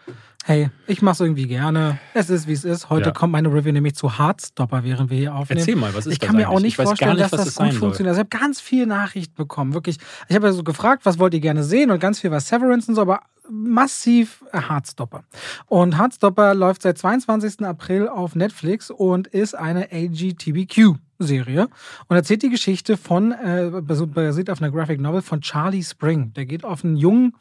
hey, 0.44 0.70
ich 0.88 1.02
mache 1.02 1.12
es 1.14 1.20
irgendwie 1.20 1.46
gerne. 1.46 1.98
Es 2.14 2.31
ist, 2.31 2.48
wie 2.48 2.52
es 2.52 2.64
ist. 2.64 2.90
Heute 2.90 3.11
Ja. 3.11 3.12
kommt 3.12 3.33
meine 3.33 3.48
Review 3.52 3.70
nämlich 3.72 3.94
zu 3.94 4.18
Hardstopper, 4.18 4.83
während 4.83 5.09
wir 5.11 5.18
hier 5.18 5.35
aufnehmen. 5.37 5.61
Erzähl 5.61 5.76
mal, 5.76 5.94
was 5.94 6.07
ist 6.07 6.14
ich 6.14 6.18
das 6.18 6.26
kann 6.26 6.37
mir 6.37 6.48
auch 6.48 6.59
nicht 6.59 6.76
Ich 6.79 6.85
vorstellen, 6.85 7.12
nicht, 7.12 7.22
dass 7.22 7.31
das 7.31 7.44
das 7.44 7.55
gut 7.55 7.74
funktioniert. 7.74 8.09
Also 8.16 8.22
ich 8.22 8.29
habe 8.33 8.44
ganz 8.44 8.61
viele 8.61 8.88
Nachrichten 8.88 9.37
bekommen, 9.37 9.72
wirklich. 9.72 9.98
Ich 10.29 10.35
habe 10.35 10.48
ja 10.48 10.52
so 10.52 10.64
gefragt, 10.64 11.07
was 11.07 11.20
wollt 11.20 11.33
ihr 11.35 11.40
gerne 11.40 11.62
sehen 11.62 11.92
und 11.92 12.00
ganz 12.00 12.18
viel 12.18 12.33
war 12.33 12.40
Severance 12.40 12.88
und 12.88 12.96
so, 12.96 13.02
aber 13.02 13.20
massiv 13.50 14.44
Hardstopper. 14.52 15.24
Und 15.66 15.98
Hardstopper 15.98 16.54
läuft 16.54 16.82
seit 16.82 16.98
22. 16.98 17.64
April 17.64 18.09
auf 18.09 18.35
Netflix 18.35 18.90
und 18.90 19.26
ist 19.26 19.54
eine 19.54 19.88
AGTBQ. 19.92 20.96
Serie 21.18 21.68
und 22.09 22.16
erzählt 22.16 22.42
die 22.42 22.50
Geschichte 22.50 22.98
von, 22.98 23.32
äh, 23.32 23.70
basiert 23.80 24.50
auf 24.50 24.61
einer 24.61 24.70
Graphic 24.70 25.00
Novel 25.00 25.22
von 25.22 25.40
Charlie 25.40 25.82
Spring. 25.82 26.35
Der 26.35 26.44
geht 26.44 26.62
auf 26.62 26.85
einen 26.85 26.98
jungen 26.98 27.32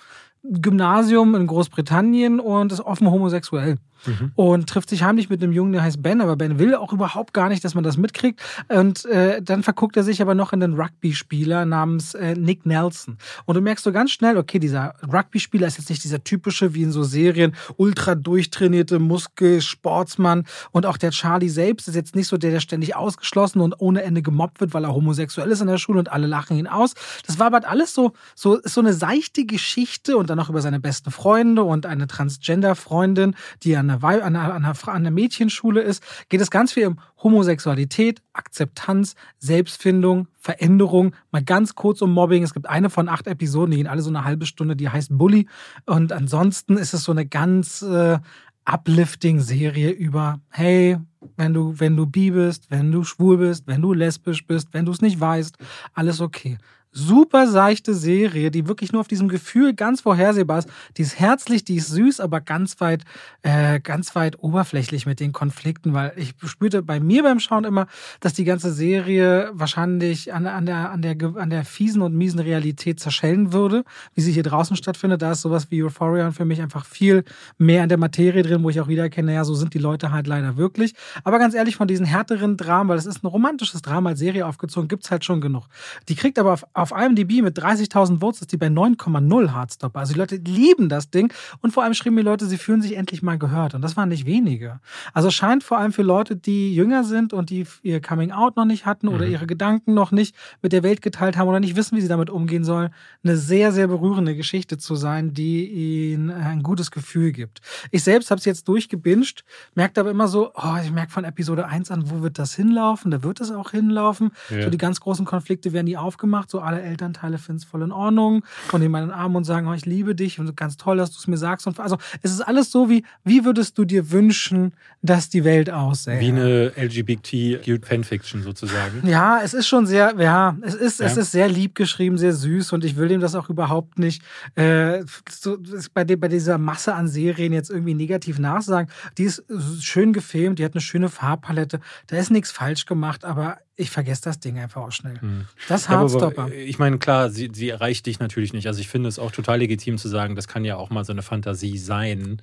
Gymnasium 0.43 1.35
in 1.35 1.47
Großbritannien 1.47 2.39
und 2.39 2.71
ist 2.71 2.81
offen 2.81 3.09
homosexuell 3.09 3.77
mhm. 4.05 4.31
und 4.35 4.69
trifft 4.69 4.89
sich 4.89 5.03
heimlich 5.03 5.29
mit 5.29 5.41
einem 5.41 5.51
Jungen, 5.51 5.73
der 5.73 5.83
heißt 5.83 6.01
Ben, 6.01 6.21
aber 6.21 6.35
Ben 6.35 6.59
will 6.59 6.75
auch 6.75 6.93
überhaupt 6.93 7.33
gar 7.33 7.49
nicht, 7.49 7.63
dass 7.63 7.75
man 7.75 7.83
das 7.83 7.97
mitkriegt. 7.97 8.41
Und 8.67 9.05
äh, 9.05 9.41
dann 9.41 9.63
verguckt 9.63 9.97
er 9.97 10.03
sich 10.03 10.21
aber 10.21 10.35
noch 10.35 10.53
in 10.53 10.59
den 10.59 10.73
Rugby-Spieler 10.73 11.65
namens 11.65 12.13
äh, 12.13 12.35
Nick 12.35 12.65
Nelson. 12.65 13.17
Und 13.45 13.55
du 13.55 13.61
merkst 13.61 13.83
so 13.83 13.91
ganz 13.91 14.11
schnell, 14.11 14.37
okay, 14.37 14.59
dieser 14.59 14.95
Rugby-Spieler 15.11 15.67
ist 15.67 15.77
jetzt 15.77 15.89
nicht 15.89 16.03
dieser 16.03 16.23
typische, 16.23 16.73
wie 16.73 16.83
in 16.83 16.91
so 16.91 17.03
Serien, 17.03 17.55
ultra 17.77 18.15
durchtrainierte 18.15 18.99
Muskelsportsmann. 18.99 20.45
Und 20.71 20.85
auch 20.85 20.97
der 20.97 21.11
Charlie 21.11 21.49
selbst 21.49 21.87
ist 21.87 21.95
jetzt 21.95 22.15
nicht 22.15 22.27
so 22.27 22.37
der, 22.37 22.51
der 22.51 22.59
ständig 22.59 22.95
ausgeschlossen 22.95 23.61
und 23.61 23.75
ohne 23.79 24.03
Ende 24.03 24.21
gemobbt 24.21 24.61
wird, 24.61 24.73
weil 24.73 24.83
er 24.83 24.93
homosexuell 24.93 25.49
ist 25.51 25.61
in 25.61 25.67
der 25.67 25.77
Schule 25.77 25.99
und 25.99 26.11
alle 26.11 26.27
lachen 26.27 26.57
ihn 26.57 26.67
aus. 26.67 26.93
Das 27.25 27.39
war 27.39 27.47
aber 27.47 27.67
alles 27.67 27.93
so, 27.93 28.13
so, 28.35 28.59
so 28.63 28.81
eine 28.81 28.93
seichte 28.93 29.45
Geschichte 29.45 30.17
und 30.17 30.29
dann 30.29 30.37
noch 30.37 30.49
über 30.49 30.61
seine 30.61 30.79
besten 30.79 31.11
Freunde 31.11 31.63
und 31.63 31.85
eine 31.85 32.07
Transgender-Freundin, 32.07 33.35
die 33.63 33.75
an 33.75 33.94
einer, 34.03 34.23
an, 34.23 34.35
einer, 34.35 34.53
an, 34.53 34.65
einer, 34.65 34.87
an 34.87 34.95
einer 34.95 35.11
Mädchenschule 35.11 35.81
ist, 35.81 36.03
geht 36.29 36.41
es 36.41 36.51
ganz 36.51 36.73
viel 36.73 36.87
um 36.87 36.99
Homosexualität, 37.21 38.21
Akzeptanz, 38.33 39.15
Selbstfindung, 39.37 40.27
Veränderung, 40.37 41.15
mal 41.31 41.43
ganz 41.43 41.75
kurz 41.75 42.01
um 42.01 42.13
Mobbing. 42.13 42.43
Es 42.43 42.53
gibt 42.53 42.67
eine 42.67 42.89
von 42.89 43.09
acht 43.09 43.27
Episoden, 43.27 43.71
die 43.71 43.77
gehen 43.77 43.87
alle 43.87 44.01
so 44.01 44.09
eine 44.09 44.23
halbe 44.23 44.45
Stunde, 44.45 44.75
die 44.75 44.89
heißt 44.89 45.17
Bully. 45.17 45.47
Und 45.85 46.11
ansonsten 46.11 46.77
ist 46.77 46.93
es 46.93 47.03
so 47.03 47.11
eine 47.11 47.25
ganz 47.25 47.81
äh, 47.81 48.19
uplifting 48.65 49.39
Serie 49.39 49.91
über, 49.91 50.39
hey, 50.49 50.97
wenn 51.37 51.53
du, 51.53 51.79
wenn 51.79 51.95
du 51.95 52.05
bi 52.05 52.31
bist, 52.31 52.69
wenn 52.69 52.91
du 52.91 53.03
schwul 53.03 53.37
bist, 53.37 53.67
wenn 53.67 53.81
du 53.81 53.93
lesbisch 53.93 54.45
bist, 54.45 54.69
wenn 54.73 54.85
du 54.85 54.91
es 54.91 55.01
nicht 55.01 55.19
weißt, 55.19 55.57
alles 55.93 56.21
okay 56.21 56.57
super 56.95 57.47
seichte 57.47 57.93
Serie, 57.93 58.51
die 58.51 58.67
wirklich 58.67 58.93
nur 58.93 59.01
auf 59.01 59.07
diesem 59.07 59.27
Gefühl 59.27 59.73
ganz 59.73 60.01
vorhersehbar 60.01 60.59
ist. 60.59 60.69
Die 60.95 61.01
ist 61.01 61.19
herzlich, 61.19 61.65
die 61.65 61.75
ist 61.75 61.89
süß, 61.89 62.21
aber 62.21 62.39
ganz 62.39 62.79
weit, 62.79 63.03
äh, 63.43 63.81
ganz 63.81 64.15
weit 64.15 64.39
oberflächlich 64.41 65.05
mit 65.05 65.19
den 65.19 65.33
Konflikten, 65.33 65.93
weil 65.93 66.13
ich 66.15 66.33
spürte 66.45 66.81
bei 66.81 67.01
mir 67.01 67.23
beim 67.23 67.39
Schauen 67.39 67.65
immer, 67.65 67.87
dass 68.21 68.33
die 68.33 68.45
ganze 68.45 68.71
Serie 68.71 69.51
wahrscheinlich 69.53 70.33
an, 70.33 70.47
an, 70.47 70.65
der, 70.65 70.89
an, 70.91 71.01
der, 71.01 71.17
an 71.35 71.49
der 71.49 71.65
fiesen 71.65 72.01
und 72.01 72.15
miesen 72.15 72.39
Realität 72.39 73.01
zerschellen 73.01 73.51
würde, 73.51 73.83
wie 74.13 74.21
sie 74.21 74.31
hier 74.31 74.43
draußen 74.43 74.77
stattfindet. 74.77 75.21
Da 75.21 75.33
ist 75.33 75.41
sowas 75.41 75.67
wie 75.71 75.83
Euphoria 75.83 76.31
für 76.31 76.45
mich 76.45 76.61
einfach 76.61 76.85
viel 76.85 77.25
mehr 77.57 77.83
in 77.83 77.89
der 77.89 77.97
Materie 77.97 78.41
drin, 78.41 78.63
wo 78.63 78.69
ich 78.69 78.79
auch 78.79 78.87
wieder 78.87 79.03
erkenne, 79.03 79.33
ja, 79.33 79.43
so 79.43 79.53
sind 79.53 79.73
die 79.73 79.79
Leute 79.79 80.13
halt 80.13 80.27
leider 80.27 80.55
wirklich. 80.55 80.93
Aber 81.25 81.39
ganz 81.39 81.55
ehrlich, 81.55 81.75
von 81.75 81.89
diesen 81.89 82.05
härteren 82.05 82.55
Dramen, 82.55 82.89
weil 82.89 82.97
es 82.97 83.05
ist 83.05 83.21
ein 83.21 83.27
romantisches 83.27 83.81
Drama 83.81 84.11
als 84.11 84.19
Serie 84.19 84.47
aufgezogen, 84.47 84.87
gibt's 84.87 85.11
halt 85.11 85.25
schon 85.25 85.41
genug. 85.41 85.65
Die 86.07 86.15
kriegt 86.15 86.39
aber 86.39 86.53
auf 86.53 86.84
IMDb 86.91 87.41
mit 87.41 87.57
30.000 87.57 88.19
Votes 88.19 88.41
ist 88.41 88.51
die 88.51 88.57
bei 88.57 88.67
9,0 88.67 89.51
Hardstopper. 89.51 89.99
Also 89.99 90.13
die 90.13 90.19
Leute 90.19 90.35
lieben 90.37 90.89
das 90.89 91.09
Ding 91.09 91.33
und 91.61 91.71
vor 91.71 91.83
allem 91.83 91.93
schrieben 91.93 92.17
die 92.17 92.23
Leute, 92.23 92.45
sie 92.45 92.57
fühlen 92.57 92.81
sich 92.81 92.95
endlich 92.97 93.21
mal 93.21 93.37
gehört. 93.37 93.73
Und 93.73 93.81
das 93.81 93.97
waren 93.97 94.09
nicht 94.09 94.25
wenige. 94.25 94.79
Also 95.13 95.31
scheint 95.31 95.63
vor 95.63 95.77
allem 95.77 95.93
für 95.93 96.03
Leute, 96.03 96.35
die 96.35 96.75
jünger 96.75 97.03
sind 97.03 97.33
und 97.33 97.49
die 97.49 97.65
ihr 97.83 98.01
Coming 98.01 98.31
Out 98.31 98.55
noch 98.55 98.65
nicht 98.65 98.85
hatten 98.85 99.07
oder 99.07 99.25
mhm. 99.25 99.31
ihre 99.31 99.47
Gedanken 99.47 99.93
noch 99.93 100.11
nicht 100.11 100.35
mit 100.61 100.73
der 100.73 100.83
Welt 100.83 101.01
geteilt 101.01 101.37
haben 101.37 101.47
oder 101.47 101.59
nicht 101.59 101.75
wissen, 101.75 101.97
wie 101.97 102.01
sie 102.01 102.07
damit 102.07 102.29
umgehen 102.29 102.63
sollen, 102.63 102.89
eine 103.23 103.37
sehr, 103.37 103.71
sehr 103.71 103.87
berührende 103.87 104.35
Geschichte 104.35 104.77
zu 104.77 104.95
sein, 104.95 105.33
die 105.33 106.11
ihnen 106.13 106.31
ein 106.31 106.63
gutes 106.63 106.91
Gefühl 106.91 107.31
gibt. 107.31 107.61
Ich 107.91 108.03
selbst 108.03 108.31
habe 108.31 108.39
es 108.39 108.45
jetzt 108.45 108.67
durchgebinged, 108.67 109.43
merke 109.75 109.99
aber 110.01 110.11
immer 110.11 110.27
so, 110.27 110.51
oh, 110.55 110.75
ich 110.83 110.91
merke 110.91 111.11
von 111.11 111.23
Episode 111.23 111.67
1 111.67 111.91
an, 111.91 112.09
wo 112.09 112.21
wird 112.21 112.39
das 112.39 112.55
hinlaufen? 112.55 113.11
Da 113.11 113.23
wird 113.23 113.41
es 113.41 113.51
auch 113.51 113.71
hinlaufen. 113.71 114.31
Ja. 114.49 114.63
So 114.63 114.69
die 114.69 114.77
ganz 114.77 114.99
großen 114.99 115.25
Konflikte 115.25 115.73
werden 115.73 115.85
nie 115.85 115.97
aufgemacht, 115.97 116.49
so 116.49 116.59
alle 116.59 116.74
Elternteile 116.81 117.37
finden 117.37 117.57
es 117.57 117.63
voll 117.65 117.81
in 117.81 117.91
Ordnung 117.91 118.43
und 118.71 118.81
nehmen 118.81 118.91
meinen 118.91 119.11
Arm 119.11 119.35
und 119.35 119.43
sagen, 119.43 119.67
oh, 119.67 119.73
ich 119.73 119.85
liebe 119.85 120.15
dich 120.15 120.39
und 120.39 120.55
ganz 120.55 120.77
toll, 120.77 120.97
dass 120.97 121.11
du 121.11 121.17
es 121.17 121.27
mir 121.27 121.37
sagst. 121.37 121.67
Und 121.67 121.79
also 121.79 121.97
es 122.21 122.31
ist 122.31 122.41
alles 122.41 122.71
so 122.71 122.89
wie, 122.89 123.03
wie 123.23 123.45
würdest 123.45 123.77
du 123.77 123.85
dir 123.85 124.11
wünschen, 124.11 124.73
dass 125.01 125.29
die 125.29 125.43
Welt 125.43 125.69
aussähe? 125.69 126.19
Wie 126.19 126.29
eine 126.29 126.71
LGBT-Fanfiction 126.75 128.43
sozusagen. 128.43 129.07
Ja, 129.07 129.41
es 129.43 129.53
ist 129.53 129.67
schon 129.67 129.85
sehr, 129.85 130.15
ja, 130.17 130.57
es 130.61 130.73
ist, 130.73 130.99
ja. 130.99 131.05
es 131.05 131.17
ist 131.17 131.31
sehr 131.31 131.47
lieb 131.47 131.75
geschrieben, 131.75 132.17
sehr 132.17 132.33
süß 132.33 132.73
und 132.73 132.85
ich 132.85 132.95
will 132.95 133.07
dem 133.07 133.21
das 133.21 133.35
auch 133.35 133.49
überhaupt 133.49 133.99
nicht 133.99 134.21
äh, 134.55 135.03
so, 135.29 135.57
bei, 135.93 136.03
de, 136.03 136.15
bei 136.15 136.27
dieser 136.27 136.57
Masse 136.57 136.93
an 136.93 137.07
Serien 137.07 137.53
jetzt 137.53 137.69
irgendwie 137.69 137.93
negativ 137.93 138.39
nachsagen. 138.39 138.91
Die 139.17 139.23
ist 139.23 139.43
schön 139.79 140.13
gefilmt, 140.13 140.59
die 140.59 140.65
hat 140.65 140.73
eine 140.73 140.81
schöne 140.81 141.09
Farbpalette, 141.09 141.79
da 142.07 142.17
ist 142.17 142.31
nichts 142.31 142.51
falsch 142.51 142.85
gemacht, 142.85 143.25
aber 143.25 143.57
ich 143.77 143.91
vergesse 143.91 144.23
das 144.23 144.39
Ding 144.39 144.57
einfach 144.57 144.81
auch 144.81 144.91
schnell. 144.91 145.19
Hm. 145.19 145.45
Das 145.67 145.89
Hardstopper. 145.89 146.49
Ich 146.65 146.79
meine, 146.79 146.97
klar, 146.97 147.29
sie, 147.29 147.49
sie 147.53 147.69
erreicht 147.69 148.05
dich 148.05 148.19
natürlich 148.19 148.53
nicht. 148.53 148.67
Also 148.67 148.79
ich 148.79 148.87
finde 148.87 149.09
es 149.09 149.19
auch 149.19 149.31
total 149.31 149.59
legitim 149.59 149.97
zu 149.97 150.07
sagen, 150.07 150.35
das 150.35 150.47
kann 150.47 150.65
ja 150.65 150.77
auch 150.77 150.89
mal 150.89 151.05
so 151.05 151.13
eine 151.13 151.21
Fantasie 151.21 151.77
sein. 151.77 152.41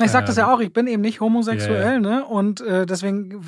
Ich 0.00 0.10
sag 0.10 0.26
das 0.26 0.36
ja 0.36 0.44
ähm, 0.44 0.50
auch, 0.50 0.60
ich 0.60 0.72
bin 0.72 0.86
eben 0.86 1.02
nicht 1.02 1.20
homosexuell, 1.20 2.00
yeah. 2.00 2.00
ne? 2.00 2.24
Und 2.24 2.60
äh, 2.60 2.86
deswegen, 2.86 3.40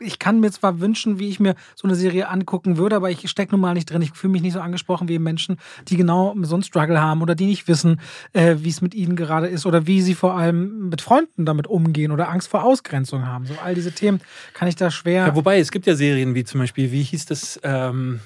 ich 0.00 0.18
kann 0.18 0.40
mir 0.40 0.50
zwar 0.50 0.80
wünschen, 0.80 1.18
wie 1.18 1.28
ich 1.28 1.40
mir 1.40 1.54
so 1.74 1.86
eine 1.86 1.94
Serie 1.94 2.28
angucken 2.28 2.76
würde, 2.76 2.96
aber 2.96 3.10
ich 3.10 3.28
stecke 3.30 3.52
nun 3.52 3.60
mal 3.60 3.74
nicht 3.74 3.90
drin. 3.90 4.02
Ich 4.02 4.12
fühle 4.12 4.32
mich 4.32 4.42
nicht 4.42 4.52
so 4.54 4.60
angesprochen 4.60 5.08
wie 5.08 5.18
Menschen, 5.18 5.56
die 5.88 5.96
genau 5.96 6.34
so 6.42 6.56
einen 6.56 6.62
Struggle 6.62 7.00
haben 7.00 7.22
oder 7.22 7.34
die 7.34 7.46
nicht 7.46 7.68
wissen, 7.68 8.00
äh, 8.32 8.56
wie 8.58 8.68
es 8.68 8.82
mit 8.82 8.94
ihnen 8.94 9.16
gerade 9.16 9.46
ist 9.46 9.64
oder 9.64 9.86
wie 9.86 10.02
sie 10.02 10.14
vor 10.14 10.36
allem 10.36 10.88
mit 10.88 11.00
Freunden 11.00 11.46
damit 11.46 11.66
umgehen 11.66 12.12
oder 12.12 12.28
Angst 12.28 12.48
vor 12.48 12.64
Ausgrenzung 12.64 13.26
haben. 13.26 13.46
So 13.46 13.54
all 13.62 13.74
diese 13.74 13.92
Themen 13.92 14.20
kann 14.54 14.68
ich 14.68 14.76
da 14.76 14.90
schwer. 14.90 15.26
Ja, 15.26 15.36
wobei, 15.36 15.58
es 15.58 15.70
gibt 15.70 15.86
ja 15.86 15.94
Serien 15.94 16.34
wie 16.34 16.44
zum 16.44 16.60
Beispiel, 16.60 16.92
wie 16.92 17.02
hieß 17.02 17.26
das, 17.26 17.60
ähm, 17.62 18.20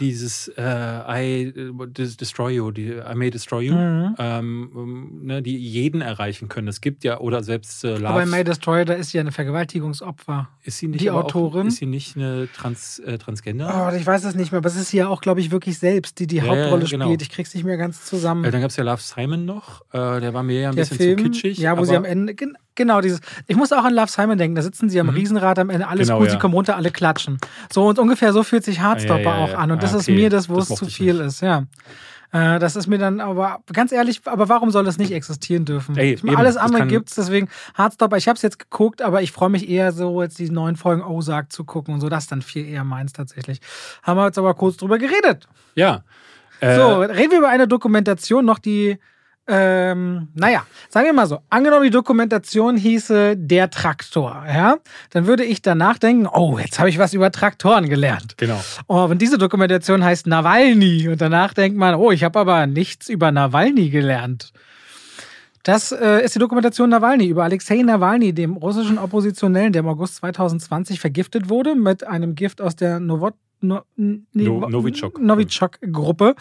dieses 0.00 0.48
äh, 0.56 0.62
I 0.62 1.52
Destroy 1.88 2.56
You, 2.56 2.70
die 2.72 2.88
I 2.88 3.14
May 3.14 3.30
Destroy 3.30 3.66
You, 3.66 3.74
mhm. 3.74 4.14
ähm, 4.18 5.20
ne, 5.22 5.42
die 5.42 5.56
jeden 5.56 6.00
erreichen 6.00 6.48
können. 6.48 6.68
Es 6.68 6.80
gibt 6.80 6.89
ja, 7.02 7.18
oder 7.20 7.42
selbst 7.42 7.84
äh, 7.84 7.96
Love. 7.96 8.08
Aber 8.08 8.26
May 8.26 8.44
Destroyer, 8.44 8.84
da 8.84 8.94
ist 8.94 9.10
sie 9.10 9.18
ja 9.18 9.22
eine 9.22 9.32
Vergewaltigungsopfer. 9.32 10.48
Ist 10.62 10.78
sie 10.78 10.88
nicht 10.88 11.00
die 11.00 11.10
Autorin? 11.10 11.62
Auch, 11.62 11.66
ist 11.66 11.76
sie 11.76 11.86
nicht 11.86 12.16
eine 12.16 12.48
Trans, 12.52 12.98
äh, 13.00 13.18
Transgender? 13.18 13.90
Oh, 13.92 13.96
ich 13.96 14.06
weiß 14.06 14.22
das 14.22 14.34
nicht 14.34 14.52
mehr, 14.52 14.58
aber 14.58 14.68
es 14.68 14.76
ist 14.76 14.90
sie 14.90 14.98
ja 14.98 15.08
auch, 15.08 15.20
glaube 15.20 15.40
ich, 15.40 15.50
wirklich 15.50 15.78
selbst, 15.78 16.18
die 16.18 16.26
die 16.26 16.36
ja, 16.36 16.44
Hauptrolle 16.44 16.84
ja, 16.84 16.90
genau. 16.90 17.06
spielt. 17.06 17.22
Ich 17.22 17.30
krieg's 17.30 17.54
nicht 17.54 17.64
mehr 17.64 17.76
ganz 17.76 18.04
zusammen. 18.04 18.44
Äh, 18.44 18.50
dann 18.50 18.60
gab 18.60 18.70
es 18.70 18.76
ja 18.76 18.84
Love 18.84 19.02
Simon 19.02 19.44
noch. 19.44 19.82
Äh, 19.92 20.20
der 20.20 20.34
war 20.34 20.42
mir 20.42 20.60
ja 20.60 20.68
ein 20.70 20.76
der 20.76 20.82
bisschen 20.82 20.96
Film, 20.96 21.18
zu 21.18 21.24
kitschig. 21.24 21.58
Ja, 21.58 21.78
wo 21.78 21.84
sie 21.84 21.96
am 21.96 22.04
Ende. 22.04 22.34
Genau, 22.74 23.00
dieses. 23.00 23.20
Ich 23.46 23.56
muss 23.56 23.72
auch 23.72 23.84
an 23.84 23.94
Love 23.94 24.10
Simon 24.10 24.38
denken. 24.38 24.54
Da 24.54 24.62
sitzen 24.62 24.88
sie 24.88 25.00
am 25.00 25.08
mhm. 25.08 25.14
Riesenrad 25.14 25.58
am 25.58 25.70
Ende, 25.70 25.88
alles 25.88 26.08
genau, 26.08 26.18
gut, 26.18 26.28
ja. 26.28 26.32
sie 26.32 26.38
kommen 26.38 26.54
runter, 26.54 26.76
alle 26.76 26.90
klatschen. 26.90 27.38
So 27.72 27.88
und 27.88 27.98
ungefähr 27.98 28.32
so 28.32 28.42
fühlt 28.42 28.64
sich 28.64 28.80
Hardstopper 28.80 29.36
auch 29.36 29.54
an. 29.54 29.70
Und 29.70 29.82
das 29.82 29.94
okay. 29.94 30.00
ist 30.00 30.08
mir 30.08 30.30
das, 30.30 30.48
wo 30.48 30.58
es 30.58 30.68
zu 30.68 30.86
viel 30.86 31.20
ist, 31.20 31.42
ja. 31.42 31.66
Äh, 32.32 32.58
das 32.58 32.76
ist 32.76 32.86
mir 32.86 32.98
dann 32.98 33.20
aber 33.20 33.60
ganz 33.72 33.92
ehrlich, 33.92 34.22
aber 34.24 34.48
warum 34.48 34.70
soll 34.70 34.84
das 34.84 34.98
nicht 34.98 35.12
existieren 35.12 35.64
dürfen? 35.64 35.96
Ey, 35.96 36.12
eben, 36.12 36.36
alles 36.36 36.56
andere 36.56 36.86
gibt's, 36.86 37.14
deswegen 37.16 37.48
Hardstopper. 37.74 38.16
Ich 38.16 38.28
habe 38.28 38.36
es 38.36 38.42
jetzt 38.42 38.58
geguckt, 38.58 39.02
aber 39.02 39.22
ich 39.22 39.32
freue 39.32 39.48
mich 39.48 39.68
eher 39.68 39.92
so, 39.92 40.22
jetzt 40.22 40.38
die 40.38 40.48
neuen 40.50 40.76
Folgen 40.76 41.02
Ozark 41.02 41.50
zu 41.50 41.64
gucken 41.64 41.94
und 41.94 42.00
so. 42.00 42.08
Das 42.08 42.28
dann 42.28 42.42
viel 42.42 42.66
eher 42.66 42.84
meins 42.84 43.12
tatsächlich. 43.12 43.60
Haben 44.02 44.18
wir 44.18 44.26
jetzt 44.26 44.38
aber 44.38 44.54
kurz 44.54 44.76
drüber 44.76 44.98
geredet. 44.98 45.48
Ja. 45.74 46.04
Äh, 46.60 46.76
so, 46.76 47.00
reden 47.00 47.32
wir 47.32 47.38
über 47.38 47.48
eine 47.48 47.66
Dokumentation 47.66 48.44
noch, 48.44 48.58
die 48.58 48.98
ähm, 49.50 50.28
naja, 50.34 50.64
sagen 50.88 51.06
wir 51.06 51.12
mal 51.12 51.26
so, 51.26 51.40
angenommen 51.50 51.82
die 51.82 51.90
Dokumentation 51.90 52.76
hieße 52.76 53.36
Der 53.36 53.68
Traktor, 53.68 54.44
ja, 54.46 54.76
dann 55.10 55.26
würde 55.26 55.44
ich 55.44 55.60
danach 55.60 55.98
denken, 55.98 56.28
oh, 56.32 56.58
jetzt 56.58 56.78
habe 56.78 56.88
ich 56.88 56.98
was 56.98 57.14
über 57.14 57.32
Traktoren 57.32 57.88
gelernt. 57.88 58.36
Genau. 58.36 58.60
Oh, 58.86 59.10
wenn 59.10 59.18
diese 59.18 59.38
Dokumentation 59.38 60.04
heißt 60.04 60.28
Nawalny 60.28 61.08
und 61.08 61.20
danach 61.20 61.52
denkt 61.52 61.76
man, 61.76 61.96
oh, 61.96 62.12
ich 62.12 62.22
habe 62.22 62.38
aber 62.38 62.66
nichts 62.68 63.08
über 63.08 63.32
Nawalny 63.32 63.90
gelernt. 63.90 64.52
Das 65.64 65.92
äh, 65.92 66.24
ist 66.24 66.34
die 66.34 66.38
Dokumentation 66.38 66.88
Nawalny 66.88 67.26
über 67.26 67.44
Alexei 67.44 67.82
Nawalny, 67.82 68.32
dem 68.32 68.56
russischen 68.56 68.98
Oppositionellen, 68.98 69.72
der 69.72 69.80
im 69.80 69.88
August 69.88 70.16
2020 70.16 71.00
vergiftet 71.00 71.50
wurde 71.50 71.74
mit 71.74 72.06
einem 72.06 72.34
Gift 72.34 72.62
aus 72.62 72.76
der 72.76 73.00
Novot 73.00 73.34
no, 73.62 73.82
nee, 73.96 74.20
no, 74.32 74.68
Novichok. 74.68 75.20
Novichok-Gruppe 75.20 76.34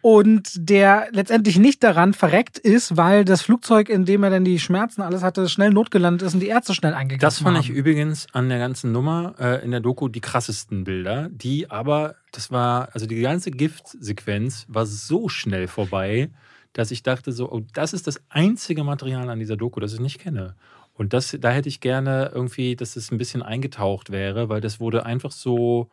und 0.00 0.50
der 0.56 1.08
letztendlich 1.12 1.58
nicht 1.58 1.82
daran 1.82 2.14
verreckt 2.14 2.58
ist, 2.58 2.96
weil 2.96 3.24
das 3.24 3.42
Flugzeug, 3.42 3.88
in 3.88 4.04
dem 4.04 4.22
er 4.22 4.30
dann 4.30 4.44
die 4.44 4.58
Schmerzen 4.58 5.02
alles 5.02 5.22
hatte, 5.22 5.48
schnell 5.48 5.70
notgelandet 5.70 6.26
ist 6.26 6.34
und 6.34 6.40
die 6.40 6.48
Ärzte 6.48 6.74
schnell 6.74 6.94
eingegriffen 6.94 7.20
Das 7.20 7.38
fand 7.38 7.56
haben. 7.56 7.64
ich 7.64 7.70
übrigens 7.70 8.26
an 8.32 8.48
der 8.48 8.58
ganzen 8.58 8.92
Nummer 8.92 9.34
äh, 9.38 9.64
in 9.64 9.70
der 9.70 9.80
Doku 9.80 10.08
die 10.08 10.20
krassesten 10.20 10.84
Bilder, 10.84 11.28
die 11.30 11.70
aber, 11.70 12.16
das 12.32 12.50
war, 12.50 12.90
also 12.92 13.06
die 13.06 13.20
ganze 13.20 13.50
Giftsequenz 13.50 14.66
war 14.68 14.86
so 14.86 15.28
schnell 15.28 15.68
vorbei, 15.68 16.30
dass 16.72 16.90
ich 16.90 17.02
dachte 17.02 17.32
so, 17.32 17.50
oh, 17.50 17.62
das 17.72 17.92
ist 17.92 18.06
das 18.06 18.20
einzige 18.28 18.84
Material 18.84 19.30
an 19.30 19.38
dieser 19.38 19.56
Doku, 19.56 19.80
das 19.80 19.94
ich 19.94 20.00
nicht 20.00 20.18
kenne. 20.18 20.56
Und 20.92 21.12
das, 21.12 21.36
da 21.40 21.50
hätte 21.50 21.68
ich 21.68 21.80
gerne 21.80 22.30
irgendwie, 22.34 22.74
dass 22.76 22.96
es 22.96 23.10
ein 23.10 23.18
bisschen 23.18 23.42
eingetaucht 23.42 24.10
wäre, 24.10 24.48
weil 24.48 24.60
das 24.60 24.80
wurde 24.80 25.04
einfach 25.04 25.30
so 25.30 25.90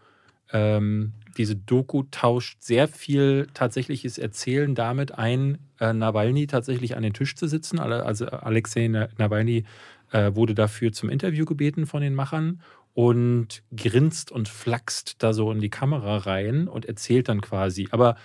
ähm, 0.53 1.13
diese 1.37 1.55
Doku 1.55 2.03
tauscht 2.11 2.61
sehr 2.61 2.87
viel 2.87 3.47
tatsächliches 3.53 4.17
Erzählen 4.17 4.75
damit 4.75 5.17
ein, 5.17 5.57
äh, 5.79 5.91
Nawalny 5.91 6.47
tatsächlich 6.47 6.95
an 6.95 7.03
den 7.03 7.13
Tisch 7.13 7.35
zu 7.35 7.47
sitzen. 7.47 7.79
Also 7.79 8.27
Alexei 8.27 8.87
Nawalny 8.87 9.65
äh, 10.11 10.35
wurde 10.35 10.53
dafür 10.53 10.93
zum 10.93 11.09
Interview 11.09 11.45
gebeten 11.45 11.87
von 11.87 12.01
den 12.01 12.13
Machern 12.13 12.61
und 12.93 13.63
grinst 13.75 14.31
und 14.31 14.47
flaxt 14.47 15.15
da 15.23 15.33
so 15.33 15.51
in 15.51 15.59
die 15.59 15.71
Kamera 15.71 16.17
rein 16.17 16.67
und 16.67 16.85
erzählt 16.85 17.27
dann 17.29 17.41
quasi. 17.41 17.87
Aber 17.89 18.15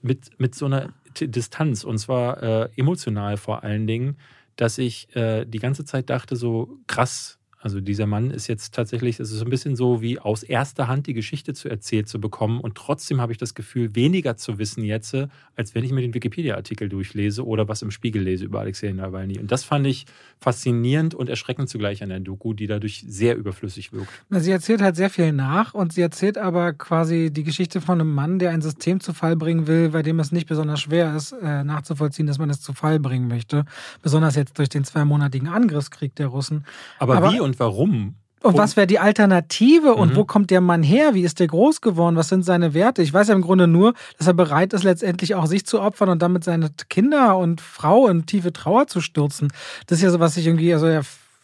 mit, 0.00 0.30
mit 0.38 0.54
so 0.54 0.66
einer 0.66 0.94
Distanz 1.20 1.84
und 1.84 1.98
zwar 1.98 2.42
äh, 2.42 2.68
emotional 2.76 3.36
vor 3.36 3.62
allen 3.62 3.86
Dingen, 3.86 4.16
dass 4.56 4.78
ich 4.78 5.14
äh, 5.14 5.44
die 5.44 5.58
ganze 5.58 5.84
Zeit 5.84 6.08
dachte, 6.08 6.36
so 6.36 6.78
krass, 6.86 7.37
also 7.60 7.80
dieser 7.80 8.06
Mann 8.06 8.30
ist 8.30 8.46
jetzt 8.46 8.74
tatsächlich, 8.74 9.18
es 9.18 9.32
ist 9.32 9.42
ein 9.42 9.50
bisschen 9.50 9.74
so 9.74 10.00
wie 10.00 10.18
aus 10.18 10.42
erster 10.42 10.86
Hand 10.86 11.06
die 11.06 11.14
Geschichte 11.14 11.54
zu 11.54 11.68
erzählt 11.68 12.08
zu 12.08 12.20
bekommen 12.20 12.60
und 12.60 12.76
trotzdem 12.76 13.20
habe 13.20 13.32
ich 13.32 13.38
das 13.38 13.54
Gefühl, 13.54 13.94
weniger 13.94 14.36
zu 14.36 14.58
wissen 14.58 14.84
jetzt, 14.84 15.16
als 15.56 15.74
wenn 15.74 15.84
ich 15.84 15.92
mir 15.92 16.02
den 16.02 16.14
Wikipedia-Artikel 16.14 16.88
durchlese 16.88 17.44
oder 17.46 17.68
was 17.68 17.82
im 17.82 17.90
Spiegel 17.90 18.22
lese 18.22 18.44
über 18.44 18.60
Alexei 18.60 18.92
Nawalny. 18.92 19.38
Und 19.38 19.50
das 19.50 19.64
fand 19.64 19.86
ich 19.86 20.06
faszinierend 20.40 21.14
und 21.14 21.28
erschreckend 21.28 21.68
zugleich 21.68 22.02
an 22.02 22.10
der 22.10 22.20
Doku, 22.20 22.52
die 22.52 22.66
dadurch 22.66 23.04
sehr 23.08 23.36
überflüssig 23.36 23.92
wirkt. 23.92 24.10
Sie 24.30 24.50
erzählt 24.50 24.80
halt 24.80 24.96
sehr 24.96 25.10
viel 25.10 25.32
nach 25.32 25.74
und 25.74 25.92
sie 25.92 26.02
erzählt 26.02 26.38
aber 26.38 26.72
quasi 26.74 27.30
die 27.32 27.44
Geschichte 27.44 27.80
von 27.80 28.00
einem 28.00 28.14
Mann, 28.14 28.38
der 28.38 28.50
ein 28.50 28.62
System 28.62 29.00
zu 29.00 29.12
Fall 29.12 29.36
bringen 29.36 29.66
will, 29.66 29.90
bei 29.90 30.02
dem 30.02 30.20
es 30.20 30.30
nicht 30.30 30.46
besonders 30.46 30.80
schwer 30.80 31.16
ist, 31.16 31.32
äh, 31.32 31.64
nachzuvollziehen, 31.64 32.26
dass 32.26 32.38
man 32.38 32.50
es 32.50 32.60
zu 32.60 32.72
Fall 32.72 33.00
bringen 33.00 33.28
möchte. 33.28 33.64
Besonders 34.02 34.36
jetzt 34.36 34.58
durch 34.58 34.68
den 34.68 34.84
zweimonatigen 34.84 35.48
Angriffskrieg 35.48 36.14
der 36.14 36.28
Russen. 36.28 36.64
Aber, 36.98 37.16
aber 37.16 37.32
wie 37.32 37.40
und 37.48 37.60
warum? 37.60 38.14
Und 38.42 38.56
was 38.56 38.76
wäre 38.76 38.86
die 38.86 39.00
Alternative 39.00 39.94
und 39.94 40.12
mhm. 40.12 40.16
wo 40.16 40.24
kommt 40.24 40.50
der 40.50 40.60
Mann 40.60 40.82
her? 40.82 41.14
Wie 41.14 41.22
ist 41.22 41.40
der 41.40 41.48
groß 41.48 41.80
geworden? 41.80 42.14
Was 42.14 42.28
sind 42.28 42.44
seine 42.44 42.72
Werte? 42.72 43.02
Ich 43.02 43.12
weiß 43.12 43.28
ja 43.28 43.34
im 43.34 43.42
Grunde 43.42 43.66
nur, 43.66 43.94
dass 44.16 44.28
er 44.28 44.34
bereit 44.34 44.72
ist, 44.72 44.84
letztendlich 44.84 45.34
auch 45.34 45.46
sich 45.46 45.66
zu 45.66 45.80
opfern 45.80 46.08
und 46.08 46.22
damit 46.22 46.44
seine 46.44 46.70
Kinder 46.88 47.36
und 47.36 47.60
Frau 47.60 48.06
in 48.06 48.26
tiefe 48.26 48.52
Trauer 48.52 48.86
zu 48.86 49.00
stürzen. 49.00 49.48
Das 49.86 49.98
ist 49.98 50.04
ja 50.04 50.10
so, 50.10 50.20
was 50.20 50.36
ich 50.36 50.46
irgendwie, 50.46 50.72
also 50.72 50.86
er 50.86 51.02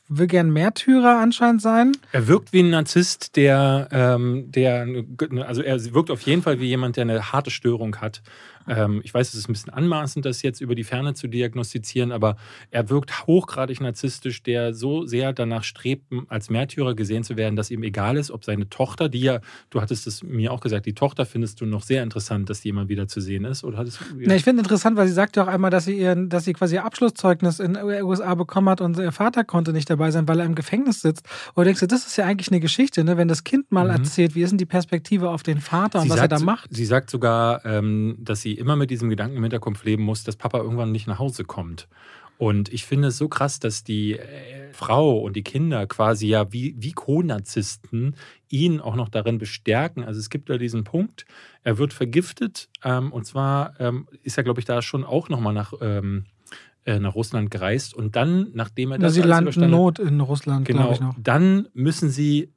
will 0.08 0.26
gern 0.26 0.50
Märtyrer 0.50 1.18
anscheinend 1.18 1.62
sein. 1.62 1.92
Er 2.12 2.28
wirkt 2.28 2.52
wie 2.52 2.60
ein 2.60 2.70
Narzisst, 2.70 3.36
der, 3.36 3.88
ähm, 3.90 4.52
der, 4.52 4.86
also 5.46 5.62
er 5.62 5.94
wirkt 5.94 6.10
auf 6.10 6.20
jeden 6.20 6.42
Fall 6.42 6.60
wie 6.60 6.66
jemand, 6.66 6.96
der 6.96 7.02
eine 7.02 7.32
harte 7.32 7.50
Störung 7.50 7.96
hat. 7.96 8.22
Ähm, 8.68 9.00
ich 9.04 9.12
weiß, 9.12 9.28
es 9.28 9.34
ist 9.34 9.48
ein 9.48 9.52
bisschen 9.52 9.72
anmaßend, 9.72 10.24
das 10.24 10.42
jetzt 10.42 10.60
über 10.60 10.74
die 10.74 10.84
Ferne 10.84 11.14
zu 11.14 11.28
diagnostizieren, 11.28 12.12
aber 12.12 12.36
er 12.70 12.88
wirkt 12.90 13.26
hochgradig 13.26 13.80
narzisstisch, 13.80 14.42
der 14.42 14.74
so 14.74 15.06
sehr 15.06 15.32
danach 15.32 15.64
strebt, 15.64 16.12
als 16.28 16.50
Märtyrer 16.50 16.94
gesehen 16.94 17.24
zu 17.24 17.36
werden, 17.36 17.56
dass 17.56 17.70
ihm 17.70 17.82
egal 17.82 18.16
ist, 18.16 18.30
ob 18.30 18.44
seine 18.44 18.68
Tochter, 18.68 19.08
die 19.08 19.20
ja, 19.20 19.40
du 19.70 19.80
hattest 19.80 20.06
es 20.06 20.22
mir 20.22 20.52
auch 20.52 20.60
gesagt, 20.60 20.86
die 20.86 20.94
Tochter 20.94 21.26
findest 21.26 21.60
du 21.60 21.66
noch 21.66 21.82
sehr 21.82 22.02
interessant, 22.02 22.50
dass 22.50 22.60
die 22.60 22.68
immer 22.68 22.88
wieder 22.88 23.08
zu 23.08 23.20
sehen 23.20 23.44
ist. 23.44 23.64
Oder 23.64 23.78
hattest 23.78 24.00
du, 24.00 24.16
nee, 24.16 24.36
ich 24.36 24.44
finde 24.44 24.62
interessant, 24.62 24.96
weil 24.96 25.06
sie 25.06 25.14
sagte 25.14 25.42
auch 25.42 25.48
einmal, 25.48 25.70
dass 25.70 25.84
sie, 25.84 25.98
ihren, 25.98 26.28
dass 26.28 26.44
sie 26.44 26.52
quasi 26.52 26.76
ihr 26.76 26.84
Abschlusszeugnis 26.84 27.60
in 27.60 27.74
den 27.74 27.84
USA 28.04 28.34
bekommen 28.34 28.68
hat 28.68 28.80
und 28.80 28.98
ihr 28.98 29.12
Vater 29.12 29.44
konnte 29.44 29.72
nicht 29.72 29.88
dabei 29.88 30.10
sein, 30.10 30.26
weil 30.28 30.40
er 30.40 30.46
im 30.46 30.54
Gefängnis 30.54 31.00
sitzt. 31.00 31.26
Und 31.54 31.62
du 31.62 31.64
denkst, 31.64 31.84
das 31.88 32.06
ist 32.06 32.16
ja 32.16 32.24
eigentlich 32.24 32.50
eine 32.50 32.60
Geschichte, 32.60 33.04
ne? 33.04 33.16
wenn 33.16 33.28
das 33.28 33.44
Kind 33.44 33.70
mal 33.70 33.84
mhm. 33.84 33.90
erzählt, 33.90 34.34
wie 34.34 34.42
ist 34.42 34.50
denn 34.50 34.58
die 34.58 34.66
Perspektive 34.66 35.30
auf 35.30 35.42
den 35.42 35.60
Vater 35.60 35.98
und 35.98 36.04
sie 36.04 36.10
was 36.10 36.18
sagt, 36.18 36.32
er 36.32 36.38
da 36.38 36.44
macht. 36.44 36.74
Sie 36.74 36.84
sagt 36.84 37.10
sogar, 37.10 37.64
ähm, 37.64 38.16
dass 38.18 38.40
sie 38.40 38.53
immer 38.58 38.76
mit 38.76 38.90
diesem 38.90 39.08
Gedanken 39.08 39.36
im 39.36 39.42
Hinterkopf 39.42 39.84
leben 39.84 40.02
muss, 40.02 40.24
dass 40.24 40.36
Papa 40.36 40.58
irgendwann 40.58 40.92
nicht 40.92 41.06
nach 41.06 41.18
Hause 41.18 41.44
kommt. 41.44 41.88
Und 42.36 42.72
ich 42.72 42.84
finde 42.84 43.08
es 43.08 43.18
so 43.18 43.28
krass, 43.28 43.60
dass 43.60 43.84
die 43.84 44.18
äh, 44.18 44.72
Frau 44.72 45.18
und 45.18 45.36
die 45.36 45.44
Kinder 45.44 45.86
quasi 45.86 46.26
ja 46.26 46.52
wie, 46.52 46.74
wie 46.78 46.92
Co-Narzissten 46.92 48.16
ihn 48.48 48.80
auch 48.80 48.96
noch 48.96 49.08
darin 49.08 49.38
bestärken. 49.38 50.02
Also 50.04 50.18
es 50.18 50.30
gibt 50.30 50.50
da 50.50 50.58
diesen 50.58 50.84
Punkt, 50.84 51.26
er 51.62 51.78
wird 51.78 51.92
vergiftet 51.92 52.68
ähm, 52.82 53.12
und 53.12 53.24
zwar 53.24 53.78
ähm, 53.80 54.08
ist 54.22 54.36
er, 54.36 54.44
glaube 54.44 54.60
ich, 54.60 54.66
da 54.66 54.82
schon 54.82 55.04
auch 55.04 55.28
nochmal 55.28 55.54
nach, 55.54 55.74
ähm, 55.80 56.24
äh, 56.84 56.98
nach 56.98 57.14
Russland 57.14 57.50
gereist 57.52 57.94
und 57.94 58.16
dann, 58.16 58.50
nachdem 58.52 58.92
er 58.92 58.98
das. 58.98 59.16
Ja, 59.16 59.22
sie 59.22 59.28
landen 59.28 59.70
Not 59.70 60.00
in 60.00 60.20
Russland, 60.20 60.66
genau, 60.66 60.92
ich 60.92 61.00
noch. 61.00 61.14
Dann 61.18 61.68
müssen 61.72 62.10
sie 62.10 62.52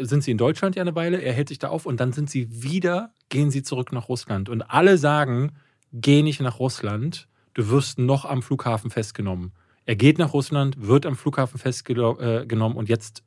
sind 0.00 0.24
sie 0.24 0.32
in 0.32 0.38
Deutschland 0.38 0.76
ja 0.76 0.82
eine 0.82 0.94
Weile, 0.94 1.20
er 1.20 1.32
hält 1.32 1.48
sich 1.48 1.58
da 1.58 1.68
auf 1.68 1.86
und 1.86 2.00
dann 2.00 2.12
sind 2.12 2.28
sie 2.28 2.62
wieder, 2.62 3.12
gehen 3.28 3.50
sie 3.50 3.62
zurück 3.62 3.92
nach 3.92 4.08
Russland. 4.08 4.48
Und 4.48 4.62
alle 4.62 4.98
sagen, 4.98 5.52
geh 5.92 6.22
nicht 6.22 6.40
nach 6.40 6.58
Russland, 6.58 7.28
du 7.54 7.68
wirst 7.70 7.98
noch 7.98 8.24
am 8.24 8.42
Flughafen 8.42 8.90
festgenommen. 8.90 9.52
Er 9.84 9.96
geht 9.96 10.18
nach 10.18 10.34
Russland, 10.34 10.86
wird 10.86 11.06
am 11.06 11.16
Flughafen 11.16 11.58
festgenommen 11.58 12.76
und 12.76 12.88
jetzt 12.88 13.22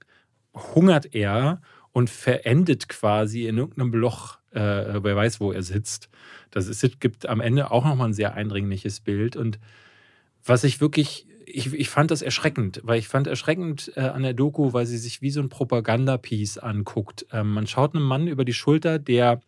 hungert 0.54 1.16
er 1.16 1.62
und 1.92 2.10
verendet 2.10 2.88
quasi 2.90 3.48
in 3.48 3.58
irgendeinem 3.58 3.94
Loch, 3.94 4.38
äh, 4.52 4.60
wer 5.04 5.16
weiß, 5.16 5.40
wo 5.40 5.52
er 5.52 5.64
sitzt. 5.64 6.10
Das 6.52 6.68
ist, 6.68 7.00
gibt 7.00 7.28
am 7.28 7.42
Ende 7.42 7.72
auch 7.72 7.86
nochmal 7.86 8.10
ein 8.10 8.14
sehr 8.14 8.34
eindringliches 8.36 9.00
Bild. 9.02 9.36
Und 9.36 9.60
was 10.44 10.64
ich 10.64 10.82
wirklich 10.82 11.28
ich, 11.54 11.74
ich 11.74 11.90
fand 11.90 12.12
das 12.12 12.22
erschreckend, 12.22 12.82
weil 12.84 13.00
ich 13.00 13.08
fand 13.08 13.28
erschreckend 13.28 13.92
äh, 13.96 14.02
an 14.02 14.24
der 14.24 14.34
Doku, 14.34 14.74
weil 14.74 14.86
sie 14.86 14.98
sich 14.98 15.22
wie 15.22 15.32
so 15.32 15.42
ein 15.42 15.50
Propagandapiece 15.50 16.58
anguckt. 16.58 17.26
Ähm, 17.32 17.54
man 17.54 17.68
schaut 17.68 17.96
einem 17.96 18.06
Mann 18.06 18.28
über 18.28 18.46
die 18.46 18.54
Schulter, 18.54 19.00
der 19.00 19.42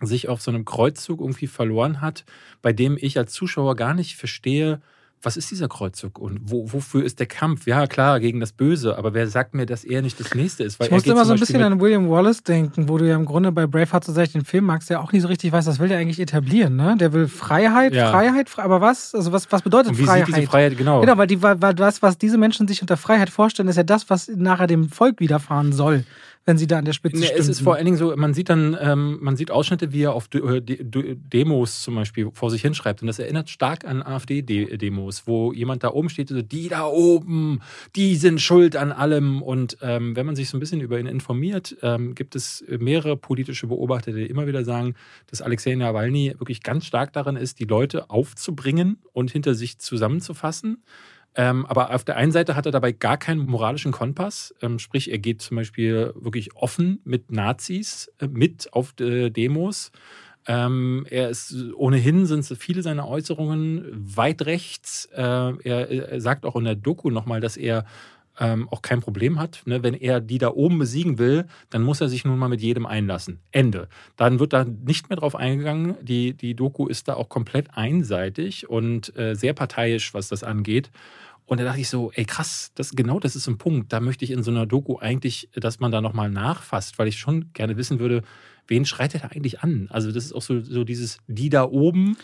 sich 0.00 0.28
auf 0.28 0.42
so 0.42 0.50
einem 0.50 0.64
Kreuzzug 0.64 1.20
irgendwie 1.20 1.46
verloren 1.46 2.00
hat, 2.00 2.24
bei 2.60 2.72
dem 2.72 2.98
ich 3.00 3.16
als 3.16 3.32
Zuschauer 3.32 3.76
gar 3.76 3.94
nicht 3.94 4.16
verstehe, 4.16 4.82
was 5.26 5.36
ist 5.36 5.50
dieser 5.50 5.66
Kreuzzug 5.66 6.20
und 6.20 6.38
wo, 6.44 6.72
wofür 6.72 7.04
ist 7.04 7.18
der 7.18 7.26
Kampf? 7.26 7.66
Ja, 7.66 7.88
klar, 7.88 8.20
gegen 8.20 8.38
das 8.38 8.52
Böse, 8.52 8.96
aber 8.96 9.12
wer 9.12 9.26
sagt 9.26 9.54
mir, 9.54 9.66
dass 9.66 9.82
er 9.82 10.00
nicht 10.00 10.20
das 10.20 10.36
Nächste 10.36 10.62
ist? 10.62 10.80
ich 10.80 10.88
musste 10.88 11.10
immer 11.10 11.24
so 11.24 11.32
ein 11.32 11.40
bisschen 11.40 11.60
an 11.62 11.80
William 11.80 12.08
Wallace 12.08 12.44
denken, 12.44 12.88
wo 12.88 12.96
du 12.96 13.08
ja 13.08 13.16
im 13.16 13.24
Grunde 13.24 13.50
bei 13.50 13.66
Braveheart 13.66 14.04
so 14.04 14.12
den 14.12 14.44
Film 14.44 14.66
magst, 14.66 14.88
der 14.88 15.00
auch 15.00 15.10
nicht 15.10 15.22
so 15.22 15.28
richtig 15.28 15.50
weiß, 15.50 15.66
was 15.66 15.80
will 15.80 15.88
der 15.88 15.98
eigentlich 15.98 16.20
etablieren, 16.20 16.76
ne? 16.76 16.96
Der 16.96 17.12
will 17.12 17.26
Freiheit, 17.26 17.92
ja. 17.92 18.12
Freiheit, 18.12 18.48
aber 18.56 18.80
was? 18.80 19.16
Also 19.16 19.32
was, 19.32 19.50
was 19.50 19.62
bedeutet 19.62 19.90
und 19.90 19.98
wie 19.98 20.04
Freiheit? 20.04 20.26
Sieht 20.26 20.36
diese 20.36 20.46
Freiheit 20.46 20.78
genau. 20.78 21.00
Genau, 21.00 21.18
weil, 21.18 21.26
die, 21.26 21.42
weil, 21.42 21.60
weil 21.60 21.74
das, 21.74 22.02
was 22.02 22.18
diese 22.18 22.38
Menschen 22.38 22.68
sich 22.68 22.80
unter 22.80 22.96
Freiheit 22.96 23.28
vorstellen, 23.28 23.68
ist 23.68 23.76
ja 23.76 23.82
das, 23.82 24.08
was 24.08 24.28
nachher 24.28 24.68
dem 24.68 24.88
Volk 24.88 25.18
widerfahren 25.18 25.72
soll 25.72 26.04
wenn 26.46 26.58
sie 26.58 26.68
da 26.68 26.78
an 26.78 26.84
der 26.84 26.92
Spitze 26.92 27.18
nee, 27.18 27.30
Es 27.36 27.48
ist 27.48 27.60
vor 27.60 27.74
allen 27.74 27.84
Dingen 27.84 27.96
so, 27.96 28.16
man 28.16 28.32
sieht 28.32 28.48
dann, 28.48 28.76
ähm, 28.80 29.18
man 29.20 29.36
sieht 29.36 29.50
Ausschnitte, 29.50 29.92
wie 29.92 30.02
er 30.02 30.14
auf 30.14 30.28
De 30.28 30.60
De 30.60 31.16
Demos 31.16 31.82
zum 31.82 31.96
Beispiel 31.96 32.30
vor 32.32 32.50
sich 32.50 32.62
hinschreibt. 32.62 33.02
Und 33.02 33.08
das 33.08 33.18
erinnert 33.18 33.50
stark 33.50 33.84
an 33.84 34.00
AfD-Demos, 34.00 35.26
wo 35.26 35.52
jemand 35.52 35.82
da 35.82 35.90
oben 35.90 36.08
steht, 36.08 36.28
so, 36.28 36.40
die 36.40 36.68
da 36.68 36.86
oben, 36.86 37.60
die 37.96 38.14
sind 38.14 38.40
schuld 38.40 38.76
an 38.76 38.92
allem. 38.92 39.42
Und 39.42 39.78
ähm, 39.82 40.14
wenn 40.14 40.24
man 40.24 40.36
sich 40.36 40.48
so 40.48 40.56
ein 40.56 40.60
bisschen 40.60 40.80
über 40.80 41.00
ihn 41.00 41.06
informiert, 41.06 41.76
ähm, 41.82 42.14
gibt 42.14 42.36
es 42.36 42.64
mehrere 42.68 43.16
politische 43.16 43.66
Beobachter, 43.66 44.12
die 44.12 44.26
immer 44.26 44.46
wieder 44.46 44.64
sagen, 44.64 44.94
dass 45.26 45.42
Alexei 45.42 45.74
Nawalny 45.74 46.34
wirklich 46.38 46.62
ganz 46.62 46.86
stark 46.86 47.12
daran 47.12 47.34
ist, 47.34 47.58
die 47.58 47.64
Leute 47.64 48.08
aufzubringen 48.08 48.98
und 49.12 49.32
hinter 49.32 49.56
sich 49.56 49.80
zusammenzufassen. 49.80 50.78
Ähm, 51.36 51.66
aber 51.66 51.94
auf 51.94 52.02
der 52.02 52.16
einen 52.16 52.32
Seite 52.32 52.56
hat 52.56 52.64
er 52.64 52.72
dabei 52.72 52.92
gar 52.92 53.18
keinen 53.18 53.46
moralischen 53.46 53.92
Kompass. 53.92 54.54
Ähm, 54.62 54.78
sprich, 54.78 55.10
er 55.10 55.18
geht 55.18 55.42
zum 55.42 55.58
Beispiel 55.58 56.12
wirklich 56.16 56.56
offen 56.56 57.00
mit 57.04 57.30
Nazis 57.30 58.10
äh, 58.18 58.26
mit 58.26 58.72
auf 58.72 58.98
äh, 59.00 59.28
Demos. 59.28 59.92
Ähm, 60.48 61.06
er 61.10 61.28
ist 61.28 61.54
ohnehin 61.74 62.24
sind 62.24 62.44
viele 62.44 62.82
seiner 62.82 63.06
Äußerungen 63.06 63.84
weit 63.92 64.46
rechts. 64.46 65.06
Äh, 65.12 65.20
er, 65.20 65.90
er, 65.90 66.20
sagt 66.20 66.46
auch 66.46 66.56
in 66.56 66.64
der 66.64 66.76
Doku 66.76 67.10
nochmal, 67.10 67.40
dass 67.40 67.56
er 67.56 67.84
ähm, 68.38 68.68
auch 68.70 68.82
kein 68.82 69.00
Problem 69.00 69.38
hat. 69.38 69.62
Ne? 69.66 69.82
Wenn 69.82 69.94
er 69.94 70.20
die 70.20 70.38
da 70.38 70.50
oben 70.50 70.78
besiegen 70.78 71.18
will, 71.18 71.46
dann 71.70 71.82
muss 71.82 72.00
er 72.00 72.08
sich 72.08 72.24
nun 72.24 72.38
mal 72.38 72.48
mit 72.48 72.60
jedem 72.60 72.86
einlassen. 72.86 73.40
Ende. 73.50 73.88
Dann 74.16 74.38
wird 74.38 74.52
da 74.52 74.64
nicht 74.64 75.08
mehr 75.08 75.16
drauf 75.16 75.34
eingegangen. 75.34 75.96
Die, 76.02 76.34
die 76.34 76.54
Doku 76.54 76.86
ist 76.86 77.08
da 77.08 77.14
auch 77.14 77.28
komplett 77.28 77.76
einseitig 77.76 78.68
und 78.68 79.16
äh, 79.16 79.34
sehr 79.34 79.52
parteiisch, 79.52 80.14
was 80.14 80.28
das 80.28 80.42
angeht. 80.42 80.90
Und 81.46 81.60
da 81.60 81.64
dachte 81.64 81.80
ich 81.80 81.88
so, 81.88 82.10
ey 82.14 82.24
krass, 82.24 82.72
das, 82.74 82.90
genau 82.90 83.20
das 83.20 83.36
ist 83.36 83.46
ein 83.46 83.56
Punkt. 83.56 83.92
Da 83.92 84.00
möchte 84.00 84.24
ich 84.24 84.32
in 84.32 84.42
so 84.42 84.50
einer 84.50 84.66
Doku 84.66 84.98
eigentlich, 84.98 85.48
dass 85.54 85.78
man 85.78 85.92
da 85.92 86.00
nochmal 86.00 86.28
nachfasst, 86.28 86.98
weil 86.98 87.06
ich 87.06 87.18
schon 87.18 87.52
gerne 87.52 87.76
wissen 87.76 88.00
würde, 88.00 88.22
wen 88.66 88.84
schreit 88.84 89.14
er 89.14 89.30
eigentlich 89.30 89.60
an? 89.60 89.86
Also 89.90 90.10
das 90.10 90.24
ist 90.24 90.32
auch 90.32 90.42
so, 90.42 90.60
so 90.60 90.82
dieses, 90.82 91.18
die 91.28 91.48
da 91.48 91.64
oben 91.64 92.16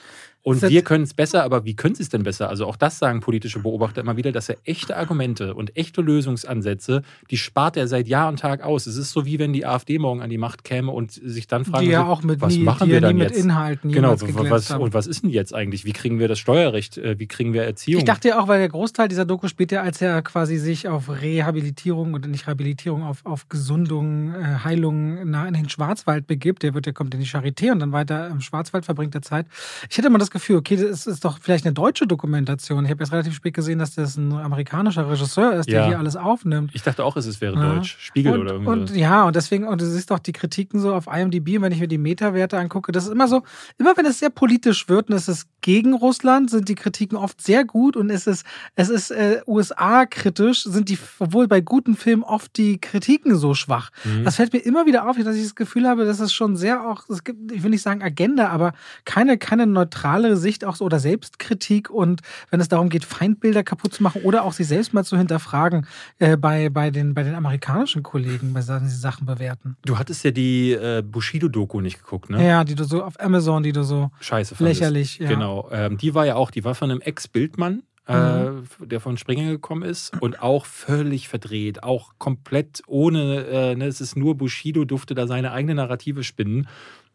und 0.45 0.61
wir 0.61 0.83
können 0.83 1.05
es 1.05 1.15
besser, 1.15 1.45
aber 1.45 1.65
wie 1.65 1.77
können 1.77 1.95
sie 1.95 2.03
es 2.03 2.09
denn 2.09 2.25
besser? 2.25 2.49
Also 2.49 2.67
auch 2.67 2.75
das 2.75 2.99
sagen 2.99 3.21
politische 3.21 3.61
Beobachter 3.61 4.01
immer 4.01 4.17
wieder, 4.17 4.33
dass 4.33 4.49
er 4.49 4.57
echte 4.65 4.97
Argumente 4.97 5.55
und 5.55 5.77
echte 5.77 6.01
Lösungsansätze, 6.01 7.03
die 7.31 7.37
spart 7.37 7.77
er 7.77 7.87
seit 7.87 8.09
Jahr 8.09 8.29
und 8.29 8.41
Tag 8.41 8.63
aus. 8.63 8.87
Es 8.87 8.97
ist 8.97 9.13
so 9.13 9.25
wie 9.25 9.39
wenn 9.39 9.53
die 9.53 9.65
AfD 9.65 10.01
morgen 10.01 10.21
an 10.21 10.31
die 10.31 10.39
Macht 10.39 10.65
käme 10.65 10.91
und 10.91 11.13
sich 11.13 11.47
dann 11.47 11.65
fragen, 11.65 11.85
die 11.85 11.93
ja 11.93 12.07
auch 12.07 12.25
mit 12.25 12.41
was 12.41 12.57
nie, 12.57 12.65
machen 12.65 12.91
wir 12.91 13.01
dann 13.01 13.17
mit 13.17 13.31
jetzt? 13.31 13.39
Inhalten 13.39 13.93
genau, 13.93 14.17
was, 14.21 14.71
und 14.73 14.95
was 14.95 15.07
ist 15.07 15.23
denn 15.23 15.31
jetzt 15.31 15.55
eigentlich? 15.55 15.85
Wie 15.85 15.93
kriegen 15.93 16.19
wir 16.19 16.27
das 16.27 16.41
Steuerrecht? 16.41 16.99
Äh, 16.99 17.21
wie 17.21 17.29
kriegen 17.29 17.53
wir 17.53 17.63
Erziehung? 17.63 18.01
Ich 18.01 18.05
dachte 18.05 18.29
ja 18.29 18.41
auch, 18.41 18.49
weil 18.49 18.59
der 18.59 18.69
Großteil 18.69 19.07
dieser 19.07 19.25
Doku 19.25 19.47
spielt 19.47 19.71
ja, 19.71 19.83
als 19.83 20.03
er 20.03 20.23
quasi 20.23 20.59
sich 20.59 20.89
auf 20.89 21.09
Rehabilitierung 21.09 22.15
oder 22.15 22.27
nicht 22.27 22.49
Rehabilitierung, 22.49 23.05
auf, 23.05 23.25
auf 23.25 23.49
Gesundung, 23.49 24.35
äh, 24.35 24.65
Heilung 24.65 25.19
in 25.19 25.33
den 25.55 25.69
Schwarzwald 25.69 26.27
begibt. 26.27 26.65
Der 26.65 26.75
wird, 26.75 26.87
der 26.87 26.93
kommt 26.93 27.15
in 27.15 27.21
die 27.21 27.29
Charité 27.29 27.71
und 27.71 27.79
dann 27.79 27.93
weiter 27.93 28.27
im 28.27 28.41
Schwarzwald 28.41 28.85
verbringt 28.85 29.15
er 29.15 29.23
Zeit. 29.23 29.47
Ich 29.89 29.97
hätte 29.97 30.09
immer 30.09 30.19
das 30.19 30.32
Gefühl, 30.33 30.57
okay, 30.57 30.77
das 30.77 31.07
ist 31.07 31.25
doch 31.25 31.39
vielleicht 31.41 31.65
eine 31.65 31.73
deutsche 31.75 32.07
Dokumentation. 32.07 32.85
Ich 32.85 32.91
habe 32.91 33.03
jetzt 33.03 33.13
relativ 33.13 33.35
spät 33.35 33.55
gesehen, 33.55 33.79
dass 33.79 33.95
das 33.95 34.17
ein 34.17 34.33
amerikanischer 34.33 35.09
Regisseur 35.09 35.53
ist, 35.55 35.69
der 35.69 35.81
Ja. 35.83 35.87
hier 35.89 35.99
alles 35.99 36.17
aufnimmt. 36.17 36.71
Ich 36.75 36.83
dachte 36.83 37.05
auch, 37.05 37.17
es 37.17 37.41
wäre 37.41 37.55
Ja. 37.55 37.75
Deutsch. 37.75 37.97
Spiegel 38.01 38.33
und, 38.33 38.41
oder 38.41 38.55
und 38.57 38.67
irgendwas. 38.67 38.97
ja, 38.97 39.25
und 39.25 39.37
deswegen, 39.37 39.67
und 39.69 39.81
du 39.81 39.87
siehst 39.87 40.11
doch 40.11 40.19
die 40.19 40.33
Kritiken 40.33 40.81
so 40.81 40.95
auf 40.95 41.07
IMDb, 41.07 41.57
und 41.57 41.63
wenn 41.63 41.73
ich 41.73 41.81
mir 41.81 41.89
die 41.89 41.99
Meta-Werte 41.99 42.59
angucke, 42.59 42.91
das 42.93 43.05
ist 43.05 43.13
immer 43.13 43.29
so, 43.29 43.43
immer 43.79 43.97
wenn 43.97 44.07
es 44.07 44.19
sehr 44.19 44.31
politisch 44.31 44.89
wird 44.89 45.09
und 45.11 45.17
es 45.17 45.29
ist 45.29 45.47
gegen 45.61 45.95
Russland, 45.95 46.51
sind 46.51 46.69
die 46.69 46.75
Kritiken 46.75 47.17
oft 47.17 47.41
sehr 47.41 47.65
gut 47.65 47.97
und 47.97 48.11
es 48.11 48.27
ist, 48.27 48.45
es 48.75 48.89
ist 48.89 49.11
äh, 49.13 49.41
USA-kritisch, 49.47 50.63
sind 50.65 50.89
die, 50.89 50.99
obwohl 51.19 51.49
bei 51.49 51.61
guten 51.61 51.97
Filmen 51.97 52.23
oft 52.23 52.57
die 52.57 52.81
Kritiken 52.81 53.37
so 53.37 53.55
schwach. 53.55 53.91
Mhm. 54.05 54.25
Das 54.25 54.37
fällt 54.37 54.53
mir 54.53 54.61
immer 54.61 54.87
wieder 54.87 55.09
auf, 55.09 55.17
dass 55.17 55.37
ich 55.37 55.43
das 55.43 55.55
Gefühl 55.55 55.87
habe, 55.89 56.05
dass 56.05 56.21
es 56.21 56.33
schon 56.33 56.57
sehr 56.57 56.87
auch, 56.87 57.09
es 57.09 57.25
gibt, 57.25 57.53
ich 57.53 57.63
will 57.63 57.71
nicht 57.71 57.83
sagen 57.83 58.03
Agenda, 58.03 58.49
aber 58.49 58.73
keine, 59.05 59.39
keine 59.39 59.67
neutrale 59.67 60.22
Sicht 60.37 60.65
auch 60.65 60.77
so 60.77 60.85
oder 60.85 60.99
Selbstkritik 60.99 61.91
und 61.91 62.21
wenn 62.51 62.61
es 62.61 62.69
darum 62.69 62.89
geht, 62.89 63.05
Feindbilder 63.05 63.63
kaputt 63.63 63.95
zu 63.95 64.03
machen 64.03 64.23
oder 64.23 64.45
auch 64.45 64.53
sich 64.53 64.69
selbst 64.69 64.95
mal 64.95 65.05
zu 65.05 65.17
hinterfragen 65.17 65.87
äh, 66.19 66.37
bei, 66.37 66.69
bei, 66.69 66.91
den, 66.91 67.15
bei 67.15 67.23
den 67.23 67.35
amerikanischen 67.35 68.03
Kollegen, 68.03 68.53
bei 68.53 68.63
Sachen, 68.63 68.87
die 68.87 68.95
Sachen 68.95 69.27
bewerten. 69.27 69.77
Du 69.85 69.99
hattest 69.99 70.25
ja 70.25 70.31
die 70.31 70.73
äh, 70.73 71.03
Bushido-Doku 71.03 71.81
nicht 71.81 71.99
geguckt, 71.99 72.31
ne? 72.31 72.47
Ja, 72.47 72.65
die 72.65 72.75
du 72.75 72.85
so 72.85 73.03
auf 73.03 73.21
Amazon, 73.21 73.63
die 73.63 73.73
du 73.73 73.83
so 73.83 74.11
Scheiße 74.21 74.55
fandest. 74.55 74.81
lächerlich, 74.81 75.19
ja. 75.19 75.29
Genau. 75.29 75.69
Ähm, 75.73 75.99
die 75.99 76.15
war 76.15 76.27
ja 76.27 76.37
auch, 76.37 76.51
die 76.51 76.65
war 76.65 76.75
von 76.75 76.91
einem 76.91 77.01
Ex-Bildmann, 77.01 77.83
äh, 78.07 78.51
der 78.81 79.01
von 79.01 79.17
Springer 79.17 79.51
gekommen 79.51 79.83
ist 79.83 80.13
und 80.21 80.43
auch 80.43 80.67
völlig 80.67 81.29
verdreht, 81.29 81.83
auch 81.83 82.15
komplett 82.19 82.83
ohne, 82.87 83.45
äh, 83.47 83.75
ne, 83.77 83.87
es 83.87 84.01
ist 84.01 84.17
nur 84.17 84.37
Bushido 84.37 84.85
durfte 84.85 85.15
da 85.15 85.27
seine 85.27 85.53
eigene 85.53 85.77
Narrative 85.77 86.25
spinnen. 86.25 86.69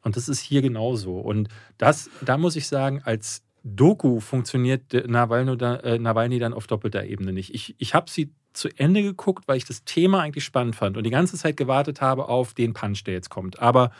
Und 0.07 0.15
das 0.15 0.29
ist 0.29 0.39
hier 0.39 0.61
genauso. 0.61 1.19
Und 1.19 1.49
das, 1.77 2.09
da 2.21 2.37
muss 2.37 2.55
ich 2.55 2.67
sagen, 2.67 3.01
als 3.03 3.43
Doku 3.65 4.21
funktioniert 4.21 4.93
äh, 4.93 5.05
Nawalny 5.05 6.39
dann 6.39 6.53
auf 6.53 6.65
doppelter 6.65 7.03
Ebene 7.03 7.33
nicht. 7.33 7.53
Ich, 7.53 7.75
ich 7.77 7.93
habe 7.93 8.09
sie 8.09 8.31
zu 8.53 8.69
Ende 8.77 9.03
geguckt, 9.03 9.49
weil 9.49 9.57
ich 9.57 9.65
das 9.65 9.83
Thema 9.83 10.21
eigentlich 10.21 10.45
spannend 10.45 10.77
fand 10.77 10.95
und 10.95 11.03
die 11.03 11.09
ganze 11.09 11.37
Zeit 11.37 11.57
gewartet 11.57 11.99
habe 11.99 12.29
auf 12.29 12.53
den 12.53 12.71
Punch, 12.73 13.03
der 13.03 13.15
jetzt 13.15 13.29
kommt. 13.29 13.59
Aber 13.59 13.91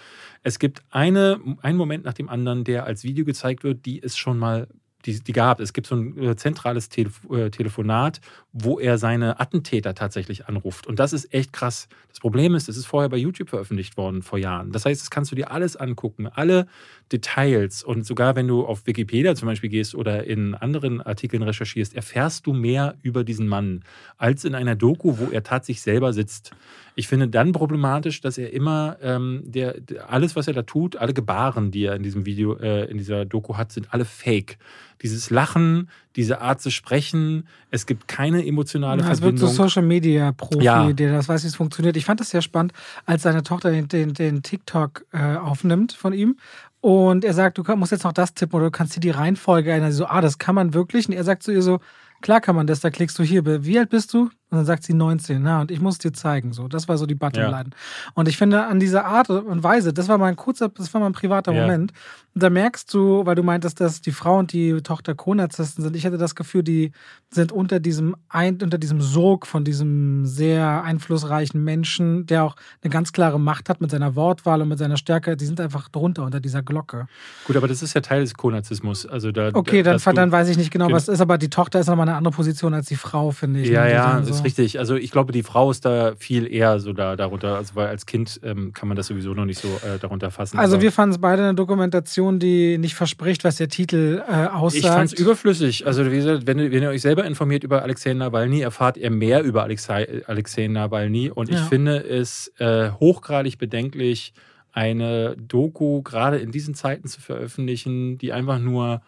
es 0.43 0.60
gibt 0.60 0.82
eine, 0.89 1.41
einen 1.62 1.78
Moment 1.78 2.05
nach 2.05 2.14
dem 2.14 2.30
anderen, 2.30 2.64
der 2.64 2.86
als 2.86 3.03
Video 3.03 3.26
gezeigt 3.26 3.66
wird, 3.66 3.86
die 3.86 4.01
es 4.01 4.18
schon 4.18 4.39
mal, 4.39 4.70
die, 5.05 5.19
die 5.21 5.33
gab. 5.33 5.59
Es 5.59 5.73
gibt 5.73 5.87
so 5.87 5.95
ein 5.95 6.17
äh, 6.17 6.35
zentrales 6.35 6.89
Telef 6.89 7.21
äh, 7.29 7.49
Telefonat, 7.49 8.19
wo 8.51 8.79
er 8.79 8.97
seine 8.97 9.39
Attentäter 9.39 9.93
tatsächlich 9.93 10.47
anruft. 10.47 10.87
Und 10.87 10.99
das 10.99 11.13
ist 11.13 11.33
echt 11.33 11.53
krass. 11.53 11.87
Das 12.09 12.19
Problem 12.19 12.55
ist, 12.55 12.67
es 12.67 12.77
ist 12.77 12.87
vorher 12.87 13.09
bei 13.09 13.17
YouTube 13.17 13.49
veröffentlicht 13.49 13.95
worden 13.95 14.21
vor 14.21 14.39
Jahren. 14.39 14.71
Das 14.71 14.85
heißt, 14.85 15.01
das 15.01 15.09
kannst 15.09 15.31
du 15.31 15.35
dir 15.35 15.51
alles 15.51 15.75
angucken, 15.75 16.27
alle 16.27 16.67
Details. 17.11 17.83
Und 17.83 18.05
sogar 18.05 18.35
wenn 18.35 18.47
du 18.47 18.65
auf 18.65 18.87
Wikipedia 18.87 19.35
zum 19.35 19.47
Beispiel 19.47 19.69
gehst 19.69 19.95
oder 19.95 20.25
in 20.25 20.55
anderen 20.55 21.01
Artikeln 21.01 21.43
recherchierst, 21.43 21.95
erfährst 21.95 22.47
du 22.47 22.53
mehr 22.53 22.95
über 23.01 23.23
diesen 23.23 23.47
Mann 23.47 23.83
als 24.17 24.45
in 24.45 24.55
einer 24.55 24.75
Doku, 24.75 25.19
wo 25.19 25.29
er 25.31 25.43
tatsächlich 25.43 25.81
selber 25.81 26.11
sitzt. 26.11 26.51
Ich 26.99 27.07
finde 27.07 27.27
dann 27.27 27.51
problematisch, 27.51 28.21
dass 28.21 28.39
er 28.39 28.51
immer 28.53 28.97
ähm, 29.03 29.43
der, 29.45 29.79
der 29.79 30.11
alles, 30.11 30.35
was 30.35 30.47
er 30.47 30.53
da 30.55 30.63
tut, 30.63 30.95
alle 30.95 31.13
Gebaren, 31.13 31.69
die 31.69 31.85
er 31.85 31.95
in 31.95 32.01
diesem 32.01 32.25
Video, 32.25 32.55
äh, 32.55 32.85
in 32.85 32.97
dieser 32.97 33.23
Doku 33.23 33.55
hat, 33.55 33.71
sind 33.71 33.93
alle 33.93 34.03
Fake. 34.03 34.57
Dieses 35.03 35.29
Lachen, 35.29 35.89
diese 36.15 36.41
Art 36.41 36.59
zu 36.59 36.71
sprechen, 36.71 37.47
es 37.69 37.85
gibt 37.85 38.07
keine 38.07 38.43
emotionale 38.43 39.03
Es 39.03 39.21
wird 39.21 39.37
so 39.37 39.45
Verbindung. 39.45 39.49
Social 39.49 39.83
Media 39.83 40.31
Profi, 40.31 40.63
Ja. 40.65 40.91
der 40.91 41.11
das 41.11 41.29
weiß, 41.29 41.43
wie 41.43 41.47
es 41.49 41.55
funktioniert. 41.55 41.95
Ich 41.97 42.05
fand 42.05 42.19
das 42.19 42.31
sehr 42.31 42.41
spannend, 42.41 42.73
als 43.05 43.21
seine 43.21 43.43
Tochter 43.43 43.69
den, 43.69 43.87
den, 43.87 44.15
den 44.15 44.41
TikTok 44.41 45.05
äh, 45.13 45.35
aufnimmt 45.35 45.93
von 45.93 46.13
ihm. 46.13 46.37
Und 46.81 47.23
er 47.23 47.35
sagt, 47.35 47.59
du 47.59 47.75
musst 47.75 47.91
jetzt 47.91 48.05
noch 48.05 48.13
das 48.13 48.33
tippen 48.33 48.55
oder 48.55 48.65
du 48.65 48.71
kannst 48.71 48.95
dir 48.95 49.01
die 49.01 49.11
Reihenfolge 49.11 49.71
ändern. 49.71 49.91
Sie 49.91 49.97
so, 49.97 50.07
ah, 50.07 50.21
das 50.21 50.39
kann 50.39 50.55
man 50.55 50.73
wirklich. 50.73 51.07
Und 51.07 51.13
er 51.13 51.23
sagt 51.23 51.43
zu 51.43 51.51
ihr 51.51 51.61
so, 51.61 51.79
klar 52.21 52.41
kann 52.41 52.55
man 52.55 52.65
das, 52.65 52.79
da 52.79 52.89
klickst 52.89 53.19
du 53.19 53.23
hier. 53.23 53.45
Wie 53.65 53.77
alt 53.77 53.89
bist 53.91 54.15
du? 54.15 54.31
Und 54.49 54.57
dann 54.59 54.65
sagt 54.65 54.83
sie 54.83 54.93
19. 54.93 55.41
Na, 55.43 55.59
und 55.61 55.71
ich 55.71 55.81
muss 55.81 55.97
dir 55.97 56.13
zeigen. 56.13 56.53
So, 56.53 56.67
das 56.69 56.87
war 56.87 56.97
so 56.97 57.05
die 57.05 57.15
Bottomline. 57.15 57.71
Und 58.13 58.29
ich 58.29 58.37
finde, 58.37 58.65
an 58.65 58.79
dieser 58.79 59.03
Art 59.05 59.29
und 59.29 59.61
Weise, 59.63 59.91
das 59.93 60.07
war 60.07 60.17
mal 60.17 60.27
ein 60.27 60.37
kurzer, 60.37 60.69
das 60.69 60.93
war 60.93 61.01
mal 61.01 61.07
ein 61.07 61.13
privater 61.13 61.51
Ja. 61.51 61.61
Moment. 61.63 61.91
Und 62.33 62.43
da 62.43 62.49
merkst 62.49 62.93
du, 62.93 63.25
weil 63.25 63.35
du 63.35 63.43
meintest, 63.43 63.81
dass 63.81 63.99
die 63.99 64.11
Frau 64.11 64.37
und 64.37 64.53
die 64.53 64.81
Tochter 64.83 65.15
Co-Narzissten 65.15 65.83
sind. 65.83 65.95
Ich 65.97 66.05
hatte 66.05 66.17
das 66.17 66.33
Gefühl, 66.35 66.63
die 66.63 66.91
sind 67.29 67.51
unter 67.51 67.79
diesem, 67.81 68.15
ein, 68.29 68.57
unter 68.61 68.77
diesem 68.77 69.01
Sog 69.01 69.47
von 69.47 69.65
diesem 69.65 70.25
sehr 70.25 70.81
einflussreichen 70.83 71.61
Menschen, 71.63 72.25
der 72.25 72.43
auch 72.45 72.55
eine 72.83 72.89
ganz 72.91 73.11
klare 73.11 73.39
Macht 73.39 73.67
hat 73.69 73.81
mit 73.81 73.91
seiner 73.91 74.15
Wortwahl 74.15 74.61
und 74.61 74.69
mit 74.69 74.79
seiner 74.79 74.95
Stärke. 74.97 75.35
Die 75.35 75.45
sind 75.45 75.59
einfach 75.59 75.89
drunter 75.89 76.23
unter 76.23 76.39
dieser 76.39 76.61
Glocke. 76.63 77.07
Gut, 77.45 77.57
aber 77.57 77.67
das 77.67 77.81
ist 77.81 77.93
ja 77.95 78.01
Teil 78.01 78.21
des 78.21 78.33
Konarzismus. 78.35 79.05
Also 79.05 79.31
da, 79.31 79.49
Okay, 79.53 79.83
dann, 79.83 79.99
dann 80.15 80.31
weiß 80.31 80.47
ich 80.49 80.57
nicht 80.57 80.71
genau, 80.71 80.87
Gen- 80.87 80.95
was 80.95 81.07
ist, 81.09 81.19
aber 81.19 81.37
die 81.37 81.49
Tochter 81.49 81.79
ist 81.81 81.87
nochmal 81.87 82.07
eine 82.07 82.17
andere 82.17 82.33
Position 82.33 82.73
als 82.73 82.85
die 82.87 82.95
Frau, 82.95 83.31
finde 83.31 83.59
ich. 83.61 83.69
Ja, 83.69 83.83
ne? 83.83 83.91
Ja, 83.91 84.23
ist 84.39 84.45
richtig. 84.45 84.79
Also 84.79 84.95
ich 84.95 85.11
glaube, 85.11 85.31
die 85.31 85.43
Frau 85.43 85.69
ist 85.71 85.85
da 85.85 86.13
viel 86.17 86.51
eher 86.51 86.79
so 86.79 86.93
da 86.93 87.15
darunter, 87.15 87.55
also 87.55 87.75
weil 87.75 87.88
als 87.88 88.05
Kind 88.05 88.39
ähm, 88.43 88.73
kann 88.73 88.88
man 88.88 88.95
das 88.97 89.07
sowieso 89.07 89.33
noch 89.33 89.45
nicht 89.45 89.59
so 89.61 89.67
äh, 89.67 89.99
darunter 89.99 90.31
fassen. 90.31 90.57
Also 90.59 90.81
wir 90.81 90.91
fanden 90.91 91.15
es 91.15 91.21
beide 91.21 91.43
eine 91.43 91.55
Dokumentation, 91.55 92.39
die 92.39 92.77
nicht 92.77 92.95
verspricht, 92.95 93.43
was 93.43 93.57
der 93.57 93.69
Titel 93.69 94.21
äh, 94.27 94.47
aussagt. 94.47 94.83
ich 94.83 94.89
fand 94.89 95.13
es 95.13 95.19
überflüssig. 95.19 95.85
Also 95.88 96.11
wie 96.11 96.15
gesagt, 96.17 96.47
wenn, 96.47 96.59
ihr- 96.59 96.71
wenn 96.71 96.83
ihr 96.83 96.89
euch 96.89 97.01
selber 97.01 97.25
informiert 97.25 97.63
über 97.63 97.83
Alexei 97.83 98.13
Nawalny, 98.13 98.61
erfahrt 98.61 98.97
ihr 98.97 99.09
mehr 99.11 99.43
über 99.43 99.63
Alexei, 99.63 100.23
Alexei 100.27 100.67
Nawalny. 100.67 101.29
Und 101.29 101.49
ich 101.49 101.55
Ja. 101.57 101.63
finde 101.65 101.97
es 102.03 102.51
äh, 102.59 102.91
hochgradig 102.99 103.57
bedenklich, 103.57 104.33
eine 104.71 105.35
Doku 105.38 106.01
gerade 106.03 106.38
in 106.38 106.51
diesen 106.51 106.75
Zeiten 106.75 107.07
zu 107.07 107.19
veröffentlichen, 107.19 108.17
die 108.19 108.31
einfach 108.31 108.59
nur, 108.59 109.01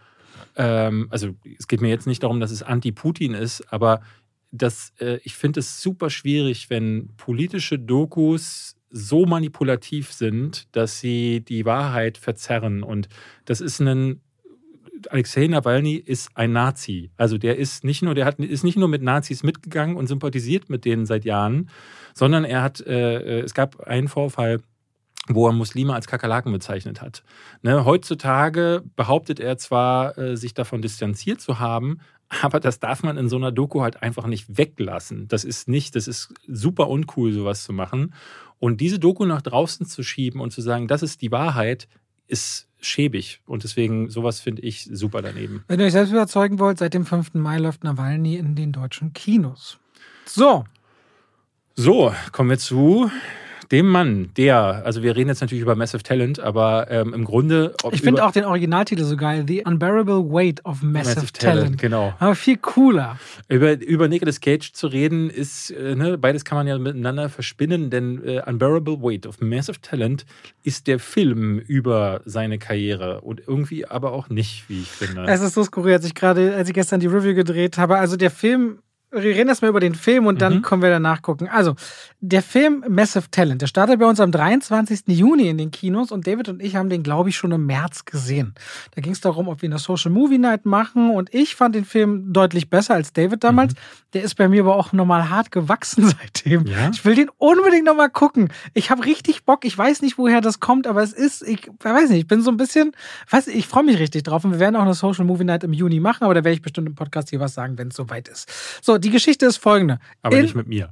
ähm, 0.56 1.08
also 1.12 1.30
es 1.60 1.68
geht 1.68 1.82
mir 1.82 1.90
jetzt 1.90 2.08
nicht 2.08 2.24
darum, 2.24 2.40
dass 2.40 2.52
es 2.52 2.64
anti-Putin 2.64 3.34
ist, 3.34 3.64
aber 3.72 4.02
das, 4.52 4.94
äh, 5.00 5.20
ich 5.24 5.36
finde 5.36 5.60
es 5.60 5.82
super 5.82 6.10
schwierig, 6.10 6.70
wenn 6.70 7.10
politische 7.18 7.80
Dokus 7.80 8.76
so 8.90 9.26
manipulativ 9.26 10.12
sind, 10.12 10.68
dass 10.76 11.00
sie 11.00 11.42
die 11.42 11.66
Wahrheit 11.66 12.18
verzerren. 12.18 12.82
Und 12.84 13.08
das 13.46 13.62
ist 13.62 13.80
ein 13.80 14.22
Alexei 15.10 15.48
Nawalny 15.48 15.96
ist 15.96 16.30
ein 16.36 16.52
Nazi. 16.52 17.12
Also 17.16 17.38
der 17.38 17.58
ist 17.58 17.86
nicht 17.86 18.02
nur, 18.02 18.16
der 18.16 18.26
hat, 18.26 18.40
ist 18.40 18.64
nicht 18.64 18.78
nur 18.78 18.90
mit 18.90 19.02
Nazis 19.02 19.44
mitgegangen 19.44 19.96
und 19.96 20.08
sympathisiert 20.08 20.70
mit 20.70 20.84
denen 20.84 21.06
seit 21.06 21.24
Jahren, 21.24 21.70
sondern 22.14 22.44
er 22.44 22.62
hat, 22.62 22.82
äh, 22.82 23.40
es 23.40 23.54
gab 23.54 23.80
einen 23.82 24.10
Vorfall, 24.10 24.60
wo 25.28 25.48
er 25.48 25.54
Muslime 25.54 25.94
als 25.94 26.08
Kakerlaken 26.08 26.52
bezeichnet 26.52 27.02
hat. 27.02 27.24
Ne, 27.62 27.86
heutzutage 27.86 28.84
behauptet 28.96 29.40
er 29.40 29.58
zwar, 29.58 30.18
äh, 30.18 30.36
sich 30.36 30.54
davon 30.54 30.82
distanziert 30.82 31.40
zu 31.40 31.60
haben, 31.60 32.00
aber 32.30 32.60
das 32.60 32.80
darf 32.80 33.04
man 33.04 33.18
in 33.18 33.28
so 33.28 33.36
einer 33.36 33.52
Doku 33.52 33.82
halt 33.82 34.02
einfach 34.04 34.28
nicht 34.28 34.58
weglassen. 34.58 35.28
Das 35.28 35.44
ist 35.44 35.68
nicht, 35.68 35.96
das 35.96 36.08
ist 36.08 36.34
super 36.48 36.88
uncool, 36.90 37.34
sowas 37.34 37.64
zu 37.64 37.74
machen. 37.74 38.14
Und 38.60 38.82
diese 38.82 39.00
Doku 39.00 39.26
nach 39.26 39.42
draußen 39.42 39.86
zu 39.86 40.04
schieben 40.04 40.40
und 40.40 40.52
zu 40.52 40.62
sagen, 40.62 40.88
das 40.88 41.02
ist 41.02 41.22
die 41.22 41.32
Wahrheit, 41.32 41.88
ist 42.28 42.68
schäbig. 42.80 43.42
Und 43.46 43.64
deswegen, 43.64 44.10
sowas 44.10 44.40
finde 44.40 44.62
ich 44.62 44.90
super 44.92 45.22
daneben. 45.22 45.64
Wenn 45.68 45.80
ihr 45.80 45.88
euch 45.88 45.94
selbst 45.94 46.12
überzeugen 46.12 46.60
wollt, 46.60 46.78
seit 46.78 46.94
dem 46.94 47.06
5. 47.06 47.34
Mai 47.34 47.58
läuft 47.58 47.84
Nawalny 47.84 48.36
in 48.36 48.56
den 48.56 48.72
deutschen 48.72 49.14
Kinos. 49.14 49.80
So, 50.26 50.66
So, 51.76 52.14
kommen 52.34 52.50
wir 52.50 52.58
zu 52.58 53.10
dem 53.72 53.88
Mann, 53.88 54.32
der, 54.36 54.84
also 54.86 55.04
wir 55.04 55.16
reden 55.16 55.30
jetzt 55.30 55.42
natürlich 55.42 55.62
über 55.62 55.76
Massive 55.76 56.02
Talent, 56.02 56.40
aber 56.40 56.90
ähm, 56.90 57.14
im 57.14 57.24
Grunde. 57.24 57.76
ich 57.92 58.02
finde 58.02 58.26
auch 58.26 58.32
den 58.32 58.46
Originaltitel 58.46 59.04
so 59.04 59.16
geil. 59.16 59.46
The 59.48 59.64
Unbearable 59.66 60.32
Weight 60.32 60.66
of 60.66 60.82
Massive, 60.82 61.32
Talent. 61.32 61.78
Genau. 61.78 62.14
Aber 62.20 62.34
viel 62.34 62.58
cooler. 62.58 63.20
Über, 63.48 63.80
über 63.80 64.08
Nicolas 64.08 64.40
Cage 64.40 64.74
zu 64.74 64.88
reden, 64.88 65.30
ist, 65.30 65.70
äh, 65.72 65.96
ne, 65.96 66.18
beides 66.18 66.46
kann 66.46 66.58
man 66.58 66.68
ja 66.68 66.78
miteinander 66.78 67.30
verspinnen, 67.30 67.90
denn 67.90 68.24
äh, 68.26 68.42
Unbearable 68.46 69.02
Weight 69.02 69.28
of 69.28 69.40
Massive 69.40 69.82
Talent 69.82 70.26
ist 70.64 70.88
der 70.88 71.00
Film 71.00 71.60
über 71.60 72.22
seine 72.26 72.58
Karriere 72.58 73.22
und 73.22 73.42
irgendwie 73.48 73.86
aber 73.86 74.14
auch 74.14 74.30
nicht, 74.30 74.66
wie 74.68 74.82
ich 74.82 74.90
finde. 74.90 75.26
Es 75.28 75.42
ist 75.42 75.54
so 75.54 75.64
skurril, 75.64 75.94
als 75.94 76.06
ich 76.06 76.16
gerade, 76.16 76.56
als 76.56 76.70
ich 76.70 76.74
gestern 76.74 77.00
die 77.00 77.08
Review 77.08 77.36
gedreht 77.36 77.78
habe. 77.78 77.98
Also 77.98 78.18
der 78.18 78.32
Film, 78.32 78.80
wir 79.12 79.22
reden 79.22 79.50
erstmal 79.50 79.70
über 79.70 79.80
den 79.80 79.96
Film 79.96 80.28
und 80.28 80.42
dann 80.42 80.58
Mhm. 80.58 80.62
können 80.62 80.82
wir 80.82 80.90
danach 80.90 81.22
gucken. 81.22 81.48
Also, 81.50 81.76
der 82.22 82.44
Film 82.44 82.84
Massive 82.88 83.32
Talent, 83.32 83.62
der 83.62 83.68
startet 83.68 84.00
bei 84.00 84.06
uns 84.06 84.20
am 84.20 84.32
23. 84.32 85.02
Juni 85.08 85.48
in 85.50 85.58
den 85.58 85.72
Kinos 85.72 86.12
und 86.12 86.28
David 86.28 86.50
und 86.50 86.62
ich 86.62 86.76
haben 86.76 86.90
den, 86.90 87.02
glaube 87.02 87.30
ich, 87.30 87.38
schon 87.38 87.52
im 87.52 87.66
März 87.66 88.06
gesehen. 88.06 88.54
Da 88.96 89.02
ging 89.02 89.12
es 89.14 89.22
darum, 89.22 89.48
ob 89.48 89.62
wir 89.62 89.70
eine 89.70 89.80
Social 89.80 90.12
Movie 90.12 90.38
Night 90.38 90.66
machen 90.66 91.10
und 91.10 91.34
ich 91.34 91.56
fand 91.56 91.76
den 91.76 91.86
Film 91.86 92.32
deutlich 92.34 92.70
besser 92.70 92.94
als 92.96 93.14
David 93.14 93.44
damals. 93.44 93.74
Der 94.14 94.24
ist 94.24 94.36
bei 94.36 94.48
mir 94.48 94.62
aber 94.62 94.76
auch 94.76 94.92
nochmal 94.94 95.30
hart 95.30 95.52
gewachsen 95.52 96.04
seitdem. 96.20 96.66
Ja? 96.68 96.90
Ich 96.92 97.04
will 97.06 97.16
den 97.16 97.30
unbedingt 97.38 97.86
nochmal 97.86 98.10
gucken. 98.10 98.50
Ich 98.74 98.92
habe 98.92 99.06
richtig 99.06 99.46
Bock. 99.46 99.66
Ich 99.66 99.78
weiß 99.78 100.02
nicht, 100.02 100.18
woher 100.18 100.42
das 100.42 100.60
kommt, 100.60 100.86
aber 100.88 101.02
es 101.02 101.14
ist, 101.14 101.42
ich 101.48 101.70
weiß 101.82 102.10
nicht, 102.10 102.20
ich 102.20 102.28
bin 102.28 102.42
so 102.42 102.52
ein 102.52 102.58
bisschen, 102.58 102.92
weiß 103.30 103.48
nicht, 103.48 103.58
ich 103.58 103.68
freue 103.68 103.84
mich 103.84 103.98
richtig 104.00 104.24
drauf. 104.24 104.44
Und 104.46 104.52
wir 104.52 104.60
werden 104.60 104.76
auch 104.76 104.82
eine 104.84 104.94
Social 104.94 105.26
Movie 105.26 105.46
Night 105.46 105.64
im 105.64 105.74
Juni 105.74 106.00
machen, 106.00 106.24
aber 106.26 106.34
da 106.34 106.44
werde 106.44 106.54
ich 106.54 106.62
bestimmt 106.62 106.88
im 106.88 106.96
Podcast 106.96 107.30
hier 107.30 107.40
was 107.40 107.54
sagen, 107.54 107.78
wenn 107.78 107.88
es 107.88 107.96
soweit 107.96 108.28
ist. 108.28 108.50
So, 108.84 108.98
die 109.00 109.10
Geschichte 109.10 109.46
ist 109.46 109.58
folgende. 109.58 110.00
aber 110.22 110.38
In- 110.38 110.44
nicht 110.44 110.56
mit 110.56 110.68
mir. 110.68 110.90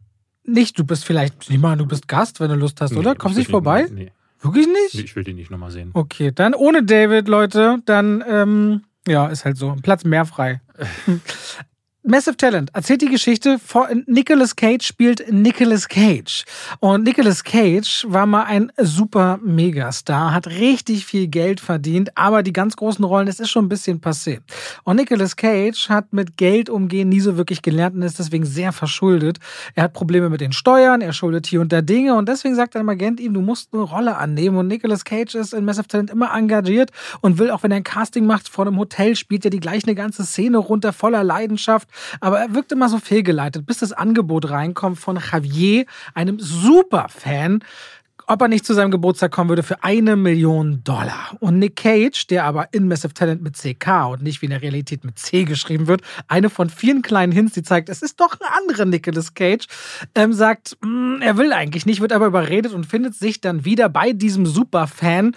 Nicht, 0.50 0.80
du 0.80 0.86
bist 0.86 1.04
vielleicht, 1.04 1.50
niemand, 1.50 1.82
du 1.82 1.86
bist 1.86 2.08
Gast, 2.08 2.40
wenn 2.40 2.48
du 2.50 2.56
Lust 2.56 2.80
hast, 2.80 2.94
oder? 2.96 3.12
Nee, 3.12 3.18
Kommst 3.18 3.36
muss 3.36 3.38
nicht 3.40 3.52
vorbei? 3.52 3.86
Nee. 3.92 4.12
Wirklich 4.42 4.68
nicht? 4.68 5.04
Ich 5.04 5.16
will 5.16 5.24
den 5.26 5.36
nicht 5.36 5.52
nochmal 5.52 5.72
sehen. 5.72 5.90
Okay, 5.94 6.32
dann 6.34 6.54
ohne 6.54 6.84
David, 6.84 7.28
Leute, 7.28 7.80
dann, 7.86 8.24
ähm, 8.26 8.84
ja, 9.08 9.28
ist 9.28 9.44
halt 9.44 9.58
so. 9.58 9.76
Platz 9.82 10.06
mehr 10.06 10.26
frei. 10.26 10.62
Massive 12.10 12.38
Talent 12.38 12.70
erzählt 12.74 13.02
die 13.02 13.10
Geschichte 13.10 13.60
von 13.60 14.06
Nicolas 14.08 14.56
Cage 14.56 14.82
spielt 14.82 15.30
Nicolas 15.30 15.90
Cage. 15.90 16.46
Und 16.80 17.04
Nicolas 17.04 17.44
Cage 17.44 18.06
war 18.08 18.26
mal 18.26 18.44
ein 18.44 18.72
super 18.78 19.42
Megastar, 19.44 20.34
hat 20.34 20.48
richtig 20.48 21.06
viel 21.06 21.28
Geld 21.28 21.60
verdient, 21.60 22.18
aber 22.18 22.44
die 22.44 22.54
ganz 22.54 22.78
großen 22.78 23.04
Rollen, 23.04 23.28
es 23.28 23.42
ist 23.42 23.50
schon 23.50 23.66
ein 23.66 23.70
bisschen 23.70 24.00
passé. 24.00 24.40
Und 24.86 24.96
Nicolas 24.96 25.36
Cage 25.36 25.90
hat 25.90 26.14
mit 26.14 26.38
Geld 26.38 26.70
umgehen 26.70 27.10
nie 27.10 27.20
so 27.20 27.36
wirklich 27.36 27.62
gelernt 27.62 27.98
und 27.98 28.04
ist 28.04 28.20
deswegen 28.20 28.46
sehr 28.46 28.72
verschuldet. 28.72 29.40
Er 29.76 29.84
hat 29.84 29.92
Probleme 29.92 30.30
mit 30.30 30.40
den 30.40 30.54
Steuern, 30.54 31.02
er 31.02 31.12
schuldet 31.12 31.46
hier 31.46 31.60
und 31.60 31.74
da 31.74 31.82
Dinge 31.82 32.16
und 32.16 32.30
deswegen 32.30 32.56
sagt 32.56 32.78
ein 32.78 32.88
Agent 32.88 33.20
ihm, 33.20 33.34
du 33.34 33.42
musst 33.42 33.74
eine 33.74 33.84
Rolle 33.84 34.16
annehmen. 34.16 34.56
Und 34.56 34.68
Nicolas 34.68 35.04
Cage 35.04 35.36
ist 35.36 35.54
in 35.54 35.66
Massive 35.66 35.90
Talent 35.90 36.12
immer 36.12 36.34
engagiert 36.34 36.92
und 37.20 37.38
will 37.38 37.52
auch, 37.52 37.64
wenn 37.64 37.72
er 37.72 37.78
ein 37.78 37.84
Casting 37.84 38.26
macht 38.26 38.48
vor 38.48 38.66
einem 38.66 38.78
Hotel, 38.78 39.18
spielt 39.18 39.44
er 39.44 39.52
die 39.52 39.60
gleich 39.60 39.84
eine 39.84 39.96
ganze 39.96 40.24
Szene 40.24 40.58
runter 40.58 40.94
voller 40.94 41.26
Leidenschaft 41.26 41.90
aber 42.20 42.40
er 42.40 42.54
wirkt 42.54 42.72
immer 42.72 42.90
so 42.90 43.00
fehlgeleitet, 43.00 43.66
bis 43.66 43.80
das 43.80 43.94
Angebot 43.94 44.50
reinkommt 44.50 45.00
von 45.00 45.20
Javier, 45.32 45.86
einem 46.14 46.40
Superfan, 46.40 47.64
ob 48.30 48.42
er 48.42 48.50
nicht 48.50 48.66
zu 48.66 48.74
seinem 48.74 48.92
Geburtstag 48.92 49.32
kommen 49.32 49.50
würde 49.50 49.64
für 49.64 49.84
eine 49.84 50.18
Million 50.18 50.84
Dollar. 50.84 51.38
Und 51.40 51.60
Nick 51.60 51.78
Cage, 51.78 52.28
der 52.28 52.44
aber 52.44 52.74
in 52.74 52.88
Massive 52.88 53.14
Talent 53.14 53.42
mit 53.42 53.56
CK 53.56 54.10
und 54.12 54.22
nicht 54.22 54.42
wie 54.42 54.48
in 54.48 54.52
der 54.52 54.62
Realität 54.62 55.06
mit 55.06 55.18
C 55.18 55.46
geschrieben 55.46 55.88
wird, 55.88 56.02
eine 56.28 56.50
von 56.50 56.70
vielen 56.70 57.02
kleinen 57.02 57.32
Hints, 57.32 57.54
die 57.54 57.64
zeigt, 57.64 57.88
es 57.88 58.02
ist 58.02 58.20
doch 58.20 58.38
ein 58.40 58.48
anderer 58.62 58.86
Nicolas 58.86 59.34
Cage, 59.34 59.66
ähm, 60.14 60.34
sagt, 60.34 60.78
mh, 60.82 60.90
mm, 60.90 61.22
er 61.22 61.38
will 61.38 61.54
eigentlich 61.54 61.86
nicht, 61.86 62.02
wird 62.02 62.12
aber 62.12 62.28
überredet 62.28 62.74
und 62.74 62.86
findet 62.86 63.16
sich 63.16 63.40
dann 63.40 63.64
wieder 63.64 63.88
bei 63.88 64.12
diesem 64.12 64.46
Superfan 64.46 65.34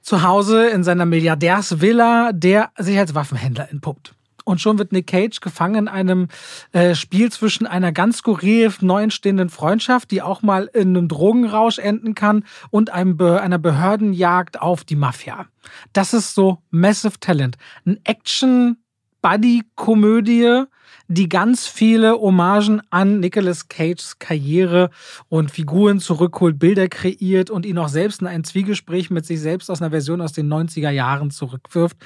zu 0.00 0.22
Hause 0.22 0.68
in 0.68 0.84
seiner 0.84 1.06
Milliardärsvilla, 1.06 2.30
der 2.32 2.70
sich 2.78 2.96
als 2.98 3.16
Waffenhändler 3.16 3.68
entpuppt. 3.70 4.14
Und 4.48 4.60
schon 4.62 4.78
wird 4.78 4.92
Nick 4.92 5.08
Cage 5.08 5.40
gefangen 5.40 5.74
in 5.74 5.88
einem 5.88 6.28
äh, 6.72 6.94
Spiel 6.94 7.30
zwischen 7.30 7.66
einer 7.66 7.92
ganz 7.92 8.16
skurril 8.18 8.72
neu 8.80 9.02
entstehenden 9.02 9.50
Freundschaft, 9.50 10.10
die 10.10 10.22
auch 10.22 10.40
mal 10.40 10.70
in 10.72 10.96
einem 10.96 11.06
Drogenrausch 11.06 11.78
enden 11.78 12.14
kann, 12.14 12.46
und 12.70 12.88
einem 12.88 13.18
Be 13.18 13.42
einer 13.42 13.58
Behördenjagd 13.58 14.62
auf 14.62 14.84
die 14.84 14.96
Mafia. 14.96 15.44
Das 15.92 16.14
ist 16.14 16.34
so 16.34 16.62
Massive 16.70 17.20
Talent. 17.20 17.58
Ein 17.84 18.00
Action-Buddy-Komödie, 18.04 20.62
die 21.08 21.28
ganz 21.28 21.66
viele 21.66 22.18
Hommagen 22.18 22.80
an 22.88 23.20
Nicolas 23.20 23.68
Cages 23.68 24.18
Karriere 24.18 24.88
und 25.28 25.50
Figuren 25.50 26.00
zurückholt, 26.00 26.58
Bilder 26.58 26.88
kreiert 26.88 27.50
und 27.50 27.66
ihn 27.66 27.76
auch 27.76 27.88
selbst 27.88 28.22
in 28.22 28.26
ein 28.26 28.44
Zwiegespräch 28.44 29.10
mit 29.10 29.26
sich 29.26 29.40
selbst 29.40 29.70
aus 29.70 29.82
einer 29.82 29.90
Version 29.90 30.22
aus 30.22 30.32
den 30.32 30.50
90er 30.50 30.88
Jahren 30.88 31.30
zurückwirft. 31.30 31.98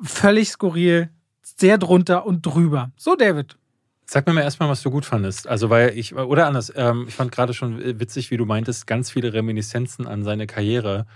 Völlig 0.00 0.50
skurril, 0.50 1.10
sehr 1.58 1.78
drunter 1.78 2.26
und 2.26 2.44
drüber. 2.44 2.90
So, 2.96 3.16
David. 3.16 3.56
Sag 4.06 4.26
mir 4.26 4.32
mal 4.32 4.40
erstmal, 4.40 4.70
was 4.70 4.82
du 4.82 4.90
gut 4.90 5.04
fandest. 5.04 5.46
Also, 5.46 5.68
weil 5.68 5.96
ich, 5.98 6.14
oder 6.14 6.46
anders, 6.46 6.72
ähm, 6.74 7.04
ich 7.08 7.14
fand 7.14 7.30
gerade 7.30 7.52
schon 7.52 8.00
witzig, 8.00 8.30
wie 8.30 8.38
du 8.38 8.46
meintest, 8.46 8.86
ganz 8.86 9.10
viele 9.10 9.32
Reminiszenzen 9.32 10.06
an 10.06 10.24
seine 10.24 10.46
Karriere. 10.46 11.06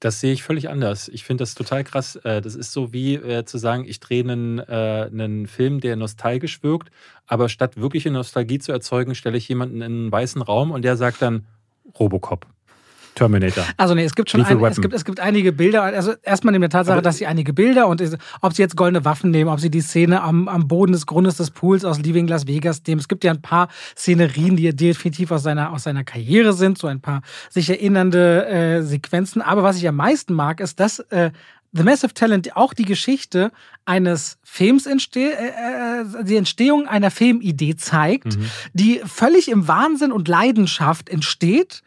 Das 0.00 0.18
sehe 0.18 0.32
ich 0.32 0.42
völlig 0.42 0.70
anders. 0.70 1.08
Ich 1.08 1.24
finde 1.24 1.42
das 1.42 1.54
total 1.54 1.84
krass. 1.84 2.16
Äh, 2.16 2.40
das 2.40 2.56
ist 2.56 2.72
so 2.72 2.92
wie 2.92 3.14
äh, 3.14 3.44
zu 3.44 3.58
sagen, 3.58 3.84
ich 3.86 4.00
drehe 4.00 4.24
einen, 4.24 4.58
äh, 4.58 5.08
einen 5.12 5.46
Film, 5.46 5.80
der 5.80 5.94
nostalgisch 5.94 6.62
wirkt, 6.62 6.90
aber 7.26 7.48
statt 7.48 7.76
wirkliche 7.76 8.10
Nostalgie 8.10 8.58
zu 8.58 8.72
erzeugen, 8.72 9.14
stelle 9.14 9.36
ich 9.36 9.48
jemanden 9.48 9.76
in 9.76 9.82
einen 9.82 10.12
weißen 10.12 10.40
Raum 10.40 10.70
und 10.70 10.82
der 10.82 10.96
sagt 10.96 11.20
dann 11.22 11.46
Robocop. 11.98 12.46
Terminator. 13.20 13.64
Also 13.76 13.94
nee, 13.94 14.04
es 14.04 14.14
gibt 14.14 14.30
schon 14.30 14.42
ein, 14.42 14.64
es, 14.64 14.80
gibt, 14.80 14.94
es 14.94 15.04
gibt 15.04 15.20
einige 15.20 15.52
Bilder. 15.52 15.82
Also 15.82 16.14
erstmal 16.22 16.52
neben 16.52 16.62
der 16.62 16.70
Tatsache, 16.70 16.94
Aber 16.94 17.02
dass 17.02 17.18
sie 17.18 17.26
einige 17.26 17.52
Bilder 17.52 17.86
und 17.86 18.02
ob 18.40 18.54
sie 18.54 18.62
jetzt 18.62 18.76
goldene 18.76 19.04
Waffen 19.04 19.30
nehmen, 19.30 19.50
ob 19.50 19.60
sie 19.60 19.70
die 19.70 19.82
Szene 19.82 20.22
am, 20.22 20.48
am 20.48 20.68
Boden 20.68 20.92
des 20.92 21.04
Grundes 21.04 21.36
des 21.36 21.50
Pools 21.50 21.84
aus 21.84 21.98
Leaving 21.98 22.26
Las 22.28 22.46
Vegas 22.46 22.82
nehmen. 22.86 22.98
Es 22.98 23.08
gibt 23.08 23.22
ja 23.24 23.30
ein 23.30 23.42
paar 23.42 23.68
Szenerien, 23.94 24.56
die 24.56 24.74
definitiv 24.74 25.32
aus 25.32 25.42
seiner, 25.42 25.72
aus 25.72 25.82
seiner 25.82 26.02
Karriere 26.02 26.54
sind, 26.54 26.78
so 26.78 26.86
ein 26.86 27.00
paar 27.00 27.20
sich 27.50 27.68
erinnernde 27.68 28.46
äh, 28.46 28.82
Sequenzen. 28.82 29.42
Aber 29.42 29.62
was 29.62 29.76
ich 29.76 29.86
am 29.86 29.96
meisten 29.96 30.32
mag, 30.32 30.60
ist, 30.60 30.80
dass 30.80 31.00
äh, 31.10 31.30
The 31.72 31.82
Massive 31.82 32.14
Talent 32.14 32.56
auch 32.56 32.74
die 32.74 32.84
Geschichte 32.84 33.52
eines 33.84 34.38
Films 34.42 34.86
entsteht, 34.86 35.34
äh, 35.34 36.00
äh, 36.00 36.24
die 36.24 36.36
Entstehung 36.36 36.86
einer 36.88 37.10
Filmidee 37.10 37.76
zeigt, 37.76 38.36
mhm. 38.36 38.46
die 38.72 39.00
völlig 39.04 39.50
im 39.50 39.68
Wahnsinn 39.68 40.10
und 40.10 40.26
Leidenschaft 40.26 41.10
entsteht 41.10 41.82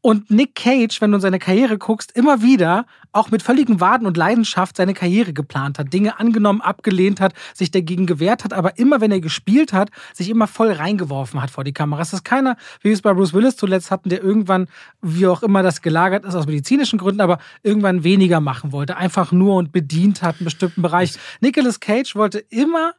und 0.00 0.30
Nick 0.30 0.54
Cage, 0.54 1.00
wenn 1.00 1.10
du 1.10 1.16
in 1.16 1.20
seine 1.20 1.38
Karriere 1.38 1.76
guckst, 1.76 2.12
immer 2.12 2.40
wieder 2.40 2.86
auch 3.12 3.30
mit 3.30 3.42
völligem 3.42 3.80
Waden 3.80 4.06
und 4.06 4.16
Leidenschaft 4.16 4.76
seine 4.76 4.94
Karriere 4.94 5.32
geplant 5.32 5.78
hat, 5.78 5.92
Dinge 5.92 6.20
angenommen, 6.20 6.60
abgelehnt 6.60 7.20
hat, 7.20 7.34
sich 7.52 7.70
dagegen 7.70 8.06
gewehrt 8.06 8.44
hat, 8.44 8.52
aber 8.52 8.78
immer, 8.78 9.00
wenn 9.00 9.10
er 9.10 9.20
gespielt 9.20 9.72
hat, 9.72 9.90
sich 10.14 10.30
immer 10.30 10.46
voll 10.46 10.70
reingeworfen 10.70 11.42
hat 11.42 11.50
vor 11.50 11.64
die 11.64 11.72
Kamera. 11.72 12.00
Es 12.00 12.12
ist 12.12 12.24
keiner, 12.24 12.56
wie 12.80 12.90
wir 12.90 12.92
es 12.92 13.02
bei 13.02 13.12
Bruce 13.12 13.34
Willis 13.34 13.56
zuletzt 13.56 13.90
hatten, 13.90 14.08
der 14.08 14.22
irgendwann, 14.22 14.68
wie 15.02 15.26
auch 15.26 15.42
immer 15.42 15.62
das 15.62 15.82
gelagert 15.82 16.24
ist, 16.24 16.34
aus 16.34 16.46
medizinischen 16.46 16.98
Gründen, 16.98 17.20
aber 17.20 17.38
irgendwann 17.62 18.04
weniger 18.04 18.40
machen 18.40 18.72
wollte, 18.72 18.96
einfach 18.96 19.32
nur 19.32 19.56
und 19.56 19.72
bedient 19.72 20.22
hat, 20.22 20.36
einen 20.36 20.44
bestimmten 20.44 20.82
Bereich. 20.82 21.14
Nicolas 21.40 21.80
Cage 21.80 22.14
wollte 22.14 22.38
immer 22.38 22.94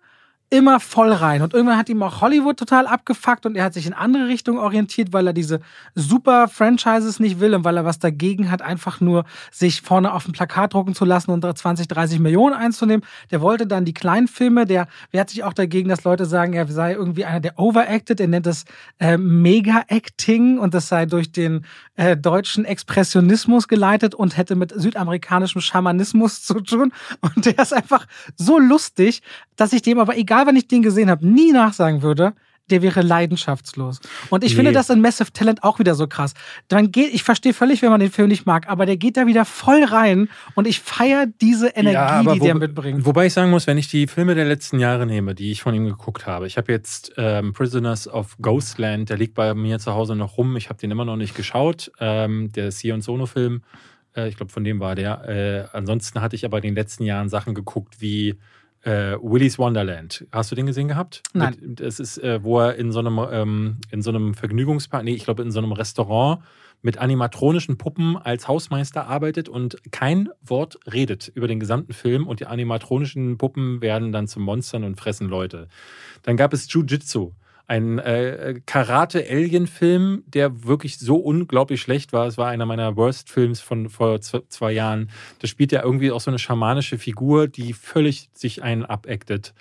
immer 0.52 0.80
voll 0.80 1.12
rein. 1.12 1.44
Und 1.44 1.54
irgendwann 1.54 1.78
hat 1.78 1.90
ihm 1.90 2.02
auch 2.02 2.22
Hollywood 2.22 2.58
total 2.58 2.88
abgefuckt 2.88 3.46
und 3.46 3.56
er 3.56 3.66
hat 3.66 3.74
sich 3.76 3.86
in 3.86 3.94
andere 3.94 4.28
Richtungen 4.28 4.58
orientiert, 4.58 5.14
weil 5.14 5.28
er 5.28 5.34
diese 5.34 5.60
super 5.94 6.48
Franchises 6.48 7.20
nicht 7.20 7.40
will 7.40 7.54
und 7.54 7.64
weil 7.64 7.78
er 7.78 7.86
was 7.86 8.00
dagegen 8.00 8.50
hat, 8.50 8.64
einfach 8.64 9.00
nur 9.00 9.26
sich 9.52 9.82
vorne 9.82 10.12
auf 10.12 10.24
dem 10.24 10.34
Plakat 10.34 10.74
drucken 10.74 10.96
zu 10.96 11.06
lassen 11.06 11.30
und 11.32 11.46
20, 11.46 11.88
30 11.88 12.20
Millionen 12.20 12.56
einzunehmen. 12.56 13.06
Der 13.30 13.42
wollte 13.42 13.68
dann 13.68 13.86
die 13.86 13.94
kleinen 13.94 14.28
Filme, 14.28 14.66
der 14.66 14.88
wehrt 15.12 15.30
sich 15.30 15.44
auch 15.44 15.54
dagegen, 15.54 15.90
dass 15.90 16.04
Leute 16.04 16.26
sagen, 16.26 16.54
er 16.54 16.68
sei 16.68 16.94
irgendwie 16.94 17.26
einer, 17.26 17.40
der 17.42 17.60
overacted. 17.60 18.20
Er 18.20 18.28
nennt 18.28 18.48
das 18.48 18.66
äh, 19.00 19.18
Mega-Acting 19.18 20.58
und 20.58 20.74
das 20.74 20.88
sei 20.88 21.06
durch 21.06 21.32
den 21.32 21.64
äh, 21.96 22.18
deutschen 22.18 22.66
Expressionismus 22.66 23.68
geleitet 23.68 24.16
und 24.16 24.36
hätte 24.36 24.56
mit 24.56 24.74
südamerikanischem 24.76 25.62
Schamanismus 25.62 26.44
zu 26.44 26.62
tun. 26.62 26.92
Und 27.22 27.46
der 27.46 27.60
ist 27.60 27.74
einfach 27.74 28.08
so 28.36 28.58
lustig, 28.58 29.22
dass 29.58 29.74
ich 29.74 29.82
dem 29.82 30.00
aber 30.00 30.18
egal, 30.18 30.39
wann 30.46 30.56
ich 30.56 30.68
den 30.68 30.82
gesehen 30.82 31.10
habe, 31.10 31.26
nie 31.26 31.52
nachsagen 31.52 32.02
würde, 32.02 32.34
der 32.70 32.82
wäre 32.82 33.02
leidenschaftslos. 33.02 34.00
Und 34.30 34.44
ich 34.44 34.52
nee. 34.52 34.58
finde 34.58 34.72
das 34.72 34.90
in 34.90 35.02
Massive 35.02 35.32
Talent 35.34 35.64
auch 35.64 35.80
wieder 35.80 35.96
so 35.96 36.08
krass. 36.08 36.34
Dann 36.68 36.92
geht, 36.92 37.14
ich 37.14 37.24
verstehe 37.24 37.54
völlig, 37.54 37.82
wenn 37.82 37.90
man 37.90 38.00
den 38.00 38.12
Film 38.12 38.28
nicht 38.28 38.46
mag, 38.46 38.70
aber 38.70 38.86
der 38.86 38.98
geht 38.98 39.18
da 39.18 39.28
wieder 39.28 39.46
voll 39.46 39.84
rein 39.84 40.30
und 40.56 40.68
ich 40.68 40.80
feiere 40.80 41.26
diese 41.42 41.70
Energie, 41.70 41.94
ja, 41.94 42.22
die 42.22 42.40
wo, 42.40 42.46
der 42.46 42.56
mitbringt. 42.56 43.06
Wobei 43.06 43.28
ich 43.28 43.34
sagen 43.34 43.50
muss, 43.50 43.68
wenn 43.68 43.78
ich 43.78 43.88
die 43.88 44.08
Filme 44.08 44.36
der 44.36 44.46
letzten 44.46 44.80
Jahre 44.80 45.06
nehme, 45.06 45.36
die 45.36 45.52
ich 45.52 45.62
von 45.62 45.74
ihm 45.74 45.86
geguckt 45.86 46.26
habe, 46.26 46.48
ich 46.48 46.58
habe 46.58 46.72
jetzt 46.72 47.14
ähm, 47.18 47.54
Prisoners 47.54 48.08
of 48.08 48.38
Ghostland, 48.42 49.10
der 49.10 49.18
liegt 49.18 49.36
bei 49.36 49.54
mir 49.54 49.80
zu 49.80 49.94
Hause 49.94 50.16
noch 50.16 50.38
rum, 50.38 50.56
ich 50.56 50.70
habe 50.70 50.80
den 50.80 50.92
immer 50.92 51.06
noch 51.06 51.18
nicht 51.18 51.36
geschaut, 51.36 51.92
ähm, 52.00 52.52
der 52.52 52.72
Sion 52.72 53.02
Sono-Film, 53.02 53.62
äh, 54.16 54.28
ich 54.28 54.38
glaube, 54.38 54.52
von 54.52 54.64
dem 54.64 54.80
war 54.80 54.96
der. 54.96 55.28
Äh, 55.28 55.76
ansonsten 55.76 56.22
hatte 56.22 56.36
ich 56.36 56.46
aber 56.46 56.58
in 56.58 56.64
den 56.64 56.76
letzten 56.76 57.04
Jahren 57.04 57.30
Sachen 57.30 57.56
geguckt 57.56 57.96
wie 58.00 58.38
äh, 58.84 59.16
Willy's 59.22 59.60
Wonderland. 59.60 60.26
Hast 60.32 60.52
du 60.52 60.56
den 60.56 60.66
gesehen 60.66 60.88
gehabt? 60.88 61.24
Nein. 61.34 61.58
Das 61.62 62.00
ist, 62.00 62.18
äh, 62.18 62.44
wo 62.44 62.60
er 62.60 62.76
in 62.76 62.92
so 62.92 63.00
einem, 63.00 63.20
ähm, 63.32 63.78
in 63.92 64.02
so 64.02 64.10
einem 64.10 64.34
Vergnügungspark, 64.34 65.04
nee, 65.04 65.14
ich 65.14 65.26
glaube 65.26 65.44
in 65.44 65.52
so 65.52 65.60
einem 65.60 65.72
Restaurant 65.72 66.42
mit 66.82 66.98
animatronischen 66.98 67.78
Puppen 67.78 68.16
als 68.16 68.48
Hausmeister 68.48 69.06
arbeitet 69.08 69.50
und 69.50 69.78
kein 69.92 70.30
Wort 70.42 70.80
redet 70.92 71.30
über 71.34 71.48
den 71.48 71.60
gesamten 71.60 71.94
Film 71.94 72.26
und 72.26 72.40
die 72.40 72.46
animatronischen 72.46 73.38
Puppen 73.38 73.82
werden 73.82 74.12
dann 74.12 74.28
zu 74.28 74.40
Monstern 74.40 74.86
und 74.86 74.96
fressen 74.96 75.28
Leute. 75.28 75.68
Dann 76.24 76.38
gab 76.38 76.54
es 76.54 76.72
Jiu-Jitsu 76.72 77.34
ein 77.70 78.00
äh, 78.00 78.62
Karate-Alien-Film, 78.66 80.24
der 80.26 80.64
wirklich 80.64 80.98
so 80.98 81.18
unglaublich 81.18 81.80
schlecht 81.80 82.14
war. 82.14 82.26
Es 82.26 82.36
war 82.36 82.48
einer 82.48 82.66
meiner 82.66 82.96
Worst-Films 82.96 83.62
von 83.62 83.90
vor 83.90 84.20
zwei 84.22 84.72
Jahren. 84.72 85.12
Da 85.38 85.48
spielt 85.48 85.72
ja 85.72 85.84
irgendwie 85.84 86.12
auch 86.12 86.20
so 86.20 86.32
eine 86.32 86.40
schamanische 86.40 86.98
Figur, 86.98 87.48
die 87.48 87.74
völlig 87.74 88.30
sich 88.34 88.64
einen 88.64 88.86
abactet. 88.86 89.54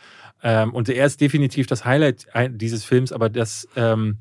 Ähm, 0.42 0.72
und 0.72 0.88
er 0.88 1.04
ist 1.04 1.20
definitiv 1.20 1.66
das 1.66 1.84
Highlight 1.84 2.26
dieses 2.52 2.82
Films, 2.82 3.12
aber 3.12 3.28
das 3.28 3.68
ähm, 3.76 4.16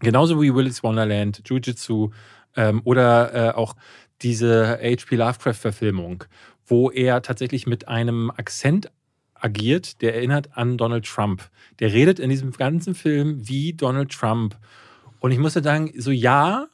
genauso 0.00 0.40
wie 0.40 0.54
Willis 0.54 0.84
Wonderland, 0.84 1.42
Jiu-Jitsu 1.44 2.10
ähm, 2.54 2.80
oder 2.84 3.34
äh, 3.34 3.50
auch 3.54 3.74
diese 4.22 4.78
H.P. 4.80 5.16
Lovecraft-Verfilmung, 5.16 6.24
wo 6.64 6.92
er 6.92 7.22
tatsächlich 7.22 7.66
mit 7.66 7.88
einem 7.88 8.30
Akzent 8.30 8.92
agiert, 9.40 10.00
der 10.02 10.14
erinnert 10.14 10.56
an 10.56 10.78
Donald 10.78 11.04
Trump. 11.04 11.48
Der 11.78 11.92
redet 11.92 12.18
in 12.18 12.30
diesem 12.30 12.52
ganzen 12.52 12.94
Film 12.94 13.48
wie 13.48 13.72
Donald 13.72 14.10
Trump. 14.10 14.56
Und 15.20 15.30
ich 15.30 15.38
muss 15.38 15.54
ja 15.54 15.62
sagen, 15.62 15.92
so 15.96 16.10
ja, 16.10 16.68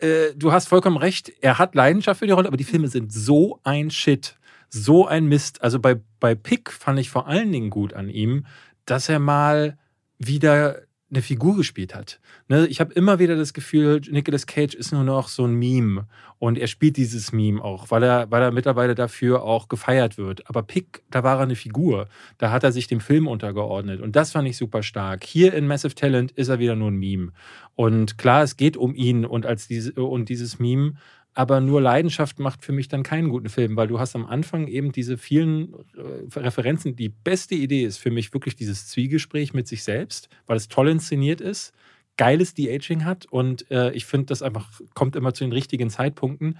äh, 0.00 0.34
du 0.36 0.52
hast 0.52 0.68
vollkommen 0.68 0.96
recht, 0.96 1.32
er 1.40 1.58
hat 1.58 1.74
Leidenschaft 1.74 2.20
für 2.20 2.26
die 2.26 2.32
Rolle, 2.32 2.48
aber 2.48 2.56
die 2.56 2.64
Filme 2.64 2.88
sind 2.88 3.12
so 3.12 3.60
ein 3.64 3.90
Shit, 3.90 4.36
so 4.68 5.06
ein 5.06 5.26
Mist. 5.26 5.62
Also 5.62 5.80
bei, 5.80 6.00
bei 6.20 6.34
Pick 6.34 6.70
fand 6.70 6.98
ich 6.98 7.10
vor 7.10 7.26
allen 7.26 7.52
Dingen 7.52 7.70
gut 7.70 7.94
an 7.94 8.08
ihm, 8.08 8.46
dass 8.86 9.08
er 9.08 9.18
mal 9.18 9.78
wieder 10.18 10.82
eine 11.14 11.22
Figur 11.22 11.56
gespielt 11.56 11.94
hat. 11.94 12.20
Ne, 12.48 12.66
ich 12.66 12.80
habe 12.80 12.92
immer 12.92 13.18
wieder 13.18 13.36
das 13.36 13.54
Gefühl, 13.54 14.00
Nicolas 14.10 14.46
Cage 14.46 14.74
ist 14.74 14.92
nur 14.92 15.04
noch 15.04 15.28
so 15.28 15.46
ein 15.46 15.54
Meme 15.54 16.06
und 16.38 16.58
er 16.58 16.66
spielt 16.66 16.96
dieses 16.96 17.32
Meme 17.32 17.62
auch, 17.62 17.90
weil 17.90 18.02
er, 18.02 18.30
weil 18.30 18.42
er 18.42 18.50
mittlerweile 18.50 18.94
dafür 18.94 19.44
auch 19.44 19.68
gefeiert 19.68 20.18
wird. 20.18 20.48
Aber 20.48 20.62
Pick, 20.62 21.02
da 21.10 21.22
war 21.22 21.38
er 21.38 21.44
eine 21.44 21.56
Figur. 21.56 22.08
Da 22.38 22.50
hat 22.50 22.64
er 22.64 22.72
sich 22.72 22.86
dem 22.86 23.00
Film 23.00 23.28
untergeordnet 23.28 24.00
und 24.00 24.16
das 24.16 24.32
fand 24.32 24.48
ich 24.48 24.56
super 24.56 24.82
stark. 24.82 25.24
Hier 25.24 25.54
in 25.54 25.66
Massive 25.66 25.94
Talent 25.94 26.32
ist 26.32 26.48
er 26.48 26.58
wieder 26.58 26.76
nur 26.76 26.90
ein 26.90 26.96
Meme. 26.96 27.32
Und 27.76 28.18
klar, 28.18 28.42
es 28.42 28.56
geht 28.56 28.76
um 28.76 28.94
ihn 28.94 29.24
und, 29.24 29.46
als 29.46 29.66
diese, 29.68 29.92
und 29.94 30.28
dieses 30.28 30.58
Meme 30.58 30.94
aber 31.34 31.60
nur 31.60 31.80
Leidenschaft 31.80 32.38
macht 32.38 32.64
für 32.64 32.72
mich 32.72 32.88
dann 32.88 33.02
keinen 33.02 33.28
guten 33.28 33.48
Film, 33.48 33.76
weil 33.76 33.88
du 33.88 33.98
hast 33.98 34.14
am 34.14 34.24
Anfang 34.24 34.68
eben 34.68 34.92
diese 34.92 35.18
vielen 35.18 35.74
äh, 35.96 36.38
Referenzen. 36.38 36.94
Die 36.94 37.08
beste 37.08 37.56
Idee 37.56 37.82
ist 37.82 37.98
für 37.98 38.12
mich 38.12 38.32
wirklich 38.32 38.54
dieses 38.54 38.86
Zwiegespräch 38.86 39.52
mit 39.52 39.66
sich 39.66 39.82
selbst, 39.82 40.28
weil 40.46 40.56
es 40.56 40.68
toll 40.68 40.88
inszeniert 40.88 41.40
ist, 41.40 41.72
geiles 42.16 42.54
De-Aging 42.54 43.04
hat 43.04 43.26
und 43.26 43.68
äh, 43.72 43.90
ich 43.92 44.06
finde, 44.06 44.26
das 44.26 44.42
einfach 44.42 44.70
kommt 44.94 45.16
immer 45.16 45.34
zu 45.34 45.44
den 45.44 45.52
richtigen 45.52 45.90
Zeitpunkten. 45.90 46.58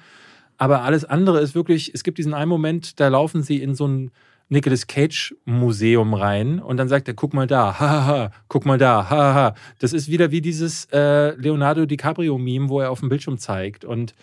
Aber 0.56 0.82
alles 0.82 1.04
andere 1.04 1.40
ist 1.40 1.54
wirklich, 1.54 1.92
es 1.94 2.02
gibt 2.02 2.18
diesen 2.18 2.34
einen 2.34 2.48
Moment, 2.48 2.98
da 2.98 3.08
laufen 3.08 3.42
sie 3.42 3.62
in 3.62 3.74
so 3.74 3.86
ein 3.86 4.10
Nicolas 4.48 4.86
Cage 4.86 5.34
Museum 5.44 6.14
rein 6.14 6.60
und 6.60 6.76
dann 6.76 6.88
sagt 6.88 7.08
er, 7.08 7.14
guck 7.14 7.32
mal 7.32 7.46
da, 7.46 7.78
hahaha, 7.80 8.30
guck 8.48 8.66
mal 8.66 8.78
da, 8.78 9.08
hahaha. 9.08 9.54
Das 9.78 9.92
ist 9.92 10.10
wieder 10.10 10.32
wie 10.32 10.40
dieses 10.40 10.86
äh, 10.92 11.34
Leonardo 11.36 11.86
DiCaprio 11.86 12.38
Meme, 12.38 12.68
wo 12.68 12.80
er 12.80 12.90
auf 12.90 13.00
dem 13.00 13.08
Bildschirm 13.08 13.38
zeigt 13.38 13.84
und 13.84 14.14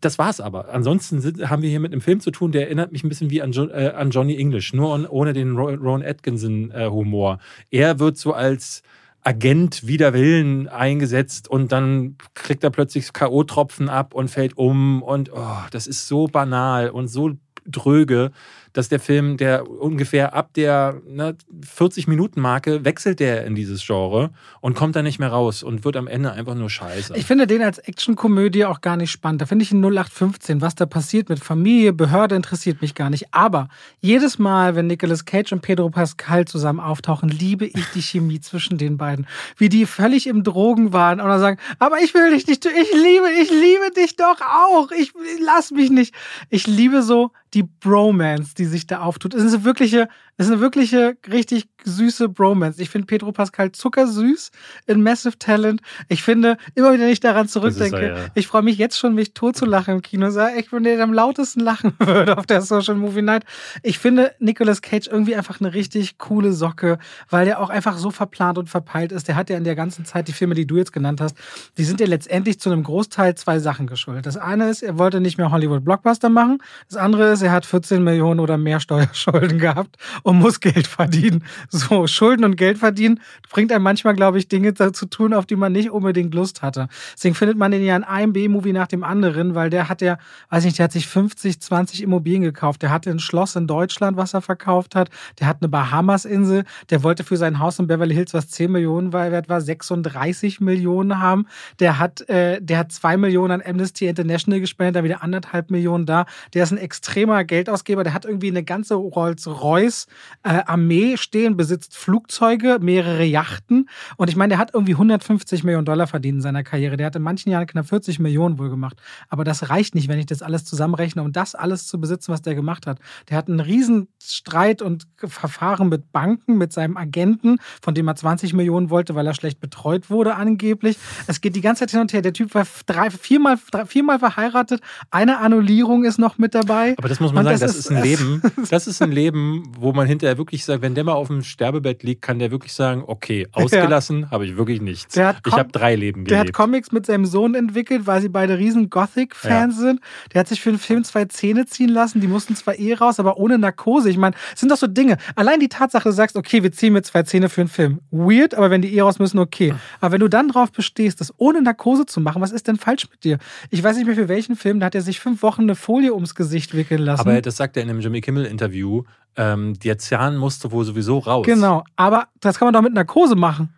das 0.00 0.18
war's 0.18 0.40
aber. 0.40 0.72
Ansonsten 0.72 1.20
sind, 1.20 1.48
haben 1.48 1.62
wir 1.62 1.70
hier 1.70 1.80
mit 1.80 1.92
einem 1.92 2.00
Film 2.00 2.20
zu 2.20 2.30
tun, 2.30 2.52
der 2.52 2.62
erinnert 2.62 2.92
mich 2.92 3.04
ein 3.04 3.08
bisschen 3.08 3.30
wie 3.30 3.42
an, 3.42 3.52
jo 3.52 3.68
äh, 3.68 3.92
an 3.94 4.10
Johnny 4.10 4.36
English, 4.38 4.72
nur 4.72 4.90
on, 4.90 5.06
ohne 5.06 5.32
den 5.32 5.56
Ron 5.56 6.02
Atkinson-Humor. 6.02 7.38
Äh, 7.70 7.78
er 7.78 7.98
wird 7.98 8.16
so 8.16 8.32
als 8.32 8.82
Agent 9.24 9.86
wider 9.86 10.12
Willen 10.12 10.68
eingesetzt 10.68 11.48
und 11.48 11.70
dann 11.70 12.16
kriegt 12.34 12.64
er 12.64 12.70
plötzlich 12.70 13.12
K.O.-Tropfen 13.12 13.88
ab 13.88 14.14
und 14.14 14.28
fällt 14.28 14.56
um 14.56 15.02
und 15.02 15.30
oh, 15.32 15.58
das 15.70 15.86
ist 15.86 16.08
so 16.08 16.26
banal 16.26 16.90
und 16.90 17.08
so 17.08 17.32
dröge 17.64 18.32
dass 18.72 18.88
der 18.88 19.00
Film, 19.00 19.36
der 19.36 19.68
ungefähr 19.68 20.34
ab 20.34 20.54
der 20.54 21.00
ne, 21.06 21.36
40-Minuten-Marke 21.76 22.84
wechselt 22.84 23.20
der 23.20 23.44
in 23.44 23.54
dieses 23.54 23.84
Genre 23.84 24.30
und 24.60 24.74
kommt 24.74 24.96
da 24.96 25.02
nicht 25.02 25.18
mehr 25.18 25.28
raus 25.28 25.62
und 25.62 25.84
wird 25.84 25.96
am 25.96 26.06
Ende 26.06 26.32
einfach 26.32 26.54
nur 26.54 26.70
scheiße. 26.70 27.14
Ich 27.16 27.26
finde 27.26 27.46
den 27.46 27.62
als 27.62 27.78
Actionkomödie 27.78 28.64
auch 28.64 28.80
gar 28.80 28.96
nicht 28.96 29.10
spannend. 29.10 29.42
Da 29.42 29.46
finde 29.46 29.64
ich 29.64 29.72
ein 29.72 29.82
0815. 29.82 30.60
Was 30.60 30.74
da 30.74 30.86
passiert 30.86 31.28
mit 31.28 31.40
Familie, 31.40 31.92
Behörde 31.92 32.34
interessiert 32.34 32.80
mich 32.80 32.94
gar 32.94 33.10
nicht. 33.10 33.26
Aber 33.32 33.68
jedes 34.00 34.38
Mal, 34.38 34.74
wenn 34.74 34.86
Nicolas 34.86 35.24
Cage 35.24 35.52
und 35.52 35.60
Pedro 35.60 35.90
Pascal 35.90 36.46
zusammen 36.46 36.80
auftauchen, 36.80 37.28
liebe 37.28 37.66
ich 37.66 37.86
die 37.94 38.02
Chemie 38.02 38.40
zwischen 38.40 38.78
den 38.78 38.96
beiden. 38.96 39.26
Wie 39.56 39.68
die 39.68 39.86
völlig 39.86 40.26
im 40.26 40.44
Drogen 40.44 40.92
waren 40.92 41.20
und 41.20 41.28
dann 41.28 41.40
sagen, 41.40 41.58
aber 41.78 42.00
ich 42.00 42.14
will 42.14 42.30
dich 42.30 42.46
nicht, 42.46 42.64
ich 42.64 42.92
liebe, 42.92 43.28
ich 43.40 43.50
liebe 43.50 43.90
dich 43.96 44.16
doch 44.16 44.40
auch. 44.40 44.90
Ich 44.92 45.12
lass 45.44 45.70
mich 45.70 45.90
nicht. 45.90 46.14
Ich 46.48 46.66
liebe 46.66 47.02
so 47.02 47.32
die 47.54 47.62
Bromance, 47.62 48.54
die 48.54 48.64
sich 48.64 48.86
da 48.86 49.00
auftut. 49.00 49.34
Es 49.34 49.42
ist 49.42 49.54
eine 49.54 49.64
wirkliche, 49.64 50.08
es 50.36 50.46
ist 50.46 50.52
eine 50.52 50.60
wirkliche, 50.60 51.16
richtig 51.30 51.71
süße 51.84 52.28
Bromance. 52.28 52.80
Ich 52.80 52.90
finde 52.90 53.06
Pedro 53.06 53.32
Pascal 53.32 53.72
zuckersüß 53.72 54.50
in 54.86 55.02
Massive 55.02 55.38
Talent. 55.38 55.80
Ich 56.08 56.22
finde, 56.22 56.56
immer 56.74 56.92
wieder 56.92 57.06
nicht 57.06 57.24
daran 57.24 57.48
zurückdenke, 57.48 58.00
er, 58.00 58.16
ja. 58.16 58.24
ich 58.34 58.46
freue 58.46 58.62
mich 58.62 58.78
jetzt 58.78 58.98
schon, 58.98 59.14
mich 59.14 59.34
tot 59.34 59.56
zu 59.56 59.64
lachen 59.64 59.94
im 59.94 60.02
Kino. 60.02 60.28
Ich 60.56 60.70
bin 60.70 60.84
der, 60.84 61.02
am 61.02 61.12
lautesten 61.12 61.60
lachen 61.60 61.94
würde 61.98 62.38
auf 62.38 62.46
der 62.46 62.62
Social 62.62 62.94
Movie 62.94 63.22
Night. 63.22 63.44
Ich 63.82 63.98
finde 63.98 64.32
Nicolas 64.38 64.82
Cage 64.82 65.08
irgendwie 65.08 65.36
einfach 65.36 65.60
eine 65.60 65.74
richtig 65.74 66.18
coole 66.18 66.52
Socke, 66.52 66.98
weil 67.28 67.44
der 67.44 67.60
auch 67.60 67.70
einfach 67.70 67.98
so 67.98 68.10
verplant 68.10 68.58
und 68.58 68.70
verpeilt 68.70 69.12
ist. 69.12 69.28
Der 69.28 69.36
hat 69.36 69.50
ja 69.50 69.56
in 69.56 69.64
der 69.64 69.74
ganzen 69.74 70.04
Zeit 70.04 70.28
die 70.28 70.32
Filme, 70.32 70.54
die 70.54 70.66
du 70.66 70.76
jetzt 70.76 70.92
genannt 70.92 71.20
hast, 71.20 71.36
die 71.78 71.84
sind 71.84 72.00
ja 72.00 72.06
letztendlich 72.06 72.60
zu 72.60 72.70
einem 72.70 72.82
Großteil 72.82 73.34
zwei 73.34 73.58
Sachen 73.58 73.86
geschuldet. 73.86 74.26
Das 74.26 74.36
eine 74.36 74.68
ist, 74.70 74.82
er 74.82 74.98
wollte 74.98 75.20
nicht 75.20 75.38
mehr 75.38 75.50
Hollywood 75.50 75.84
Blockbuster 75.84 76.28
machen. 76.28 76.58
Das 76.88 76.96
andere 76.96 77.32
ist, 77.32 77.42
er 77.42 77.52
hat 77.52 77.66
14 77.66 78.02
Millionen 78.02 78.40
oder 78.40 78.58
mehr 78.58 78.80
Steuerschulden 78.80 79.58
gehabt 79.58 79.96
und 80.22 80.38
muss 80.38 80.60
Geld 80.60 80.86
verdienen. 80.86 81.44
So, 81.74 82.06
Schulden 82.06 82.44
und 82.44 82.56
Geld 82.56 82.76
verdienen 82.76 83.18
bringt 83.48 83.72
einem 83.72 83.82
manchmal, 83.82 84.14
glaube 84.14 84.36
ich, 84.36 84.46
Dinge 84.46 84.74
zu 84.74 85.06
tun, 85.06 85.32
auf 85.32 85.46
die 85.46 85.56
man 85.56 85.72
nicht 85.72 85.90
unbedingt 85.90 86.34
Lust 86.34 86.60
hatte. 86.60 86.88
Deswegen 87.14 87.34
findet 87.34 87.56
man 87.56 87.70
den 87.70 87.82
ja 87.82 87.96
in 87.96 88.04
einem 88.04 88.34
B-Movie 88.34 88.74
nach 88.74 88.88
dem 88.88 89.02
anderen, 89.02 89.54
weil 89.54 89.70
der 89.70 89.88
hat 89.88 90.02
ja, 90.02 90.18
weiß 90.50 90.66
nicht, 90.66 90.78
der 90.78 90.84
hat 90.84 90.92
sich 90.92 91.06
50, 91.06 91.60
20 91.60 92.02
Immobilien 92.02 92.42
gekauft. 92.42 92.82
Der 92.82 92.90
hatte 92.90 93.08
ein 93.08 93.18
Schloss 93.18 93.56
in 93.56 93.66
Deutschland, 93.66 94.18
was 94.18 94.34
er 94.34 94.42
verkauft 94.42 94.94
hat. 94.94 95.08
Der 95.40 95.46
hat 95.46 95.58
eine 95.62 95.70
Bahamas-Insel. 95.70 96.64
Der 96.90 97.02
wollte 97.02 97.24
für 97.24 97.38
sein 97.38 97.58
Haus 97.58 97.78
in 97.78 97.86
Beverly 97.86 98.14
Hills, 98.14 98.34
was 98.34 98.50
10 98.50 98.70
Millionen 98.70 99.14
wert 99.14 99.48
war, 99.48 99.62
36 99.62 100.60
Millionen 100.60 101.20
haben. 101.20 101.46
Der 101.80 101.98
hat, 101.98 102.28
äh, 102.28 102.60
der 102.60 102.78
hat 102.78 102.92
2 102.92 103.16
Millionen 103.16 103.62
an 103.62 103.62
Amnesty 103.66 104.08
International 104.08 104.60
gespendet, 104.60 104.96
da 104.96 105.04
wieder 105.04 105.22
anderthalb 105.22 105.70
Millionen 105.70 106.04
da. 106.04 106.26
Der 106.52 106.64
ist 106.64 106.70
ein 106.70 106.78
extremer 106.78 107.44
Geldausgeber. 107.44 108.04
Der 108.04 108.12
hat 108.12 108.26
irgendwie 108.26 108.48
eine 108.48 108.62
ganze 108.62 108.94
Rolls-Royce 108.94 110.06
äh, 110.42 111.16
stehen, 111.16 111.56
besitzt 111.62 111.96
Flugzeuge, 111.96 112.80
mehrere 112.80 113.22
Yachten. 113.22 113.88
Und 114.16 114.28
ich 114.28 114.34
meine, 114.34 114.48
der 114.48 114.58
hat 114.58 114.74
irgendwie 114.74 114.94
150 114.94 115.62
Millionen 115.62 115.84
Dollar 115.84 116.08
verdient 116.08 116.38
in 116.38 116.42
seiner 116.42 116.64
Karriere. 116.64 116.96
Der 116.96 117.06
hat 117.06 117.14
in 117.14 117.22
manchen 117.22 117.50
Jahren 117.52 117.68
knapp 117.68 117.86
40 117.86 118.18
Millionen 118.18 118.58
wohl 118.58 118.68
gemacht. 118.68 119.00
Aber 119.28 119.44
das 119.44 119.70
reicht 119.70 119.94
nicht, 119.94 120.08
wenn 120.08 120.18
ich 120.18 120.26
das 120.26 120.42
alles 120.42 120.64
zusammenrechne, 120.64 121.22
um 121.22 121.30
das 121.30 121.54
alles 121.54 121.86
zu 121.86 122.00
besitzen, 122.00 122.32
was 122.32 122.42
der 122.42 122.56
gemacht 122.56 122.88
hat. 122.88 122.98
Der 123.30 123.36
hat 123.36 123.46
einen 123.48 123.60
riesen 123.60 124.08
Streit 124.20 124.82
und 124.82 125.06
Verfahren 125.24 125.88
mit 125.88 126.10
Banken, 126.10 126.58
mit 126.58 126.72
seinem 126.72 126.96
Agenten, 126.96 127.58
von 127.80 127.94
dem 127.94 128.08
er 128.08 128.16
20 128.16 128.54
Millionen 128.54 128.90
wollte, 128.90 129.14
weil 129.14 129.28
er 129.28 129.34
schlecht 129.34 129.60
betreut 129.60 130.10
wurde 130.10 130.34
angeblich. 130.34 130.98
Es 131.28 131.40
geht 131.40 131.54
die 131.54 131.60
ganze 131.60 131.82
Zeit 131.82 131.92
hin 131.92 132.00
und 132.00 132.12
her. 132.12 132.22
Der 132.22 132.32
Typ 132.32 132.56
war 132.56 132.66
drei, 132.86 133.08
viermal, 133.10 133.56
drei, 133.70 133.86
viermal 133.86 134.18
verheiratet. 134.18 134.80
Eine 135.12 135.38
Annullierung 135.38 136.02
ist 136.02 136.18
noch 136.18 136.38
mit 136.38 136.56
dabei. 136.56 136.96
Aber 136.98 137.08
das 137.08 137.20
muss 137.20 137.32
man, 137.32 137.44
man 137.44 137.56
sagen, 137.56 137.60
das, 137.60 137.76
das 137.76 137.78
ist, 137.78 137.90
ist 137.90 137.96
ein 137.96 138.02
Leben. 138.02 138.42
Das 138.72 138.86
ist 138.88 139.00
ein 139.00 139.12
Leben, 139.12 139.70
wo 139.78 139.92
man 139.92 140.08
hinterher 140.08 140.38
wirklich 140.38 140.64
sagt, 140.64 140.82
wenn 140.82 140.94
der 140.94 141.04
mal 141.04 141.12
auf 141.12 141.28
dem 141.28 141.42
Sterbebett 141.52 142.02
liegt, 142.02 142.22
kann 142.22 142.38
der 142.38 142.50
wirklich 142.50 142.72
sagen, 142.72 143.04
okay, 143.06 143.46
ausgelassen 143.52 144.22
ja. 144.22 144.30
habe 144.30 144.44
ich 144.46 144.56
wirklich 144.56 144.80
nichts. 144.80 145.16
ich 145.16 145.22
habe 145.22 145.70
drei 145.70 145.94
Leben 145.94 146.24
gelebt. 146.24 146.30
Der 146.30 146.40
hat 146.40 146.52
Comics 146.52 146.92
mit 146.92 147.06
seinem 147.06 147.26
Sohn 147.26 147.54
entwickelt, 147.54 148.06
weil 148.06 148.20
sie 148.20 148.28
beide 148.28 148.58
riesen 148.58 148.90
Gothic-Fans 148.90 149.76
ja. 149.76 149.80
sind. 149.80 150.00
Der 150.32 150.40
hat 150.40 150.48
sich 150.48 150.60
für 150.60 150.70
den 150.70 150.78
Film 150.78 151.04
zwei 151.04 151.24
Zähne 151.26 151.66
ziehen 151.66 151.88
lassen, 151.88 152.20
die 152.20 152.26
mussten 152.26 152.56
zwar 152.56 152.78
eh 152.78 152.94
raus, 152.94 153.20
aber 153.20 153.36
ohne 153.36 153.58
Narkose. 153.58 154.10
Ich 154.10 154.16
meine, 154.16 154.34
es 154.52 154.60
sind 154.60 154.70
doch 154.70 154.76
so 154.76 154.86
Dinge. 154.86 155.18
Allein 155.36 155.60
die 155.60 155.68
Tatsache, 155.68 156.08
du 156.08 156.12
sagst, 156.12 156.36
okay, 156.36 156.62
wir 156.62 156.72
ziehen 156.72 156.92
mir 156.92 157.02
zwei 157.02 157.22
Zähne 157.22 157.48
für 157.48 157.62
einen 157.62 157.68
Film. 157.68 158.00
Weird, 158.10 158.54
aber 158.54 158.70
wenn 158.70 158.82
die 158.82 158.94
eh 158.94 159.00
raus 159.00 159.18
müssen, 159.18 159.38
okay. 159.38 159.74
Aber 160.00 160.12
wenn 160.12 160.20
du 160.20 160.28
dann 160.28 160.48
drauf 160.48 160.72
bestehst, 160.72 161.20
das 161.20 161.32
ohne 161.36 161.62
Narkose 161.62 162.06
zu 162.06 162.20
machen, 162.20 162.42
was 162.42 162.52
ist 162.52 162.68
denn 162.68 162.76
falsch 162.76 163.08
mit 163.10 163.24
dir? 163.24 163.38
Ich 163.70 163.82
weiß 163.82 163.96
nicht 163.96 164.06
mehr 164.06 164.16
für 164.16 164.28
welchen 164.28 164.56
Film, 164.56 164.80
da 164.80 164.86
hat 164.86 164.94
er 164.94 165.02
sich 165.02 165.20
fünf 165.20 165.42
Wochen 165.42 165.62
eine 165.62 165.74
Folie 165.74 166.14
ums 166.14 166.34
Gesicht 166.34 166.74
wickeln 166.74 167.02
lassen. 167.02 167.20
Aber 167.20 167.40
das 167.40 167.56
sagt 167.56 167.76
er 167.76 167.82
in 167.82 167.90
einem 167.90 168.00
Jimmy 168.00 168.20
Kimmel-Interview. 168.20 169.02
Ähm, 169.36 169.78
der 169.80 169.98
Zahn 169.98 170.36
musste 170.36 170.70
wohl 170.72 170.84
sowieso 170.84 171.18
raus. 171.18 171.46
Genau, 171.46 171.84
aber 171.96 172.28
das 172.40 172.58
kann 172.58 172.66
man 172.66 172.74
doch 172.74 172.82
mit 172.82 172.92
Narkose 172.92 173.34
machen. 173.34 173.74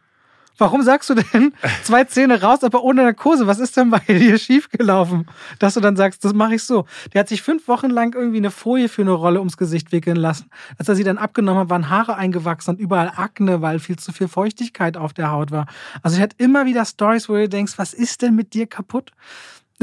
Warum 0.56 0.82
sagst 0.82 1.10
du 1.10 1.14
denn 1.14 1.52
zwei 1.82 2.04
Zähne 2.04 2.40
raus, 2.40 2.62
aber 2.62 2.84
ohne 2.84 3.02
Narkose? 3.02 3.46
Was 3.46 3.58
ist 3.58 3.76
denn 3.76 3.90
bei 3.90 3.98
dir 4.08 4.38
schiefgelaufen, 4.38 5.26
dass 5.58 5.74
du 5.74 5.80
dann 5.80 5.96
sagst, 5.96 6.24
das 6.24 6.32
mache 6.32 6.54
ich 6.54 6.62
so? 6.62 6.86
Der 7.12 7.20
hat 7.20 7.28
sich 7.28 7.42
fünf 7.42 7.66
Wochen 7.66 7.90
lang 7.90 8.14
irgendwie 8.14 8.38
eine 8.38 8.52
Folie 8.52 8.88
für 8.88 9.02
eine 9.02 9.12
Rolle 9.12 9.40
ums 9.40 9.56
Gesicht 9.56 9.90
wickeln 9.90 10.16
lassen. 10.16 10.50
Als 10.78 10.88
er 10.88 10.94
sie 10.94 11.02
dann 11.02 11.18
abgenommen 11.18 11.62
hat, 11.62 11.70
waren 11.70 11.90
Haare 11.90 12.16
eingewachsen 12.16 12.74
und 12.74 12.80
überall 12.80 13.12
Akne, 13.16 13.62
weil 13.62 13.80
viel 13.80 13.96
zu 13.96 14.12
viel 14.12 14.28
Feuchtigkeit 14.28 14.96
auf 14.96 15.12
der 15.12 15.32
Haut 15.32 15.50
war. 15.50 15.66
Also 16.02 16.18
er 16.18 16.22
hat 16.22 16.34
immer 16.38 16.66
wieder 16.66 16.84
Stories, 16.84 17.28
wo 17.28 17.34
du 17.34 17.48
denkst, 17.48 17.74
was 17.76 17.92
ist 17.92 18.22
denn 18.22 18.36
mit 18.36 18.54
dir 18.54 18.66
kaputt? 18.66 19.10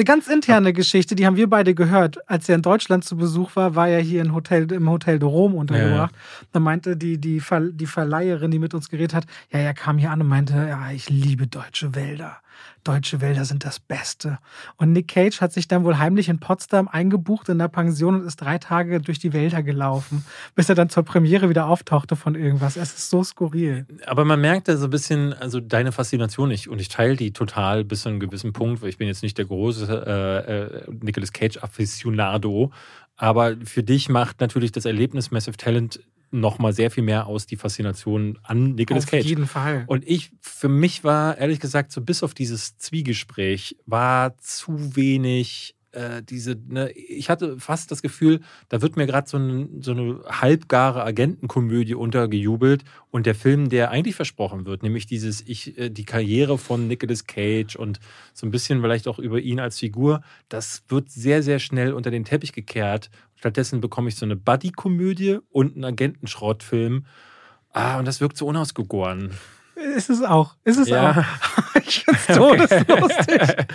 Eine 0.01 0.05
ganz 0.05 0.27
interne 0.27 0.73
Geschichte, 0.73 1.13
die 1.13 1.27
haben 1.27 1.35
wir 1.35 1.47
beide 1.47 1.75
gehört. 1.75 2.27
Als 2.27 2.49
er 2.49 2.55
in 2.55 2.63
Deutschland 2.63 3.05
zu 3.05 3.17
Besuch 3.17 3.55
war, 3.55 3.75
war 3.75 3.87
er 3.87 3.99
hier 3.99 4.23
im 4.23 4.33
Hotel, 4.33 4.71
im 4.71 4.89
Hotel 4.89 5.19
de 5.19 5.29
Rom 5.29 5.53
untergebracht. 5.53 6.11
Ja. 6.11 6.45
Da 6.53 6.59
meinte 6.59 6.97
die, 6.97 7.19
die, 7.19 7.39
Ver, 7.39 7.59
die 7.69 7.85
Verleiherin, 7.85 8.49
die 8.49 8.57
mit 8.57 8.73
uns 8.73 8.89
geredet 8.89 9.13
hat, 9.13 9.25
ja, 9.51 9.59
er 9.59 9.75
kam 9.75 9.99
hier 9.99 10.09
an 10.09 10.19
und 10.19 10.27
meinte, 10.27 10.55
ja, 10.55 10.89
ich 10.89 11.07
liebe 11.11 11.45
deutsche 11.45 11.93
Wälder 11.93 12.37
deutsche 12.83 13.21
Wälder 13.21 13.45
sind 13.45 13.63
das 13.65 13.79
Beste. 13.79 14.39
Und 14.77 14.91
Nick 14.91 15.09
Cage 15.09 15.41
hat 15.41 15.53
sich 15.53 15.67
dann 15.67 15.83
wohl 15.83 15.97
heimlich 15.97 16.29
in 16.29 16.39
Potsdam 16.39 16.87
eingebucht 16.87 17.49
in 17.49 17.59
der 17.59 17.67
Pension 17.67 18.15
und 18.15 18.25
ist 18.25 18.37
drei 18.37 18.57
Tage 18.57 19.01
durch 19.01 19.19
die 19.19 19.33
Wälder 19.33 19.61
gelaufen, 19.63 20.25
bis 20.55 20.69
er 20.69 20.75
dann 20.75 20.89
zur 20.89 21.03
Premiere 21.03 21.49
wieder 21.49 21.67
auftauchte 21.67 22.15
von 22.15 22.35
irgendwas. 22.35 22.77
Es 22.77 22.93
ist 22.93 23.09
so 23.09 23.23
skurril. 23.23 23.85
Aber 24.05 24.25
man 24.25 24.41
merkt 24.41 24.67
da 24.67 24.77
so 24.77 24.85
ein 24.85 24.89
bisschen, 24.89 25.33
also 25.33 25.59
deine 25.59 25.91
Faszination, 25.91 26.51
ich, 26.51 26.69
und 26.69 26.81
ich 26.81 26.89
teile 26.89 27.15
die 27.15 27.33
total 27.33 27.83
bis 27.83 28.01
zu 28.01 28.09
einem 28.09 28.19
gewissen 28.19 28.53
Punkt, 28.53 28.81
weil 28.81 28.89
ich 28.89 28.97
bin 28.97 29.07
jetzt 29.07 29.23
nicht 29.23 29.37
der 29.37 29.45
große 29.45 29.85
äh, 30.07 30.53
äh, 30.53 30.83
Nicolas 31.01 31.31
Cage-Afficionado, 31.31 32.71
aber 33.15 33.55
für 33.63 33.83
dich 33.83 34.09
macht 34.09 34.41
natürlich 34.41 34.71
das 34.71 34.85
Erlebnis 34.85 35.29
Massive 35.29 35.57
Talent 35.57 35.99
nochmal 36.31 36.73
sehr 36.73 36.91
viel 36.91 37.03
mehr 37.03 37.27
aus, 37.27 37.45
die 37.45 37.57
Faszination 37.57 38.39
an 38.43 38.75
Nicolas 38.75 39.05
Cage. 39.05 39.23
Auf 39.23 39.29
jeden 39.29 39.47
Fall. 39.47 39.83
Und 39.87 40.07
ich, 40.07 40.31
für 40.39 40.69
mich 40.69 41.03
war, 41.03 41.37
ehrlich 41.37 41.59
gesagt, 41.59 41.91
so 41.91 42.01
bis 42.01 42.23
auf 42.23 42.33
dieses 42.33 42.77
Zwiegespräch, 42.77 43.77
war 43.85 44.37
zu 44.37 44.95
wenig 44.95 45.75
äh, 45.91 46.23
diese, 46.23 46.55
ne, 46.67 46.91
ich 46.91 47.29
hatte 47.29 47.59
fast 47.59 47.91
das 47.91 48.01
Gefühl, 48.01 48.41
da 48.69 48.81
wird 48.81 48.95
mir 48.97 49.05
gerade 49.05 49.29
so, 49.29 49.37
ein, 49.37 49.81
so 49.81 49.91
eine 49.91 50.19
halbgare 50.25 51.03
Agentenkomödie 51.03 51.95
untergejubelt 51.95 52.83
und 53.09 53.25
der 53.25 53.35
Film, 53.35 53.69
der 53.69 53.91
eigentlich 53.91 54.15
versprochen 54.15 54.65
wird, 54.65 54.83
nämlich 54.83 55.05
dieses, 55.05 55.41
ich, 55.41 55.77
äh, 55.77 55.89
die 55.89 56.05
Karriere 56.05 56.57
von 56.57 56.87
Nicolas 56.87 57.25
Cage 57.25 57.75
und 57.75 57.99
so 58.33 58.45
ein 58.45 58.51
bisschen 58.51 58.81
vielleicht 58.81 59.07
auch 59.07 59.19
über 59.19 59.39
ihn 59.39 59.59
als 59.59 59.79
Figur, 59.79 60.21
das 60.49 60.83
wird 60.87 61.09
sehr, 61.09 61.43
sehr 61.43 61.59
schnell 61.59 61.93
unter 61.93 62.11
den 62.11 62.25
Teppich 62.25 62.53
gekehrt. 62.53 63.09
Stattdessen 63.35 63.81
bekomme 63.81 64.09
ich 64.09 64.15
so 64.15 64.25
eine 64.25 64.35
Buddy-Komödie 64.35 65.39
und 65.49 65.75
einen 65.75 65.85
Agentenschrottfilm. 65.85 67.05
Ah, 67.73 67.99
und 67.99 68.05
das 68.05 68.21
wirkt 68.21 68.37
so 68.37 68.45
unausgegoren. 68.45 69.31
Ist 69.81 70.09
es 70.09 70.21
auch. 70.21 70.55
Ist 70.63 70.77
es 70.77 70.89
ja. 70.89 71.11
auch. 71.11 71.75
ich 71.75 72.05
finde 72.05 72.19
es 72.27 72.37
todeslustig. 72.77 73.65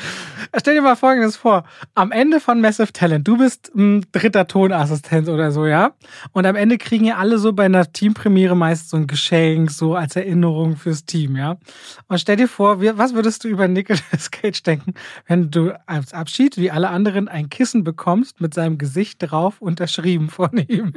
Stell 0.57 0.75
dir 0.75 0.83
mal 0.83 0.97
Folgendes 0.97 1.37
vor. 1.37 1.65
Am 1.95 2.13
Ende 2.13 2.41
von 2.41 2.61
Massive 2.61 2.93
Talent, 2.93 3.27
du 3.27 3.37
bist 3.37 3.75
ein 3.75 4.07
dritter 4.13 4.47
Tonassistent 4.47 5.29
oder 5.29 5.51
so, 5.51 5.67
ja? 5.67 5.93
Und 6.33 6.47
am 6.47 6.57
Ende 6.57 6.79
kriegen 6.79 7.05
ja 7.05 7.17
alle 7.17 7.39
so 7.39 7.53
bei 7.53 7.65
einer 7.65 7.93
Teampremiere 7.93 8.57
meist 8.57 8.91
so 8.91 8.97
ein 8.97 9.07
Geschenk, 9.07 9.71
so 9.71 9.95
als 9.95 10.17
Erinnerung 10.17 10.77
fürs 10.77 11.05
Team, 11.05 11.37
ja? 11.37 11.59
Und 12.07 12.21
stell 12.21 12.37
dir 12.37 12.49
vor, 12.49 12.81
was 12.81 13.15
würdest 13.15 13.45
du 13.45 13.49
über 13.49 13.69
Nicolas 13.69 14.31
Cage 14.31 14.63
denken, 14.63 14.95
wenn 15.27 15.51
du 15.51 15.73
als 15.87 16.13
Abschied, 16.13 16.57
wie 16.57 16.71
alle 16.71 16.89
anderen, 16.89 17.29
ein 17.29 17.51
Kissen 17.51 17.85
bekommst 17.85 18.41
mit 18.41 18.55
seinem 18.55 18.79
Gesicht 18.79 19.19
drauf, 19.21 19.61
unterschrieben 19.61 20.31
von 20.31 20.57
ihm? 20.57 20.93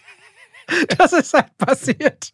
das 0.98 1.12
ist 1.12 1.34
halt 1.34 1.56
passiert. 1.56 2.32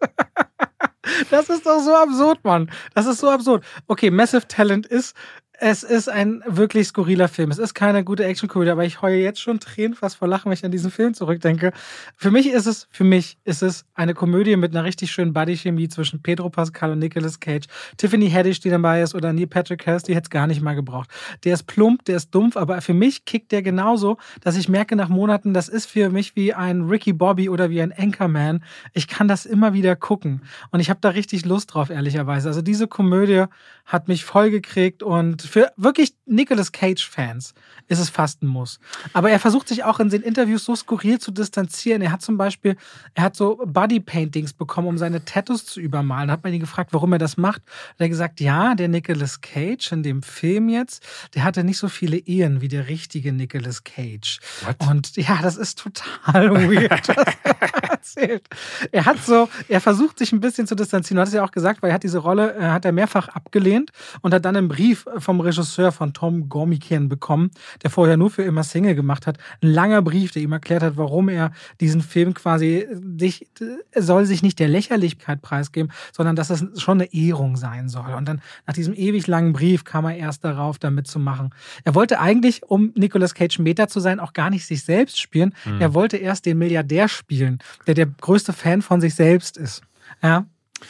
Das 1.31 1.49
ist 1.49 1.67
doch 1.67 1.81
so 1.81 1.95
absurd, 1.95 2.45
Mann. 2.45 2.71
Das 2.95 3.07
ist 3.07 3.19
so 3.19 3.31
absurd. 3.31 3.65
Okay, 3.87 4.11
Massive 4.11 4.47
Talent 4.49 4.87
ist 4.87 5.15
es 5.61 5.83
ist 5.83 6.09
ein 6.09 6.43
wirklich 6.47 6.89
skurriler 6.89 7.29
Film. 7.29 7.51
Es 7.51 7.59
ist 7.59 7.75
keine 7.75 8.03
gute 8.03 8.25
Actionkomödie, 8.25 8.71
aber 8.71 8.85
ich 8.85 9.03
heue 9.03 9.19
jetzt 9.19 9.41
schon 9.41 9.61
Tränen 9.61 9.95
fast 9.95 10.17
vor 10.17 10.27
Lachen, 10.27 10.47
wenn 10.47 10.55
ich 10.55 10.65
an 10.65 10.73
diesen 10.73 10.91
Film 10.91 11.15
zurückdenke. 11.15 11.73
Für 12.17 12.31
mich 12.31 12.49
ist 12.51 12.67
es, 12.67 12.89
für 12.91 13.05
mich 13.05 13.39
ist 13.45 13.63
es 13.63 13.85
eine 13.95 14.15
Komödie 14.15 14.57
mit 14.57 14.75
einer 14.75 14.85
richtig 14.85 15.13
schönen 15.13 15.33
Bodychemie 15.33 15.89
zwischen 15.89 16.23
Pedro 16.23 16.51
Pascal 16.51 16.91
und 16.91 16.99
Nicolas 16.99 17.39
Cage. 17.39 17.67
Tiffany 17.97 18.31
Haddish, 18.31 18.61
die 18.61 18.71
dabei 18.71 19.03
ist, 19.03 19.15
oder 19.15 19.33
Neil 19.33 19.47
Patrick 19.47 19.87
Harris, 19.87 20.03
die 20.03 20.15
hätte 20.15 20.27
es 20.27 20.31
gar 20.31 20.47
nicht 20.47 20.61
mal 20.61 20.75
gebraucht. 20.75 21.09
Der 21.45 21.55
ist 21.55 21.65
plump, 21.65 22.05
der 22.05 22.17
ist 22.17 22.35
dumpf, 22.35 22.57
aber 22.57 22.81
für 22.81 22.95
mich 22.95 23.25
kickt 23.25 23.53
der 23.53 23.63
genauso, 23.63 24.17
dass 24.41 24.57
ich 24.57 24.69
merke 24.69 24.97
nach 24.97 25.09
Monaten, 25.09 25.55
das 25.55 25.69
ist 25.69 25.87
für 25.87 26.11
mich 26.11 26.35
wie 26.35 26.53
ein 26.53 26.83
Ricky 26.83 27.13
Bobby 27.13 27.49
oder 27.49 27.71
wie 27.71 27.81
ein 27.81 27.93
Anchorman. 27.97 28.65
Ich 28.93 29.07
kann 29.07 29.29
das 29.29 29.47
immer 29.47 29.73
wieder 29.73 29.95
gucken. 29.95 30.43
Und 30.73 30.81
ich 30.81 30.91
habe 30.91 30.99
da 31.01 31.11
richtig 31.11 31.45
Lust 31.45 31.75
drauf, 31.75 31.91
ehrlicherweise. 31.91 32.49
Also 32.49 32.61
diese 32.61 32.89
Komödie 32.89 33.45
hat 33.85 34.09
mich 34.09 34.25
voll 34.25 34.51
gekriegt 34.51 35.03
und 35.03 35.44
für 35.47 35.73
wirklich 35.77 36.17
Nicolas 36.27 36.73
Cage-Fans 36.73 37.55
ist 37.89 37.99
es 37.99 38.09
fast 38.09 38.43
ein 38.43 38.47
Muss. 38.47 38.81
Aber 39.13 39.31
er 39.31 39.39
versucht 39.39 39.69
sich 39.69 39.85
auch 39.85 40.01
in 40.01 40.09
den 40.09 40.23
Interviews 40.23 40.65
so 40.65 40.75
skurril 40.75 41.19
zu 41.19 41.31
distanzieren. 41.31 42.01
Er 42.01 42.13
hat 42.13 42.23
zum 42.23 42.39
Beispiel, 42.39 42.77
er 43.15 43.25
hat 43.25 43.37
so 43.37 43.63
Bodypaintings 43.65 44.55
bekommen, 44.55 44.89
um 44.89 44.99
seine 44.99 45.25
Tattoos 45.25 45.67
zu 45.67 45.81
übermalen. 45.81 46.29
Da 46.29 46.35
hat 46.35 46.45
man 46.45 46.53
ihn 46.55 46.61
gefragt, 46.61 46.93
warum 46.93 47.13
er 47.13 47.19
das 47.19 47.37
macht. 47.37 47.63
er 47.99 48.05
hat 48.05 48.11
gesagt, 48.11 48.41
ja, 48.41 48.75
der 48.75 48.89
Nicolas 48.89 49.41
Cage 49.43 49.93
in 49.93 50.03
dem 50.03 50.23
Film 50.23 50.69
jetzt, 50.69 51.07
der 51.35 51.45
hatte 51.45 51.63
nicht 51.63 51.79
so 51.79 51.89
viele 51.89 52.17
Ehen 52.17 52.61
wie 52.63 52.69
der 52.69 52.89
richtige 52.89 53.33
Nicolas 53.33 53.85
Cage. 53.85 54.41
What? 54.65 54.77
Und 54.89 55.17
ja, 55.17 55.41
das 55.43 55.57
ist 55.57 55.79
total 55.79 56.51
weird, 56.71 57.09
was 57.09 57.35
er 57.45 57.85
erzählt. 57.91 58.49
Er 58.93 59.05
hat 59.05 59.23
so, 59.23 59.49
er 59.69 59.81
versucht 59.81 60.19
sich 60.19 60.33
ein 60.33 60.41
bisschen 60.41 60.67
zu 60.67 60.75
distanzieren. 60.75 61.17
Du 61.17 61.23
hast 61.23 61.35
ja 61.35 61.45
auch 61.45 61.51
gesagt, 61.51 61.83
weil 61.83 61.91
er 61.91 61.95
hat 61.95 62.03
diese 62.03 62.19
Rolle, 62.19 62.55
äh, 62.57 62.63
hat 62.63 62.85
er 62.85 62.93
mehrfach 62.93 63.29
abgelehnt 63.29 63.91
und 64.23 64.33
hat 64.33 64.45
dann 64.45 64.57
einen 64.57 64.69
Brief 64.69 65.07
vom 65.19 65.41
Regisseur 65.41 65.93
von 65.93 66.14
Tom 66.15 66.49
Gormican 66.49 67.09
bekommen, 67.09 67.51
der 67.83 67.91
vorher 67.91 68.17
nur 68.17 68.31
für 68.31 68.43
immer 68.43 68.63
Single 68.63 68.95
gemacht 68.95 69.27
hat. 69.27 69.39
Ein 69.63 69.69
langer 69.69 70.03
Brief, 70.03 70.33
der 70.33 70.43
ihm 70.43 70.53
erklärt 70.53 70.83
hat, 70.83 70.97
warum 70.97 71.29
er 71.29 71.53
diesen 71.81 72.01
Film 72.01 72.35
quasi 72.35 72.87
sich, 73.19 73.47
soll 73.95 74.25
sich 74.25 74.43
nicht 74.43 74.59
der 74.59 74.69
Lächerlichkeit 74.69 75.43
preisgeben, 75.43 75.93
sondern 76.13 76.37
dass 76.37 76.51
es 76.51 76.65
schon 76.81 77.01
eine 77.01 77.13
Ehrung 77.13 77.57
sein 77.57 77.89
soll. 77.89 78.15
Und 78.15 78.29
dann 78.29 78.41
nach 78.67 78.75
diesem 78.75 78.95
ewig 78.95 79.27
langen 79.27 79.53
Brief 79.53 79.85
kam 79.85 80.05
er 80.07 80.17
erst 80.17 80.45
darauf, 80.45 80.79
da 80.79 80.91
mitzumachen. 80.91 81.51
Er 81.85 81.95
wollte 81.95 82.21
eigentlich, 82.21 82.63
um 82.63 82.93
Nicolas 82.95 83.35
Cage 83.35 83.59
Meta 83.59 83.89
zu 83.89 84.01
sein, 84.01 84.21
auch 84.21 84.33
gar 84.33 84.51
nicht 84.51 84.67
sich 84.67 84.85
selbst 84.85 85.21
spielen. 85.21 85.55
Mhm. 85.65 85.81
Er 85.81 85.95
wollte 85.95 86.17
erst 86.17 86.47
den 86.47 86.59
Milliardär 86.59 87.09
spielen, 87.09 87.59
der 87.87 87.95
der 87.95 88.07
größte 88.07 88.53
Fan 88.53 88.83
von 88.83 89.01
sich 89.01 89.15
selbst 89.15 89.57
ist. 89.57 89.83
Ja, 90.23 90.47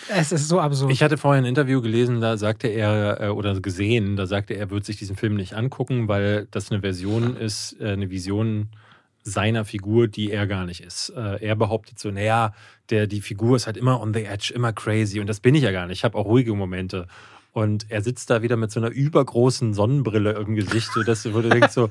es 0.08 0.32
ist 0.32 0.48
so 0.48 0.60
absurd. 0.60 0.92
Ich 0.92 1.02
hatte 1.02 1.16
vorher 1.18 1.42
ein 1.42 1.46
Interview 1.46 1.80
gelesen, 1.80 2.20
da 2.20 2.36
sagte 2.36 2.68
er, 2.68 3.20
äh, 3.20 3.28
oder 3.28 3.60
gesehen, 3.60 4.16
da 4.16 4.26
sagte 4.26 4.54
er, 4.54 4.60
er 4.60 4.70
würde 4.70 4.86
sich 4.86 4.96
diesen 4.96 5.16
Film 5.16 5.34
nicht 5.34 5.54
angucken, 5.54 6.08
weil 6.08 6.46
das 6.50 6.70
eine 6.70 6.80
Version 6.80 7.36
ist, 7.36 7.76
äh, 7.80 7.90
eine 7.90 8.10
Vision 8.10 8.68
seiner 9.22 9.64
Figur, 9.64 10.06
die 10.06 10.30
er 10.30 10.46
gar 10.46 10.66
nicht 10.66 10.82
ist. 10.82 11.10
Äh, 11.16 11.42
er 11.44 11.56
behauptet 11.56 11.98
so, 11.98 12.10
naja, 12.10 12.52
der, 12.90 13.06
die 13.06 13.22
Figur 13.22 13.56
ist 13.56 13.66
halt 13.66 13.78
immer 13.78 14.00
on 14.00 14.12
the 14.12 14.24
edge, 14.24 14.52
immer 14.54 14.72
crazy. 14.72 15.18
Und 15.18 15.26
das 15.26 15.40
bin 15.40 15.54
ich 15.54 15.62
ja 15.62 15.72
gar 15.72 15.86
nicht. 15.86 15.98
Ich 15.98 16.04
habe 16.04 16.18
auch 16.18 16.26
ruhige 16.26 16.54
Momente. 16.54 17.06
Und 17.54 17.88
er 17.88 18.02
sitzt 18.02 18.30
da 18.30 18.42
wieder 18.42 18.56
mit 18.56 18.72
so 18.72 18.80
einer 18.80 18.90
übergroßen 18.90 19.74
Sonnenbrille 19.74 20.32
im 20.32 20.56
Gesicht, 20.56 20.92
sodass 20.92 21.22
du, 21.22 21.30
du 21.30 21.48
denkst, 21.48 21.72
so, 21.72 21.88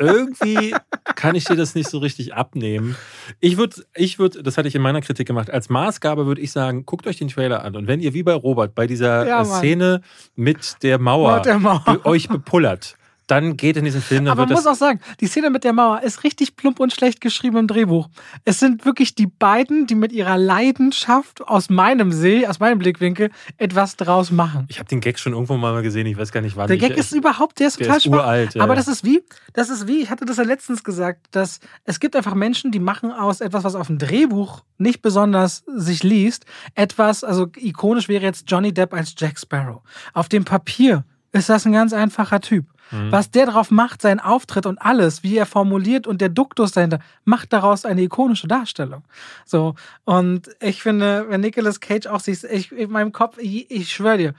irgendwie 0.00 0.74
kann 1.14 1.36
ich 1.36 1.44
dir 1.44 1.54
das 1.54 1.76
nicht 1.76 1.88
so 1.88 1.98
richtig 1.98 2.34
abnehmen. 2.34 2.96
Ich 3.38 3.56
würde, 3.56 3.76
ich 3.94 4.18
würde, 4.18 4.42
das 4.42 4.58
hatte 4.58 4.66
ich 4.66 4.74
in 4.74 4.82
meiner 4.82 5.00
Kritik 5.02 5.28
gemacht, 5.28 5.50
als 5.50 5.68
Maßgabe 5.68 6.26
würde 6.26 6.40
ich 6.40 6.50
sagen, 6.50 6.84
guckt 6.84 7.06
euch 7.06 7.16
den 7.16 7.28
Trailer 7.28 7.62
an. 7.62 7.76
Und 7.76 7.86
wenn 7.86 8.00
ihr 8.00 8.12
wie 8.12 8.24
bei 8.24 8.34
Robert 8.34 8.74
bei 8.74 8.88
dieser 8.88 9.24
ja, 9.24 9.44
Szene 9.44 10.00
mit 10.34 10.82
der 10.82 10.98
Mauer, 10.98 11.36
mit 11.36 11.44
der 11.44 11.60
Mauer. 11.60 12.00
euch 12.02 12.28
bepullert, 12.28 12.96
dann 13.26 13.56
geht 13.56 13.76
in 13.76 13.84
diesen 13.84 14.02
Film. 14.02 14.26
Aber 14.28 14.46
man 14.46 14.54
muss 14.54 14.66
auch 14.66 14.74
sagen, 14.74 15.00
die 15.20 15.26
Szene 15.26 15.50
mit 15.50 15.64
der 15.64 15.72
Mauer 15.72 16.02
ist 16.02 16.24
richtig 16.24 16.56
plump 16.56 16.80
und 16.80 16.92
schlecht 16.92 17.20
geschrieben 17.20 17.56
im 17.56 17.66
Drehbuch. 17.66 18.08
Es 18.44 18.60
sind 18.60 18.84
wirklich 18.84 19.14
die 19.14 19.26
beiden, 19.26 19.86
die 19.86 19.94
mit 19.94 20.12
ihrer 20.12 20.36
Leidenschaft 20.36 21.42
aus 21.42 21.70
meinem 21.70 22.12
See, 22.12 22.46
aus 22.46 22.60
meinem 22.60 22.78
Blickwinkel, 22.78 23.30
etwas 23.56 23.96
draus 23.96 24.30
machen. 24.30 24.66
Ich 24.68 24.78
habe 24.78 24.88
den 24.88 25.00
Gag 25.00 25.18
schon 25.18 25.32
irgendwo 25.32 25.56
mal 25.56 25.82
gesehen, 25.82 26.06
ich 26.06 26.16
weiß 26.16 26.32
gar 26.32 26.40
nicht 26.40 26.56
wann. 26.56 26.68
Der 26.68 26.76
Gag 26.76 26.92
ich, 26.92 26.98
ist 26.98 27.12
überhaupt, 27.12 27.60
der 27.60 27.68
ist 27.68 27.80
der 27.80 27.86
total 27.86 27.98
ist 27.98 28.06
uralt. 28.06 28.54
Ja. 28.54 28.62
Aber 28.62 28.74
das 28.74 28.88
ist 28.88 29.04
wie, 29.04 29.22
das 29.52 29.70
ist 29.70 29.86
wie, 29.86 30.02
ich 30.02 30.10
hatte 30.10 30.24
das 30.24 30.36
ja 30.36 30.44
letztens 30.44 30.84
gesagt, 30.84 31.26
dass 31.30 31.60
es 31.84 32.00
gibt 32.00 32.16
einfach 32.16 32.34
Menschen, 32.34 32.72
die 32.72 32.78
machen 32.78 33.10
aus 33.10 33.40
etwas, 33.40 33.64
was 33.64 33.74
auf 33.74 33.86
dem 33.86 33.98
Drehbuch 33.98 34.62
nicht 34.78 35.02
besonders 35.02 35.64
sich 35.74 36.02
liest, 36.02 36.44
etwas, 36.74 37.24
also 37.24 37.48
ikonisch 37.56 38.08
wäre 38.08 38.24
jetzt 38.24 38.50
Johnny 38.50 38.72
Depp 38.72 38.92
als 38.92 39.14
Jack 39.16 39.38
Sparrow. 39.38 39.82
Auf 40.12 40.28
dem 40.28 40.44
Papier 40.44 41.04
ist 41.34 41.48
das 41.48 41.66
ein 41.66 41.72
ganz 41.72 41.92
einfacher 41.92 42.40
Typ. 42.40 42.64
Mhm. 42.90 43.10
Was 43.10 43.30
der 43.30 43.46
drauf 43.46 43.70
macht, 43.70 44.02
sein 44.02 44.20
Auftritt 44.20 44.66
und 44.66 44.80
alles, 44.80 45.22
wie 45.22 45.36
er 45.36 45.46
formuliert 45.46 46.06
und 46.06 46.20
der 46.20 46.28
Duktus 46.28 46.72
dahinter, 46.72 47.00
macht 47.24 47.52
daraus 47.52 47.84
eine 47.84 48.02
ikonische 48.02 48.46
Darstellung. 48.46 49.04
So. 49.44 49.74
Und 50.04 50.50
ich 50.60 50.82
finde, 50.82 51.26
wenn 51.28 51.40
Nicolas 51.40 51.80
Cage 51.80 52.06
auch 52.06 52.20
sich, 52.20 52.44
ich, 52.44 52.72
in 52.72 52.90
meinem 52.90 53.12
Kopf, 53.12 53.38
ich, 53.38 53.70
ich 53.70 53.92
schwöre 53.92 54.18
dir, 54.18 54.34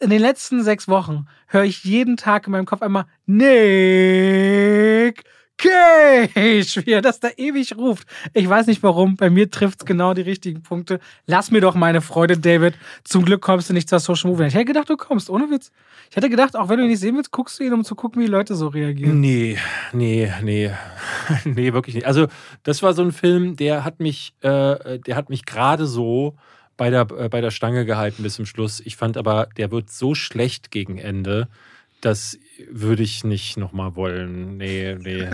in 0.00 0.10
den 0.10 0.20
letzten 0.20 0.62
sechs 0.62 0.88
Wochen 0.88 1.26
höre 1.46 1.64
ich 1.64 1.84
jeden 1.84 2.16
Tag 2.16 2.46
in 2.46 2.52
meinem 2.52 2.66
Kopf 2.66 2.82
einmal 2.82 3.06
Nick 3.24 5.24
Cage, 5.66 6.86
wie 6.86 6.92
er 6.92 7.02
das 7.02 7.20
da 7.20 7.28
ewig 7.36 7.76
ruft. 7.76 8.06
Ich 8.32 8.48
weiß 8.48 8.66
nicht 8.66 8.82
warum, 8.82 9.16
bei 9.16 9.30
mir 9.30 9.50
trifft 9.50 9.80
es 9.80 9.86
genau 9.86 10.14
die 10.14 10.22
richtigen 10.22 10.62
Punkte. 10.62 11.00
Lass 11.26 11.50
mir 11.50 11.60
doch 11.60 11.74
meine 11.74 12.00
Freude, 12.00 12.38
David. 12.38 12.74
Zum 13.04 13.24
Glück 13.24 13.42
kommst 13.42 13.70
du 13.70 13.74
nicht 13.74 13.88
zur 13.88 14.00
Social 14.00 14.30
Movie. 14.30 14.46
Ich 14.46 14.54
hätte 14.54 14.64
gedacht, 14.64 14.88
du 14.88 14.96
kommst, 14.96 15.30
ohne 15.30 15.50
Witz. 15.50 15.70
Ich 16.10 16.16
hätte 16.16 16.30
gedacht, 16.30 16.56
auch 16.56 16.68
wenn 16.68 16.78
du 16.78 16.84
ihn 16.84 16.90
nicht 16.90 17.00
sehen 17.00 17.16
willst, 17.16 17.30
guckst 17.30 17.58
du 17.58 17.64
ihn, 17.64 17.72
um 17.72 17.84
zu 17.84 17.94
gucken, 17.94 18.22
wie 18.22 18.26
Leute 18.26 18.54
so 18.54 18.68
reagieren. 18.68 19.20
Nee, 19.20 19.58
nee, 19.92 20.32
nee. 20.42 20.70
nee, 21.44 21.72
wirklich 21.72 21.94
nicht. 21.94 22.06
Also, 22.06 22.26
das 22.62 22.82
war 22.82 22.94
so 22.94 23.02
ein 23.02 23.12
Film, 23.12 23.56
der 23.56 23.84
hat 23.84 24.00
mich, 24.00 24.34
äh, 24.40 24.98
der 25.00 25.16
hat 25.16 25.30
mich 25.30 25.44
gerade 25.44 25.86
so 25.86 26.36
bei 26.76 26.90
der, 26.90 27.06
äh, 27.18 27.28
bei 27.28 27.40
der 27.40 27.50
Stange 27.50 27.84
gehalten 27.84 28.22
bis 28.22 28.34
zum 28.34 28.46
Schluss. 28.46 28.80
Ich 28.80 28.96
fand 28.96 29.16
aber, 29.16 29.48
der 29.56 29.70
wird 29.70 29.90
so 29.90 30.14
schlecht 30.14 30.70
gegen 30.70 30.98
Ende 30.98 31.48
das 32.00 32.38
würde 32.70 33.02
ich 33.02 33.24
nicht 33.24 33.56
nochmal 33.56 33.96
wollen. 33.96 34.56
Nee, 34.56 34.96
nee. 35.00 35.28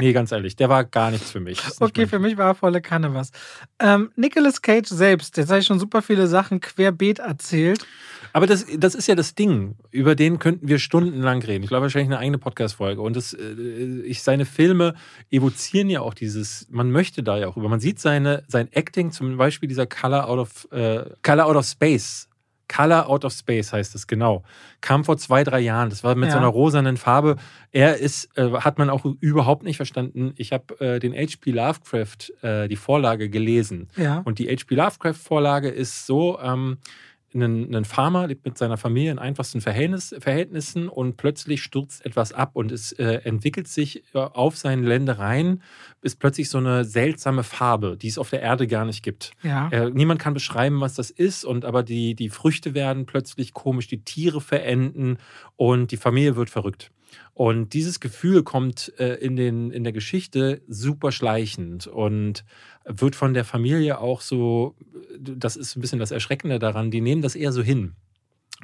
nee, 0.00 0.12
ganz 0.12 0.32
ehrlich, 0.32 0.56
der 0.56 0.68
war 0.68 0.84
gar 0.84 1.10
nichts 1.10 1.30
für 1.30 1.40
mich. 1.40 1.60
Okay, 1.80 2.06
für 2.06 2.18
mich 2.18 2.36
war 2.36 2.48
er 2.48 2.54
volle 2.54 2.80
Kanne 2.80 3.14
was. 3.14 3.30
Ähm, 3.78 4.10
Nicolas 4.16 4.62
Cage 4.62 4.88
selbst, 4.88 5.36
jetzt 5.36 5.50
habe 5.50 5.60
ich 5.60 5.66
schon 5.66 5.78
super 5.78 6.02
viele 6.02 6.26
Sachen 6.26 6.60
querbeet 6.60 7.18
erzählt. 7.20 7.86
Aber 8.32 8.46
das, 8.46 8.66
das 8.76 8.94
ist 8.94 9.08
ja 9.08 9.14
das 9.14 9.34
Ding. 9.34 9.76
Über 9.90 10.14
den 10.14 10.38
könnten 10.38 10.68
wir 10.68 10.78
stundenlang 10.78 11.42
reden. 11.42 11.64
Ich 11.64 11.68
glaube, 11.70 11.82
wahrscheinlich 11.82 12.08
eine 12.08 12.18
eigene 12.18 12.38
Podcast-Folge. 12.38 13.00
Und 13.00 13.16
das, 13.16 13.32
äh, 13.32 14.02
ich, 14.04 14.22
seine 14.22 14.44
Filme 14.44 14.94
evozieren 15.30 15.88
ja 15.90 16.00
auch 16.00 16.14
dieses, 16.14 16.66
man 16.70 16.90
möchte 16.90 17.22
da 17.22 17.38
ja 17.38 17.48
auch 17.48 17.56
über. 17.56 17.68
Man 17.68 17.80
sieht 17.80 17.98
seine, 18.00 18.44
sein 18.48 18.68
Acting, 18.72 19.12
zum 19.12 19.36
Beispiel 19.36 19.68
dieser 19.68 19.86
Color 19.86 20.28
Out 20.28 20.38
of, 20.38 20.68
äh, 20.72 21.04
Color 21.22 21.46
Out 21.46 21.56
of 21.56 21.66
Space 21.66 22.27
Color 22.68 23.08
Out 23.08 23.24
of 23.24 23.32
Space 23.32 23.72
heißt 23.72 23.94
es, 23.94 24.06
genau. 24.06 24.42
Kam 24.80 25.04
vor 25.04 25.16
zwei, 25.16 25.42
drei 25.42 25.60
Jahren. 25.60 25.90
Das 25.90 26.04
war 26.04 26.14
mit 26.14 26.28
ja. 26.28 26.32
so 26.32 26.38
einer 26.38 26.48
rosanen 26.48 26.96
Farbe. 26.96 27.36
Er 27.72 27.96
ist, 27.96 28.36
äh, 28.36 28.50
hat 28.52 28.78
man 28.78 28.90
auch 28.90 29.04
überhaupt 29.20 29.64
nicht 29.64 29.76
verstanden. 29.76 30.32
Ich 30.36 30.52
habe 30.52 30.78
äh, 30.80 30.98
den 30.98 31.14
H.P. 31.14 31.50
Lovecraft, 31.50 32.32
äh, 32.42 32.68
die 32.68 32.76
Vorlage 32.76 33.30
gelesen. 33.30 33.88
Ja. 33.96 34.18
Und 34.24 34.38
die 34.38 34.48
H.P. 34.48 34.74
Lovecraft-Vorlage 34.74 35.68
ist 35.68 36.06
so, 36.06 36.38
ähm, 36.40 36.78
ein, 37.34 37.74
ein 37.74 37.84
Farmer 37.84 38.26
lebt 38.26 38.44
mit 38.44 38.56
seiner 38.56 38.76
Familie 38.76 39.12
in 39.12 39.18
einfachsten 39.18 39.60
Verhältnis, 39.60 40.14
Verhältnissen 40.18 40.88
und 40.88 41.16
plötzlich 41.16 41.62
stürzt 41.62 42.04
etwas 42.04 42.32
ab 42.32 42.52
und 42.54 42.72
es 42.72 42.92
äh, 42.92 43.20
entwickelt 43.24 43.68
sich 43.68 44.02
äh, 44.14 44.18
auf 44.18 44.56
seinen 44.56 44.84
Ländereien, 44.84 45.62
ist 46.02 46.18
plötzlich 46.18 46.48
so 46.48 46.58
eine 46.58 46.84
seltsame 46.84 47.42
Farbe, 47.42 47.96
die 47.96 48.08
es 48.08 48.18
auf 48.18 48.30
der 48.30 48.40
Erde 48.40 48.66
gar 48.66 48.84
nicht 48.84 49.02
gibt. 49.02 49.32
Ja. 49.42 49.68
Äh, 49.68 49.90
niemand 49.90 50.20
kann 50.20 50.34
beschreiben, 50.34 50.80
was 50.80 50.94
das 50.94 51.10
ist, 51.10 51.44
und 51.44 51.64
aber 51.64 51.82
die, 51.82 52.14
die 52.14 52.30
Früchte 52.30 52.74
werden 52.74 53.06
plötzlich 53.06 53.52
komisch, 53.52 53.88
die 53.88 54.02
Tiere 54.04 54.40
verenden 54.40 55.18
und 55.56 55.92
die 55.92 55.96
Familie 55.96 56.36
wird 56.36 56.50
verrückt. 56.50 56.90
Und 57.34 57.72
dieses 57.72 58.00
Gefühl 58.00 58.42
kommt 58.42 58.92
äh, 58.98 59.14
in, 59.14 59.36
den, 59.36 59.70
in 59.70 59.84
der 59.84 59.92
Geschichte 59.92 60.62
super 60.66 61.12
schleichend 61.12 61.86
und 61.86 62.44
wird 62.84 63.14
von 63.14 63.34
der 63.34 63.44
Familie 63.44 64.00
auch 64.00 64.20
so, 64.20 64.74
das 65.18 65.56
ist 65.56 65.76
ein 65.76 65.80
bisschen 65.80 65.98
das 65.98 66.10
Erschreckende 66.10 66.58
daran, 66.58 66.90
die 66.90 67.00
nehmen 67.00 67.22
das 67.22 67.36
eher 67.36 67.52
so 67.52 67.62
hin 67.62 67.94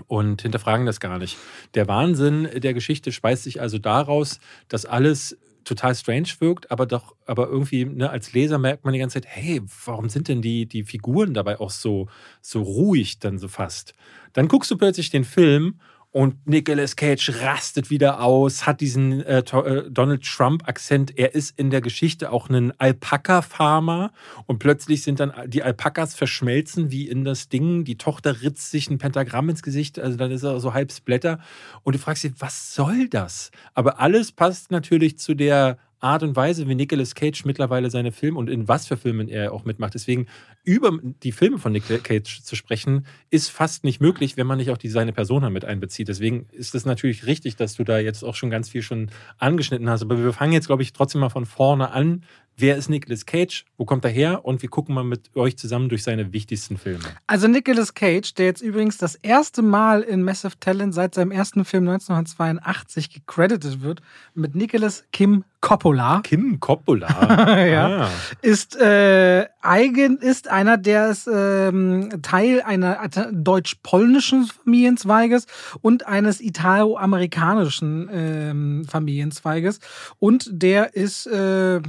und 0.06 0.42
hinterfragen 0.42 0.86
das 0.86 1.00
gar 1.00 1.18
nicht. 1.18 1.36
Der 1.74 1.86
Wahnsinn 1.88 2.48
der 2.56 2.74
Geschichte 2.74 3.12
speist 3.12 3.44
sich 3.44 3.60
also 3.60 3.78
daraus, 3.78 4.40
dass 4.68 4.86
alles 4.86 5.38
total 5.64 5.94
strange 5.94 6.28
wirkt, 6.40 6.70
aber 6.70 6.86
doch, 6.86 7.14
aber 7.26 7.48
irgendwie 7.48 7.84
ne, 7.84 8.10
als 8.10 8.32
Leser 8.32 8.58
merkt 8.58 8.84
man 8.84 8.92
die 8.92 8.98
ganze 8.98 9.20
Zeit, 9.20 9.30
hey, 9.30 9.62
warum 9.84 10.08
sind 10.08 10.28
denn 10.28 10.42
die, 10.42 10.66
die 10.66 10.82
Figuren 10.82 11.34
dabei 11.34 11.58
auch 11.58 11.70
so, 11.70 12.08
so 12.40 12.62
ruhig 12.62 13.18
dann 13.18 13.38
so 13.38 13.48
fast? 13.48 13.94
Dann 14.32 14.48
guckst 14.48 14.70
du 14.70 14.76
plötzlich 14.76 15.10
den 15.10 15.24
Film 15.24 15.80
und 16.14 16.46
Nicolas 16.46 16.94
Cage 16.94 17.42
rastet 17.42 17.90
wieder 17.90 18.22
aus, 18.22 18.68
hat 18.68 18.80
diesen 18.80 19.20
äh, 19.24 19.40
äh, 19.40 19.90
Donald 19.90 20.22
Trump-Akzent. 20.22 21.18
Er 21.18 21.34
ist 21.34 21.58
in 21.58 21.70
der 21.70 21.80
Geschichte 21.80 22.30
auch 22.30 22.48
ein 22.48 22.72
Alpaka-Farmer. 22.78 24.12
Und 24.46 24.60
plötzlich 24.60 25.02
sind 25.02 25.18
dann 25.18 25.32
die 25.46 25.64
Alpakas 25.64 26.14
verschmelzen 26.14 26.92
wie 26.92 27.08
in 27.08 27.24
das 27.24 27.48
Ding. 27.48 27.82
Die 27.82 27.98
Tochter 27.98 28.42
ritzt 28.42 28.70
sich 28.70 28.88
ein 28.90 28.98
Pentagramm 28.98 29.48
ins 29.48 29.64
Gesicht. 29.64 29.98
Also 29.98 30.16
dann 30.16 30.30
ist 30.30 30.44
er 30.44 30.60
so 30.60 30.72
halb 30.72 30.92
Splatter. 30.92 31.40
Und 31.82 31.96
du 31.96 31.98
fragst 31.98 32.22
dich, 32.22 32.34
was 32.38 32.72
soll 32.72 33.08
das? 33.08 33.50
Aber 33.74 33.98
alles 33.98 34.30
passt 34.30 34.70
natürlich 34.70 35.18
zu 35.18 35.34
der 35.34 35.78
Art 36.04 36.22
und 36.22 36.36
Weise, 36.36 36.68
wie 36.68 36.74
Nicolas 36.74 37.14
Cage 37.14 37.44
mittlerweile 37.46 37.90
seine 37.90 38.12
Filme 38.12 38.38
und 38.38 38.50
in 38.50 38.68
was 38.68 38.86
für 38.86 38.98
Filmen 38.98 39.28
er 39.28 39.52
auch 39.52 39.64
mitmacht. 39.64 39.94
Deswegen 39.94 40.26
über 40.62 40.98
die 41.02 41.32
Filme 41.32 41.58
von 41.58 41.72
Nicolas 41.72 42.02
Cage 42.02 42.42
zu 42.42 42.56
sprechen, 42.56 43.06
ist 43.30 43.48
fast 43.48 43.84
nicht 43.84 44.00
möglich, 44.00 44.36
wenn 44.36 44.46
man 44.46 44.58
nicht 44.58 44.70
auch 44.70 44.76
die 44.76 44.90
seine 44.90 45.14
Persona 45.14 45.48
mit 45.48 45.64
einbezieht. 45.64 46.08
Deswegen 46.08 46.46
ist 46.52 46.74
es 46.74 46.84
natürlich 46.84 47.26
richtig, 47.26 47.56
dass 47.56 47.74
du 47.74 47.84
da 47.84 47.98
jetzt 47.98 48.22
auch 48.22 48.34
schon 48.34 48.50
ganz 48.50 48.68
viel 48.68 48.82
schon 48.82 49.10
angeschnitten 49.38 49.88
hast. 49.88 50.02
Aber 50.02 50.22
wir 50.22 50.32
fangen 50.34 50.52
jetzt, 50.52 50.66
glaube 50.66 50.82
ich, 50.82 50.92
trotzdem 50.92 51.22
mal 51.22 51.30
von 51.30 51.46
vorne 51.46 51.90
an, 51.90 52.24
wer 52.56 52.76
ist 52.76 52.88
Nicolas 52.88 53.26
Cage, 53.26 53.64
wo 53.76 53.84
kommt 53.84 54.04
er 54.04 54.10
her 54.10 54.44
und 54.44 54.62
wir 54.62 54.68
gucken 54.68 54.94
mal 54.94 55.04
mit 55.04 55.34
euch 55.36 55.56
zusammen 55.56 55.88
durch 55.88 56.02
seine 56.02 56.32
wichtigsten 56.32 56.76
Filme. 56.76 57.04
Also 57.26 57.48
Nicolas 57.48 57.94
Cage, 57.94 58.34
der 58.34 58.46
jetzt 58.46 58.60
übrigens 58.60 58.98
das 58.98 59.14
erste 59.16 59.62
Mal 59.62 60.02
in 60.02 60.22
Massive 60.22 60.58
Talent 60.60 60.94
seit 60.94 61.14
seinem 61.14 61.30
ersten 61.30 61.64
Film 61.64 61.88
1982 61.88 63.10
gecredited 63.10 63.80
wird, 63.80 64.02
mit 64.34 64.54
Nicolas 64.54 65.04
Kim 65.12 65.44
Coppola. 65.64 66.20
Kim 66.22 66.60
Coppola? 66.60 67.08
ja. 67.66 68.02
Ah. 68.02 68.10
Ist, 68.42 68.76
äh, 68.76 69.46
eigen, 69.62 70.18
ist 70.18 70.48
einer, 70.48 70.76
der 70.76 71.08
ist 71.08 71.26
ähm, 71.26 72.10
Teil 72.20 72.60
einer 72.60 73.08
deutsch-polnischen 73.32 74.44
Familienzweiges 74.44 75.46
und 75.80 76.06
eines 76.06 76.42
italo-amerikanischen 76.42 78.10
ähm, 78.12 78.84
Familienzweiges. 78.86 79.80
Und 80.18 80.50
der 80.52 80.94
ist 80.94 81.26
äh, 81.26 81.80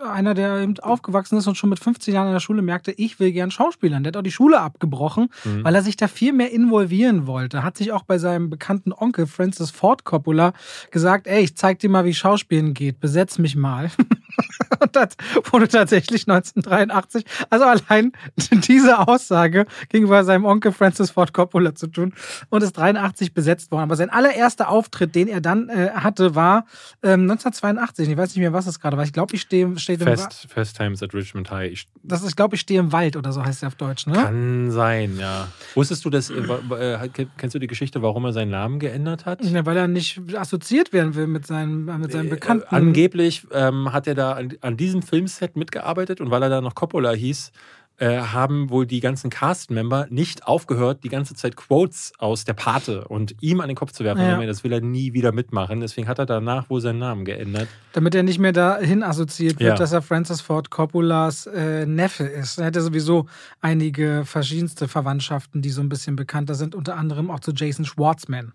einer, 0.00 0.34
der 0.34 0.58
eben 0.60 0.78
aufgewachsen 0.80 1.38
ist 1.38 1.46
und 1.46 1.56
schon 1.56 1.70
mit 1.70 1.78
15 1.78 2.14
Jahren 2.14 2.28
in 2.28 2.32
der 2.32 2.40
Schule 2.40 2.62
merkte, 2.62 2.92
ich 2.92 3.20
will 3.20 3.32
gern 3.32 3.50
Schauspielern. 3.50 4.02
Der 4.02 4.10
hat 4.10 4.16
auch 4.16 4.22
die 4.22 4.32
Schule 4.32 4.60
abgebrochen, 4.60 5.28
mhm. 5.44 5.64
weil 5.64 5.74
er 5.74 5.82
sich 5.82 5.96
da 5.96 6.08
viel 6.08 6.32
mehr 6.32 6.52
involvieren 6.52 7.26
wollte. 7.26 7.62
Hat 7.62 7.76
sich 7.76 7.92
auch 7.92 8.02
bei 8.02 8.18
seinem 8.18 8.50
bekannten 8.50 8.92
Onkel 8.92 9.26
Francis 9.26 9.70
Ford 9.70 10.04
Coppola 10.04 10.52
gesagt, 10.90 11.26
ey, 11.26 11.42
ich 11.42 11.56
zeig 11.56 11.78
dir 11.78 11.90
mal, 11.90 12.04
wie 12.04 12.14
Schauspielen 12.14 12.74
geht, 12.74 13.00
besetz 13.00 13.23
mich 13.38 13.56
mal. 13.56 13.90
und 14.84 14.96
das 14.96 15.16
wurde 15.50 15.68
tatsächlich 15.68 16.28
1983. 16.28 17.24
Also 17.50 17.64
allein 17.64 18.12
diese 18.68 19.06
Aussage 19.08 19.66
gegenüber 19.88 20.24
seinem 20.24 20.44
Onkel 20.44 20.72
Francis 20.72 21.10
Ford 21.10 21.32
Coppola 21.32 21.74
zu 21.74 21.86
tun 21.86 22.14
und 22.50 22.62
ist 22.62 22.76
83 22.76 23.34
besetzt 23.34 23.70
worden. 23.70 23.84
Aber 23.84 23.96
sein 23.96 24.10
allererster 24.10 24.68
Auftritt, 24.68 25.14
den 25.14 25.28
er 25.28 25.40
dann 25.40 25.68
äh, 25.68 25.90
hatte, 25.94 26.34
war 26.34 26.66
ähm, 27.02 27.22
1982. 27.22 28.08
Ich 28.08 28.16
weiß 28.16 28.30
nicht 28.30 28.40
mehr, 28.40 28.52
was 28.52 28.66
es 28.66 28.80
gerade 28.80 28.96
war. 28.96 29.04
Ich 29.04 29.12
glaube, 29.12 29.34
ich 29.34 29.40
stehe 29.40 29.76
steht 29.78 30.02
Fest, 30.02 30.46
Fest 30.48 30.76
Times 30.76 31.02
at 31.02 31.14
Richmond 31.14 31.50
High. 31.50 31.72
Ich, 31.72 31.86
das 32.02 32.22
ist, 32.22 32.36
glaube 32.36 32.56
ich, 32.56 32.60
stehe 32.60 32.80
im 32.80 32.92
Wald 32.92 33.16
oder 33.16 33.32
so 33.32 33.44
heißt 33.44 33.62
er 33.62 33.68
auf 33.68 33.74
Deutsch, 33.74 34.06
ne? 34.06 34.14
Kann 34.14 34.70
sein, 34.70 35.16
ja. 35.18 35.48
Wusstest 35.74 36.04
du 36.04 36.10
das? 36.10 36.30
Äh, 36.30 36.34
äh 36.34 37.08
kennst 37.36 37.54
du 37.54 37.58
die 37.58 37.66
Geschichte, 37.66 38.02
warum 38.02 38.24
er 38.24 38.32
seinen 38.32 38.50
Namen 38.50 38.78
geändert 38.78 39.26
hat? 39.26 39.42
Ja, 39.44 39.64
weil 39.64 39.76
er 39.76 39.88
nicht 39.88 40.20
assoziiert 40.36 40.92
werden 40.92 41.14
will 41.14 41.26
mit 41.26 41.46
seinen, 41.46 41.84
mit 42.00 42.12
seinen 42.12 42.26
äh, 42.26 42.30
Bekannten. 42.30 42.66
Äh, 42.74 42.76
angeblich 42.76 43.46
ähm, 43.52 43.92
hat 43.92 44.06
er 44.06 44.14
da 44.14 44.32
an, 44.32 44.54
an 44.60 44.73
diesem 44.76 45.02
Filmset 45.02 45.56
mitgearbeitet 45.56 46.20
und 46.20 46.30
weil 46.30 46.42
er 46.42 46.48
da 46.48 46.60
noch 46.60 46.74
Coppola 46.74 47.12
hieß, 47.12 47.52
äh, 47.96 48.18
haben 48.18 48.70
wohl 48.70 48.86
die 48.86 48.98
ganzen 48.98 49.30
Cast-Member 49.30 50.08
nicht 50.10 50.48
aufgehört, 50.48 51.04
die 51.04 51.08
ganze 51.08 51.34
Zeit 51.34 51.56
Quotes 51.56 52.12
aus 52.18 52.44
der 52.44 52.54
Pate 52.54 53.06
und 53.06 53.36
ihm 53.40 53.60
an 53.60 53.68
den 53.68 53.76
Kopf 53.76 53.92
zu 53.92 54.02
werfen. 54.02 54.20
Ja. 54.20 54.44
Das 54.44 54.64
will 54.64 54.72
er 54.72 54.80
nie 54.80 55.12
wieder 55.12 55.30
mitmachen. 55.30 55.80
Deswegen 55.80 56.08
hat 56.08 56.18
er 56.18 56.26
danach 56.26 56.68
wohl 56.70 56.80
seinen 56.80 56.98
Namen 56.98 57.24
geändert. 57.24 57.68
Damit 57.92 58.16
er 58.16 58.24
nicht 58.24 58.40
mehr 58.40 58.52
dahin 58.52 59.04
assoziiert 59.04 59.60
wird, 59.60 59.68
ja. 59.68 59.76
dass 59.76 59.92
er 59.92 60.02
Francis 60.02 60.40
Ford 60.40 60.70
Coppolas 60.70 61.46
äh, 61.46 61.86
Neffe 61.86 62.24
ist. 62.24 62.58
Er 62.58 62.66
hat 62.66 62.74
ja 62.74 62.82
sowieso 62.82 63.26
einige 63.60 64.24
verschiedenste 64.24 64.88
Verwandtschaften, 64.88 65.62
die 65.62 65.70
so 65.70 65.80
ein 65.80 65.88
bisschen 65.88 66.16
bekannter 66.16 66.56
sind, 66.56 66.74
unter 66.74 66.96
anderem 66.96 67.30
auch 67.30 67.40
zu 67.40 67.52
Jason 67.52 67.84
Schwartzman. 67.84 68.52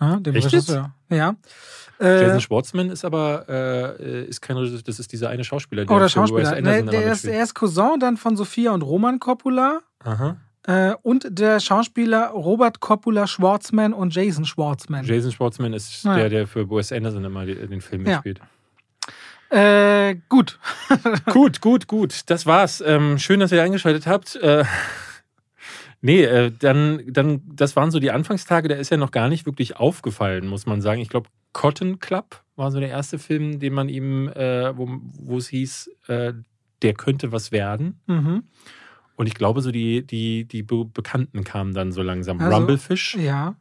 Ja, 0.00 0.16
dem 0.16 0.34
Echt 0.34 0.46
Regisseur. 0.46 0.92
Ja. 1.10 1.36
Äh, 2.00 2.22
Jason 2.22 2.40
Schwartzman 2.40 2.90
ist 2.90 3.04
aber 3.04 3.46
äh, 3.48 4.24
ist 4.24 4.40
kein 4.40 4.56
Regisseur, 4.56 4.82
das 4.84 5.00
ist 5.00 5.12
dieser 5.12 5.30
eine 5.30 5.44
Schauspieler. 5.44 5.84
Der 5.84 5.96
oh, 5.96 5.98
der 5.98 6.08
Schauspieler. 6.08 6.60
Nee, 6.60 6.82
der 6.82 7.12
ist, 7.12 7.24
er 7.24 7.42
ist 7.42 7.54
Cousin 7.54 7.98
dann 7.98 8.16
von 8.16 8.36
Sophia 8.36 8.72
und 8.72 8.82
Roman 8.82 9.18
Coppola. 9.18 9.80
Aha. 10.04 10.36
Äh, 10.68 10.94
und 11.02 11.26
der 11.30 11.60
Schauspieler 11.60 12.28
Robert 12.28 12.80
Coppola 12.80 13.26
Schwartzman 13.26 13.92
und 13.92 14.14
Jason 14.14 14.44
Schwartzman. 14.44 15.04
Jason 15.04 15.32
Schwartzman 15.32 15.72
ist 15.72 16.04
naja. 16.04 16.20
der, 16.20 16.28
der 16.28 16.46
für 16.46 16.70
Wes 16.70 16.92
Anderson 16.92 17.24
immer 17.24 17.46
den 17.46 17.80
Film 17.80 18.06
ja. 18.06 18.12
mitspielt. 18.12 18.40
Äh, 19.50 20.16
gut. 20.28 20.58
gut, 21.32 21.60
gut, 21.62 21.86
gut. 21.86 22.22
Das 22.26 22.44
war's. 22.44 22.82
Ähm, 22.84 23.18
schön, 23.18 23.40
dass 23.40 23.50
ihr 23.50 23.62
eingeschaltet 23.62 24.06
habt. 24.06 24.36
Äh, 24.36 24.64
Nee, 26.00 26.22
äh, 26.22 26.52
dann, 26.56 27.02
dann, 27.08 27.42
das 27.44 27.74
waren 27.74 27.90
so 27.90 27.98
die 27.98 28.10
Anfangstage, 28.10 28.68
der 28.68 28.78
ist 28.78 28.90
ja 28.90 28.96
noch 28.96 29.10
gar 29.10 29.28
nicht 29.28 29.46
wirklich 29.46 29.76
aufgefallen, 29.76 30.46
muss 30.46 30.66
man 30.66 30.80
sagen. 30.80 31.00
Ich 31.00 31.08
glaube, 31.08 31.28
Cotton 31.52 31.98
Club 31.98 32.42
war 32.56 32.70
so 32.70 32.78
der 32.78 32.90
erste 32.90 33.18
Film, 33.18 33.58
den 33.58 33.72
man 33.72 33.88
ihm, 33.88 34.28
äh, 34.28 34.76
wo, 34.76 35.36
es 35.38 35.48
hieß, 35.48 35.90
äh, 36.06 36.34
der 36.82 36.94
könnte 36.94 37.32
was 37.32 37.50
werden. 37.50 38.00
Mhm. 38.06 38.44
Und 39.16 39.26
ich 39.26 39.34
glaube, 39.34 39.62
so 39.62 39.72
die, 39.72 40.06
die, 40.06 40.44
die 40.44 40.62
Bekannten 40.62 41.42
kamen 41.42 41.74
dann 41.74 41.90
so 41.90 42.02
langsam. 42.02 42.40
Also, 42.40 42.56
Rumblefish. 42.56 43.16
Ja. 43.16 43.56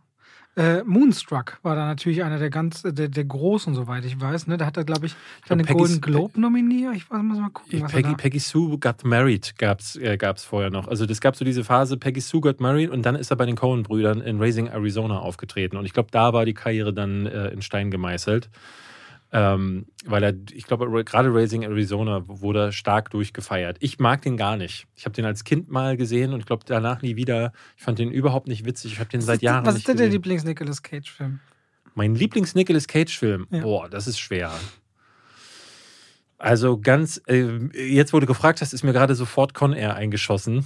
Äh, 0.58 0.84
Moonstruck 0.86 1.60
war 1.62 1.76
da 1.76 1.86
natürlich 1.86 2.24
einer 2.24 2.40
der 2.40 2.50
ganz, 2.50 2.82
der, 2.82 3.10
der 3.10 3.24
großen, 3.26 3.76
soweit 3.76 4.04
ich 4.06 4.20
weiß. 4.20 4.48
Ne? 4.48 4.58
Da 4.58 4.66
hat 4.66 4.76
er, 4.76 4.86
glaube 4.86 5.06
ich, 5.06 5.16
dann 5.48 5.60
den 5.60 5.68
Golden 5.68 6.02
Globe 6.02 6.42
nominiert. 6.42 6.96
Ich 6.96 7.08
muss 7.12 7.38
mal 7.38 7.52
gucken. 7.52 7.84
Was 7.84 7.92
Peggy, 7.92 8.16
Peggy 8.16 8.40
Sue 8.40 8.80
Got 8.80 9.04
Married 9.04 9.54
gab 9.60 9.82
es 9.82 9.96
äh, 9.96 10.18
vorher 10.38 10.72
noch. 10.72 10.88
Also 10.88 11.06
das 11.06 11.22
gab 11.22 11.36
so 11.36 11.46
diese 11.46 11.64
Phase, 11.64 11.96
Peggy 11.98 12.22
Sue 12.22 12.42
Got 12.42 12.60
Married 12.60 12.90
und 12.90 13.06
dann 13.06 13.14
ist 13.14 13.30
er 13.30 13.38
bei 13.38 13.46
den 13.46 13.56
Coen-Brüdern 13.56 14.20
in 14.22 14.40
Raising 14.42 14.66
Arizona 14.66 15.20
aufgetreten. 15.20 15.78
Und 15.78 15.86
ich 15.86 15.94
glaube, 15.94 16.10
da 16.12 16.34
war 16.34 16.44
die 16.44 16.56
Karriere 16.56 16.92
dann 16.92 17.28
äh, 17.28 17.50
in 17.50 17.62
Stein 17.62 17.92
gemeißelt. 17.92 18.50
Ähm, 19.34 19.88
weil 20.06 20.24
er, 20.24 20.34
ich 20.54 20.66
glaube, 20.66 21.04
gerade 21.04 21.34
Raising 21.34 21.64
Arizona 21.64 22.24
wurde 22.28 22.72
stark 22.72 23.10
durchgefeiert. 23.10 23.78
Ich 23.82 24.00
mag 24.00 24.22
den 24.22 24.38
gar 24.38 24.56
nicht. 24.56 24.88
Ich 24.96 25.04
habe 25.06 25.14
den 25.14 25.26
als 25.26 25.44
Kind 25.44 25.70
mal 25.70 25.98
gesehen 25.98 26.34
und 26.34 26.40
ich 26.40 26.46
glaube 26.46 26.64
danach 26.66 27.02
nie 27.02 27.18
wieder. 27.18 27.52
Ich 27.76 27.84
fand 27.84 28.00
den 28.00 28.10
überhaupt 28.10 28.48
nicht 28.48 28.66
witzig. 28.66 28.94
Ich 28.94 29.00
habe 29.00 29.10
den 29.10 29.20
was 29.20 29.26
seit 29.26 29.42
Jahren 29.42 29.66
Was 29.66 29.76
ist 29.76 29.88
denn 29.88 29.98
der 29.98 30.08
Lieblings-Nicolas 30.08 30.82
Cage-Film? 30.82 31.40
Mein 31.94 32.16
Lieblings-Nicolas 32.16 32.88
Cage-Film? 32.88 33.48
Ja. 33.52 33.64
Boah, 33.64 33.90
das 33.90 34.08
ist 34.08 34.20
schwer. 34.20 34.52
Also 36.38 36.80
ganz, 36.80 37.22
äh, 37.28 37.48
jetzt 37.74 38.14
wo 38.14 38.20
du 38.20 38.28
gefragt 38.28 38.62
hast, 38.62 38.72
ist 38.72 38.84
mir 38.84 38.94
gerade 38.94 39.16
sofort 39.16 39.54
Con 39.54 39.74
Air 39.74 39.96
eingeschossen. 39.96 40.66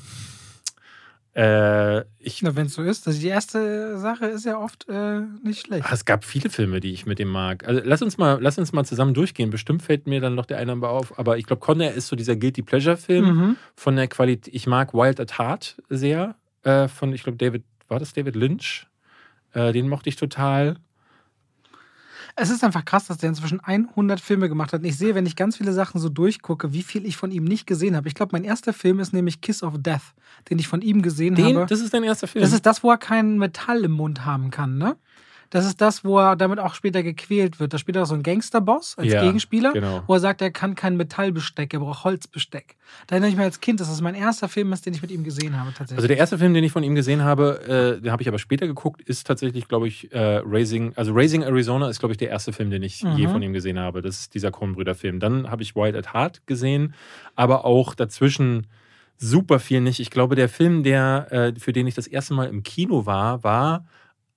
Äh, 1.34 2.02
ich, 2.20 2.42
Na, 2.42 2.56
wenn 2.56 2.66
es 2.66 2.74
so 2.74 2.84
ist. 2.84 3.08
Also 3.08 3.20
die 3.20 3.28
erste 3.28 3.98
Sache 3.98 4.26
ist 4.26 4.46
ja 4.46 4.58
oft 4.58 4.88
äh, 4.90 5.22
nicht 5.44 5.66
schlecht. 5.66 5.86
Es 5.90 6.04
gab 6.04 6.26
viele 6.26 6.50
Filme, 6.50 6.82
die 6.82 6.92
ich 6.92 7.06
mit 7.06 7.20
dem 7.20 7.30
mag. 7.30 7.66
Also 7.66 7.82
lass 7.84 8.02
uns 8.02 8.18
mal, 8.18 8.38
lass 8.42 8.58
uns 8.58 8.74
mal 8.74 8.84
zusammen 8.84 9.14
durchgehen. 9.14 9.50
Bestimmt 9.50 9.82
fällt 9.82 10.08
mir 10.08 10.20
dann 10.20 10.36
noch 10.36 10.46
der 10.46 10.58
eine 10.58 10.74
auf. 10.82 11.18
Aber 11.18 11.38
ich 11.38 11.46
glaube, 11.46 11.62
Conner 11.62 11.92
ist 11.92 12.08
so 12.08 12.16
dieser 12.16 12.36
Guilty 12.36 12.64
Pleasure-Film 12.64 13.26
mhm. 13.26 13.58
von 13.76 13.96
der 13.96 14.08
Qualität. 14.08 14.54
Ich 14.54 14.68
mag 14.68 14.94
Wild 14.94 15.20
at 15.20 15.40
Heart 15.40 15.82
sehr. 15.90 16.36
Äh, 16.64 16.88
von, 16.90 17.14
ich 17.14 17.24
glaube, 17.24 17.38
David, 17.38 17.64
war 17.88 18.00
das 18.00 18.14
David 18.14 18.36
Lynch? 18.36 18.88
Äh, 19.54 19.72
den 19.72 19.88
mochte 19.88 20.10
ich 20.10 20.18
total. 20.18 20.78
Es 22.36 22.50
ist 22.50 22.64
einfach 22.64 22.86
krass, 22.86 23.08
dass 23.08 23.18
der 23.18 23.30
inzwischen 23.30 23.60
100 23.60 24.20
Filme 24.20 24.50
gemacht 24.50 24.74
hat. 24.74 24.82
Und 24.82 24.86
ich 24.88 24.98
sehe, 24.98 25.16
wenn 25.16 25.26
ich 25.26 25.36
ganz 25.36 25.58
viele 25.58 25.74
Sachen 25.74 26.00
so 26.00 26.10
durchgucke, 26.10 26.74
wie 26.74 26.84
viel 26.84 27.06
ich 27.06 27.18
von 27.18 27.32
ihm 27.32 27.44
nicht 27.44 27.68
gesehen 27.68 27.96
habe. 27.96 28.08
Ich 28.08 28.16
glaube, 28.16 28.32
mein 28.34 28.44
erster 28.44 28.74
Film 28.74 29.00
ist 29.00 29.14
nämlich 29.14 29.42
Kiss 29.42 29.64
of 29.64 29.76
Death, 29.78 30.14
den 30.50 30.60
ich 30.60 30.68
von 30.68 30.82
ihm 30.82 31.02
gesehen 31.02 31.36
Den, 31.36 31.58
habe. 31.58 31.66
das 31.68 31.82
ist 31.82 31.94
dein 31.94 32.04
erster 32.04 32.28
Film. 32.28 32.44
Das 32.44 32.54
ist 32.54 32.66
das, 32.66 32.84
wo 32.84 32.92
er 32.92 32.98
kein 32.98 33.38
Metall 33.38 33.84
im 33.84 33.92
Mund 33.92 34.26
haben 34.26 34.52
kann, 34.52 34.78
ne? 34.78 34.96
Das 35.52 35.66
ist 35.66 35.80
das, 35.82 36.04
wo 36.04 36.18
er 36.18 36.36
damit 36.36 36.60
auch 36.60 36.74
später 36.74 37.04
gequält 37.04 37.60
wird. 37.60 37.74
Da 37.74 37.78
spielt 37.78 37.98
er 37.98 38.04
auch 38.04 38.08
so 38.08 38.14
einen 38.16 38.24
Gangsterboss 38.24 38.98
als 38.98 39.12
Ja, 39.12 39.22
Gegenspieler, 39.22 39.74
genau. 39.74 40.02
wo 40.08 40.14
er 40.16 40.20
sagt, 40.20 40.42
er 40.42 40.50
kann 40.50 40.74
kein 40.76 40.98
Metallbesteck, 40.98 41.74
er 41.74 41.82
braucht 41.82 42.04
Holzbesteck. 42.06 42.78
Da 43.08 43.16
erinnere 43.16 43.30
ich 43.30 43.36
mich 43.36 43.44
als 43.46 43.60
Kind, 43.60 43.80
dass 43.80 43.90
das 43.90 44.02
mein 44.02 44.16
erster 44.16 44.48
Film 44.50 44.72
ist, 44.74 44.86
den 44.86 44.94
ich 44.94 45.02
mit 45.02 45.12
ihm 45.12 45.24
gesehen 45.24 45.60
habe, 45.60 45.70
tatsächlich. 45.70 45.98
Also 45.98 46.08
der 46.08 46.18
erste 46.18 46.38
Film, 46.38 46.54
den 46.54 46.64
ich 46.64 46.72
von 46.72 46.84
ihm 46.84 46.96
gesehen 46.96 47.22
habe, 47.24 47.98
äh, 47.98 48.02
den 48.02 48.12
habe 48.12 48.22
ich 48.24 48.28
aber 48.30 48.40
später 48.40 48.66
geguckt, 48.66 49.02
ist 49.02 49.28
tatsächlich, 49.28 49.68
glaube 49.68 49.88
ich, 49.88 50.12
äh, 50.14 50.42
Raising, 50.46 50.94
also 50.96 51.12
Raising 51.14 51.44
Arizona 51.44 51.90
ist, 51.90 52.00
glaube 52.00 52.14
ich, 52.14 52.18
der 52.18 52.30
erste 52.30 52.54
Film, 52.54 52.70
den 52.72 52.82
ich 52.84 53.02
je 53.02 53.28
Mhm. 53.28 53.32
von 53.32 53.42
ihm 53.44 53.54
gesehen 53.54 53.78
habe. 53.78 54.02
Das 54.02 54.20
ist 54.22 54.34
dieser 54.34 54.52
Coen-Brüder-Film. 54.52 55.20
Dann 55.20 55.52
habe 55.52 55.64
ich 55.64 55.76
Wild 55.76 55.96
at 55.96 56.14
Heart 56.14 56.48
gesehen, 56.48 56.94
aber 57.36 57.66
auch 57.66 57.94
dazwischen 57.94 58.68
super 59.18 59.60
viel 59.60 59.82
nicht. 59.82 60.00
Ich 60.00 60.10
glaube, 60.10 60.36
der 60.36 60.50
Film, 60.50 60.84
der, 60.84 61.28
äh, 61.32 61.60
für 61.60 61.74
den 61.74 61.88
ich 61.88 61.94
das 61.96 62.08
erste 62.08 62.34
Mal 62.34 62.48
im 62.48 62.64
Kino 62.64 63.06
war, 63.06 63.44
war 63.44 63.86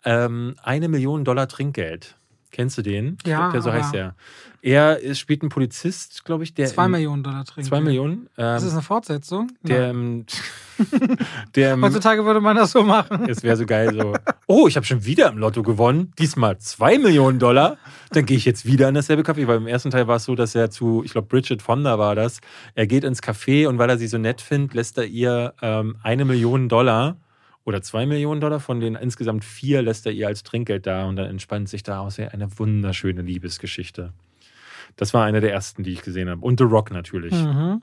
ähm, 0.04 0.54
eine 0.62 0.88
Million 0.88 1.24
Dollar 1.24 1.48
Trinkgeld. 1.48 2.16
Kennst 2.54 2.78
du 2.78 2.82
den? 2.82 3.18
Ja, 3.26 3.50
der 3.50 3.62
so 3.62 3.72
heißt 3.72 3.94
der. 3.94 4.14
Er 4.62 5.00
ist, 5.00 5.18
spielt 5.18 5.42
einen 5.42 5.48
Polizist, 5.48 6.24
glaube 6.24 6.44
ich, 6.44 6.54
der. 6.54 6.68
Zwei 6.68 6.86
Millionen 6.86 7.24
Dollar 7.24 7.44
trinken. 7.44 7.68
Zwei 7.68 7.80
Millionen. 7.80 8.12
Ähm, 8.12 8.26
Das 8.36 8.62
ist 8.62 8.74
eine 8.74 8.82
Fortsetzung? 8.82 9.50
der, 9.62 9.92
der, 11.56 11.80
Heutzutage 11.80 12.24
würde 12.24 12.40
man 12.40 12.54
das 12.54 12.70
so 12.70 12.84
machen. 12.84 13.28
es 13.28 13.42
wäre 13.42 13.56
so 13.56 13.66
geil, 13.66 13.92
so, 13.92 14.14
oh, 14.46 14.68
ich 14.68 14.76
habe 14.76 14.86
schon 14.86 15.04
wieder 15.04 15.30
im 15.30 15.38
Lotto 15.38 15.64
gewonnen, 15.64 16.12
diesmal 16.16 16.56
2 16.56 16.98
Millionen 16.98 17.40
Dollar. 17.40 17.76
Dann 18.12 18.24
gehe 18.24 18.36
ich 18.36 18.44
jetzt 18.44 18.64
wieder 18.64 18.88
in 18.88 18.94
dasselbe 18.94 19.22
Café, 19.22 19.48
weil 19.48 19.56
im 19.56 19.66
ersten 19.66 19.90
Teil 19.90 20.06
war 20.06 20.16
es 20.16 20.24
so, 20.24 20.36
dass 20.36 20.54
er 20.54 20.70
zu, 20.70 21.02
ich 21.04 21.10
glaube, 21.10 21.26
Bridget 21.26 21.60
Fonda 21.60 21.98
war 21.98 22.14
das, 22.14 22.40
er 22.76 22.86
geht 22.86 23.02
ins 23.02 23.20
Café 23.20 23.66
und 23.66 23.78
weil 23.78 23.90
er 23.90 23.98
sie 23.98 24.06
so 24.06 24.18
nett 24.18 24.40
findet, 24.40 24.74
lässt 24.74 24.96
er 24.96 25.06
ihr 25.06 25.54
ähm, 25.60 25.96
eine 26.04 26.24
Million 26.24 26.68
Dollar 26.68 27.16
oder 27.64 27.82
zwei 27.82 28.06
Millionen 28.06 28.40
Dollar 28.40 28.60
von 28.60 28.80
den 28.80 28.94
insgesamt 28.94 29.44
vier 29.44 29.82
lässt 29.82 30.06
er 30.06 30.12
ihr 30.12 30.26
als 30.26 30.42
Trinkgeld 30.42 30.86
da 30.86 31.06
und 31.06 31.16
dann 31.16 31.26
entspannt 31.26 31.68
sich 31.68 31.82
daraus 31.82 32.18
eine 32.18 32.58
wunderschöne 32.58 33.22
Liebesgeschichte. 33.22 34.12
Das 34.96 35.14
war 35.14 35.24
einer 35.24 35.40
der 35.40 35.52
ersten, 35.52 35.82
die 35.82 35.92
ich 35.92 36.02
gesehen 36.02 36.28
habe. 36.28 36.42
Und 36.42 36.58
The 36.60 36.64
Rock 36.64 36.90
natürlich. 36.90 37.32
Mhm. 37.32 37.82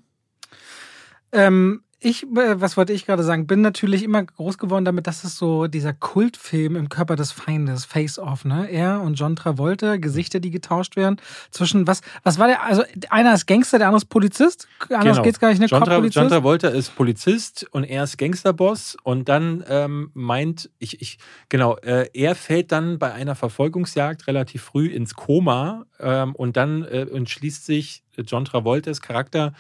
Ähm, 1.31 1.83
ich, 2.03 2.23
äh, 2.23 2.59
was 2.59 2.77
wollte 2.77 2.93
ich 2.93 3.05
gerade 3.05 3.21
sagen, 3.21 3.45
bin 3.45 3.61
natürlich 3.61 4.01
immer 4.03 4.23
groß 4.23 4.57
geworden 4.57 4.85
damit, 4.85 5.05
dass 5.05 5.23
es 5.23 5.37
so 5.37 5.67
dieser 5.67 5.93
Kultfilm 5.93 6.75
im 6.75 6.89
Körper 6.89 7.15
des 7.15 7.31
Feindes, 7.31 7.85
Face 7.85 8.17
Off, 8.17 8.43
ne? 8.43 8.67
Er 8.71 9.01
und 9.01 9.13
John 9.13 9.35
Travolta, 9.35 9.97
Gesichter, 9.97 10.39
die 10.39 10.49
getauscht 10.49 10.95
werden. 10.95 11.17
Zwischen 11.51 11.85
was, 11.85 12.01
was 12.23 12.39
war 12.39 12.47
der, 12.47 12.63
also 12.63 12.83
einer 13.11 13.35
ist 13.35 13.45
Gangster, 13.45 13.77
der 13.77 13.87
andere 13.87 13.99
ist 14.01 14.09
Polizist. 14.09 14.67
Anders 14.89 15.17
Genau. 15.17 15.21
geht's 15.21 15.39
gar 15.39 15.49
nicht, 15.49 15.59
ne? 15.59 15.67
John, 15.67 15.83
Tra. 15.83 15.99
John 15.99 16.27
Travolta 16.27 16.69
ist 16.69 16.95
Polizist 16.95 17.67
und 17.71 17.83
er 17.83 18.03
ist 18.03 18.17
Gangsterboss 18.17 18.97
und 19.03 19.29
dann 19.29 19.63
ähm, 19.67 20.09
meint, 20.15 20.71
ich, 20.79 21.01
ich 21.01 21.19
genau, 21.49 21.77
äh, 21.77 22.09
er 22.13 22.33
fällt 22.33 22.71
dann 22.71 22.97
bei 22.97 23.13
einer 23.13 23.35
Verfolgungsjagd 23.35 24.25
relativ 24.25 24.63
früh 24.63 24.87
ins 24.87 25.13
Koma 25.13 25.85
ähm, 25.99 26.33
und 26.33 26.57
dann 26.57 26.83
äh, 26.83 27.01
entschließt 27.01 27.63
sich 27.63 28.03
John 28.17 28.45
Travoltas 28.45 29.01
Charakter, 29.01 29.53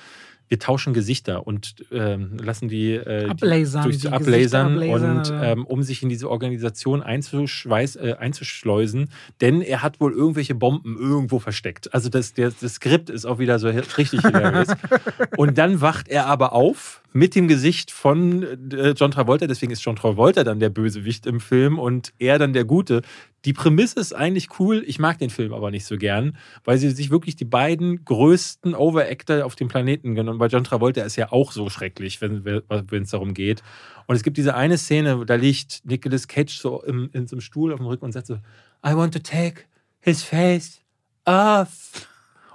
wir 0.51 0.59
tauschen 0.59 0.93
Gesichter 0.93 1.47
und 1.47 1.75
ähm, 1.93 2.35
lassen 2.43 2.67
die, 2.67 2.91
äh, 2.91 3.29
Ablasern, 3.29 3.83
durch 3.83 3.99
die 3.99 4.09
ablasern 4.09 4.79
ablasern, 4.79 5.17
und 5.17 5.33
ähm, 5.33 5.65
um 5.65 5.81
sich 5.81 6.03
in 6.03 6.09
diese 6.09 6.29
Organisation 6.29 7.01
einzuschweiß, 7.01 7.95
äh, 7.95 8.15
einzuschleusen, 8.19 9.09
denn 9.39 9.61
er 9.61 9.81
hat 9.81 10.01
wohl 10.01 10.11
irgendwelche 10.11 10.53
Bomben 10.53 10.97
irgendwo 10.99 11.39
versteckt. 11.39 11.93
Also 11.93 12.09
das, 12.09 12.33
der, 12.33 12.51
das 12.51 12.73
Skript 12.73 13.09
ist 13.09 13.23
auch 13.23 13.39
wieder 13.39 13.59
so 13.59 13.69
richtig 13.69 14.23
hilarious. 14.23 14.67
Und 15.37 15.57
dann 15.57 15.79
wacht 15.79 16.09
er 16.09 16.25
aber 16.25 16.51
auf 16.51 17.01
mit 17.13 17.35
dem 17.35 17.47
Gesicht 17.47 17.91
von 17.91 18.43
äh, 18.71 18.91
John 18.91 19.11
Travolta. 19.11 19.47
Deswegen 19.47 19.71
ist 19.71 19.83
John 19.83 19.95
Travolta 19.95 20.43
dann 20.43 20.59
der 20.59 20.69
Bösewicht 20.69 21.25
im 21.25 21.39
Film 21.39 21.77
und 21.77 22.13
er 22.19 22.39
dann 22.39 22.53
der 22.53 22.65
Gute. 22.65 23.01
Die 23.45 23.53
Prämisse 23.53 23.99
ist 23.99 24.13
eigentlich 24.13 24.59
cool. 24.59 24.83
Ich 24.85 24.99
mag 24.99 25.17
den 25.17 25.31
Film 25.31 25.53
aber 25.53 25.71
nicht 25.71 25.85
so 25.85 25.97
gern, 25.97 26.37
weil 26.63 26.77
sie 26.77 26.91
sich 26.91 27.09
wirklich 27.09 27.35
die 27.35 27.45
beiden 27.45 28.05
größten 28.05 28.75
Overactor 28.75 29.45
auf 29.45 29.55
dem 29.55 29.67
Planeten 29.67 30.13
genommen. 30.13 30.37
Bei 30.37 30.47
John 30.47 30.63
Travolta 30.63 31.01
ist 31.01 31.15
ja 31.15 31.31
auch 31.31 31.51
so 31.51 31.69
schrecklich, 31.69 32.21
wenn 32.21 32.45
es 33.03 33.09
darum 33.09 33.33
geht. 33.33 33.63
Und 34.05 34.15
es 34.15 34.23
gibt 34.23 34.37
diese 34.37 34.55
eine 34.55 34.77
Szene, 34.77 35.25
da 35.25 35.35
liegt 35.35 35.85
Nicolas 35.85 36.27
Cage 36.27 36.55
so 36.55 36.83
im, 36.83 37.09
in 37.13 37.27
so 37.27 37.35
einem 37.35 37.41
Stuhl 37.41 37.73
auf 37.73 37.79
dem 37.79 37.87
Rücken 37.87 38.05
und 38.05 38.11
sagt 38.11 38.27
so, 38.27 38.35
I 38.85 38.93
want 38.93 39.13
to 39.13 39.19
take 39.19 39.63
his 40.01 40.21
face 40.21 40.81
off. 41.25 42.10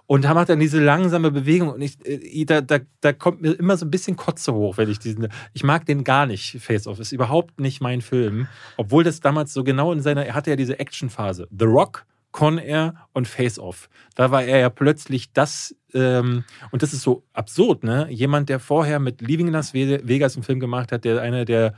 Und 0.06 0.24
da 0.24 0.34
macht 0.34 0.48
er 0.48 0.56
diese 0.56 0.82
langsame 0.82 1.30
Bewegung 1.30 1.70
und 1.70 1.82
ich, 1.82 1.98
äh, 2.06 2.44
da, 2.44 2.60
da, 2.60 2.78
da 3.00 3.12
kommt 3.12 3.42
mir 3.42 3.52
immer 3.52 3.76
so 3.76 3.86
ein 3.86 3.90
bisschen 3.90 4.16
Kotze 4.16 4.54
hoch, 4.54 4.76
wenn 4.76 4.88
ich 4.88 4.98
diesen. 4.98 5.28
Ich 5.52 5.64
mag 5.64 5.84
den 5.86 6.04
gar 6.04 6.26
nicht, 6.26 6.58
Face 6.60 6.86
Off. 6.86 7.00
Ist 7.00 7.12
überhaupt 7.12 7.58
nicht 7.58 7.80
mein 7.80 8.00
Film. 8.00 8.46
Obwohl 8.76 9.02
das 9.02 9.20
damals 9.20 9.52
so 9.52 9.64
genau 9.64 9.92
in 9.92 10.00
seiner. 10.00 10.24
Er 10.24 10.34
hatte 10.34 10.50
ja 10.50 10.56
diese 10.56 10.78
Actionphase. 10.78 11.48
The 11.56 11.64
Rock, 11.64 12.06
Con 12.30 12.58
Air 12.58 12.94
und 13.14 13.26
Face 13.26 13.58
Off. 13.58 13.88
Da 14.14 14.30
war 14.30 14.44
er 14.44 14.58
ja 14.58 14.70
plötzlich 14.70 15.32
das. 15.32 15.74
Ähm, 15.92 16.44
und 16.70 16.82
das 16.82 16.92
ist 16.92 17.02
so 17.02 17.24
absurd, 17.32 17.82
ne? 17.82 18.06
Jemand, 18.10 18.48
der 18.48 18.60
vorher 18.60 19.00
mit 19.00 19.20
Leaving 19.22 19.48
Las 19.48 19.74
Vegas 19.74 20.36
einen 20.36 20.44
Film 20.44 20.60
gemacht 20.60 20.92
hat, 20.92 21.04
der 21.04 21.20
einer 21.20 21.44
der 21.44 21.74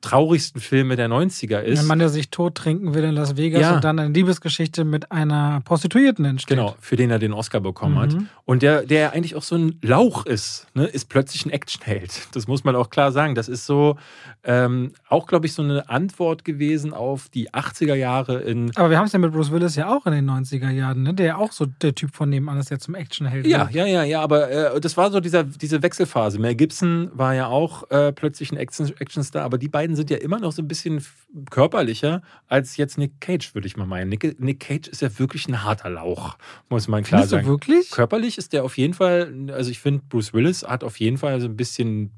traurigsten 0.00 0.60
Filme 0.60 0.96
der 0.96 1.08
90er 1.08 1.60
ist. 1.60 1.80
Ein 1.80 1.86
Mann, 1.86 1.98
der 1.98 2.08
sich 2.08 2.30
tot 2.30 2.54
trinken 2.54 2.94
will 2.94 3.04
in 3.04 3.14
Las 3.14 3.36
Vegas 3.36 3.60
Ja. 3.60 3.74
und 3.74 3.84
dann 3.84 3.98
eine 3.98 4.12
Liebesgeschichte 4.12 4.84
mit 4.84 5.12
einer 5.12 5.60
Prostituierten 5.64 6.24
entsteht. 6.24 6.56
Genau, 6.56 6.74
für 6.80 6.96
den 6.96 7.10
er 7.10 7.18
den 7.18 7.32
Oscar 7.32 7.60
bekommen 7.60 7.94
Mhm. 7.96 7.98
hat. 8.00 8.16
Und 8.46 8.62
der, 8.62 8.82
der 8.84 9.12
eigentlich 9.12 9.36
auch 9.36 9.42
so 9.42 9.56
ein 9.56 9.78
Lauch 9.82 10.26
ist, 10.26 10.66
ne, 10.74 10.86
ist 10.86 11.08
plötzlich 11.08 11.44
ein 11.46 11.50
Actionheld. 11.50 12.28
Das 12.32 12.48
muss 12.48 12.64
man 12.64 12.74
auch 12.76 12.90
klar 12.90 13.12
sagen. 13.12 13.34
Das 13.34 13.48
ist 13.48 13.66
so 13.66 13.96
ähm, 14.42 14.92
auch, 15.08 15.26
glaube 15.26 15.44
ich, 15.46 15.52
so 15.52 15.62
eine 15.62 15.88
Antwort 15.90 16.44
gewesen 16.46 16.94
auf 16.94 17.28
die 17.28 17.50
80er 17.50 17.94
Jahre 17.94 18.40
in. 18.40 18.72
Aber 18.76 18.88
wir 18.90 18.96
haben 18.98 19.04
es 19.06 19.12
ja 19.12 19.18
mit 19.18 19.32
Bruce 19.32 19.50
Willis 19.52 19.76
ja 19.76 19.94
auch 19.94 20.06
in 20.06 20.12
den 20.12 20.24
90er 20.30 20.70
Jahren, 20.70 21.02
ne? 21.02 21.12
der 21.12 21.26
ja 21.26 21.36
auch 21.36 21.52
so 21.52 21.66
der 21.66 21.94
Typ 21.94 22.14
von 22.14 22.30
nebenan 22.30 22.58
ist, 22.58 22.70
der 22.70 22.78
zum 22.78 22.94
Actionheld 22.94 23.46
Ja, 23.46 23.60
wird. 23.66 23.72
ja, 23.72 23.86
ja, 23.86 24.02
ja, 24.04 24.22
aber 24.22 24.50
äh, 24.50 24.80
das 24.80 24.96
war 24.96 25.10
so 25.10 25.20
dieser, 25.20 25.44
diese 25.44 25.82
Wechselphase. 25.82 26.38
Mel 26.38 26.54
Gibson 26.54 27.10
war 27.12 27.34
ja 27.34 27.46
auch 27.48 27.90
äh, 27.90 28.12
plötzlich 28.12 28.50
ein 28.50 28.56
Action- 28.56 28.90
Actionstar, 28.98 29.44
aber 29.44 29.58
die 29.58 29.68
beiden 29.68 29.89
sind 29.96 30.10
ja 30.10 30.16
immer 30.18 30.38
noch 30.38 30.52
so 30.52 30.62
ein 30.62 30.68
bisschen 30.68 31.04
körperlicher 31.50 32.22
als 32.48 32.76
jetzt 32.76 32.98
Nick 32.98 33.20
Cage, 33.20 33.54
würde 33.54 33.66
ich 33.66 33.76
mal 33.76 33.86
meinen. 33.86 34.08
Nick, 34.08 34.40
Nick 34.40 34.60
Cage 34.60 34.88
ist 34.88 35.02
ja 35.02 35.18
wirklich 35.18 35.48
ein 35.48 35.62
harter 35.62 35.90
Lauch, 35.90 36.36
muss 36.68 36.88
man 36.88 37.02
klar 37.02 37.20
Findest 37.20 37.32
du 37.32 37.36
sagen. 37.36 37.48
wirklich? 37.48 37.90
Körperlich 37.90 38.38
ist 38.38 38.52
der 38.52 38.64
auf 38.64 38.76
jeden 38.78 38.94
Fall, 38.94 39.50
also 39.52 39.70
ich 39.70 39.80
finde, 39.80 40.02
Bruce 40.08 40.32
Willis 40.32 40.62
hat 40.62 40.84
auf 40.84 40.98
jeden 40.98 41.18
Fall 41.18 41.40
so 41.40 41.46
ein 41.46 41.56
bisschen 41.56 42.10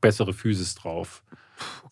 bessere 0.00 0.32
Physis 0.32 0.74
drauf. 0.74 1.22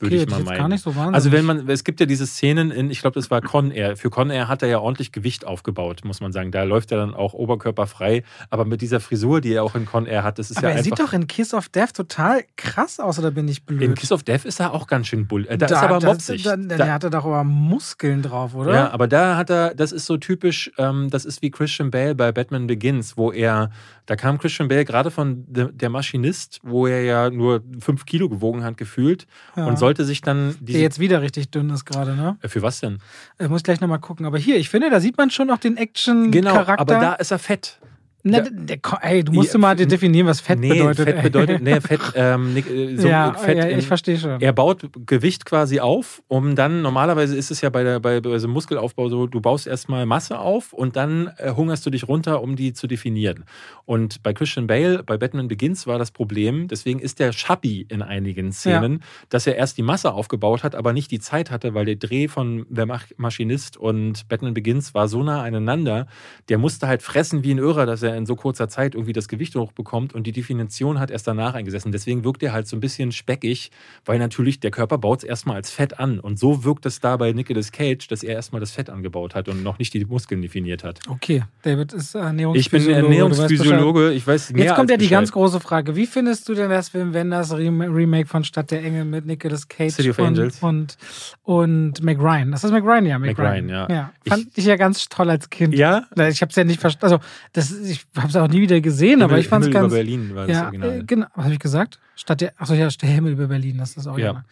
Würde 0.02 0.16
Okay, 0.16 0.24
ich 0.24 0.30
mal 0.30 0.38
jetzt 0.40 0.48
gar 0.50 0.58
meinen. 0.58 0.70
nicht 0.72 0.82
so 0.82 0.90
wahnsinnig. 0.96 1.14
Also 1.14 1.32
wenn 1.32 1.44
man, 1.44 1.68
es 1.70 1.84
gibt 1.84 2.00
ja 2.00 2.06
diese 2.06 2.26
Szenen 2.26 2.70
in, 2.72 2.90
ich 2.90 3.00
glaube, 3.00 3.14
das 3.14 3.30
war 3.30 3.40
Con 3.40 3.70
Air. 3.70 3.96
Für 3.96 4.10
Con 4.10 4.30
Air 4.30 4.48
hat 4.48 4.62
er 4.62 4.68
ja 4.68 4.78
ordentlich 4.80 5.12
Gewicht 5.12 5.46
aufgebaut, 5.46 6.00
muss 6.04 6.20
man 6.20 6.32
sagen. 6.32 6.50
Da 6.50 6.64
läuft 6.64 6.90
er 6.92 6.98
dann 6.98 7.14
auch 7.14 7.34
oberkörperfrei. 7.34 8.24
Aber 8.50 8.64
mit 8.64 8.80
dieser 8.82 8.98
Frisur, 9.00 9.40
die 9.40 9.52
er 9.54 9.62
auch 9.64 9.74
in 9.76 9.86
Con 9.86 10.06
Air 10.06 10.24
hat, 10.24 10.38
das 10.38 10.50
ist 10.50 10.58
Aber 10.58 10.66
ja 10.68 10.72
er 10.72 10.78
einfach. 10.78 10.96
sieht 10.96 10.98
doch 11.06 11.12
in 11.12 11.26
Kiss 11.28 11.54
of 11.54 11.68
Death 11.68 11.94
total 11.94 12.42
krass 12.56 12.98
aus, 13.00 13.18
oder 13.18 13.30
bin 13.30 13.46
ich 13.48 13.64
blöd? 13.64 13.82
in 13.82 13.94
Kiss 13.94 14.10
of 14.12 14.22
Death 14.24 14.44
ist 14.44 14.58
er 14.60 14.74
auch 14.74 14.86
ganz 14.88 15.06
schön 15.06 15.26
bull. 15.26 15.46
Äh, 15.48 15.56
Da, 15.56 15.66
ist 15.66 15.72
er 15.72 15.82
aber 15.82 15.98
da- 16.00 16.08
mopsig. 16.08 16.42
Da, 16.42 16.56
Da- 16.56 16.76
der 16.76 16.92
hatte 16.92 17.08
doch 17.10 17.24
aber 17.24 17.44
Muskeln 17.44 18.22
drauf, 18.22 18.54
oder? 18.54 18.74
Ja, 18.74 18.90
aber 18.90 19.06
da 19.08 19.36
hat 19.36 19.50
er, 19.50 19.74
das 19.74 19.92
ist 19.92 20.06
so 20.06 20.16
typisch, 20.16 20.70
ähm, 20.78 21.08
das 21.10 21.24
ist 21.24 21.42
wie 21.42 21.50
Christian 21.50 21.90
Bale 21.90 22.14
bei 22.14 22.32
Batman 22.32 22.66
Begins, 22.66 23.16
wo 23.16 23.30
er, 23.30 23.70
da 24.06 24.16
kam 24.16 24.38
Christian 24.38 24.68
Bale 24.68 24.84
gerade 24.84 25.10
von 25.10 25.44
de, 25.48 25.70
der 25.72 25.90
Maschinist, 25.90 26.58
wo 26.64 26.86
er 26.86 27.02
ja 27.04 27.30
nur 27.30 27.62
fünf 27.78 28.04
Kilo 28.04 28.28
gewogen 28.28 28.64
hat, 28.64 28.76
gefühlt, 28.76 29.26
Ja. 29.56 29.66
und 29.66 29.78
sollte 29.92 30.04
sich 30.06 30.22
dann 30.22 30.56
Der 30.60 30.80
jetzt 30.80 30.98
wieder 30.98 31.20
richtig 31.20 31.50
dünn 31.50 31.68
ist 31.70 31.84
gerade, 31.84 32.16
ne? 32.16 32.36
Äh, 32.40 32.48
Für 32.48 32.62
was 32.62 32.80
denn? 32.80 32.98
Ich 33.38 33.48
muss 33.48 33.62
gleich 33.62 33.80
nochmal 33.82 33.98
gucken. 34.00 34.24
Aber 34.24 34.38
hier, 34.38 34.56
ich 34.56 34.70
finde, 34.70 34.88
da 34.90 35.00
sieht 35.00 35.18
man 35.18 35.30
schon 35.30 35.48
noch 35.48 35.58
den 35.58 35.74
Genau, 35.74 35.82
Action-Charakter. 35.82 36.80
aber 36.80 36.94
da 36.94 37.12
ist 37.14 37.30
er 37.30 37.38
fett. 37.38 37.78
Na, 38.24 38.40
da- 38.40 38.50
der, 38.52 38.78
ey, 39.02 39.24
du 39.24 39.32
musst 39.32 39.52
Ja, 39.52 39.58
mal 39.58 39.74
definieren, 39.74 40.28
was 40.28 40.40
Fett 40.40 40.60
nee, 40.60 40.68
bedeutet. 40.68 41.06
Fett 41.06 41.16
ey. 41.16 41.22
bedeutet, 41.22 41.60
nee, 41.60 41.80
Fett, 41.80 42.00
ähm, 42.14 42.56
äh, 42.56 42.96
so 42.96 43.08
ja, 43.08 43.32
Fett 43.34 43.58
ja, 43.58 43.68
ich 43.76 43.86
verstehe 43.88 44.16
schon. 44.16 44.40
Er 44.40 44.52
baut 44.52 44.88
Gewicht 45.06 45.44
quasi 45.44 45.80
auf, 45.80 46.22
um 46.28 46.54
dann, 46.54 46.82
normalerweise 46.82 47.34
ist 47.36 47.50
es 47.50 47.60
ja 47.62 47.70
bei, 47.70 47.82
der, 47.82 47.98
bei, 47.98 48.20
bei 48.20 48.38
so 48.38 48.46
Muskelaufbau 48.46 49.08
so, 49.08 49.26
du 49.26 49.40
baust 49.40 49.66
erstmal 49.66 50.06
Masse 50.06 50.38
auf 50.38 50.72
und 50.72 50.94
dann 50.94 51.32
äh, 51.38 51.50
hungerst 51.50 51.84
du 51.84 51.90
dich 51.90 52.06
runter, 52.06 52.42
um 52.42 52.54
die 52.54 52.72
zu 52.72 52.86
definieren. 52.86 53.44
Und 53.86 54.22
bei 54.22 54.32
Christian 54.32 54.68
Bale, 54.68 55.02
bei 55.02 55.16
Batman 55.18 55.48
Begins 55.48 55.88
war 55.88 55.98
das 55.98 56.12
Problem, 56.12 56.68
deswegen 56.68 57.00
ist 57.00 57.18
der 57.18 57.32
Chubby 57.32 57.86
in 57.88 58.02
einigen 58.02 58.52
Szenen, 58.52 59.02
dass 59.30 59.48
er 59.48 59.56
erst 59.56 59.78
die 59.78 59.82
Masse 59.82 60.12
aufgebaut 60.12 60.62
hat, 60.62 60.76
aber 60.76 60.92
nicht 60.92 61.10
die 61.10 61.18
Zeit 61.18 61.50
hatte, 61.50 61.74
weil 61.74 61.86
der 61.86 61.96
Dreh 61.96 62.28
von 62.28 62.66
Der 62.68 62.86
Maschinist 63.16 63.76
und 63.76 64.28
Batman 64.28 64.54
Begins 64.54 64.94
war 64.94 65.08
so 65.08 65.24
nah 65.24 65.42
aneinander, 65.42 66.06
der 66.48 66.58
musste 66.58 66.86
halt 66.86 67.02
fressen 67.02 67.42
wie 67.42 67.50
ein 67.52 67.58
Irrer, 67.58 67.84
dass 67.84 68.02
er 68.02 68.11
er 68.12 68.18
in 68.18 68.26
so 68.26 68.36
kurzer 68.36 68.68
Zeit 68.68 68.94
irgendwie 68.94 69.12
das 69.12 69.28
Gewicht 69.28 69.54
hochbekommt 69.56 70.14
und 70.14 70.26
die 70.26 70.32
Definition 70.32 71.00
hat 71.00 71.10
erst 71.10 71.26
danach 71.26 71.54
eingesessen. 71.54 71.92
Deswegen 71.92 72.24
wirkt 72.24 72.42
er 72.42 72.52
halt 72.52 72.68
so 72.68 72.76
ein 72.76 72.80
bisschen 72.80 73.12
speckig, 73.12 73.70
weil 74.04 74.18
natürlich 74.18 74.60
der 74.60 74.70
Körper 74.70 74.98
baut 74.98 75.18
es 75.18 75.24
erstmal 75.24 75.56
als 75.56 75.70
Fett 75.70 75.98
an. 75.98 76.20
Und 76.20 76.38
so 76.38 76.64
wirkt 76.64 76.86
es 76.86 77.00
da 77.00 77.16
bei 77.16 77.32
Nicolas 77.32 77.72
Cage, 77.72 78.06
dass 78.08 78.22
er 78.22 78.34
erstmal 78.34 78.60
das 78.60 78.70
Fett 78.70 78.90
angebaut 78.90 79.34
hat 79.34 79.48
und 79.48 79.62
noch 79.62 79.78
nicht 79.78 79.94
die 79.94 80.04
Muskeln 80.04 80.42
definiert 80.42 80.84
hat. 80.84 81.00
Okay, 81.08 81.44
David 81.62 81.92
ist 81.92 82.16
Ich 82.54 82.70
bin 82.70 82.88
Ernährungsphysiologe, 82.88 84.12
ich 84.12 84.26
weiß 84.26 84.52
mehr 84.52 84.64
Jetzt 84.66 84.74
kommt 84.76 84.90
ja 84.90 84.96
die 84.96 85.08
ganz 85.08 85.32
große 85.32 85.60
Frage. 85.60 85.96
Wie 85.96 86.06
findest 86.06 86.48
du 86.48 86.54
denn 86.54 86.70
das 86.70 86.90
Film, 86.90 87.14
wenn 87.14 87.30
das 87.30 87.52
Remake 87.52 88.28
von 88.28 88.44
Stadt 88.44 88.70
der 88.70 88.82
Engel 88.84 89.04
mit 89.04 89.26
Nicolas 89.26 89.68
Cage 89.68 89.94
City 89.94 90.10
of 90.10 90.18
und, 90.18 90.26
Angels. 90.26 90.62
und, 90.62 90.96
und 91.42 92.02
Mac 92.02 92.18
Ryan? 92.18 92.52
Das 92.52 92.64
ist 92.64 92.70
Mac 92.70 92.84
Ryan, 92.84 93.06
ja. 93.06 93.18
Mac, 93.18 93.36
Mac 93.36 93.38
Ryan, 93.38 93.68
ja. 93.68 93.88
ja. 93.88 94.12
Fand 94.28 94.46
ich, 94.54 94.64
ja 94.64 94.76
ganz 94.76 95.08
toll 95.08 95.30
als 95.30 95.50
Kind. 95.50 95.74
Ja? 95.74 96.06
Ich 96.28 96.42
habe 96.42 96.50
es 96.50 96.56
ja 96.56 96.64
nicht 96.64 96.80
verstanden. 96.80 97.14
Also, 97.14 97.26
das, 97.52 97.72
ich 97.72 98.01
habe 98.16 98.28
es 98.28 98.36
auch 98.36 98.48
nie 98.48 98.60
wieder 98.60 98.80
gesehen, 98.80 99.10
Himmel, 99.10 99.24
aber 99.24 99.38
ich 99.38 99.48
fand 99.48 99.64
es 99.64 99.70
ganz. 99.70 99.86
über 99.86 99.96
Berlin 99.96 100.34
war 100.34 100.46
das 100.46 100.56
ja, 100.56 100.64
Original. 100.66 101.00
äh, 101.00 101.04
genau. 101.04 101.26
Was 101.34 101.44
habe 101.44 101.54
ich 101.54 101.60
gesagt? 101.60 101.98
Stadt 102.16 102.40
der, 102.40 102.52
achso, 102.58 102.74
ja, 102.74 102.88
der 102.88 103.08
Himmel 103.08 103.32
über 103.32 103.46
Berlin, 103.46 103.78
das 103.78 103.90
ist 103.90 103.98
das 103.98 104.06
Original. 104.06 104.34
Ja. 104.34 104.44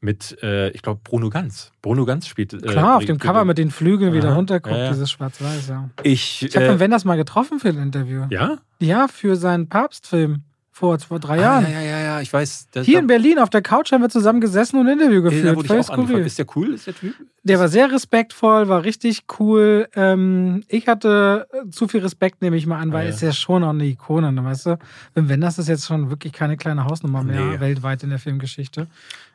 Mit, 0.00 0.36
äh, 0.42 0.70
ich 0.70 0.82
glaube, 0.82 1.00
Bruno 1.04 1.30
Ganz. 1.30 1.70
Bruno 1.80 2.04
Ganz 2.04 2.26
spielt. 2.26 2.52
Äh, 2.54 2.58
Klar, 2.58 2.96
auf 2.96 3.04
dem 3.04 3.18
Cover 3.18 3.44
mit 3.44 3.56
den 3.58 3.70
Flügeln 3.70 4.12
wieder 4.12 4.30
Aha, 4.30 4.34
runterguckt, 4.36 4.74
ja, 4.74 4.84
ja. 4.84 4.90
dieses 4.90 5.10
Schwarz-Weiß, 5.12 5.68
ja. 5.68 5.90
Ich, 6.02 6.42
Ich 6.42 6.56
habe 6.56 6.66
äh, 6.66 6.68
den 6.70 6.80
Wenders 6.80 7.04
mal 7.04 7.16
getroffen 7.16 7.60
für 7.60 7.68
ein 7.68 7.78
Interview. 7.78 8.24
ja? 8.30 8.58
Ja, 8.80 9.06
für 9.06 9.36
seinen 9.36 9.68
Papstfilm 9.68 10.42
vor, 10.72 10.98
vor 10.98 11.20
drei 11.20 11.38
Ah, 11.38 11.42
Jahren. 11.42 11.64
ja, 11.70 11.70
ja, 11.70 11.80
ja, 11.82 12.00
ja, 12.00 12.20
ich 12.20 12.32
weiß. 12.32 12.66
Das, 12.72 12.84
Hier 12.84 12.98
in 12.98 13.06
Berlin 13.06 13.38
auf 13.38 13.50
der 13.50 13.62
Couch 13.62 13.92
haben 13.92 14.02
wir 14.02 14.08
zusammen 14.08 14.40
gesessen 14.40 14.80
und 14.80 14.88
ein 14.88 14.94
Interview 14.98 15.22
da 15.22 15.28
geführt. 15.30 15.54
wurde 15.56 15.66
ich 15.66 15.72
auch 15.88 15.92
skurril. 15.94 16.26
Ist 16.26 16.38
der 16.38 16.46
cool? 16.56 16.74
Ist 16.74 16.86
der 16.88 16.94
Typ? 16.96 17.14
Der 17.44 17.58
war 17.58 17.68
sehr 17.68 17.90
respektvoll, 17.90 18.68
war 18.68 18.84
richtig 18.84 19.24
cool. 19.40 19.88
Ähm, 19.96 20.62
ich 20.68 20.86
hatte 20.86 21.48
äh, 21.52 21.70
zu 21.70 21.88
viel 21.88 22.00
Respekt, 22.00 22.40
nehme 22.40 22.56
ich 22.56 22.66
mal 22.66 22.78
an, 22.78 22.92
weil 22.92 23.04
ja. 23.04 23.08
er 23.10 23.14
ist 23.14 23.20
ja 23.20 23.32
schon 23.32 23.64
auch 23.64 23.70
eine 23.70 23.84
Ikone, 23.84 24.32
ne, 24.32 24.44
weißt 24.44 24.66
du? 24.66 24.78
Wim 25.14 25.28
Wenders 25.28 25.58
ist 25.58 25.68
jetzt 25.68 25.86
schon 25.86 26.08
wirklich 26.08 26.32
keine 26.32 26.56
kleine 26.56 26.84
Hausnummer 26.84 27.24
mehr 27.24 27.40
Nee. 27.44 27.60
weltweit 27.60 28.04
in 28.04 28.10
der 28.10 28.20
Filmgeschichte. 28.20 28.86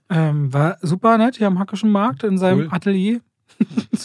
Ähm, 0.10 0.54
war 0.54 0.78
super 0.82 1.18
nett 1.18 1.36
hier 1.36 1.48
am 1.48 1.60
Hackischen 1.60 1.92
Markt 1.92 2.24
in 2.24 2.38
seinem 2.38 2.62
Cool. 2.62 2.70
Atelier. 2.72 3.20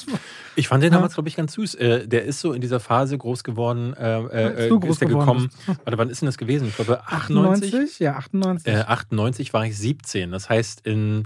Ich 0.55 0.69
fand 0.69 0.83
den 0.83 0.93
damals, 0.93 1.15
glaube 1.15 1.31
ich, 1.31 1.37
ganz 1.37 1.55
süß. 1.55 1.77
Äh, 1.77 2.07
der 2.07 2.25
ist 2.25 2.41
so 2.41 2.53
in 2.53 2.61
dieser 2.61 2.79
Phase 2.79 3.17
groß 3.17 3.43
geworden. 3.43 3.95
Äh, 3.95 4.21
äh, 4.21 4.67
äh, 4.67 4.69
groß 4.69 4.91
ist 4.91 5.01
der 5.01 5.09
geworden 5.09 5.49
gekommen. 5.49 5.51
Warte, 5.85 5.97
wann 5.97 6.11
ist 6.11 6.21
denn 6.21 6.27
das 6.27 6.37
gewesen? 6.37 6.69
Ich 6.69 6.77
glaube, 6.77 7.01
98. 7.07 7.73
98? 7.73 7.99
Ja, 8.01 8.17
98. 8.17 8.67
Äh, 8.71 8.81
98 8.81 9.53
war 9.55 9.65
ich 9.65 9.79
17. 9.79 10.31
Das 10.31 10.51
heißt, 10.51 10.87
in, 10.87 11.25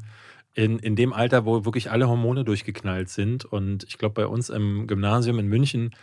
in, 0.56 0.78
in 0.78 0.96
dem 0.96 1.12
Alter, 1.12 1.44
wo 1.44 1.64
wirklich 1.66 1.90
alle 1.90 2.08
Hormone 2.08 2.42
durchgeknallt 2.42 3.10
sind. 3.10 3.44
Und 3.44 3.84
ich 3.84 3.98
glaube, 3.98 4.14
bei 4.14 4.26
uns 4.26 4.48
im 4.48 4.86
Gymnasium 4.86 5.38
in 5.38 5.48
München, 5.48 5.94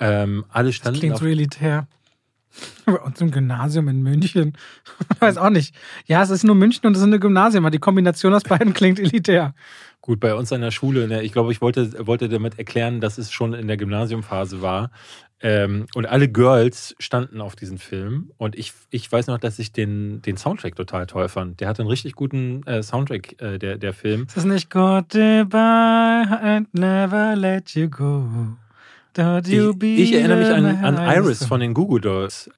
ähm, 0.00 0.46
alle 0.48 0.70
das 0.70 0.76
standen 0.76 0.98
klingt 0.98 1.14
auf, 1.14 1.20
so 1.20 1.26
elitär. 1.26 1.86
Bei 2.86 2.94
uns 2.94 3.20
im 3.20 3.30
Gymnasium 3.30 3.88
in 3.88 4.02
München. 4.02 4.56
Weiß 5.20 5.36
auch 5.36 5.50
nicht. 5.50 5.74
Ja, 6.06 6.22
es 6.22 6.30
ist 6.30 6.42
nur 6.42 6.54
München 6.54 6.86
und 6.86 6.92
es 6.92 7.00
ist 7.00 7.06
eine 7.06 7.20
Gymnasium, 7.20 7.64
aber 7.64 7.70
die 7.70 7.78
Kombination 7.78 8.32
aus 8.32 8.42
beiden 8.42 8.72
klingt 8.74 8.98
elitär. 8.98 9.54
Gut, 10.00 10.20
bei 10.20 10.34
uns 10.34 10.50
an 10.52 10.62
der 10.62 10.70
Schule, 10.70 11.06
ne, 11.06 11.22
ich 11.22 11.32
glaube, 11.32 11.52
ich 11.52 11.60
wollte, 11.60 12.06
wollte 12.06 12.30
damit 12.30 12.58
erklären, 12.58 13.02
dass 13.02 13.18
es 13.18 13.30
schon 13.30 13.52
in 13.52 13.68
der 13.68 13.76
Gymnasiumphase 13.76 14.62
war. 14.62 14.90
Ähm, 15.40 15.86
und 15.94 16.06
alle 16.06 16.28
Girls 16.28 16.96
standen 16.98 17.40
auf 17.40 17.54
diesen 17.54 17.78
Film. 17.78 18.32
Und 18.38 18.56
ich, 18.56 18.72
ich 18.90 19.10
weiß 19.10 19.28
noch, 19.28 19.38
dass 19.38 19.58
ich 19.60 19.72
den, 19.72 20.20
den 20.22 20.36
Soundtrack 20.36 20.74
total 20.74 21.06
toll 21.06 21.28
fand. 21.28 21.60
Der 21.60 21.68
hatte 21.68 21.82
einen 21.82 21.90
richtig 21.90 22.14
guten 22.14 22.64
äh, 22.66 22.82
Soundtrack, 22.82 23.40
äh, 23.40 23.58
der, 23.58 23.78
der 23.78 23.92
Film. 23.92 24.24
Ist 24.24 24.36
das 24.36 24.44
nicht 24.44 24.68
Goodbye 24.70 26.26
and 26.42 26.74
never 26.74 27.36
let 27.36 27.70
you 27.70 27.88
go? 27.88 28.28
You 29.16 29.74
Ich, 29.80 30.00
ich 30.00 30.12
erinnere 30.14 30.38
mich 30.38 30.48
an, 30.48 30.64
an 30.84 31.16
Iris 31.16 31.44
von 31.44 31.60
den 31.60 31.74
Google 31.74 32.00
Dolls. 32.00 32.50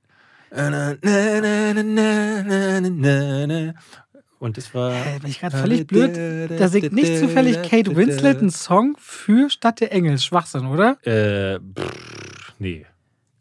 Und 4.39 4.57
das 4.57 4.75
war. 4.75 4.93
Äh, 4.93 5.19
bin 5.21 5.31
ich 5.31 5.41
gerade 5.41 5.57
völlig 5.57 5.87
blöd. 5.87 6.51
Da 6.59 6.69
singt 6.69 6.93
nicht 6.93 7.19
zufällig 7.19 7.63
Kate 7.63 7.95
Winslet 7.95 8.39
einen 8.39 8.51
Song 8.51 8.97
für 8.99 9.49
Stadt 9.51 9.81
der 9.81 9.93
Engel. 9.93 10.19
Schwachsinn, 10.19 10.67
oder? 10.67 10.99
Äh, 11.07 11.61
pff, 11.61 12.30
nee. 12.61 12.87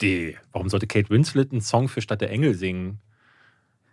Die. 0.02 0.38
Warum 0.52 0.70
sollte 0.70 0.88
Kate 0.88 1.10
Winslet 1.10 1.52
einen 1.52 1.62
Song 1.62 1.90
für 1.90 2.02
Stadt 2.02 2.22
der 2.22 2.32
Engel 2.32 2.56
singen? 2.56 3.00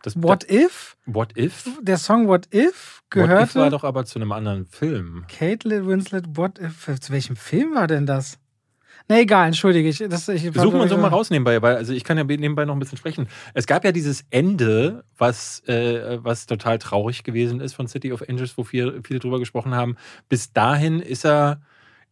Das, 0.03 0.23
What 0.23 0.49
If? 0.49 0.97
What 1.07 1.37
If? 1.37 1.69
Der 1.83 1.99
Song 1.99 2.29
What 2.29 2.49
If 2.55 3.03
What 3.13 3.31
If 3.31 3.55
war 3.57 3.71
doch 3.71 3.83
aber 3.83 4.05
zu 4.05 4.19
einem 4.19 4.31
anderen 4.31 4.67
Film. 4.67 5.25
Kate 5.29 5.69
Winslet 5.87 6.37
What 6.37 6.61
If. 6.61 6.89
Zu 7.01 7.13
welchem 7.13 7.35
Film 7.35 7.75
war 7.75 7.87
denn 7.87 8.07
das? 8.07 8.39
Na 9.09 9.21
egal, 9.21 9.47
entschuldige. 9.47 9.89
Ich, 9.89 9.99
das, 9.99 10.29
ich 10.29 10.43
Suchen 10.43 10.75
wir 10.75 10.81
uns 10.83 10.91
doch 10.91 10.99
mal 10.99 11.09
raus 11.09 11.31
nebenbei, 11.31 11.63
weil 11.63 11.77
also 11.77 11.93
ich 11.93 12.03
kann 12.03 12.19
ja 12.19 12.25
nebenbei 12.25 12.65
noch 12.65 12.75
ein 12.75 12.81
bisschen 12.81 12.99
sprechen. 12.99 13.29
Es 13.55 13.67
gab 13.67 13.85
ja 13.85 13.93
dieses 13.93 14.25
Ende, 14.31 15.05
was, 15.17 15.61
äh, 15.69 16.19
was 16.23 16.47
total 16.47 16.79
traurig 16.79 17.23
gewesen 17.23 17.61
ist 17.61 17.75
von 17.75 17.87
City 17.87 18.13
of 18.13 18.23
Angels, 18.29 18.59
wo 18.59 18.65
viele, 18.65 19.03
viele 19.05 19.21
drüber 19.21 19.39
gesprochen 19.39 19.75
haben. 19.75 19.97
Bis 20.29 20.53
dahin 20.53 21.01
ist 21.01 21.25
er, 21.25 21.61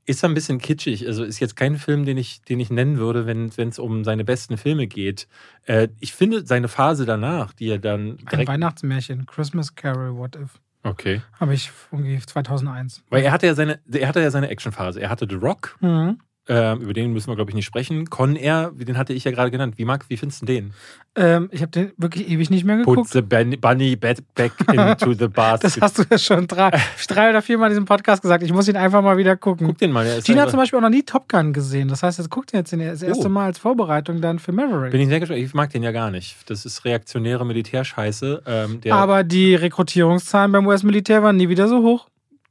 ist 0.07 0.25
ein 0.25 0.35
bisschen 0.35 0.59
kitschig. 0.59 1.07
Also 1.07 1.25
ist 1.25 1.41
jetzt 1.41 1.57
kein 1.57 1.77
Film, 1.77 2.05
den 2.05 2.17
ich, 2.19 2.43
den 2.43 2.61
ich 2.61 2.71
nennen 2.71 2.99
würde, 2.99 3.27
wenn 3.27 3.47
es 3.49 3.79
um 3.79 4.05
seine 4.05 4.25
besten 4.25 4.57
Filme 4.57 4.87
geht. 4.87 5.27
Äh, 5.67 5.89
ich 6.01 6.13
finde 6.15 6.47
seine 6.47 6.69
Phase 6.69 7.07
danach, 7.07 7.53
die 7.53 7.69
er 7.69 7.79
dann 7.79 8.19
Ein. 8.27 8.47
Weihnachtsmärchen. 8.47 9.27
Christmas 9.27 9.75
Carol 9.75 10.17
What 10.17 10.37
If. 10.37 10.61
Okay. 10.83 11.23
Habe 11.41 11.55
ich 11.55 11.71
irgendwie 11.91 12.19
2001. 12.19 13.03
Weil 13.09 13.23
er 13.23 13.33
hatte 13.33 13.47
ja 13.47 13.55
seine, 13.55 13.81
er 13.91 14.07
hatte 14.09 14.21
ja 14.21 14.31
seine 14.31 14.49
Actionphase. 14.49 15.01
Er 15.01 15.09
hatte 15.09 15.27
The 15.29 15.37
Rock, 15.37 15.77
Mhm. 15.81 16.19
Äh, 16.49 16.75
über 16.77 16.93
den 16.93 17.13
müssen 17.13 17.29
wir, 17.31 17.37
glaube 17.37 17.51
ich, 17.51 17.55
nicht 17.55 17.65
sprechen. 17.65 18.11
Con 18.11 18.37
Air, 18.37 18.73
den 18.75 18.99
hatte 18.99 19.13
ich 19.13 19.25
ja 19.25 19.31
gerade 19.31 19.51
genannt. 19.51 19.75
Wie 19.79 19.85
Marc, 19.85 20.05
wie 20.09 20.17
findest 20.17 20.43
du 20.43 20.47
den? 20.47 20.73
Ähm, 21.17 21.49
ich 21.53 21.63
habe 21.63 21.71
den 21.71 21.93
wirklich 21.97 22.29
ewig 22.29 22.51
nicht 22.51 22.65
mehr 22.65 22.79
Put 22.83 22.97
geguckt. 23.09 23.11
the 23.13 23.23
bunny, 23.23 23.97
back 23.97 24.19
into 24.73 25.15
the 25.15 25.29
basket. 25.29 25.65
Das 25.65 25.81
hast 25.81 25.99
du 25.99 26.03
ja 26.11 26.19
schon 26.19 26.47
drei, 26.47 26.71
drei 27.09 27.31
oder 27.31 27.41
viermal 27.41 27.69
in 27.69 27.73
diesem 27.75 27.85
Podcast 27.85 28.21
gesagt. 28.23 28.43
Ich 28.43 28.53
muss 28.53 28.69
ihn 28.69 28.77
einfach 28.77 29.01
mal 29.03 29.17
wieder 29.17 29.37
gucken. 29.37 29.67
Guck 29.69 29.79
den 29.79 29.93
mal. 29.93 30.05
Der 30.05 30.19
ist 30.19 30.27
Gina 30.27 30.43
hat 30.43 30.51
zum 30.51 30.59
Beispiel 30.59 30.77
auch 30.79 30.83
noch 30.83 30.91
nie 30.91 31.03
Top 31.05 31.29
Gun 31.29 31.53
gesehen. 31.53 31.89
Das 31.89 32.03
heißt, 32.03 32.19
jetzt 32.19 32.31
guckt 32.31 32.53
ihr 32.53 32.59
jetzt 32.61 32.73
das 32.73 33.03
erste 33.03 33.27
Oh. 33.27 33.29
Mal 33.31 33.47
als 33.47 33.59
Vorbereitung 33.59 34.21
dann 34.21 34.39
für 34.39 34.53
Maverick. 34.53 34.91
bin 34.93 35.01
ich 35.01 35.09
sehr 35.09 35.21
gespannt. 35.21 35.41
Ich 35.41 35.55
mag 35.55 35.71
den 35.71 35.83
ja 35.83 35.93
gar 35.93 36.11
nicht. 36.11 36.37
Das 36.51 36.65
ist 36.67 36.85
reaktionäre 36.85 37.47
Militärscheiße. 37.47 38.43
Ähm, 38.47 38.81
Aber 38.91 39.25
die 39.25 39.55
Rekrutierungszahlen 39.55 40.53
beim 40.53 40.67
US-Militär 40.67 41.23
waren 41.23 41.37
nie 41.37 41.49
wieder 41.49 41.69
so 41.69 41.83
hoch. 41.83 42.07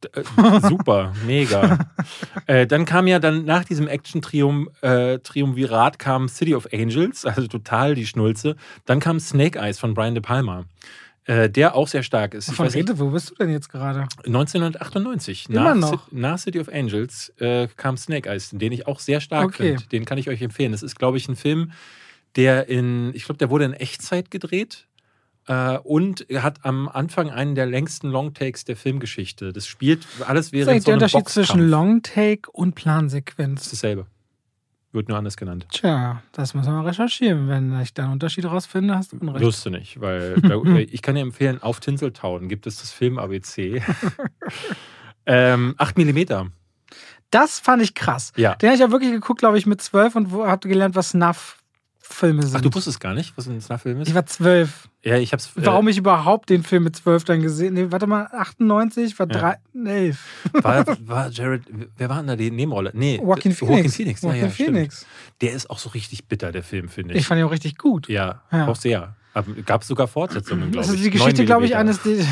Äh, 0.05 0.23
super, 0.61 1.13
mega. 1.25 1.79
äh, 2.47 2.65
dann 2.67 2.85
kam 2.85 3.07
ja 3.07 3.19
dann 3.19 3.45
nach 3.45 3.63
diesem 3.63 3.87
Action-Triumvirat 3.87 4.83
äh, 4.83 5.19
Triumvirat 5.19 5.99
kam 5.99 6.27
City 6.29 6.55
of 6.55 6.67
Angels, 6.73 7.25
also 7.25 7.47
total 7.47 7.95
die 7.95 8.05
Schnulze. 8.05 8.55
Dann 8.85 8.99
kam 8.99 9.19
Snake 9.19 9.59
Eyes 9.59 9.79
von 9.79 9.93
Brian 9.93 10.13
De 10.15 10.21
Palma. 10.21 10.65
Äh, 11.25 11.49
der 11.49 11.73
auch 11.75 11.87
sehr 11.87 12.03
stark 12.03 12.33
ist. 12.33 12.49
Ich 12.49 12.55
Von 12.55 12.67
Rede, 12.67 12.99
wo 12.99 13.09
bist 13.11 13.29
du 13.31 13.35
denn 13.35 13.49
jetzt 13.49 13.69
gerade? 13.69 14.07
1998, 14.25 15.49
Immer 15.49 15.73
nach, 15.73 15.75
noch? 15.75 16.07
Ci- 16.09 16.15
nach 16.15 16.37
City 16.37 16.59
of 16.59 16.67
Angels, 16.67 17.31
äh, 17.39 17.67
kam 17.77 17.95
Snake 17.95 18.29
Eyes, 18.29 18.49
den 18.51 18.73
ich 18.73 18.87
auch 18.87 18.99
sehr 18.99 19.21
stark 19.21 19.45
Okay. 19.45 19.77
finde. 19.77 19.83
Den 19.87 20.03
kann 20.03 20.17
ich 20.17 20.27
euch 20.29 20.41
empfehlen. 20.41 20.73
Das 20.73 20.83
ist, 20.83 20.97
glaube 20.99 21.15
ich, 21.17 21.29
ein 21.29 21.37
Film, 21.37 21.71
der 22.35 22.67
in, 22.67 23.13
ich 23.15 23.23
glaube, 23.23 23.37
der 23.37 23.49
wurde 23.49 23.63
in 23.65 23.73
Echtzeit 23.73 24.31
gedreht 24.31 24.85
äh, 25.47 25.77
und 25.79 26.29
er 26.29 26.43
hat 26.43 26.63
am 26.63 26.87
Anfang 26.87 27.29
einen 27.29 27.55
der 27.55 27.65
längsten 27.65 28.09
Longtakes 28.09 28.65
der 28.65 28.75
Filmgeschichte. 28.75 29.53
Das 29.53 29.67
spielt 29.67 30.05
alles 30.25 30.25
Das 30.25 30.45
ist 30.47 30.51
während 30.53 30.81
so 30.81 30.85
der 30.85 30.93
Unterschied 30.95 31.19
Boxkampf. 31.19 31.47
zwischen 31.47 31.69
Longtake 31.69 32.51
und 32.51 32.75
Das 32.75 32.79
ist 32.79 32.83
Plansequenz. 32.83 33.69
dasselbe. 33.69 34.07
Wird 34.93 35.09
nur 35.09 35.17
anders 35.17 35.37
genannt. 35.37 35.65
Tja, 35.71 36.21
das 36.33 36.53
müssen 36.53 36.67
wir 36.67 36.73
mal 36.73 36.85
recherchieren. 36.87 37.47
Wenn 37.47 37.81
ich 37.81 37.95
da 37.95 38.03
einen 38.03 38.13
Unterschied 38.13 38.45
rausfinde, 38.45 38.95
hast 38.95 39.11
du 39.11 39.17
Unrecht. 39.17 39.43
Wirst 39.43 39.65
du 39.65 39.71
nicht, 39.71 39.99
weil 39.99 40.35
ich 40.91 41.01
kann 41.01 41.15
dir 41.15 41.21
empfehlen, 41.21 41.61
auf 41.63 41.79
Tinseltown 41.79 42.47
gibt 42.47 42.67
es 42.67 42.77
das 42.79 42.91
Film 42.91 43.17
ABC. 43.17 43.81
ähm, 45.25 45.73
8 45.79 45.97
mm. 45.97 46.51
Das 47.31 47.59
fand 47.59 47.81
ich 47.81 47.95
krass. 47.95 48.31
Ja. 48.35 48.53
Den 48.55 48.69
habe 48.69 48.75
ich 48.75 48.81
ja 48.81 48.91
wirklich 48.91 49.11
geguckt, 49.11 49.39
glaube 49.39 49.57
ich, 49.57 49.65
mit 49.65 49.81
zwölf 49.81 50.15
und 50.15 50.31
wo 50.31 50.45
habt 50.45 50.65
ihr 50.65 50.69
gelernt, 50.69 50.93
was 50.95 51.15
Snuff-Filme 52.05 52.43
sind. 52.43 52.55
Ach, 52.57 52.61
du 52.61 52.73
wusstest 52.73 52.99
gar 52.99 53.13
nicht, 53.13 53.35
was 53.37 53.47
ein 53.47 53.61
Snuff-Film 53.61 54.01
ist? 54.01 54.07
ich 54.09 54.15
war 54.15 54.25
zwölf. 54.25 54.89
ja, 55.03 55.17
ich 55.17 55.31
hab's. 55.33 55.47
äh, 55.55 55.65
Warum 55.65 55.87
ich 55.87 55.97
überhaupt 55.97 56.49
den 56.49 56.63
Film 56.63 56.83
mit 56.83 56.95
zwölf 56.95 57.23
dann 57.23 57.41
gesehen 57.41 57.73
Nee, 57.73 57.87
warte 57.89 58.07
mal, 58.07 58.27
98, 58.31 59.17
war 59.19 59.27
Ja. 59.31 59.39
drei, 59.39 59.55
elf. 59.89 60.19
War, 60.53 60.85
war 61.07 61.29
Jared, 61.29 61.63
wer 61.97 62.09
war 62.09 62.17
denn 62.17 62.27
da 62.27 62.35
die 62.35 62.51
Nebenrolle? 62.51 62.91
Nee, 62.93 63.17
Joaquin 63.17 63.53
Phoenix. 63.53 63.59
Joaquin 63.75 63.91
Phoenix, 63.91 64.21
ja, 64.21 64.27
Joaquin 64.29 64.43
ja, 64.45 64.51
stimmt. 64.51 64.69
Phoenix. 64.75 65.05
Der 65.41 65.53
ist 65.53 65.69
auch 65.69 65.79
so 65.79 65.89
richtig 65.89 66.27
bitter, 66.27 66.51
der 66.51 66.63
Film, 66.63 66.89
finde 66.89 67.13
ich. 67.13 67.21
Ich 67.21 67.27
fand 67.27 67.39
ihn 67.39 67.45
auch 67.45 67.51
richtig 67.51 67.77
gut. 67.77 68.07
ja, 68.09 68.41
Ja. 68.51 68.67
auch 68.67 68.75
sehr. 68.75 69.15
Gab 69.65 69.81
es 69.81 69.87
sogar 69.87 70.05
Fortsetzungen, 70.07 70.69
glaube 70.71 70.85
Das 70.85 70.89
ich. 70.89 70.99
ist 70.99 71.05
die 71.05 71.09
Geschichte, 71.09 71.41
9 71.41 71.45
glaube 71.47 71.65
ich, 71.65 71.75
eines 71.75 71.99
De 72.03 72.23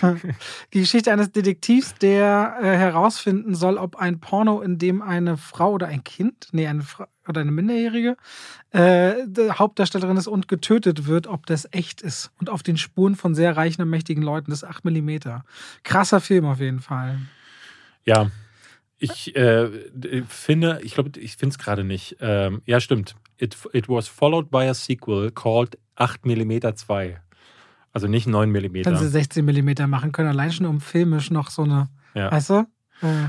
die 0.72 0.80
Geschichte 0.80 1.12
eines 1.12 1.30
Detektivs, 1.32 1.94
der 1.96 2.56
äh, 2.62 2.64
herausfinden 2.76 3.54
soll, 3.54 3.76
ob 3.76 3.96
ein 3.96 4.20
Porno, 4.20 4.60
in 4.62 4.78
dem 4.78 5.02
eine 5.02 5.36
Frau 5.36 5.72
oder 5.72 5.88
ein 5.88 6.04
Kind, 6.04 6.48
nee, 6.52 6.66
eine 6.66 6.82
Frau 6.82 7.04
oder 7.28 7.40
eine 7.40 7.50
Minderjährige 7.52 8.16
äh, 8.70 9.14
die 9.26 9.50
Hauptdarstellerin 9.50 10.16
ist 10.16 10.26
und 10.26 10.48
getötet 10.48 11.06
wird, 11.06 11.26
ob 11.26 11.46
das 11.46 11.68
echt 11.72 12.02
ist. 12.02 12.30
Und 12.38 12.50
auf 12.50 12.62
den 12.62 12.76
Spuren 12.76 13.14
von 13.16 13.34
sehr 13.34 13.56
reichen 13.56 13.82
und 13.82 13.90
mächtigen 13.90 14.22
Leuten. 14.22 14.50
Das 14.50 14.62
ist 14.62 14.68
8 14.68 14.84
mm. 14.84 15.16
Krasser 15.82 16.20
Film 16.20 16.44
auf 16.44 16.60
jeden 16.60 16.80
Fall. 16.80 17.18
Ja. 18.04 18.30
Ich 18.98 19.36
äh, 19.36 19.70
finde, 20.28 20.80
ich 20.82 20.94
glaube, 20.94 21.18
ich 21.20 21.36
finde 21.36 21.52
es 21.52 21.58
gerade 21.58 21.84
nicht. 21.84 22.16
Ähm, 22.20 22.62
ja, 22.66 22.80
stimmt. 22.80 23.14
It, 23.36 23.56
it 23.72 23.88
was 23.88 24.08
followed 24.08 24.50
by 24.50 24.64
a 24.68 24.74
sequel 24.74 25.30
called 25.30 25.78
8mm 25.96 26.74
2. 26.74 27.20
Also 27.92 28.08
nicht 28.08 28.26
9mm. 28.26 28.84
Wenn 28.84 28.96
sie 28.96 29.08
16 29.08 29.44
mm 29.44 29.88
machen 29.88 30.12
können, 30.12 30.28
allein 30.28 30.52
schon 30.52 30.66
um 30.66 30.80
filmisch 30.80 31.30
noch 31.30 31.50
so 31.50 31.62
eine, 31.62 31.88
Ja. 32.14 32.30
weißt 32.32 32.50
du? 32.50 32.66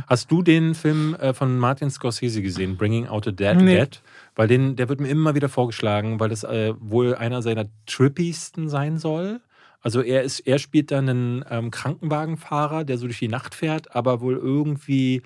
Hast 0.08 0.32
du 0.32 0.42
den 0.42 0.74
Film 0.76 1.16
äh, 1.16 1.34
von 1.34 1.58
Martin 1.58 1.90
Scorsese 1.90 2.42
gesehen, 2.42 2.78
Bringing 2.78 3.08
Out 3.08 3.28
a 3.28 3.32
Dead 3.32 3.58
Nee. 3.58 3.78
Dead? 3.78 4.02
Weil 4.36 4.48
den, 4.48 4.76
der 4.76 4.90
wird 4.90 5.00
mir 5.00 5.10
immer 5.10 5.36
wieder 5.36 5.50
vorgeschlagen, 5.50 6.20
weil 6.20 6.30
das 6.30 6.44
äh, 6.44 6.74
wohl 6.80 7.16
einer 7.16 7.42
seiner 7.42 7.66
trippiesten 7.86 8.70
sein 8.70 8.98
soll. 8.98 9.42
Also 9.82 10.02
er 10.02 10.24
ist, 10.24 10.42
er 10.42 10.60
spielt 10.60 10.92
dann 10.92 11.08
einen 11.10 11.46
ähm, 11.50 11.72
Krankenwagenfahrer, 11.72 12.84
der 12.84 12.98
so 12.98 13.06
durch 13.06 13.20
die 13.20 13.28
Nacht 13.28 13.56
fährt, 13.56 13.96
aber 13.96 14.22
wohl 14.22 14.36
irgendwie 14.36 15.22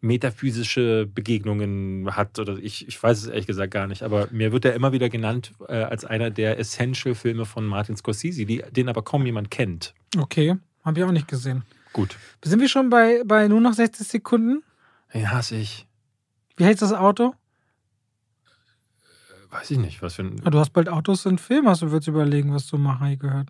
metaphysische 0.00 1.06
Begegnungen 1.12 2.14
hat 2.16 2.38
oder 2.38 2.56
ich, 2.58 2.86
ich 2.88 3.02
weiß 3.02 3.18
es 3.22 3.26
ehrlich 3.26 3.46
gesagt 3.46 3.72
gar 3.72 3.86
nicht, 3.86 4.02
aber 4.02 4.28
mir 4.30 4.52
wird 4.52 4.64
er 4.64 4.74
immer 4.74 4.92
wieder 4.92 5.08
genannt 5.08 5.52
äh, 5.68 5.74
als 5.74 6.04
einer 6.04 6.30
der 6.30 6.58
Essential-Filme 6.58 7.44
von 7.44 7.66
Martin 7.66 7.96
Scorsese, 7.96 8.44
die, 8.46 8.62
den 8.70 8.88
aber 8.88 9.02
kaum 9.02 9.26
jemand 9.26 9.50
kennt. 9.50 9.94
okay, 10.18 10.56
habe 10.84 11.00
ich 11.00 11.04
auch 11.04 11.12
nicht 11.12 11.28
gesehen. 11.28 11.62
Gut, 11.92 12.16
Sind 12.44 12.60
wir 12.60 12.68
schon 12.68 12.90
bei, 12.90 13.22
bei 13.24 13.48
nur 13.48 13.60
noch 13.60 13.72
60 13.72 14.06
Sekunden? 14.06 14.62
den 15.14 15.30
hasse 15.30 15.56
ich. 15.56 15.86
Wie 16.56 16.64
heißt 16.64 16.82
das 16.82 16.92
Auto? 16.92 17.34
Weiß 19.50 19.70
ich 19.70 19.78
nicht, 19.78 20.02
was 20.02 20.14
für 20.14 20.22
ein. 20.22 20.40
Ah, 20.44 20.50
Du 20.50 20.58
hast 20.58 20.70
bald 20.70 20.88
Autos 20.88 21.24
in 21.24 21.38
Film, 21.38 21.66
hast 21.68 21.80
du 21.82 21.90
würdest 21.90 22.08
überlegen, 22.08 22.52
was 22.52 22.66
du 22.66 22.76
machen, 22.76 23.00
habe 23.00 23.12
ich 23.14 23.18
gehört. 23.18 23.48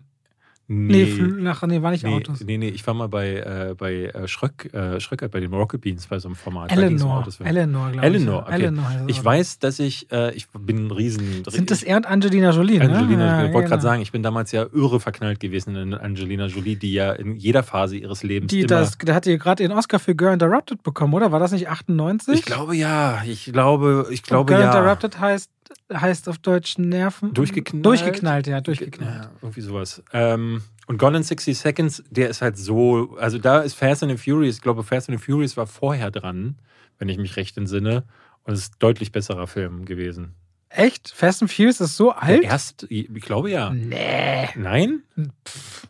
Nee, 0.71 1.05
Fl- 1.05 1.41
nach, 1.41 1.63
nee 1.63 1.81
war 1.81 1.89
nicht 1.89 2.03
Nee, 2.03 2.13
Autos. 2.13 2.41
nee, 2.41 2.59
nee, 2.59 2.69
ich 2.69 2.85
war 2.85 2.93
mal 2.93 3.07
bei, 3.07 3.37
äh, 3.37 3.75
bei 3.75 4.05
äh, 4.05 4.27
Schröck, 4.27 4.71
äh, 4.71 4.99
Schröckert, 4.99 5.31
bei 5.31 5.39
den 5.39 5.51
Rocket 5.51 5.81
Beans 5.81 6.05
bei 6.05 6.19
so 6.19 6.27
einem 6.27 6.35
Format. 6.35 6.69
Ging's 6.69 7.01
um 7.01 7.09
Eleanor. 7.09 7.25
Eleanor, 7.43 7.91
glaube 7.91 7.97
ich. 7.97 8.03
Eleanor, 8.13 8.43
okay. 8.43 8.53
Eleanor 8.53 8.89
heißt 8.89 9.03
Ich 9.07 9.25
weiß, 9.25 9.57
dass 9.57 9.79
ich, 9.79 10.11
äh, 10.11 10.31
ich 10.35 10.47
bin 10.49 10.85
ein 10.85 10.91
riesen... 10.91 11.43
Sind 11.47 11.71
das 11.71 11.81
er 11.81 11.97
und 11.97 12.05
Angelina 12.05 12.51
Jolie, 12.51 12.77
ne? 12.77 12.83
Angelina 12.83 13.25
Ja, 13.25 13.35
Jolie. 13.37 13.47
Ich 13.47 13.53
wollte 13.55 13.65
genau. 13.65 13.69
gerade 13.69 13.81
sagen, 13.81 14.01
ich 14.03 14.11
bin 14.11 14.21
damals 14.21 14.51
ja 14.51 14.67
irre 14.71 14.99
verknallt 14.99 15.39
gewesen 15.39 15.75
in 15.75 15.95
Angelina 15.95 16.45
Jolie, 16.45 16.75
die 16.75 16.93
ja 16.93 17.13
in 17.13 17.35
jeder 17.35 17.63
Phase 17.63 17.97
ihres 17.97 18.21
Lebens 18.21 18.51
Die, 18.51 18.59
immer... 18.59 18.67
das, 18.67 18.95
da 18.99 19.15
hat 19.15 19.25
ihr 19.25 19.39
gerade 19.39 19.63
den 19.63 19.71
Oscar 19.75 19.97
für 19.97 20.13
Girl 20.13 20.33
Interrupted 20.33 20.83
bekommen, 20.83 21.15
oder? 21.15 21.31
War 21.31 21.39
das 21.39 21.51
nicht 21.51 21.67
98? 21.67 22.35
ich 22.35 22.45
glaube 22.45 22.75
ja, 22.75 23.23
ich 23.25 23.51
glaube, 23.51 24.05
ich 24.11 24.21
glaube 24.21 24.53
Girl 24.53 24.61
ja. 24.61 24.67
Interrupted 24.67 25.19
heißt, 25.19 25.49
heißt 25.93 26.29
auf 26.29 26.37
Deutsch 26.37 26.77
Nerven. 26.77 27.33
Durchgeknallt? 27.33 27.85
Durchgeknallt, 27.85 28.47
ja, 28.47 28.61
durchgeknallt. 28.61 29.23
Ja, 29.25 29.31
irgendwie 29.41 29.61
sowas. 29.61 30.03
Ähm, 30.13 30.61
und 30.87 30.97
Gone 30.97 31.17
in 31.17 31.23
60 31.23 31.57
Seconds, 31.57 32.03
der 32.09 32.29
ist 32.29 32.41
halt 32.41 32.57
so, 32.57 33.15
also 33.19 33.37
da 33.37 33.59
ist 33.59 33.75
Fast 33.75 34.03
and 34.03 34.11
the 34.11 34.17
Furious, 34.17 34.55
ich 34.55 34.61
glaube, 34.61 34.83
Fast 34.83 35.09
and 35.09 35.19
the 35.19 35.25
Furious 35.25 35.57
war 35.57 35.67
vorher 35.67 36.11
dran, 36.11 36.55
wenn 36.97 37.09
ich 37.09 37.17
mich 37.17 37.35
recht 37.35 37.57
entsinne. 37.57 38.03
Und 38.43 38.53
es 38.53 38.61
ist 38.61 38.73
ein 38.73 38.79
deutlich 38.79 39.11
besserer 39.11 39.47
Film 39.47 39.85
gewesen. 39.85 40.33
Echt? 40.69 41.09
Fast 41.09 41.41
and 41.41 41.51
Furious 41.51 41.81
ist 41.81 41.97
so 41.97 42.11
alt? 42.11 42.43
Der 42.43 42.49
erste, 42.49 42.85
ich 42.87 43.07
glaube 43.21 43.49
ja. 43.49 43.71
Nee. 43.71 44.49
Nein? 44.55 45.01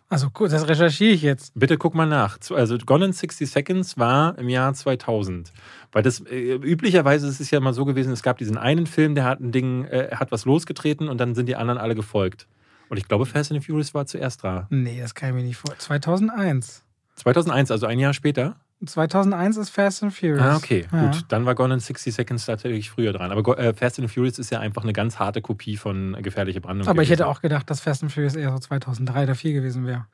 Also 0.08 0.30
gut, 0.30 0.52
das 0.52 0.68
recherchiere 0.68 1.14
ich 1.14 1.22
jetzt. 1.22 1.52
Bitte 1.54 1.78
guck 1.78 1.96
mal 1.96 2.06
nach. 2.06 2.38
Also 2.52 2.78
Gone 2.78 3.06
in 3.06 3.14
60 3.14 3.50
Seconds 3.50 3.98
war 3.98 4.38
im 4.38 4.48
Jahr 4.48 4.74
2000. 4.74 5.52
Weil 5.92 6.04
das 6.04 6.20
äh, 6.22 6.54
üblicherweise 6.56 7.28
ist 7.28 7.40
es 7.40 7.50
ja 7.52 7.60
mal 7.60 7.74
so 7.74 7.84
gewesen, 7.86 8.12
es 8.14 8.22
gab 8.24 8.38
diesen 8.38 8.58
einen 8.58 8.86
Film, 8.86 9.16
der 9.16 9.24
hat 9.24 9.40
ein 9.40 9.52
Ding, 9.52 9.86
äh, 9.86 10.10
hat 10.16 10.32
was 10.32 10.46
losgetreten 10.46 11.10
und 11.10 11.18
dann 11.20 11.34
sind 11.36 11.48
die 11.48 11.56
anderen 11.56 11.80
alle 11.80 11.96
gefolgt. 11.96 12.48
Und 12.90 12.98
ich 12.98 13.08
glaube, 13.08 13.26
Fast 13.26 13.52
and 13.52 13.62
the 13.62 13.66
Furious 13.66 13.94
war 13.94 14.06
zuerst 14.06 14.44
da. 14.44 14.68
Nee, 14.70 15.00
das 15.02 15.16
kann 15.16 15.30
ich 15.30 15.36
mir 15.36 15.44
nicht 15.44 15.58
vor. 15.58 15.76
2001. 15.78 16.84
2001, 17.16 17.72
also 17.72 17.86
ein 17.86 18.00
Jahr 18.00 18.14
später. 18.14 18.56
2001 18.86 19.58
ist 19.58 19.70
Fast 19.72 20.04
and 20.04 20.14
Furious. 20.14 20.42
Ah, 20.42 20.56
okay, 20.56 20.86
Ja. 20.92 21.08
gut. 21.12 21.26
Dann 21.28 21.46
war 21.46 21.54
Gone 21.54 21.74
in 21.74 21.80
60 21.82 22.14
Seconds 22.16 22.46
tatsächlich 22.46 22.90
früher 22.90 23.12
dran. 23.12 23.32
Aber 23.32 23.58
äh, 23.60 23.74
Fast 23.74 24.00
and 24.00 24.08
the 24.08 24.14
Furious 24.14 24.40
ist 24.40 24.52
ja 24.52 24.60
einfach 24.60 24.84
eine 24.84 24.94
ganz 24.94 25.20
harte 25.20 25.42
Kopie 25.42 25.76
von 25.76 26.16
äh, 26.16 26.22
Gefährliche 26.22 26.62
Brandung. 26.62 26.88
Aber 26.88 27.02
ich 27.04 27.10
hätte 27.10 27.24
gewesen. 27.24 27.36
auch 27.38 27.42
gedacht, 27.42 27.70
dass 27.70 27.82
Fast 27.82 28.04
and 28.04 28.12
Furious 28.12 28.36
eher 28.36 28.52
so 28.52 28.60
2003 28.60 29.12
oder 29.24 29.34
2004 29.34 29.54
gewesen 29.54 29.86
wäre. 29.86 30.06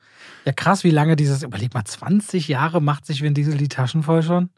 Ja, 0.44 0.52
krass, 0.52 0.82
wie 0.84 0.90
lange 0.90 1.14
dieses, 1.16 1.44
überleg 1.44 1.72
mal, 1.74 1.84
20 1.84 2.48
Jahre 2.48 2.82
macht 2.82 3.06
sich 3.06 3.22
Vin 3.22 3.34
Diesel 3.34 3.56
die 3.56 3.68
Taschen 3.68 4.02
voll 4.02 4.22
schon. 4.24 4.50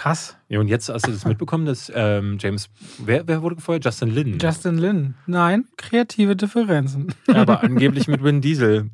Krass. 0.00 0.38
Ja, 0.48 0.60
und 0.60 0.68
jetzt 0.68 0.88
hast 0.88 1.06
du 1.06 1.10
das 1.12 1.26
mitbekommen, 1.26 1.66
dass 1.66 1.92
ähm, 1.94 2.38
James. 2.40 2.70
Wer, 3.04 3.28
wer 3.28 3.42
wurde 3.42 3.56
gefeuert? 3.56 3.84
Justin 3.84 4.08
Lin. 4.08 4.38
Justin 4.40 4.78
Lin. 4.78 5.14
Nein, 5.26 5.66
kreative 5.76 6.36
Differenzen. 6.36 7.12
Aber 7.26 7.62
angeblich 7.62 8.08
mit 8.08 8.24
Vin 8.24 8.40
Diesel. 8.40 8.88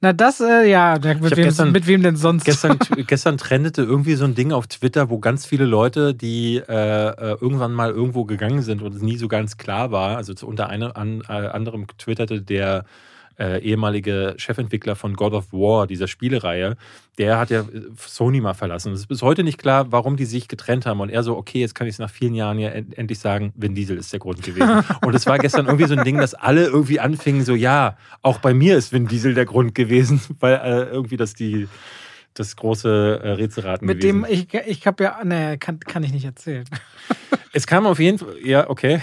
Na, 0.00 0.14
das, 0.14 0.40
äh, 0.40 0.66
ja, 0.70 0.94
mit 0.98 1.36
wem, 1.36 1.44
gestern- 1.44 1.72
mit 1.72 1.86
wem 1.86 2.02
denn 2.02 2.16
sonst? 2.16 2.44
Gestern, 2.46 2.78
gestern 3.06 3.36
trendete 3.36 3.82
irgendwie 3.82 4.14
so 4.14 4.24
ein 4.24 4.34
Ding 4.34 4.52
auf 4.52 4.68
Twitter, 4.68 5.10
wo 5.10 5.18
ganz 5.18 5.44
viele 5.44 5.66
Leute, 5.66 6.14
die 6.14 6.56
äh, 6.66 7.08
äh, 7.08 7.36
irgendwann 7.38 7.74
mal 7.74 7.90
irgendwo 7.90 8.24
gegangen 8.24 8.62
sind 8.62 8.80
und 8.80 8.94
es 8.94 9.02
nie 9.02 9.18
so 9.18 9.28
ganz 9.28 9.58
klar 9.58 9.92
war, 9.92 10.16
also 10.16 10.32
zu, 10.32 10.46
unter 10.48 10.70
einem, 10.70 10.92
an, 10.94 11.20
äh, 11.28 11.32
anderem 11.32 11.86
twitterte 11.98 12.40
der 12.40 12.86
äh, 13.38 13.60
ehemalige 13.60 14.34
Chefentwickler 14.36 14.96
von 14.96 15.14
God 15.14 15.32
of 15.32 15.52
War, 15.52 15.86
dieser 15.86 16.08
Spielereihe, 16.08 16.76
der 17.18 17.38
hat 17.38 17.50
ja 17.50 17.60
äh, 17.60 17.64
Sony 17.96 18.40
mal 18.40 18.54
verlassen. 18.54 18.92
Es 18.92 19.00
ist 19.00 19.06
bis 19.06 19.22
heute 19.22 19.44
nicht 19.44 19.58
klar, 19.58 19.92
warum 19.92 20.16
die 20.16 20.24
sich 20.24 20.48
getrennt 20.48 20.86
haben. 20.86 21.00
Und 21.00 21.10
er 21.10 21.22
so, 21.22 21.36
okay, 21.36 21.60
jetzt 21.60 21.74
kann 21.74 21.86
ich 21.86 21.94
es 21.94 21.98
nach 21.98 22.10
vielen 22.10 22.34
Jahren 22.34 22.58
ja 22.58 22.70
end 22.70 22.96
endlich 22.96 23.18
sagen, 23.18 23.52
Vin 23.56 23.74
Diesel 23.74 23.96
ist 23.96 24.12
der 24.12 24.20
Grund 24.20 24.42
gewesen. 24.42 24.84
Und 25.02 25.14
es 25.14 25.26
war 25.26 25.38
gestern 25.38 25.66
irgendwie 25.66 25.86
so 25.86 25.94
ein 25.94 26.04
Ding, 26.04 26.18
dass 26.18 26.34
alle 26.34 26.64
irgendwie 26.66 27.00
anfingen, 27.00 27.44
so, 27.44 27.54
ja, 27.54 27.96
auch 28.22 28.38
bei 28.38 28.54
mir 28.54 28.76
ist 28.76 28.92
Vin 28.92 29.08
Diesel 29.08 29.34
der 29.34 29.46
Grund 29.46 29.74
gewesen, 29.74 30.20
weil 30.40 30.54
äh, 30.54 30.90
irgendwie 30.90 31.16
das 31.16 31.34
die 31.34 31.68
das 32.34 32.56
große 32.56 33.20
äh, 33.22 33.28
Rätselraten 33.32 33.86
mit 33.86 34.00
gewesen. 34.00 34.22
dem, 34.22 34.32
ich, 34.32 34.54
ich 34.54 34.86
habe 34.86 35.04
ja, 35.04 35.22
ne, 35.22 35.58
kann, 35.58 35.80
kann 35.80 36.02
ich 36.02 36.12
nicht 36.12 36.24
erzählen. 36.24 36.64
es 37.52 37.66
kam 37.66 37.86
auf 37.86 37.98
jeden 37.98 38.18
Fall, 38.18 38.36
ja, 38.42 38.70
okay. 38.70 39.02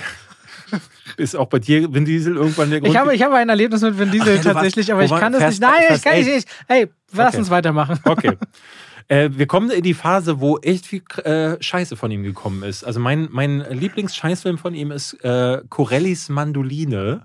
Ist 1.18 1.36
auch 1.36 1.48
bei 1.48 1.60
dir 1.60 1.94
Vin 1.94 2.06
Diesel 2.06 2.36
irgendwann 2.36 2.70
der 2.70 2.80
Grund? 2.82 2.92
Ich 2.94 2.98
habe, 3.00 3.16
ich 3.16 3.22
habe 3.24 3.36
ein 3.36 3.50
Erlebnis 3.50 3.82
mit 3.82 3.98
Vin 3.98 4.12
Diesel 4.12 4.22
Ach 4.22 4.28
ja, 4.28 4.34
du 4.42 4.46
warst- 4.46 4.56
tatsächlich, 4.56 4.92
aber 4.94 5.04
ich 5.04 5.12
kann 5.12 5.34
es 5.34 5.44
nicht. 5.46 5.62
Nein, 5.62 5.74
ich 5.96 6.02
kann 6.02 6.20
nicht. 6.20 6.48
Hey, 6.68 6.88
lass 7.14 7.30
Okay. 7.30 7.38
uns 7.38 7.50
weitermachen. 7.50 8.00
Okay. 8.06 8.38
Äh, 9.12 9.32
wir 9.34 9.48
kommen 9.48 9.72
in 9.72 9.82
die 9.82 9.96
Phase, 9.96 10.40
wo 10.40 10.60
echt 10.60 10.86
viel 10.86 11.02
äh, 11.24 11.58
Scheiße 11.60 11.96
von 11.96 12.12
ihm 12.12 12.22
gekommen 12.22 12.62
ist. 12.62 12.84
Also 12.84 13.00
mein, 13.00 13.28
mein 13.32 13.60
Lieblings-Scheißfilm 13.68 14.60
von 14.60 14.76
ihm 14.76 14.92
ist 14.92 15.14
äh, 15.24 15.62
Corellis 15.70 16.30
Mandoline. 16.30 17.24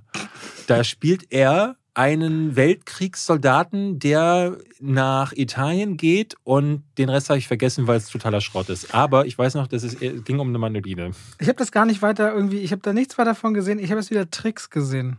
Da 0.67 0.83
spielt 0.83 1.31
er 1.31 1.77
einen 1.95 2.57
Weltkriegssoldaten, 2.57 4.01
der 4.01 4.59
nach 4.81 5.33
Italien 5.33 5.97
geht 5.97 6.37
und 6.43 6.83
den 6.99 7.09
Rest 7.09 7.31
habe 7.31 7.39
ich 7.39 7.47
vergessen, 7.47 7.87
weil 7.87 7.97
es 7.97 8.09
totaler 8.09 8.41
Schrott 8.41 8.69
ist. 8.69 8.95
Aber 8.95 9.27
ich 9.27 9.39
weiß 9.39 9.55
noch, 9.55 9.69
dass 9.69 9.85
es 9.85 10.03
äh, 10.03 10.21
ging 10.21 10.41
um 10.41 10.49
eine 10.49 10.59
Mandoline. 10.59 11.13
Ich 11.39 11.49
habe 11.49 11.59
das 11.59 11.71
gar 11.71 11.87
nicht 11.87 12.03
weiter 12.03 12.33
irgendwie, 12.33 12.59
ich 12.59 12.73
habe 12.73 12.83
da 12.83 12.93
nichts 12.93 13.17
weiter 13.17 13.31
davon 13.31 13.55
gesehen. 13.55 13.79
Ich 13.79 13.91
habe 13.91 14.01
jetzt 14.01 14.11
wieder 14.11 14.29
Tricks 14.31 14.71
gesehen. 14.71 15.19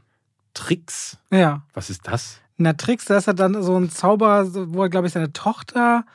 Tricks. 0.53 1.18
Ja. 1.31 1.64
Was 1.73 1.89
ist 1.89 2.07
das? 2.07 2.39
Na, 2.57 2.73
Tricks, 2.73 3.06
da 3.06 3.18
ist 3.18 3.27
er 3.27 3.34
dann 3.34 3.61
so 3.64 3.77
ein 3.77 3.89
Zauber, 3.89 4.45
wo 4.73 4.84
er, 4.84 4.89
glaube 4.89 5.07
ich, 5.07 5.14
seine 5.14 5.34
Tochter, 5.34 6.06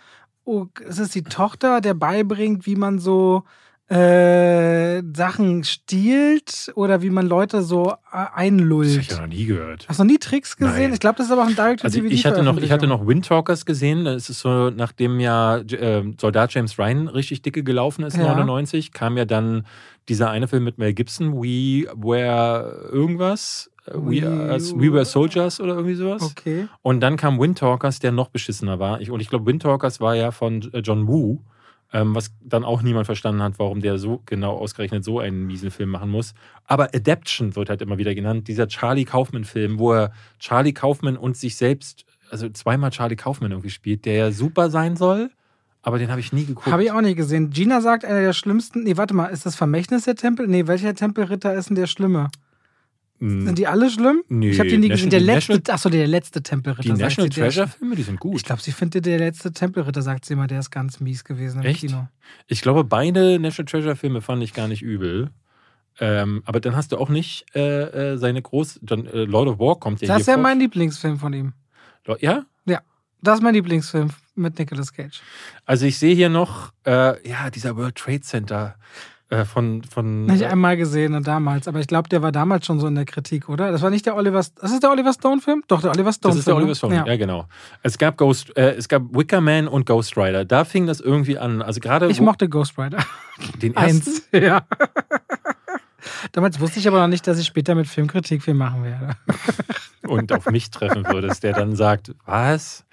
oh, 0.44 0.66
es 0.86 0.98
ist 0.98 1.14
die 1.14 1.22
Tochter, 1.22 1.80
der 1.80 1.94
beibringt, 1.94 2.66
wie 2.66 2.76
man 2.76 2.98
so 2.98 3.44
äh, 3.90 5.02
Sachen 5.14 5.64
stiehlt 5.64 6.70
oder 6.74 7.02
wie 7.02 7.10
man 7.10 7.26
Leute 7.26 7.62
so 7.62 7.90
äh, 7.90 7.94
Das 8.12 8.12
habe 8.12 8.34
einlullt. 8.36 8.96
ich 9.00 9.08
ja 9.10 9.20
noch 9.20 9.26
nie 9.26 9.44
gehört. 9.46 9.86
Hast 9.88 9.98
du 9.98 10.04
noch 10.04 10.10
nie 10.10 10.18
Tricks 10.18 10.56
gesehen? 10.56 10.74
Nein. 10.82 10.92
Ich 10.92 11.00
glaube, 11.00 11.16
das 11.18 11.26
ist 11.26 11.32
aber 11.32 11.42
auch 11.42 11.48
ein 11.48 11.56
direct 11.56 11.84
Also 11.84 12.02
ich 12.04 12.24
hatte 12.26 12.42
noch, 12.42 12.56
ich 12.58 12.70
hatte 12.70 12.86
noch 12.86 13.06
Windtalkers 13.06 13.66
gesehen. 13.66 14.04
Das 14.04 14.30
ist 14.30 14.40
so, 14.40 14.70
nachdem 14.70 15.18
ja 15.20 15.58
äh, 15.58 16.04
Soldat 16.20 16.54
James 16.54 16.78
Ryan 16.78 17.08
richtig 17.08 17.42
dicke 17.42 17.62
gelaufen 17.62 18.04
ist, 18.04 18.16
Ja. 18.16 18.24
99, 18.34 18.92
kam 18.92 19.16
ja 19.16 19.24
dann 19.24 19.66
dieser 20.08 20.30
eine 20.30 20.48
Film 20.48 20.64
mit 20.64 20.78
Mel 20.78 20.92
Gibson, 20.94 21.34
We 21.34 21.86
Were 21.94 22.88
irgendwas. 22.92 23.70
äh, 23.86 23.92
We, 23.94 24.26
as, 24.52 24.72
We 24.76 24.92
Were 24.92 25.04
Soldiers 25.04 25.60
oder 25.60 25.74
irgendwie 25.74 25.94
sowas. 25.94 26.22
Okay. 26.22 26.68
Und 26.82 27.00
dann 27.00 27.16
kam 27.16 27.40
Windtalkers, 27.40 27.98
der 27.98 28.12
noch 28.12 28.28
beschissener 28.28 28.78
war. 28.78 29.00
Ich, 29.00 29.10
und 29.10 29.20
ich 29.20 29.28
glaube, 29.28 29.46
Windtalkers 29.46 30.00
war 30.00 30.14
ja 30.14 30.30
von 30.30 30.60
John 30.84 31.06
Woo, 31.08 31.40
ähm, 31.92 32.14
was 32.14 32.32
dann 32.40 32.64
auch 32.64 32.82
niemand 32.82 33.06
verstanden 33.06 33.42
hat, 33.42 33.58
warum 33.58 33.80
der 33.80 33.98
so 33.98 34.22
genau 34.26 34.56
ausgerechnet 34.56 35.04
so 35.04 35.18
einen 35.18 35.46
miesen 35.46 35.70
Film 35.70 35.90
machen 35.90 36.10
muss. 36.10 36.34
Aber 36.66 36.94
Adaption 36.94 37.56
wird 37.56 37.68
halt 37.68 37.82
immer 37.82 37.98
wieder 37.98 38.14
genannt, 38.14 38.48
dieser 38.48 38.68
Charlie 38.68 39.04
Kaufman-Film, 39.04 39.78
wo 39.78 39.92
er 39.92 40.12
Charlie 40.38 40.72
Kaufman 40.72 41.16
und 41.16 41.36
sich 41.36 41.56
selbst, 41.56 42.04
also 42.30 42.48
zweimal 42.48 42.90
Charlie 42.90 43.16
Kaufman 43.16 43.50
irgendwie 43.50 43.70
spielt, 43.70 44.04
der 44.04 44.14
ja 44.14 44.30
super 44.32 44.70
sein 44.70 44.96
soll, 44.96 45.30
aber 45.82 45.98
den 45.98 46.10
habe 46.10 46.20
ich 46.20 46.32
nie 46.32 46.44
geguckt. 46.44 46.70
Habe 46.70 46.84
ich 46.84 46.92
auch 46.92 47.00
nicht 47.00 47.16
gesehen. 47.16 47.50
Gina 47.50 47.80
sagt, 47.80 48.04
einer 48.04 48.20
der 48.20 48.34
schlimmsten. 48.34 48.82
Nee, 48.82 48.96
warte 48.96 49.14
mal, 49.14 49.26
ist 49.26 49.46
das 49.46 49.56
Vermächtnis 49.56 50.04
der 50.04 50.14
Tempel? 50.14 50.46
Nee, 50.46 50.66
welcher 50.66 50.94
Tempelritter 50.94 51.54
ist 51.54 51.70
denn 51.70 51.76
der 51.76 51.86
Schlimme? 51.86 52.28
Hm, 53.20 53.44
Sind 53.46 53.58
die 53.58 53.66
alle 53.66 53.90
schlimm? 53.90 54.22
Nee, 54.28 54.50
ich 54.50 54.58
habe 54.58 54.68
die 54.70 54.78
nie 54.78 54.88
gesehen. 54.88 55.10
Der 55.10 55.20
National- 55.20 55.58
letzte, 55.58 55.72
achso, 55.74 55.88
der 55.90 56.06
letzte 56.06 56.42
Tempelritter. 56.42 56.82
die 56.94 57.00
National 57.00 57.28
Treasure-Filme, 57.28 57.94
die 57.96 58.02
sind 58.02 58.18
gut. 58.18 58.34
Ich 58.36 58.44
glaube, 58.44 58.62
sie 58.62 58.72
findet 58.72 59.04
der 59.06 59.18
letzte 59.18 59.52
Tempelritter, 59.52 60.00
sagt 60.02 60.24
sie 60.24 60.32
immer, 60.34 60.46
der 60.46 60.60
ist 60.60 60.70
ganz 60.70 61.00
mies 61.00 61.22
gewesen 61.24 61.60
im 61.60 61.66
Echt? 61.66 61.80
Kino. 61.80 62.08
Ich 62.46 62.62
glaube, 62.62 62.82
beide 62.84 63.38
National 63.38 63.70
Treasure-Filme 63.70 64.22
fand 64.22 64.42
ich 64.42 64.54
gar 64.54 64.68
nicht 64.68 64.82
übel. 64.82 65.30
Ähm, 65.98 66.42
aber 66.46 66.60
dann 66.60 66.74
hast 66.76 66.92
du 66.92 66.96
auch 66.96 67.10
nicht 67.10 67.44
äh, 67.54 68.12
äh, 68.12 68.16
seine 68.16 68.40
groß. 68.40 68.78
Dann, 68.82 69.06
äh, 69.06 69.24
Lord 69.24 69.48
of 69.48 69.58
War 69.58 69.78
kommt 69.78 70.00
ja 70.00 70.08
Das 70.08 70.22
ist 70.22 70.26
ja 70.28 70.34
vor. 70.34 70.42
mein 70.42 70.58
Lieblingsfilm 70.58 71.18
von 71.18 71.32
ihm. 71.34 71.52
Lo- 72.06 72.16
Ja? 72.20 72.44
Das 73.22 73.34
ist 73.38 73.42
mein 73.42 73.52
Lieblingsfilm. 73.52 74.08
mit 74.34 74.58
Nicolas 74.58 74.94
Cage. 74.94 75.20
Also 75.66 75.84
ich 75.84 75.98
sehe 75.98 76.14
hier 76.14 76.30
noch, 76.30 76.72
äh, 76.86 77.28
ja, 77.28 77.50
dieser 77.50 77.76
World 77.76 77.96
Trade 77.96 78.22
Center 78.22 78.76
äh, 79.30 79.44
von. 79.44 79.82
von 79.84 80.26
Nicht 80.26 80.42
äh, 80.42 80.46
einmal 80.46 80.76
gesehen 80.76 81.12
ne, 81.12 81.22
damals, 81.22 81.68
aber 81.68 81.80
ich 81.80 81.86
glaube, 81.86 82.08
der 82.08 82.20
war 82.22 82.32
damals 82.32 82.66
schon 82.66 82.80
so 82.80 82.86
in 82.86 82.96
der 82.96 83.04
Kritik, 83.04 83.48
oder? 83.48 83.70
Das 83.70 83.80
war 83.80 83.90
nicht 83.90 84.04
der 84.04 84.16
Oliver. 84.16 84.38
Das 84.38 84.72
ist 84.72 84.82
der 84.82 84.90
Oliver 84.90 85.12
Stone-Film? 85.12 85.62
Doch, 85.68 85.80
der 85.80 85.92
Oliver 85.92 86.12
Stone-Film. 86.12 86.32
das 86.32 86.38
ist 86.40 86.46
der 86.46 86.54
ne? 86.54 86.60
Oliver 86.60 86.74
Stone, 86.74 86.94
ja. 86.96 87.06
Ja. 87.06 87.16
genau. 87.16 87.46
Es 87.82 87.96
gab 87.96 88.16
Ghost, 88.16 88.56
äh, 88.56 88.74
es 88.74 88.88
gab 88.88 89.02
Wicker 89.12 89.40
Man 89.40 89.68
und 89.68 89.86
Ghost 89.86 90.16
Rider. 90.16 90.44
Da 90.44 90.64
fing 90.64 90.86
das 90.86 91.00
irgendwie 91.00 91.38
an. 91.38 91.62
Also 91.62 91.80
gerade 91.80 92.08
Ich 92.10 92.20
mochte 92.20 92.48
Ghost 92.48 92.76
Rider. 92.78 92.98
den 93.62 93.74
ersten. 93.74 94.10
Eins. 94.10 94.28
Ja. 94.32 94.62
Damals 96.32 96.58
wusste 96.60 96.80
ich 96.80 96.88
aber 96.88 97.00
noch 97.00 97.08
nicht, 97.08 97.26
dass 97.26 97.38
ich 97.38 97.46
später 97.46 97.74
mit 97.74 97.86
Filmkritik 97.86 98.42
viel 98.42 98.54
machen 98.54 98.84
werde. 98.84 99.16
und 100.06 100.32
auf 100.32 100.46
mich 100.46 100.70
treffen 100.70 101.06
würdest, 101.06 101.42
der 101.42 101.52
dann 101.52 101.76
sagt, 101.76 102.14
was? 102.24 102.84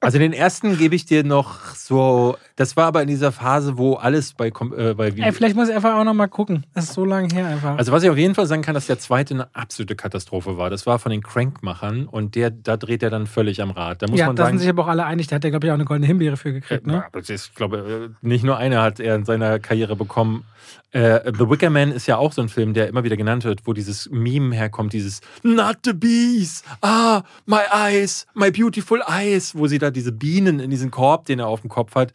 Also 0.00 0.18
den 0.18 0.32
ersten 0.32 0.76
gebe 0.76 0.94
ich 0.94 1.06
dir 1.06 1.24
noch 1.24 1.74
so, 1.74 2.36
das 2.56 2.76
war 2.76 2.86
aber 2.86 3.02
in 3.02 3.08
dieser 3.08 3.32
Phase, 3.32 3.78
wo 3.78 3.94
alles 3.94 4.34
bei, 4.34 4.48
äh, 4.48 4.94
bei 4.94 5.08
Ey, 5.08 5.32
vielleicht 5.32 5.56
muss 5.56 5.68
ich 5.68 5.74
einfach 5.74 5.94
auch 5.94 6.04
noch 6.04 6.14
mal 6.14 6.26
gucken. 6.26 6.64
Das 6.74 6.84
ist 6.84 6.94
so 6.94 7.04
lange 7.04 7.28
her 7.34 7.46
einfach. 7.46 7.78
Also 7.78 7.92
was 7.92 8.02
ich 8.02 8.10
auf 8.10 8.16
jeden 8.16 8.34
Fall 8.34 8.46
sagen 8.46 8.62
kann, 8.62 8.74
dass 8.74 8.86
der 8.86 8.98
zweite 8.98 9.34
eine 9.34 9.54
absolute 9.54 9.96
Katastrophe 9.96 10.58
war. 10.58 10.70
Das 10.70 10.86
war 10.86 10.98
von 10.98 11.10
den 11.10 11.22
Crankmachern 11.22 12.06
und 12.06 12.34
der, 12.34 12.50
da 12.50 12.76
dreht 12.76 13.02
er 13.02 13.10
dann 13.10 13.26
völlig 13.26 13.62
am 13.62 13.70
Rad. 13.70 14.02
Da 14.02 14.08
muss 14.08 14.18
ja, 14.18 14.26
man 14.26 14.36
da 14.36 14.44
sagen, 14.44 14.58
sind 14.58 14.60
sich 14.60 14.68
aber 14.68 14.84
auch 14.84 14.88
alle 14.88 15.04
einig. 15.04 15.26
Da 15.28 15.36
hat 15.36 15.44
er, 15.44 15.50
glaube 15.50 15.66
ich, 15.66 15.70
auch 15.72 15.76
eine 15.76 15.84
goldene 15.84 16.06
Himbeere 16.06 16.36
für 16.36 16.52
gekriegt, 16.52 16.86
Ja, 16.86 16.92
ne? 16.92 17.04
ist, 17.14 17.30
ich 17.30 17.54
glaube, 17.54 18.10
äh, 18.22 18.26
nicht 18.26 18.44
nur 18.44 18.58
einer 18.58 18.82
hat 18.82 19.00
er 19.00 19.16
in 19.16 19.24
seiner 19.24 19.58
Karriere 19.58 19.96
bekommen. 19.96 20.44
Äh, 20.92 21.32
The 21.32 21.50
Wicker 21.50 21.68
Man 21.68 21.92
ist 21.92 22.06
ja 22.06 22.16
auch 22.16 22.32
so 22.32 22.40
ein 22.40 22.48
Film, 22.48 22.72
der 22.72 22.88
immer 22.88 23.04
wieder 23.04 23.16
genannt 23.16 23.44
wird, 23.44 23.66
wo 23.66 23.72
dieses 23.72 24.08
Meme 24.10 24.54
herkommt, 24.54 24.92
dieses 24.92 25.20
Not 25.42 25.78
the 25.84 25.92
bees, 25.92 26.62
ah, 26.80 27.22
my 27.44 27.60
eyes, 27.70 28.26
my 28.34 28.50
beautiful 28.50 29.02
eyes, 29.06 29.54
wo 29.54 29.66
sie 29.66 29.78
da 29.86 29.90
diese 29.90 30.12
Bienen 30.12 30.60
in 30.60 30.70
diesen 30.70 30.90
Korb, 30.90 31.26
den 31.26 31.38
er 31.38 31.46
auf 31.46 31.60
dem 31.60 31.70
Kopf 31.70 31.94
hat. 31.94 32.12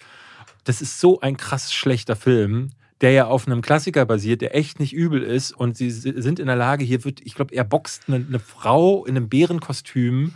Das 0.64 0.82
ist 0.82 1.00
so 1.00 1.20
ein 1.22 1.38
krass 1.38 1.74
schlechter 1.74 2.16
Film, 2.16 2.70
der 3.02 3.12
ja 3.12 3.26
auf 3.26 3.48
einem 3.48 3.62
Klassiker 3.62 4.06
basiert, 4.06 4.42
der 4.42 4.56
echt 4.56 4.80
nicht 4.80 4.94
übel 4.94 5.24
ist. 5.24 5.52
Und 5.52 5.76
sie 5.76 5.90
sind 5.90 6.40
in 6.40 6.48
der 6.48 6.56
Lage, 6.56 6.86
hier 6.86 7.04
wird, 7.04 7.20
ich 7.22 7.34
glaube, 7.34 7.56
er 7.56 7.64
boxt 7.64 8.04
eine, 8.08 8.18
eine 8.18 8.40
Frau 8.40 9.06
in 9.06 9.18
einem 9.18 9.30
Bärenkostüm. 9.30 10.36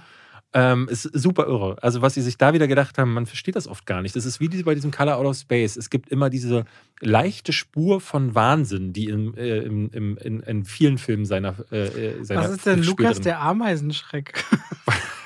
Ähm, 0.57 0.87
ist 0.87 1.03
super 1.03 1.47
irre. 1.47 1.75
Also, 1.81 2.01
was 2.01 2.13
sie 2.13 2.21
sich 2.21 2.37
da 2.37 2.53
wieder 2.53 2.65
gedacht 2.69 2.97
haben, 2.97 3.13
man 3.13 3.25
versteht 3.25 3.57
das 3.57 3.67
oft 3.67 3.85
gar 3.85 4.01
nicht. 4.01 4.15
Das 4.15 4.25
ist 4.25 4.39
wie 4.39 4.47
bei 4.63 4.73
diesem 4.73 4.89
Color 4.89 5.17
Out 5.17 5.25
of 5.25 5.35
Space. 5.35 5.75
Es 5.75 5.89
gibt 5.89 6.09
immer 6.09 6.29
diese 6.29 6.63
leichte 7.01 7.51
Spur 7.51 7.99
von 7.99 8.35
Wahnsinn, 8.35 8.93
die 8.93 9.09
in, 9.09 9.35
äh, 9.35 9.57
im, 9.57 9.89
in, 9.91 10.39
in 10.39 10.63
vielen 10.63 10.97
Filmen 10.97 11.25
seiner. 11.25 11.55
Äh, 11.73 11.87
äh, 11.87 12.23
seiner 12.23 12.43
Was 12.43 12.51
ist 12.51 12.65
denn 12.65 12.81
Lukas, 12.83 13.19
der 13.19 13.41
Ameisenschreck? 13.41 14.45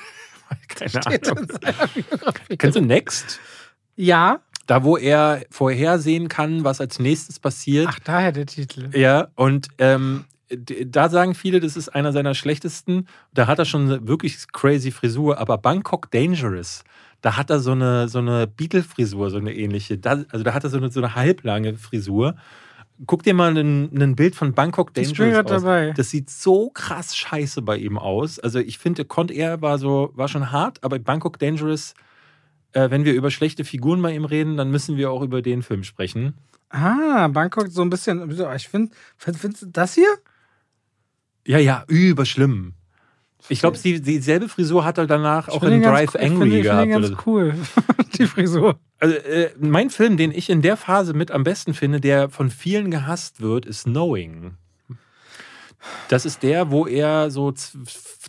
Keine 0.68 0.90
Steht 0.90 1.28
Ahnung. 1.28 1.46
Kennst 2.58 2.76
du 2.76 2.80
Next? 2.80 3.40
Ja. 3.96 4.40
Da, 4.66 4.84
wo 4.84 4.96
er 4.96 5.42
vorhersehen 5.50 6.28
kann, 6.28 6.64
was 6.64 6.80
als 6.80 6.98
nächstes 6.98 7.38
passiert. 7.38 7.88
Ach, 7.90 7.98
daher 8.00 8.32
der 8.32 8.46
Titel. 8.46 8.96
Ja, 8.96 9.28
und 9.34 9.68
ähm, 9.78 10.24
da 10.48 11.08
sagen 11.08 11.34
viele, 11.34 11.60
das 11.60 11.76
ist 11.76 11.88
einer 11.88 12.12
seiner 12.12 12.34
schlechtesten. 12.34 13.06
Da 13.32 13.46
hat 13.46 13.58
er 13.58 13.64
schon 13.64 13.82
eine 13.82 14.08
wirklich 14.08 14.36
crazy 14.52 14.90
Frisur, 14.90 15.38
aber 15.38 15.58
Bangkok 15.58 16.10
Dangerous, 16.10 16.84
da 17.20 17.36
hat 17.36 17.50
er 17.50 17.60
so 17.60 17.72
eine, 17.72 18.08
so 18.08 18.18
eine 18.18 18.46
Beatle-Frisur, 18.46 19.30
so 19.30 19.38
eine 19.38 19.54
ähnliche. 19.54 19.98
Da, 19.98 20.24
also 20.30 20.42
da 20.42 20.54
hat 20.54 20.64
er 20.64 20.70
so 20.70 20.78
eine, 20.78 20.90
so 20.90 21.00
eine 21.00 21.14
halblange 21.14 21.76
Frisur. 21.76 22.36
Guck 23.06 23.22
dir 23.22 23.34
mal 23.34 23.56
ein, 23.56 24.14
Bild 24.14 24.34
von 24.34 24.52
Bangkok 24.52 24.92
Dangerous 24.92 25.38
aus. 25.38 25.62
dabei. 25.62 25.92
Das 25.96 26.10
sieht 26.10 26.28
so 26.28 26.70
krass 26.70 27.16
scheiße 27.16 27.62
bei 27.62 27.78
ihm 27.78 27.98
aus. 27.98 28.38
Also 28.38 28.58
ich 28.58 28.78
finde, 28.78 29.04
Con 29.04 29.28
Air 29.28 29.62
war 29.62 29.78
so, 29.78 30.10
war 30.14 30.28
schon 30.28 30.52
hart, 30.52 30.84
aber 30.84 30.98
Bangkok 30.98 31.38
Dangerous, 31.38 31.94
äh, 32.72 32.90
wenn 32.90 33.04
wir 33.04 33.14
über 33.14 33.30
schlechte 33.30 33.64
Figuren 33.64 34.02
bei 34.02 34.14
ihm 34.14 34.24
reden, 34.24 34.56
dann 34.56 34.70
müssen 34.70 34.96
wir 34.96 35.10
auch 35.10 35.22
über 35.22 35.40
den 35.40 35.62
Film 35.62 35.82
sprechen. 35.82 36.34
Ah, 36.68 37.28
Bangkok 37.28 37.68
so 37.68 37.82
ein 37.82 37.90
bisschen. 37.90 38.30
Ich 38.54 38.68
finde, 38.68 38.92
find, 39.16 39.36
findest 39.36 39.62
du 39.62 39.66
das 39.66 39.94
hier? 39.94 40.08
Ja, 41.46 41.58
ja, 41.58 41.84
überschlimm. 41.88 42.74
Ich 43.48 43.60
glaube, 43.60 43.78
die, 43.78 44.00
dieselbe 44.00 44.48
Frisur 44.48 44.84
hat 44.84 44.98
er 44.98 45.06
danach 45.06 45.48
auch 45.48 45.60
find 45.60 45.72
in 45.72 45.82
Drive 45.82 46.14
cool- 46.14 46.20
ich 46.22 46.30
Angry 46.30 46.56
ich 46.58 46.62
gehabt. 46.64 46.90
ganz 46.90 47.08
so. 47.08 47.16
cool, 47.26 47.54
die 48.18 48.26
Frisur. 48.26 48.78
Also, 48.98 49.16
äh, 49.16 49.50
mein 49.58 49.90
Film, 49.90 50.16
den 50.16 50.30
ich 50.30 50.50
in 50.50 50.62
der 50.62 50.76
Phase 50.76 51.14
mit 51.14 51.30
am 51.30 51.42
besten 51.42 51.74
finde, 51.74 52.00
der 52.00 52.28
von 52.28 52.50
vielen 52.50 52.90
gehasst 52.90 53.40
wird, 53.40 53.66
ist 53.66 53.84
Knowing. 53.84 54.52
Das 56.08 56.26
ist 56.26 56.42
der, 56.42 56.70
wo 56.70 56.86
er 56.86 57.30
so 57.30 57.52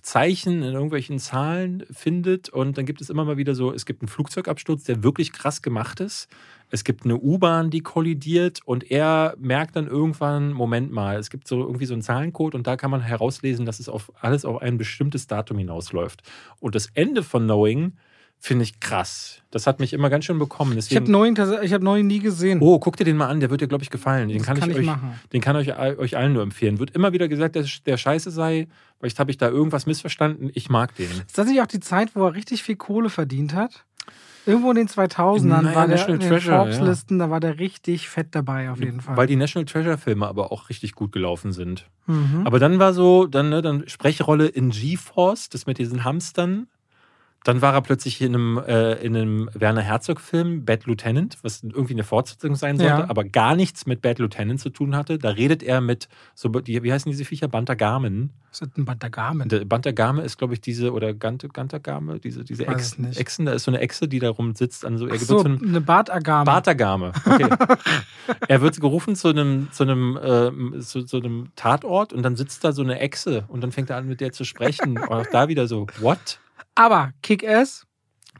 Zeichen 0.01 0.63
in 0.63 0.73
irgendwelchen 0.73 1.19
Zahlen 1.19 1.83
findet 1.91 2.47
und 2.49 2.77
dann 2.77 2.85
gibt 2.85 3.01
es 3.01 3.09
immer 3.09 3.25
mal 3.25 3.37
wieder 3.37 3.55
so, 3.55 3.73
es 3.73 3.85
gibt 3.85 4.01
einen 4.01 4.07
Flugzeugabsturz, 4.07 4.83
der 4.85 5.03
wirklich 5.03 5.33
krass 5.33 5.61
gemacht 5.61 5.99
ist. 5.99 6.29
Es 6.71 6.85
gibt 6.85 7.03
eine 7.03 7.17
U-Bahn, 7.17 7.69
die 7.69 7.81
kollidiert 7.81 8.61
und 8.65 8.89
er 8.89 9.35
merkt 9.37 9.75
dann 9.75 9.87
irgendwann, 9.87 10.53
Moment 10.53 10.91
mal, 10.91 11.17
es 11.17 11.29
gibt 11.29 11.47
so 11.47 11.59
irgendwie 11.59 11.85
so 11.85 11.93
einen 11.93 12.01
Zahlencode 12.01 12.55
und 12.55 12.65
da 12.65 12.77
kann 12.77 12.89
man 12.89 13.01
herauslesen, 13.01 13.65
dass 13.65 13.79
es 13.79 13.89
auf 13.89 14.11
alles 14.21 14.45
auf 14.45 14.61
ein 14.61 14.77
bestimmtes 14.77 15.27
Datum 15.27 15.57
hinausläuft. 15.57 16.23
Und 16.59 16.75
das 16.75 16.87
Ende 16.93 17.23
von 17.23 17.43
Knowing 17.43 17.93
finde 18.41 18.63
ich 18.63 18.79
krass. 18.79 19.41
Das 19.51 19.67
hat 19.67 19.79
mich 19.79 19.93
immer 19.93 20.09
ganz 20.09 20.25
schön 20.25 20.39
bekommen. 20.39 20.71
Ich 20.71 20.87
Deswegen, 20.87 21.01
habe 21.01 21.33
Knowing, 21.33 21.63
ich 21.63 21.73
hab 21.73 21.81
Knowing 21.81 22.07
nie 22.07 22.19
gesehen. 22.19 22.59
Oh, 22.61 22.79
guck 22.79 22.97
dir 22.97 23.03
den 23.03 23.15
mal 23.15 23.27
an, 23.27 23.39
der 23.39 23.51
wird 23.51 23.61
dir, 23.61 23.67
glaube 23.67 23.83
ich, 23.83 23.91
gefallen. 23.91 24.29
Den 24.29 24.41
kann, 24.41 24.59
kann 24.59 24.71
ich, 24.71 24.77
ich 24.77 24.89
euch. 24.89 24.97
Den 25.31 25.41
kann 25.41 25.59
ich 25.59 25.77
euch, 25.77 25.97
euch 25.99 26.17
allen 26.17 26.33
nur 26.33 26.41
empfehlen. 26.41 26.79
Wird 26.79 26.91
immer 26.91 27.13
wieder 27.13 27.27
gesagt, 27.27 27.55
dass 27.55 27.83
der 27.83 27.97
scheiße 27.97 28.31
sei. 28.31 28.67
Vielleicht 28.99 29.19
habe 29.19 29.29
ich 29.29 29.37
da 29.37 29.47
irgendwas 29.47 29.85
missverstanden. 29.85 30.49
Ich 30.53 30.69
mag 30.69 30.95
den. 30.95 31.11
Ist 31.11 31.37
das 31.37 31.47
nicht 31.47 31.61
auch 31.61 31.67
die 31.67 31.79
Zeit, 31.79 32.15
wo 32.15 32.25
er 32.25 32.33
richtig 32.33 32.63
viel 32.63 32.77
Kohle 32.77 33.09
verdient 33.09 33.53
hat? 33.53 33.85
Irgendwo 34.45 34.71
in 34.71 34.75
den 34.75 34.87
2000ern 34.87 35.61
Naja, 35.61 35.75
war 35.75 35.87
der 35.87 35.97
National 35.97 36.21
in 36.23 36.29
den 36.29 36.41
Forbes-Listen, 36.41 37.19
da 37.19 37.29
war 37.29 37.39
der 37.39 37.59
richtig 37.59 38.09
fett 38.09 38.29
dabei 38.31 38.71
auf 38.71 38.79
jeden 38.79 38.99
Fall. 38.99 39.15
Weil 39.15 39.27
die 39.27 39.35
National 39.35 39.65
Treasure 39.65 39.97
Filme 39.97 40.27
aber 40.27 40.51
auch 40.51 40.69
richtig 40.69 40.93
gut 40.93 41.11
gelaufen 41.11 41.51
sind. 41.51 41.87
mhm. 42.07 42.41
Aber 42.45 42.57
dann 42.57 42.79
war 42.79 42.93
so, 42.93 43.27
dann, 43.27 43.49
ne, 43.49 43.61
dann 43.61 43.87
Sprechrolle 43.87 44.47
in 44.47 44.71
G-Force, 44.71 45.49
das 45.49 45.67
mit 45.67 45.77
diesen 45.77 46.03
Hamstern. 46.03 46.67
Dann 47.43 47.61
war 47.63 47.73
er 47.73 47.81
plötzlich 47.81 48.21
in 48.21 48.35
einem, 48.35 48.57
äh, 48.59 48.93
in 49.03 49.15
einem 49.15 49.49
Werner 49.53 49.81
Herzog-Film, 49.81 50.63
Bad 50.63 50.85
Lieutenant, 50.85 51.39
was 51.41 51.63
irgendwie 51.63 51.93
eine 51.93 52.03
Fortsetzung 52.03 52.55
sein 52.55 52.77
sollte, 52.77 52.91
Ja. 52.91 53.09
aber 53.09 53.23
gar 53.23 53.55
nichts 53.55 53.87
mit 53.87 54.01
Bad 54.03 54.19
Lieutenant 54.19 54.59
zu 54.59 54.69
tun 54.69 54.95
hatte. 54.95 55.17
Da 55.17 55.29
redet 55.29 55.63
er 55.63 55.81
mit, 55.81 56.07
so, 56.35 56.49
die, 56.49 56.83
wie 56.83 56.93
heißen 56.93 57.11
diese 57.11 57.25
Viecher? 57.25 57.47
Bantergamen. 57.47 58.29
Was 58.51 58.61
ist 58.61 58.77
ein 58.77 58.85
Bandagamen? 58.85 59.49
Der 59.49 59.65
Bantergame 59.65 60.21
ist, 60.21 60.37
glaube 60.37 60.53
ich, 60.53 60.61
diese, 60.61 60.91
oder 60.93 61.13
Gante, 61.15 61.47
Gantergame, 61.47 62.19
diese, 62.19 62.43
diese 62.43 62.67
Echsen. 62.67 63.11
Echsen. 63.15 63.45
Da 63.45 63.53
ist 63.53 63.63
so 63.63 63.71
eine 63.71 63.79
Echse, 63.79 64.07
die 64.07 64.19
da 64.19 64.29
rumsitzt. 64.29 64.85
An 64.85 64.97
so, 64.99 65.07
er 65.07 65.17
so, 65.17 65.39
zu 65.39 65.45
einem 65.45 65.61
eine 65.67 65.81
Bartagame. 65.81 66.45
Bartergame. 66.45 67.11
Okay. 67.25 67.47
er 68.47 68.61
wird 68.61 68.79
gerufen 68.79 69.15
zu 69.15 69.29
einem, 69.29 69.69
zu, 69.71 69.83
einem, 69.83 70.19
ähm, 70.21 70.81
zu, 70.81 71.03
zu 71.03 71.17
einem 71.17 71.47
Tatort 71.55 72.13
und 72.13 72.21
dann 72.21 72.35
sitzt 72.35 72.63
da 72.63 72.71
so 72.71 72.83
eine 72.83 72.99
Echse 72.99 73.45
und 73.47 73.61
dann 73.61 73.71
fängt 73.71 73.89
er 73.89 73.97
an, 73.97 74.07
mit 74.07 74.21
der 74.21 74.31
zu 74.31 74.43
sprechen. 74.43 74.97
Und 74.99 75.09
auch 75.09 75.25
da 75.31 75.47
wieder 75.47 75.67
so, 75.67 75.87
what? 76.01 76.39
Aber 76.75 77.11
Kick-Ass, 77.21 77.85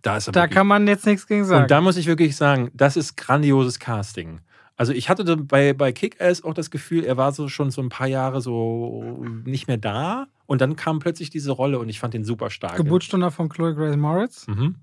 Da 0.01 0.17
ist 0.17 0.33
da 0.35 0.47
kann 0.47 0.67
man 0.67 0.87
jetzt 0.87 1.05
nichts 1.05 1.27
gegen 1.27 1.45
sagen. 1.45 1.63
Und 1.63 1.71
da 1.71 1.81
muss 1.81 1.97
ich 1.97 2.07
wirklich 2.07 2.35
sagen, 2.35 2.71
das 2.73 2.97
ist 2.97 3.17
grandioses 3.17 3.79
Casting. 3.79 4.39
Also 4.77 4.93
ich 4.93 5.09
hatte 5.09 5.37
bei, 5.37 5.73
bei 5.73 5.91
Kick-Ass 5.91 6.43
auch 6.43 6.53
das 6.55 6.71
Gefühl, 6.71 7.03
er 7.03 7.17
war 7.17 7.33
so 7.33 7.47
schon 7.49 7.69
so 7.69 7.81
ein 7.81 7.89
paar 7.89 8.07
Jahre 8.07 8.41
so 8.41 9.23
nicht 9.45 9.67
mehr 9.67 9.77
da. 9.77 10.27
Und 10.47 10.59
dann 10.61 10.75
kam 10.75 10.99
plötzlich 10.99 11.29
diese 11.29 11.51
Rolle 11.51 11.77
und 11.79 11.87
ich 11.89 11.99
fand 11.99 12.13
den 12.13 12.25
super 12.25 12.49
stark. 12.49 12.77
Geburtsstunde 12.77 13.29
von 13.31 13.47
Chloe 13.47 13.75
Grace 13.75 13.95
Moritz. 13.95 14.47
Mhm. 14.47 14.75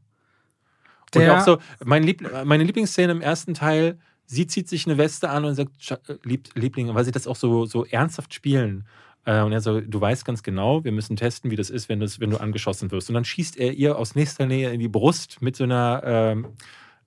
Der- 1.15 1.33
und 1.33 1.39
auch 1.41 1.45
so, 1.45 1.59
mein 1.85 2.03
Lieb 2.05 2.23
meine 2.45 2.65
Lieblingsszene 2.65 3.13
im 3.13 3.21
ersten 3.23 3.55
Teil, 3.55 3.99
sie 4.27 4.47
zieht 4.47 4.69
sich 4.69 4.87
eine 4.87 4.99
Weste 4.99 5.31
an 5.31 5.45
und 5.45 5.55
sagt, 5.55 5.73
"Scha- 5.81 5.99
äh, 6.09 6.19
Lieb 6.23 6.51
Liebling, 6.55 6.95
weil 6.95 7.05
sie 7.05 7.13
das 7.13 7.27
auch 7.27 7.37
so, 7.37 7.65
so 7.67 7.85
ernsthaft 7.87 8.35
spielen. 8.35 8.87
Äh, 9.29 9.43
Und 9.43 9.53
er 9.53 9.61
so, 9.61 9.81
du 9.81 10.01
weißt 10.01 10.25
ganz 10.25 10.43
genau, 10.43 10.85
wir 10.85 10.93
müssen 10.93 11.15
testen, 11.15 11.51
wie 11.51 11.57
das 11.57 11.69
ist, 11.69 11.91
wenn, 11.91 12.01
das, 12.01 12.19
wenn 12.19 12.31
du 12.31 12.39
angeschossen 12.39 12.91
wirst. 12.91 13.11
Und 13.11 13.15
dann 13.15 13.27
schießt 13.27 13.59
er 13.59 13.75
ihr 13.75 13.99
aus 13.99 14.15
nächster 14.15 14.47
Nähe 14.47 14.71
in 14.71 14.81
die 14.81 14.89
Brust 14.89 15.43
mit 15.43 15.55
so 15.55 15.65
einer 15.65 16.03
ähm, 16.05 16.47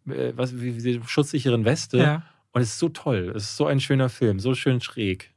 äh, 0.07 0.31
was, 0.35 0.61
wie, 0.61 0.83
wie, 0.83 1.01
schutzsicheren 1.03 1.65
Weste. 1.65 1.97
Ja. 1.97 2.23
Und 2.51 2.61
es 2.61 2.73
ist 2.73 2.79
so 2.79 2.89
toll. 2.89 3.33
Es 3.35 3.45
ist 3.45 3.57
so 3.57 3.65
ein 3.65 3.79
schöner 3.79 4.07
Film, 4.09 4.39
so 4.39 4.53
schön 4.53 4.81
schräg. 4.81 5.31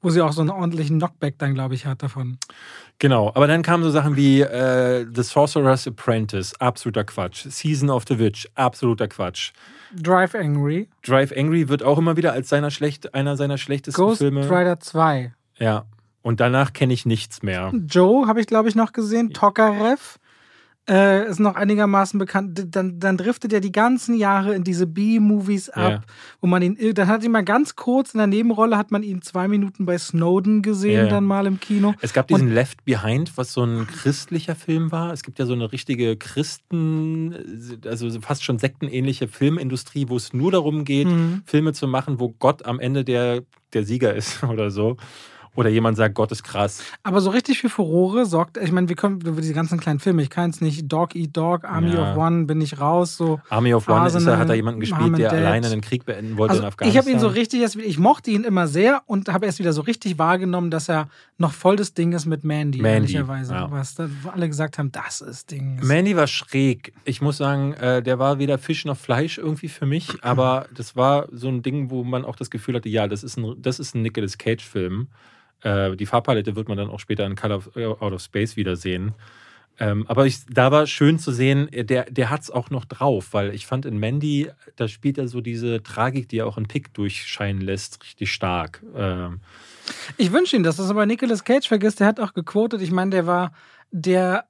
Wo 0.00 0.10
sie 0.10 0.20
auch 0.20 0.32
so 0.32 0.42
einen 0.42 0.50
ordentlichen 0.50 0.98
Knockback 0.98 1.38
dann, 1.38 1.54
glaube 1.54 1.74
ich, 1.74 1.86
hat 1.86 2.04
davon. 2.04 2.38
Genau, 2.98 3.32
aber 3.34 3.48
dann 3.48 3.62
kamen 3.62 3.82
so 3.82 3.90
Sachen 3.90 4.14
wie 4.14 4.42
äh, 4.42 5.04
The 5.12 5.22
Sorcerer's 5.24 5.88
Apprentice, 5.88 6.54
absoluter 6.60 7.02
Quatsch. 7.02 7.46
Season 7.48 7.90
of 7.90 8.04
the 8.06 8.18
Witch, 8.20 8.48
absoluter 8.54 9.08
Quatsch. 9.08 9.52
Drive 9.92 10.36
Angry. 10.36 10.88
Drive 11.02 11.32
Angry 11.36 11.68
wird 11.68 11.82
auch 11.82 11.98
immer 11.98 12.16
wieder 12.16 12.32
als 12.32 12.48
seiner 12.48 12.70
schlecht, 12.70 13.12
einer 13.12 13.36
seiner 13.36 13.58
schlechtesten 13.58 14.00
Ghost 14.00 14.18
Filme. 14.18 14.44
Rider 14.44 14.78
2. 14.78 15.32
Ja. 15.58 15.86
Und 16.22 16.40
danach 16.40 16.72
kenne 16.72 16.92
ich 16.94 17.04
nichts 17.04 17.42
mehr. 17.42 17.72
Joe 17.88 18.26
habe 18.28 18.40
ich, 18.40 18.46
glaube 18.46 18.68
ich, 18.68 18.74
noch 18.74 18.92
gesehen. 18.92 19.32
Tokarev. 19.32 20.18
äh, 20.90 21.28
ist 21.30 21.38
noch 21.38 21.54
einigermaßen 21.54 22.18
bekannt. 22.18 22.60
Dann, 22.74 22.98
dann 22.98 23.16
driftet 23.16 23.52
er 23.52 23.60
die 23.60 23.70
ganzen 23.70 24.16
Jahre 24.16 24.52
in 24.56 24.64
diese 24.64 24.88
B-Movies 24.88 25.68
ab, 25.70 25.90
Ja. 25.92 26.02
wo 26.40 26.48
man 26.48 26.60
ihn, 26.60 26.76
dann 26.94 27.06
hat 27.06 27.22
ihn 27.22 27.30
mal 27.30 27.44
ganz 27.44 27.76
kurz 27.76 28.14
in 28.14 28.18
der 28.18 28.26
Nebenrolle, 28.26 28.76
hat 28.76 28.90
man 28.90 29.04
ihn 29.04 29.22
zwei 29.22 29.46
Minuten 29.46 29.86
bei 29.86 29.96
Snowden 29.96 30.60
gesehen, 30.60 31.04
ja. 31.04 31.08
dann 31.08 31.24
mal 31.24 31.46
im 31.46 31.60
Kino. 31.60 31.94
Es 32.00 32.12
gab 32.12 32.26
diesen 32.26 32.52
Left 32.52 32.84
Behind, 32.84 33.30
was 33.38 33.52
so 33.52 33.62
ein 33.62 33.86
christlicher 33.86 34.56
Film 34.56 34.90
war. 34.90 35.12
Es 35.12 35.22
gibt 35.22 35.38
ja 35.38 35.46
so 35.46 35.52
eine 35.52 35.70
richtige 35.70 36.16
Christen, 36.16 37.78
also 37.86 38.20
fast 38.20 38.42
schon 38.44 38.58
sektenähnliche 38.58 39.28
Filmindustrie, 39.28 40.06
wo 40.08 40.16
es 40.16 40.32
nur 40.32 40.50
darum 40.50 40.84
geht, 40.84 41.06
Mhm. 41.06 41.42
Filme 41.46 41.72
zu 41.74 41.86
machen, 41.86 42.18
wo 42.18 42.30
Gott 42.30 42.64
am 42.66 42.80
Ende 42.80 43.04
der, 43.04 43.42
der 43.72 43.84
Sieger 43.84 44.14
ist 44.14 44.42
oder 44.42 44.70
so. 44.72 44.96
Oder 45.54 45.68
jemand 45.68 45.98
sagt, 45.98 46.14
Gott 46.14 46.32
ist 46.32 46.44
krass. 46.44 46.82
Aber 47.02 47.20
so 47.20 47.28
richtig 47.28 47.58
für 47.60 47.68
Furore 47.68 48.24
sorgt, 48.24 48.56
ich 48.56 48.72
meine, 48.72 48.88
wir 48.88 48.96
kommen 48.96 49.20
über 49.20 49.40
diese 49.42 49.52
ganzen 49.52 49.78
kleinen 49.78 49.98
Filme, 50.00 50.22
ich 50.22 50.30
kann 50.30 50.48
es 50.48 50.62
nicht, 50.62 50.90
Dog 50.90 51.14
Eat 51.14 51.36
Dog, 51.36 51.64
Army 51.64 51.92
Ja. 51.92 52.12
of 52.12 52.16
One, 52.16 52.46
bin 52.46 52.62
ich 52.62 52.80
raus, 52.80 53.18
so. 53.18 53.38
Army 53.50 53.74
of 53.74 53.86
One 53.86 54.06
ist 54.06 54.14
Arsenal, 54.14 54.34
er, 54.36 54.38
hat 54.40 54.48
da 54.48 54.54
jemanden 54.54 54.80
gespielt, 54.80 55.18
der 55.18 55.28
Dad. 55.28 55.38
alleine 55.38 55.68
den 55.68 55.82
Krieg 55.82 56.06
beenden 56.06 56.38
wollte 56.38 56.52
Also 56.52 56.62
in 56.62 56.68
ich 56.68 56.72
Afghanistan. 56.72 57.02
habe 57.02 57.10
ihn 57.10 57.18
so 57.20 57.26
richtig, 57.28 57.60
erst- 57.60 57.76
ich 57.76 57.98
mochte 57.98 58.30
ihn 58.30 58.44
immer 58.44 58.66
sehr 58.66 59.02
und 59.04 59.28
habe 59.28 59.44
erst 59.44 59.58
wieder 59.58 59.74
so 59.74 59.82
richtig 59.82 60.18
wahrgenommen, 60.18 60.70
dass 60.70 60.88
er 60.88 61.08
noch 61.36 61.52
voll 61.52 61.76
das 61.76 61.92
Ding 61.92 62.12
ist 62.12 62.24
mit 62.24 62.44
Mandy, 62.44 62.80
Mandy, 62.80 63.12
ehrlicherweise. 63.12 63.52
ja. 63.52 63.70
Was 63.70 63.94
da, 63.94 64.08
wo 64.22 64.30
alle 64.30 64.48
gesagt 64.48 64.78
haben, 64.78 64.90
das 64.90 65.20
ist 65.20 65.50
Ding. 65.50 65.80
Mandy 65.82 66.16
war 66.16 66.28
schräg. 66.28 66.94
Ich 67.04 67.20
muss 67.20 67.36
sagen, 67.36 67.74
äh, 67.74 68.02
der 68.02 68.18
war 68.18 68.38
weder 68.38 68.56
Fisch 68.56 68.86
noch 68.86 68.96
Fleisch 68.96 69.36
irgendwie 69.36 69.68
für 69.68 69.84
mich, 69.84 70.08
aber 70.22 70.64
das 70.74 70.96
war 70.96 71.26
so 71.30 71.48
ein 71.48 71.60
Ding, 71.62 71.90
wo 71.90 72.04
man 72.04 72.24
auch 72.24 72.36
das 72.36 72.48
Gefühl 72.50 72.76
hatte, 72.76 72.88
ja, 72.88 73.06
das 73.06 73.22
ist 73.22 73.36
ein, 73.36 73.54
das 73.60 73.78
ist 73.78 73.94
ein 73.94 74.00
Nicolas 74.00 74.38
Cage-Film. 74.38 75.08
Äh, 75.62 75.96
die 75.96 76.06
Farbpalette 76.06 76.56
wird 76.56 76.68
man 76.68 76.78
dann 76.78 76.90
auch 76.90 77.00
später 77.00 77.24
in 77.26 77.36
Color 77.36 77.62
äh, 77.76 77.86
Out 77.86 78.12
of 78.12 78.22
Space 78.22 78.56
wiedersehen. 78.56 79.14
Ähm, 79.78 80.04
aber 80.06 80.26
ich, 80.26 80.44
da 80.50 80.70
war 80.70 80.86
schön 80.86 81.18
zu 81.18 81.32
sehen, 81.32 81.72
äh, 81.72 81.84
der, 81.84 82.04
der 82.04 82.30
hat 82.30 82.42
es 82.42 82.50
auch 82.50 82.70
noch 82.70 82.84
drauf, 82.84 83.28
weil 83.32 83.54
ich 83.54 83.66
fand 83.66 83.86
in 83.86 83.98
Mandy, 83.98 84.50
da 84.76 84.86
spielt 84.86 85.18
er 85.18 85.28
so 85.28 85.40
diese 85.40 85.82
Tragik, 85.82 86.28
die 86.28 86.38
er 86.38 86.46
auch 86.46 86.58
in 86.58 86.68
Pick 86.68 86.92
durchscheinen 86.92 87.62
lässt, 87.62 88.02
richtig 88.04 88.32
stark. 88.32 88.82
Ähm, 88.94 89.40
Ich 90.18 90.30
wünsche 90.30 90.56
ihm, 90.56 90.62
dass 90.62 90.76
das 90.76 90.90
aber 90.90 91.06
Nicolas 91.06 91.44
Cage 91.44 91.66
vergisst. 91.66 92.00
Der 92.00 92.06
hat 92.06 92.20
auch 92.20 92.34
gequotet. 92.34 92.82
Ich 92.82 92.92
meine, 92.92 93.10
der 93.10 93.26
war, 93.26 93.52
der 93.90 94.44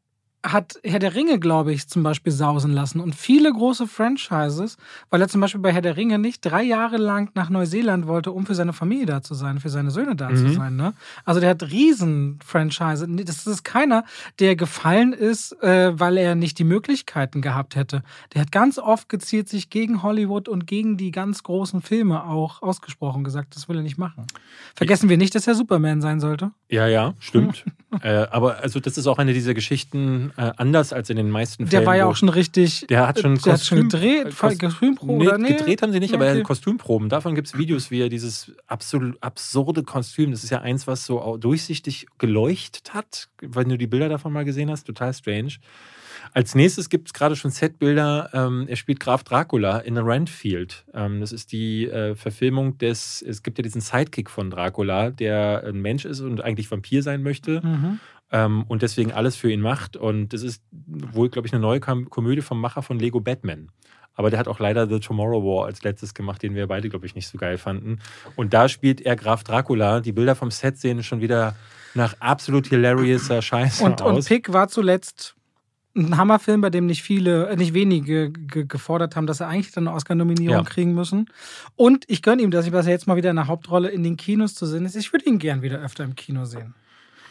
hat 0.45 0.75
Herr 0.83 0.99
der 0.99 1.15
Ringe, 1.15 1.39
glaube 1.39 1.73
ich, 1.73 1.89
zum 1.89 2.03
Beispiel 2.03 2.33
sausen 2.33 2.73
lassen. 2.73 3.01
Und 3.01 3.15
viele 3.15 3.53
große 3.53 3.87
Franchises, 3.87 4.77
weil 5.11 5.21
er 5.21 5.29
zum 5.29 5.41
Beispiel 5.41 5.61
bei 5.61 5.73
Herr 5.73 5.83
der 5.83 5.97
Ringe 5.97 6.19
nicht 6.19 6.45
drei 6.45 6.63
Jahre 6.65 6.97
lang 6.97 7.31
nach 7.35 7.49
Neuseeland 7.49 8.07
wollte, 8.09 8.33
um 8.33 8.45
für 8.47 8.55
seine 8.55 8.73
Familie 8.73 9.07
da 9.07 9.23
zu 9.23 9.35
sein, 9.35 9.61
für 9.61 9.69
seine 9.69 9.91
Söhne 9.93 10.17
da 10.17 10.29
zu 10.35 10.43
Mhm. 10.45 10.55
sein. 10.55 10.77
Ne? 10.77 10.95
Also 11.25 11.41
der 11.41 11.51
hat 11.51 11.63
riesen 11.71 12.41
Franchise. 12.45 13.07
Das 13.09 13.47
ist 13.47 13.65
keiner, 13.65 14.05
der 14.41 14.57
gefallen 14.57 15.13
ist, 15.13 15.53
äh, 15.63 15.99
weil 15.99 16.17
er 16.17 16.35
nicht 16.35 16.59
die 16.59 16.65
Möglichkeiten 16.65 17.41
gehabt 17.41 17.77
hätte. 17.77 18.03
Der 18.35 18.41
hat 18.43 18.51
ganz 18.53 18.79
oft 18.79 19.09
gezielt 19.09 19.49
sich 19.49 19.71
gegen 19.71 20.03
Hollywood 20.03 20.49
und 20.49 20.67
gegen 20.67 20.97
die 20.97 21.13
ganz 21.13 21.43
großen 21.45 21.83
Filme 21.83 22.25
auch 22.25 22.63
ausgesprochen 22.63 23.23
gesagt, 23.23 23.55
das 23.55 23.69
will 23.69 23.77
er 23.77 23.83
nicht 23.83 23.99
machen. 23.99 24.27
Vergessen 24.75 25.09
wir 25.09 25.19
nicht, 25.19 25.35
dass 25.35 25.47
er 25.47 25.55
Superman 25.55 26.01
sein 26.01 26.19
sollte. 26.21 26.51
Ja, 26.69 26.87
ja, 26.89 27.15
stimmt. 27.21 27.65
äh, 28.03 28.27
aber 28.31 28.59
also 28.59 28.81
das 28.81 28.99
ist 28.99 29.07
auch 29.07 29.19
eine 29.19 29.33
dieser 29.35 29.55
Geschichten, 29.55 30.32
äh, 30.37 30.51
anders 30.57 30.93
als 30.93 31.11
in 31.11 31.17
den 31.17 31.31
meisten 31.31 31.65
Der 31.65 31.71
Fällen. 31.71 31.87
war 31.87 31.97
ja 31.97 32.07
auch 32.07 32.17
schon 32.17 32.29
richtig. 32.29 32.87
Der 32.89 33.07
hat 33.09 33.19
schon, 33.21 33.37
der 33.39 33.53
hat 33.55 33.61
schon 33.65 33.89
gedreht, 33.89 34.27
äh, 34.27 34.31
Kos- 34.31 34.59
Kostümproben 34.59 35.19
Nee, 35.19 35.29
oder 35.29 35.39
nee? 35.39 35.49
gedreht 35.57 35.83
haben 35.83 35.93
sie 35.93 36.01
nicht, 36.01 36.15
aber 36.15 36.27
er 36.27 36.33
Okay. 36.33 36.41
hat 36.41 36.47
Kostümproben. 36.47 37.09
Davon 37.09 37.35
gibt 37.35 37.49
es 37.49 37.59
Videos, 37.59 37.91
wie 37.91 38.01
er 38.01 38.09
dieses 38.09 38.53
absolut 38.67 39.17
absurde 39.23 39.83
Kostüm, 39.83 40.31
das 40.31 40.45
ist 40.45 40.51
ja 40.51 40.61
eins, 40.61 40.87
was 40.87 41.05
so 41.07 41.37
durchsichtig 41.37 42.07
geleuchtet 42.19 42.95
hat, 42.95 43.29
wenn 43.41 43.69
du 43.69 43.77
die 43.79 43.87
Bilder 43.87 44.09
davon 44.09 44.33
mal 44.33 44.45
gesehen 44.45 44.71
hast, 44.71 44.85
total 44.85 45.13
strange. 45.15 45.53
Als 46.35 46.55
nächstes 46.55 46.89
gibt 46.89 47.09
es 47.09 47.13
gerade 47.13 47.37
schon 47.37 47.51
Setbilder. 47.51 48.31
Ähm, 48.33 48.67
er 48.69 48.77
spielt 48.77 49.01
Graf 49.01 49.25
Dracula 49.25 49.79
in 49.79 49.99
Renfield. 49.99 50.85
Ähm, 50.95 51.21
das 51.21 51.33
ist 51.33 51.53
die 51.53 51.87
äh, 51.89 52.15
Verfilmung 52.15 52.79
des. 52.79 53.23
Es 53.23 53.43
gibt 53.43 53.59
ja 53.59 53.63
diesen 53.63 53.81
Sidekick 53.81 54.31
von 54.31 54.51
Dracula, 54.51 55.11
der 55.11 55.65
ein 55.67 55.81
Mensch 55.81 56.05
ist 56.05 56.21
und 56.21 56.41
eigentlich 56.43 56.71
Vampir 56.71 57.03
sein 57.03 57.23
möchte 57.23 57.61
Mhm. 57.65 57.99
Ähm, 58.33 58.65
und 58.69 58.83
deswegen 58.83 59.13
alles 59.13 59.37
für 59.37 59.51
ihn 59.51 59.61
macht. 59.61 59.97
Und 59.97 60.33
das 60.33 60.43
ist 60.43 60.63
wohl, 60.73 61.29
glaube 61.29 61.47
ich, 61.47 61.53
eine 61.53 61.63
neue 61.63 61.81
Kom 61.81 62.11
Komödie 62.11 62.43
vom 62.43 62.61
Macher 62.61 62.83
von 62.83 62.99
Lego 62.99 63.21
Batman. 63.21 63.69
Aber 64.15 64.29
der 64.29 64.39
hat 64.39 64.49
auch 64.49 64.59
leider 64.59 64.87
The 64.89 65.01
Tomorrow 65.01 65.43
War 65.43 65.67
als 65.67 65.83
letztes 65.85 66.13
gemacht, 66.13 66.43
den 66.43 66.55
wir 66.55 66.67
beide, 66.67 66.89
glaube 66.91 67.07
ich, 67.07 67.15
nicht 67.15 67.29
so 67.29 67.39
geil 67.39 67.57
fanden. 67.57 67.99
Und 68.37 68.53
da 68.53 68.69
spielt 68.69 69.01
er 69.01 69.17
Graf 69.17 69.43
Dracula. 69.43 70.01
Die 70.01 70.13
Bilder 70.13 70.35
vom 70.35 70.51
Set 70.51 70.77
sehen 70.79 71.03
schon 71.03 71.21
wieder 71.23 71.55
nach 71.95 72.15
absolut 72.21 72.67
hilariouser 72.67 73.41
Scheiße 73.41 73.83
Und, 73.83 74.01
und 74.03 74.19
aus. 74.19 74.27
Pick 74.27 74.53
war 74.53 74.69
zuletzt 74.69 75.35
ein 75.95 76.17
Hammerfilm, 76.17 76.63
bei 76.63 76.71
dem 76.71 76.87
nicht 76.87 77.03
viele, 77.03 77.49
äh, 77.49 77.57
nicht 77.57 77.75
wenige 77.75 78.31
ge 78.31 78.65
gefordert 78.67 79.15
haben, 79.15 79.27
dass 79.27 79.41
er 79.41 79.49
eigentlich 79.49 79.73
dann 79.73 79.87
eine 79.89 79.97
Oscar-Nominierung 79.97 80.57
Ja. 80.57 80.63
kriegen 80.63 80.95
müssen. 80.95 81.27
Und 81.77 82.05
ich 82.09 82.23
gönne 82.23 82.41
ihm, 82.43 82.51
dass 82.51 82.67
ich 82.67 82.73
was 82.73 82.87
er 82.87 82.93
jetzt 82.93 83.07
mal 83.07 83.17
wieder 83.17 83.29
in 83.31 83.37
der 83.37 83.47
Hauptrolle 83.47 83.89
in 83.89 84.03
den 84.03 84.17
Kinos 84.17 84.55
zu 84.55 84.65
sehen 84.67 84.87
ist. 84.87 84.97
Ich 84.97 85.13
würde 85.13 85.27
ihn 85.27 85.39
gern 85.39 85.61
wieder 85.61 85.79
öfter 85.81 86.05
im 86.05 86.15
Kino 86.17 86.45
sehen. 86.47 86.75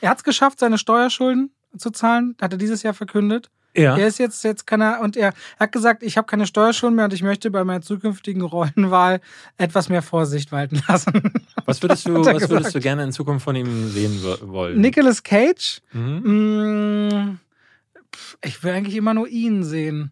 Er 0.01 0.09
hat 0.09 0.17
es 0.17 0.23
geschafft, 0.23 0.59
seine 0.59 0.77
Steuerschulden 0.77 1.51
zu 1.77 1.89
zahlen, 1.91 2.35
hat 2.41 2.51
er 2.53 2.57
dieses 2.57 2.83
Jahr 2.83 2.93
verkündet. 2.93 3.49
ja. 3.75 3.95
Er 3.97 4.07
ist 4.07 4.19
jetzt, 4.19 4.43
jetzt 4.43 4.67
kann 4.67 4.81
er, 4.81 4.99
und 5.01 5.15
er 5.15 5.33
hat 5.59 5.71
gesagt, 5.71 6.03
ich 6.03 6.17
habe 6.17 6.27
keine 6.27 6.45
Steuerschulden 6.45 6.95
mehr 6.97 7.05
und 7.05 7.13
ich 7.13 7.23
möchte 7.23 7.49
bei 7.51 7.63
meiner 7.63 7.81
zukünftigen 7.81 8.41
Rollenwahl 8.41 9.21
etwas 9.57 9.87
mehr 9.87 10.01
Vorsicht 10.01 10.51
walten 10.51 10.81
lassen. 10.87 11.31
Was 11.65 11.81
würdest 11.81 12.05
du, 12.07 12.15
was 12.25 12.49
würdest 12.49 12.75
du 12.75 12.79
gerne 12.81 13.03
in 13.03 13.11
Zukunft 13.13 13.45
von 13.45 13.55
ihm 13.55 13.87
sehen 13.89 14.19
wo- 14.23 14.49
wollen? 14.51 14.81
Nicolas 14.81 15.23
Cage, 15.23 15.81
Mhm. 15.93 17.07
mh, 17.07 17.35
pf, 18.13 18.37
ich 18.43 18.61
will 18.63 18.73
eigentlich 18.73 18.95
immer 18.95 19.13
nur 19.13 19.27
ihn 19.29 19.63
sehen. 19.63 20.11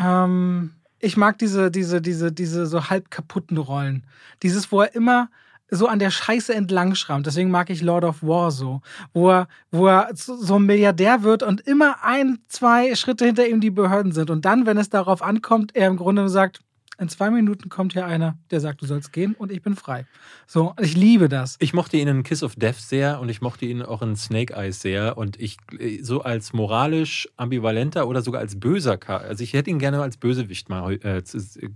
Ähm, 0.00 0.72
ich 0.98 1.16
mag 1.16 1.38
diese, 1.38 1.70
diese, 1.70 2.00
diese, 2.00 2.32
diese 2.32 2.66
so 2.66 2.88
halb 2.90 3.10
kaputten 3.10 3.58
Rollen. 3.58 4.04
Dieses, 4.42 4.72
wo 4.72 4.80
er 4.82 4.94
immer 4.96 5.30
so 5.70 5.86
an 5.86 5.98
der 5.98 6.10
Scheiße 6.10 6.54
entlang 6.54 6.94
schrammt. 6.94 7.26
Deswegen 7.26 7.50
mag 7.50 7.70
ich 7.70 7.82
Lord 7.82 8.04
of 8.04 8.22
War 8.22 8.50
so. 8.50 8.80
Wo 9.12 9.30
er, 9.30 9.48
wo 9.70 9.86
er 9.86 10.10
so 10.14 10.56
ein 10.56 10.62
Milliardär 10.62 11.22
wird 11.22 11.42
und 11.42 11.60
immer 11.60 12.04
ein, 12.04 12.38
zwei 12.48 12.94
Schritte 12.94 13.26
hinter 13.26 13.46
ihm 13.46 13.60
die 13.60 13.70
Behörden 13.70 14.12
sind. 14.12 14.30
Und 14.30 14.44
dann, 14.44 14.66
wenn 14.66 14.78
es 14.78 14.90
darauf 14.90 15.22
ankommt, 15.22 15.74
er 15.74 15.88
im 15.88 15.96
Grunde 15.96 16.28
sagt, 16.28 16.60
in 16.98 17.08
zwei 17.08 17.30
Minuten 17.30 17.68
kommt 17.68 17.92
hier 17.92 18.06
einer, 18.06 18.36
der 18.50 18.60
sagt, 18.60 18.82
du 18.82 18.86
sollst 18.86 19.12
gehen 19.12 19.34
und 19.34 19.52
ich 19.52 19.62
bin 19.62 19.76
frei. 19.76 20.06
So, 20.46 20.74
ich 20.80 20.96
liebe 20.96 21.28
das. 21.28 21.56
Ich 21.60 21.72
mochte 21.72 21.96
ihn 21.96 22.08
in 22.08 22.22
Kiss 22.24 22.42
of 22.42 22.56
Death 22.56 22.76
sehr 22.76 23.20
und 23.20 23.28
ich 23.28 23.40
mochte 23.40 23.66
ihn 23.66 23.82
auch 23.82 24.02
in 24.02 24.16
Snake 24.16 24.54
Eyes 24.54 24.80
sehr. 24.80 25.16
Und 25.16 25.40
ich 25.40 25.58
äh, 25.78 26.02
so 26.02 26.22
als 26.22 26.52
moralisch 26.52 27.28
ambivalenter 27.36 28.08
oder 28.08 28.22
sogar 28.22 28.40
als 28.40 28.58
böser, 28.58 28.98
also 29.06 29.44
ich 29.44 29.52
hätte 29.52 29.70
ihn 29.70 29.78
gerne 29.78 30.02
als 30.02 30.16
Bösewicht 30.16 30.68
mal 30.68 30.94
äh, 30.94 31.22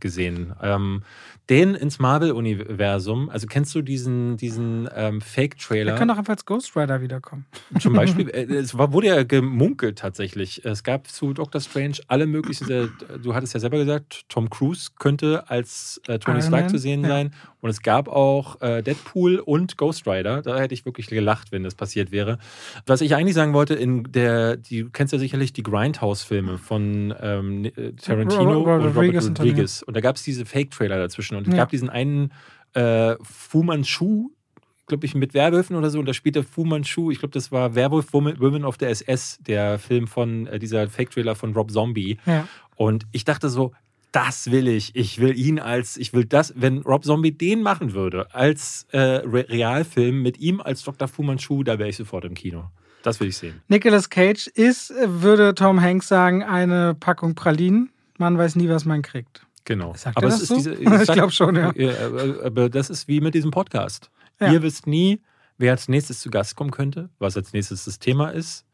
gesehen. 0.01 0.55
Ähm, 0.61 1.03
den 1.49 1.75
ins 1.75 1.99
Marvel-Universum, 1.99 3.29
also 3.29 3.47
kennst 3.47 3.75
du 3.75 3.83
diesen, 3.83 4.37
diesen 4.37 4.89
ähm, 4.95 5.17
Er 5.17 5.21
Fake-Trailer? 5.21 5.95
kann 5.95 6.09
doch 6.09 6.19
einfach 6.19 6.33
als 6.33 6.45
Ghost 6.45 6.77
Rider 6.77 7.01
wiederkommen. 7.01 7.47
Zum 7.79 7.93
Beispiel, 7.95 8.29
äh, 8.31 8.45
es 8.55 8.77
wurde 8.77 9.07
ja 9.07 9.23
gemunkelt 9.23 9.99
tatsächlich. 9.99 10.65
Es 10.65 10.83
gab 10.83 11.09
zu 11.09 11.33
Doctor 11.33 11.61
Strange 11.61 11.99
alle 12.09 12.27
möglichen, 12.27 12.71
äh, 12.71 12.89
du 13.23 13.35
hattest 13.35 13.55
ja 13.55 13.61
selber 13.61 13.79
gesagt, 13.79 14.25
Tom 14.29 14.51
Cruise 14.51 14.91
könnte 14.99 15.12
als 15.21 16.01
äh, 16.07 16.19
Tony 16.19 16.39
Iron 16.39 16.49
Stark 16.49 16.63
Man, 16.63 16.71
zu 16.71 16.79
sehen 16.79 17.03
ja. 17.03 17.09
sein. 17.09 17.35
Und 17.61 17.71
es 17.71 17.83
gab 17.83 18.09
auch 18.09 18.61
äh, 18.61 18.83
Deadpool 18.83 19.37
und 19.39 19.77
Ghost 19.77 20.07
Rider. 20.07 20.43
Da 20.43 20.59
hätte 20.59 20.75
ich 20.75 20.85
wirklich 20.85 21.09
gelacht, 21.09 21.53
wenn 21.53 21.63
das 21.65 21.75
passiert 21.75 22.13
wäre. 22.13 22.39
Was 22.87 23.01
ich 23.01 23.15
eigentlich 23.15 23.35
sagen 23.35 23.53
wollte, 23.53 23.75
in 23.75 24.05
der, 24.13 24.57
die, 24.57 24.85
du 24.85 24.91
kennst 24.91 25.13
ja 25.13 25.19
sicherlich 25.19 25.53
die 25.53 25.63
Grindhouse-Filme 25.63 26.59
von 26.59 27.15
ähm, 27.21 27.65
äh, 27.65 27.93
Tarantino 27.93 28.53
Robert 28.53 28.81
und 28.83 28.97
Robert 28.97 29.27
Rodriguez 29.27 29.83
und 29.83 29.97
da 29.97 30.01
gab 30.01 30.17
es 30.17 30.23
diese 30.23 30.45
Fake-Trailer 30.47 30.99
dazwischen. 30.99 31.37
Und 31.37 31.47
es 31.47 31.53
Ja. 31.53 31.59
gab 31.59 31.71
diesen 31.71 31.91
einen 31.91 32.33
äh, 32.75 33.17
Fu 33.23 33.63
Manchu, 33.63 34.31
glaube 34.87 35.07
ich, 35.07 35.15
mit 35.15 35.35
Werwölfen 35.35 35.77
oder 35.77 35.91
so. 35.91 35.99
Und 35.99 36.07
da 36.07 36.15
spielte 36.15 36.43
Fu 36.43 36.65
Manchu, 36.65 37.11
ich 37.11 37.19
glaube, 37.19 37.33
das 37.33 37.53
war 37.53 37.75
Werwolf 37.75 38.13
Women 38.13 38.65
of 38.65 38.77
the 38.81 38.87
SS, 38.87 39.39
der 39.47 39.79
Film 39.79 40.07
von 40.07 40.47
äh, 40.47 40.59
dieser 40.59 40.89
Fake-Trailer 40.89 41.35
von 41.35 41.53
Rob 41.53 41.71
Zombie. 41.71 42.19
Ja. 42.27 42.47
Und 42.77 43.05
ich 43.13 43.25
dachte 43.25 43.49
so, 43.49 43.73
das 44.13 44.51
will 44.51 44.69
ich. 44.69 44.95
Ich 44.95 45.21
will 45.21 45.37
ihn 45.37 45.59
als, 45.59 45.97
ich 45.97 46.13
will 46.13 46.25
das, 46.25 46.53
wenn 46.57 46.79
Rob 46.79 47.05
Zombie 47.05 47.33
den 47.33 47.63
machen 47.63 47.95
würde, 47.95 48.33
als 48.35 48.87
äh, 48.93 48.99
Re 48.99 49.47
Realfilm 49.49 50.23
mit 50.23 50.39
ihm 50.39 50.61
als 50.61 50.83
Dr. 50.85 51.09
Fu 51.09 51.23
Manchu, 51.23 51.63
da 51.63 51.79
wäre 51.79 51.89
ich 51.89 51.97
sofort 51.97 52.25
im 52.25 52.35
Kino. 52.35 52.71
Das 53.03 53.19
will 53.19 53.29
ich 53.29 53.37
sehen. 53.37 53.61
Nicolas 53.69 54.11
Cage 54.11 54.47
ist, 54.49 54.91
äh, 54.91 55.23
würde 55.23 55.55
Tom 55.55 55.81
Hanks 55.81 56.09
sagen, 56.09 56.43
eine 56.43 56.95
Packung 56.95 57.35
Pralinen. 57.35 57.91
Man 58.19 58.39
weiß 58.39 58.57
nie, 58.57 58.69
was 58.69 58.85
man 58.85 59.03
kriegt. 59.03 59.47
Genau. 59.65 59.95
Sagt 59.97 60.17
aber 60.17 60.27
er 60.27 60.31
das 60.31 60.43
ist 60.43 60.49
so? 60.49 60.57
diese, 60.57 60.75
Ich 61.03 61.13
glaub 61.13 61.33
schon, 61.33 61.57
ja. 61.57 61.71
äh, 61.75 62.45
Aber 62.45 62.69
das 62.69 62.91
ist 62.91 63.09
wie 63.09 63.21
mit 63.21 63.35
diesem 63.35 63.51
Podcast. 63.51 64.11
Ja. 64.41 64.53
Ihr 64.53 64.63
wisst 64.63 64.87
nie, 64.87 65.23
wer 65.57 65.73
als 65.73 65.89
nächstes 65.89 66.21
zu 66.21 66.31
Gast 66.31 66.57
kommen 66.57 66.71
könnte, 66.71 67.11
was 67.19 67.37
als 67.37 67.53
nächstes 67.53 67.85
das 67.85 67.99
Thema 67.99 68.29
ist 68.29 68.67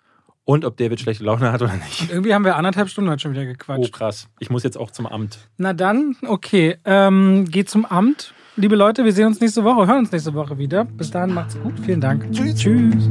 und 0.48 0.64
ob 0.64 0.78
David 0.78 0.98
schlechte 0.98 1.24
Laune 1.24 1.52
hat 1.52 1.60
oder 1.60 1.74
nicht. 1.74 2.10
Irgendwie 2.10 2.32
haben 2.32 2.42
wir 2.42 2.56
anderthalb 2.56 2.88
Stunden 2.88 3.10
heute 3.10 3.20
schon 3.20 3.32
wieder 3.32 3.42
Oh, 3.42 3.46
gequatscht. 3.46 3.92
krass. 3.92 4.28
Ich 4.38 4.48
muss 4.48 4.62
jetzt 4.62 4.78
auch 4.78 4.90
zum 4.90 5.06
Amt. 5.06 5.38
Na 5.58 5.74
dann, 5.74 6.16
okay. 6.26 6.78
Ähm, 6.86 7.44
geht 7.50 7.68
zum 7.68 7.84
Amt. 7.84 8.32
Liebe 8.56 8.74
Leute, 8.74 9.04
wir 9.04 9.12
sehen 9.12 9.26
uns 9.26 9.40
nächste 9.42 9.62
Woche, 9.62 9.86
hören 9.86 9.98
uns 9.98 10.10
nächste 10.10 10.32
Woche 10.32 10.56
wieder. 10.56 10.86
Bis 10.86 11.10
dahin 11.10 11.34
macht's 11.34 11.60
gut. 11.60 11.74
Vielen 11.84 12.00
Dank. 12.00 12.32
Tschüss. 12.32 12.54
Tschüss. 12.56 13.10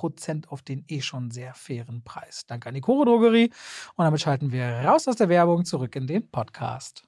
auf 0.49 0.61
den 0.61 0.83
eh 0.87 1.01
schon 1.01 1.31
sehr 1.31 1.53
fairen 1.53 2.03
Preis. 2.03 2.45
Danke 2.47 2.69
an 2.69 2.75
die 2.75 2.81
Koro 2.81 3.05
Drogerie. 3.05 3.51
Und 3.95 4.05
damit 4.05 4.21
schalten 4.21 4.51
wir 4.51 4.65
raus 4.85 5.07
aus 5.07 5.15
der 5.15 5.29
Werbung 5.29 5.65
zurück 5.65 5.95
in 5.95 6.07
den 6.07 6.29
Podcast. 6.29 7.03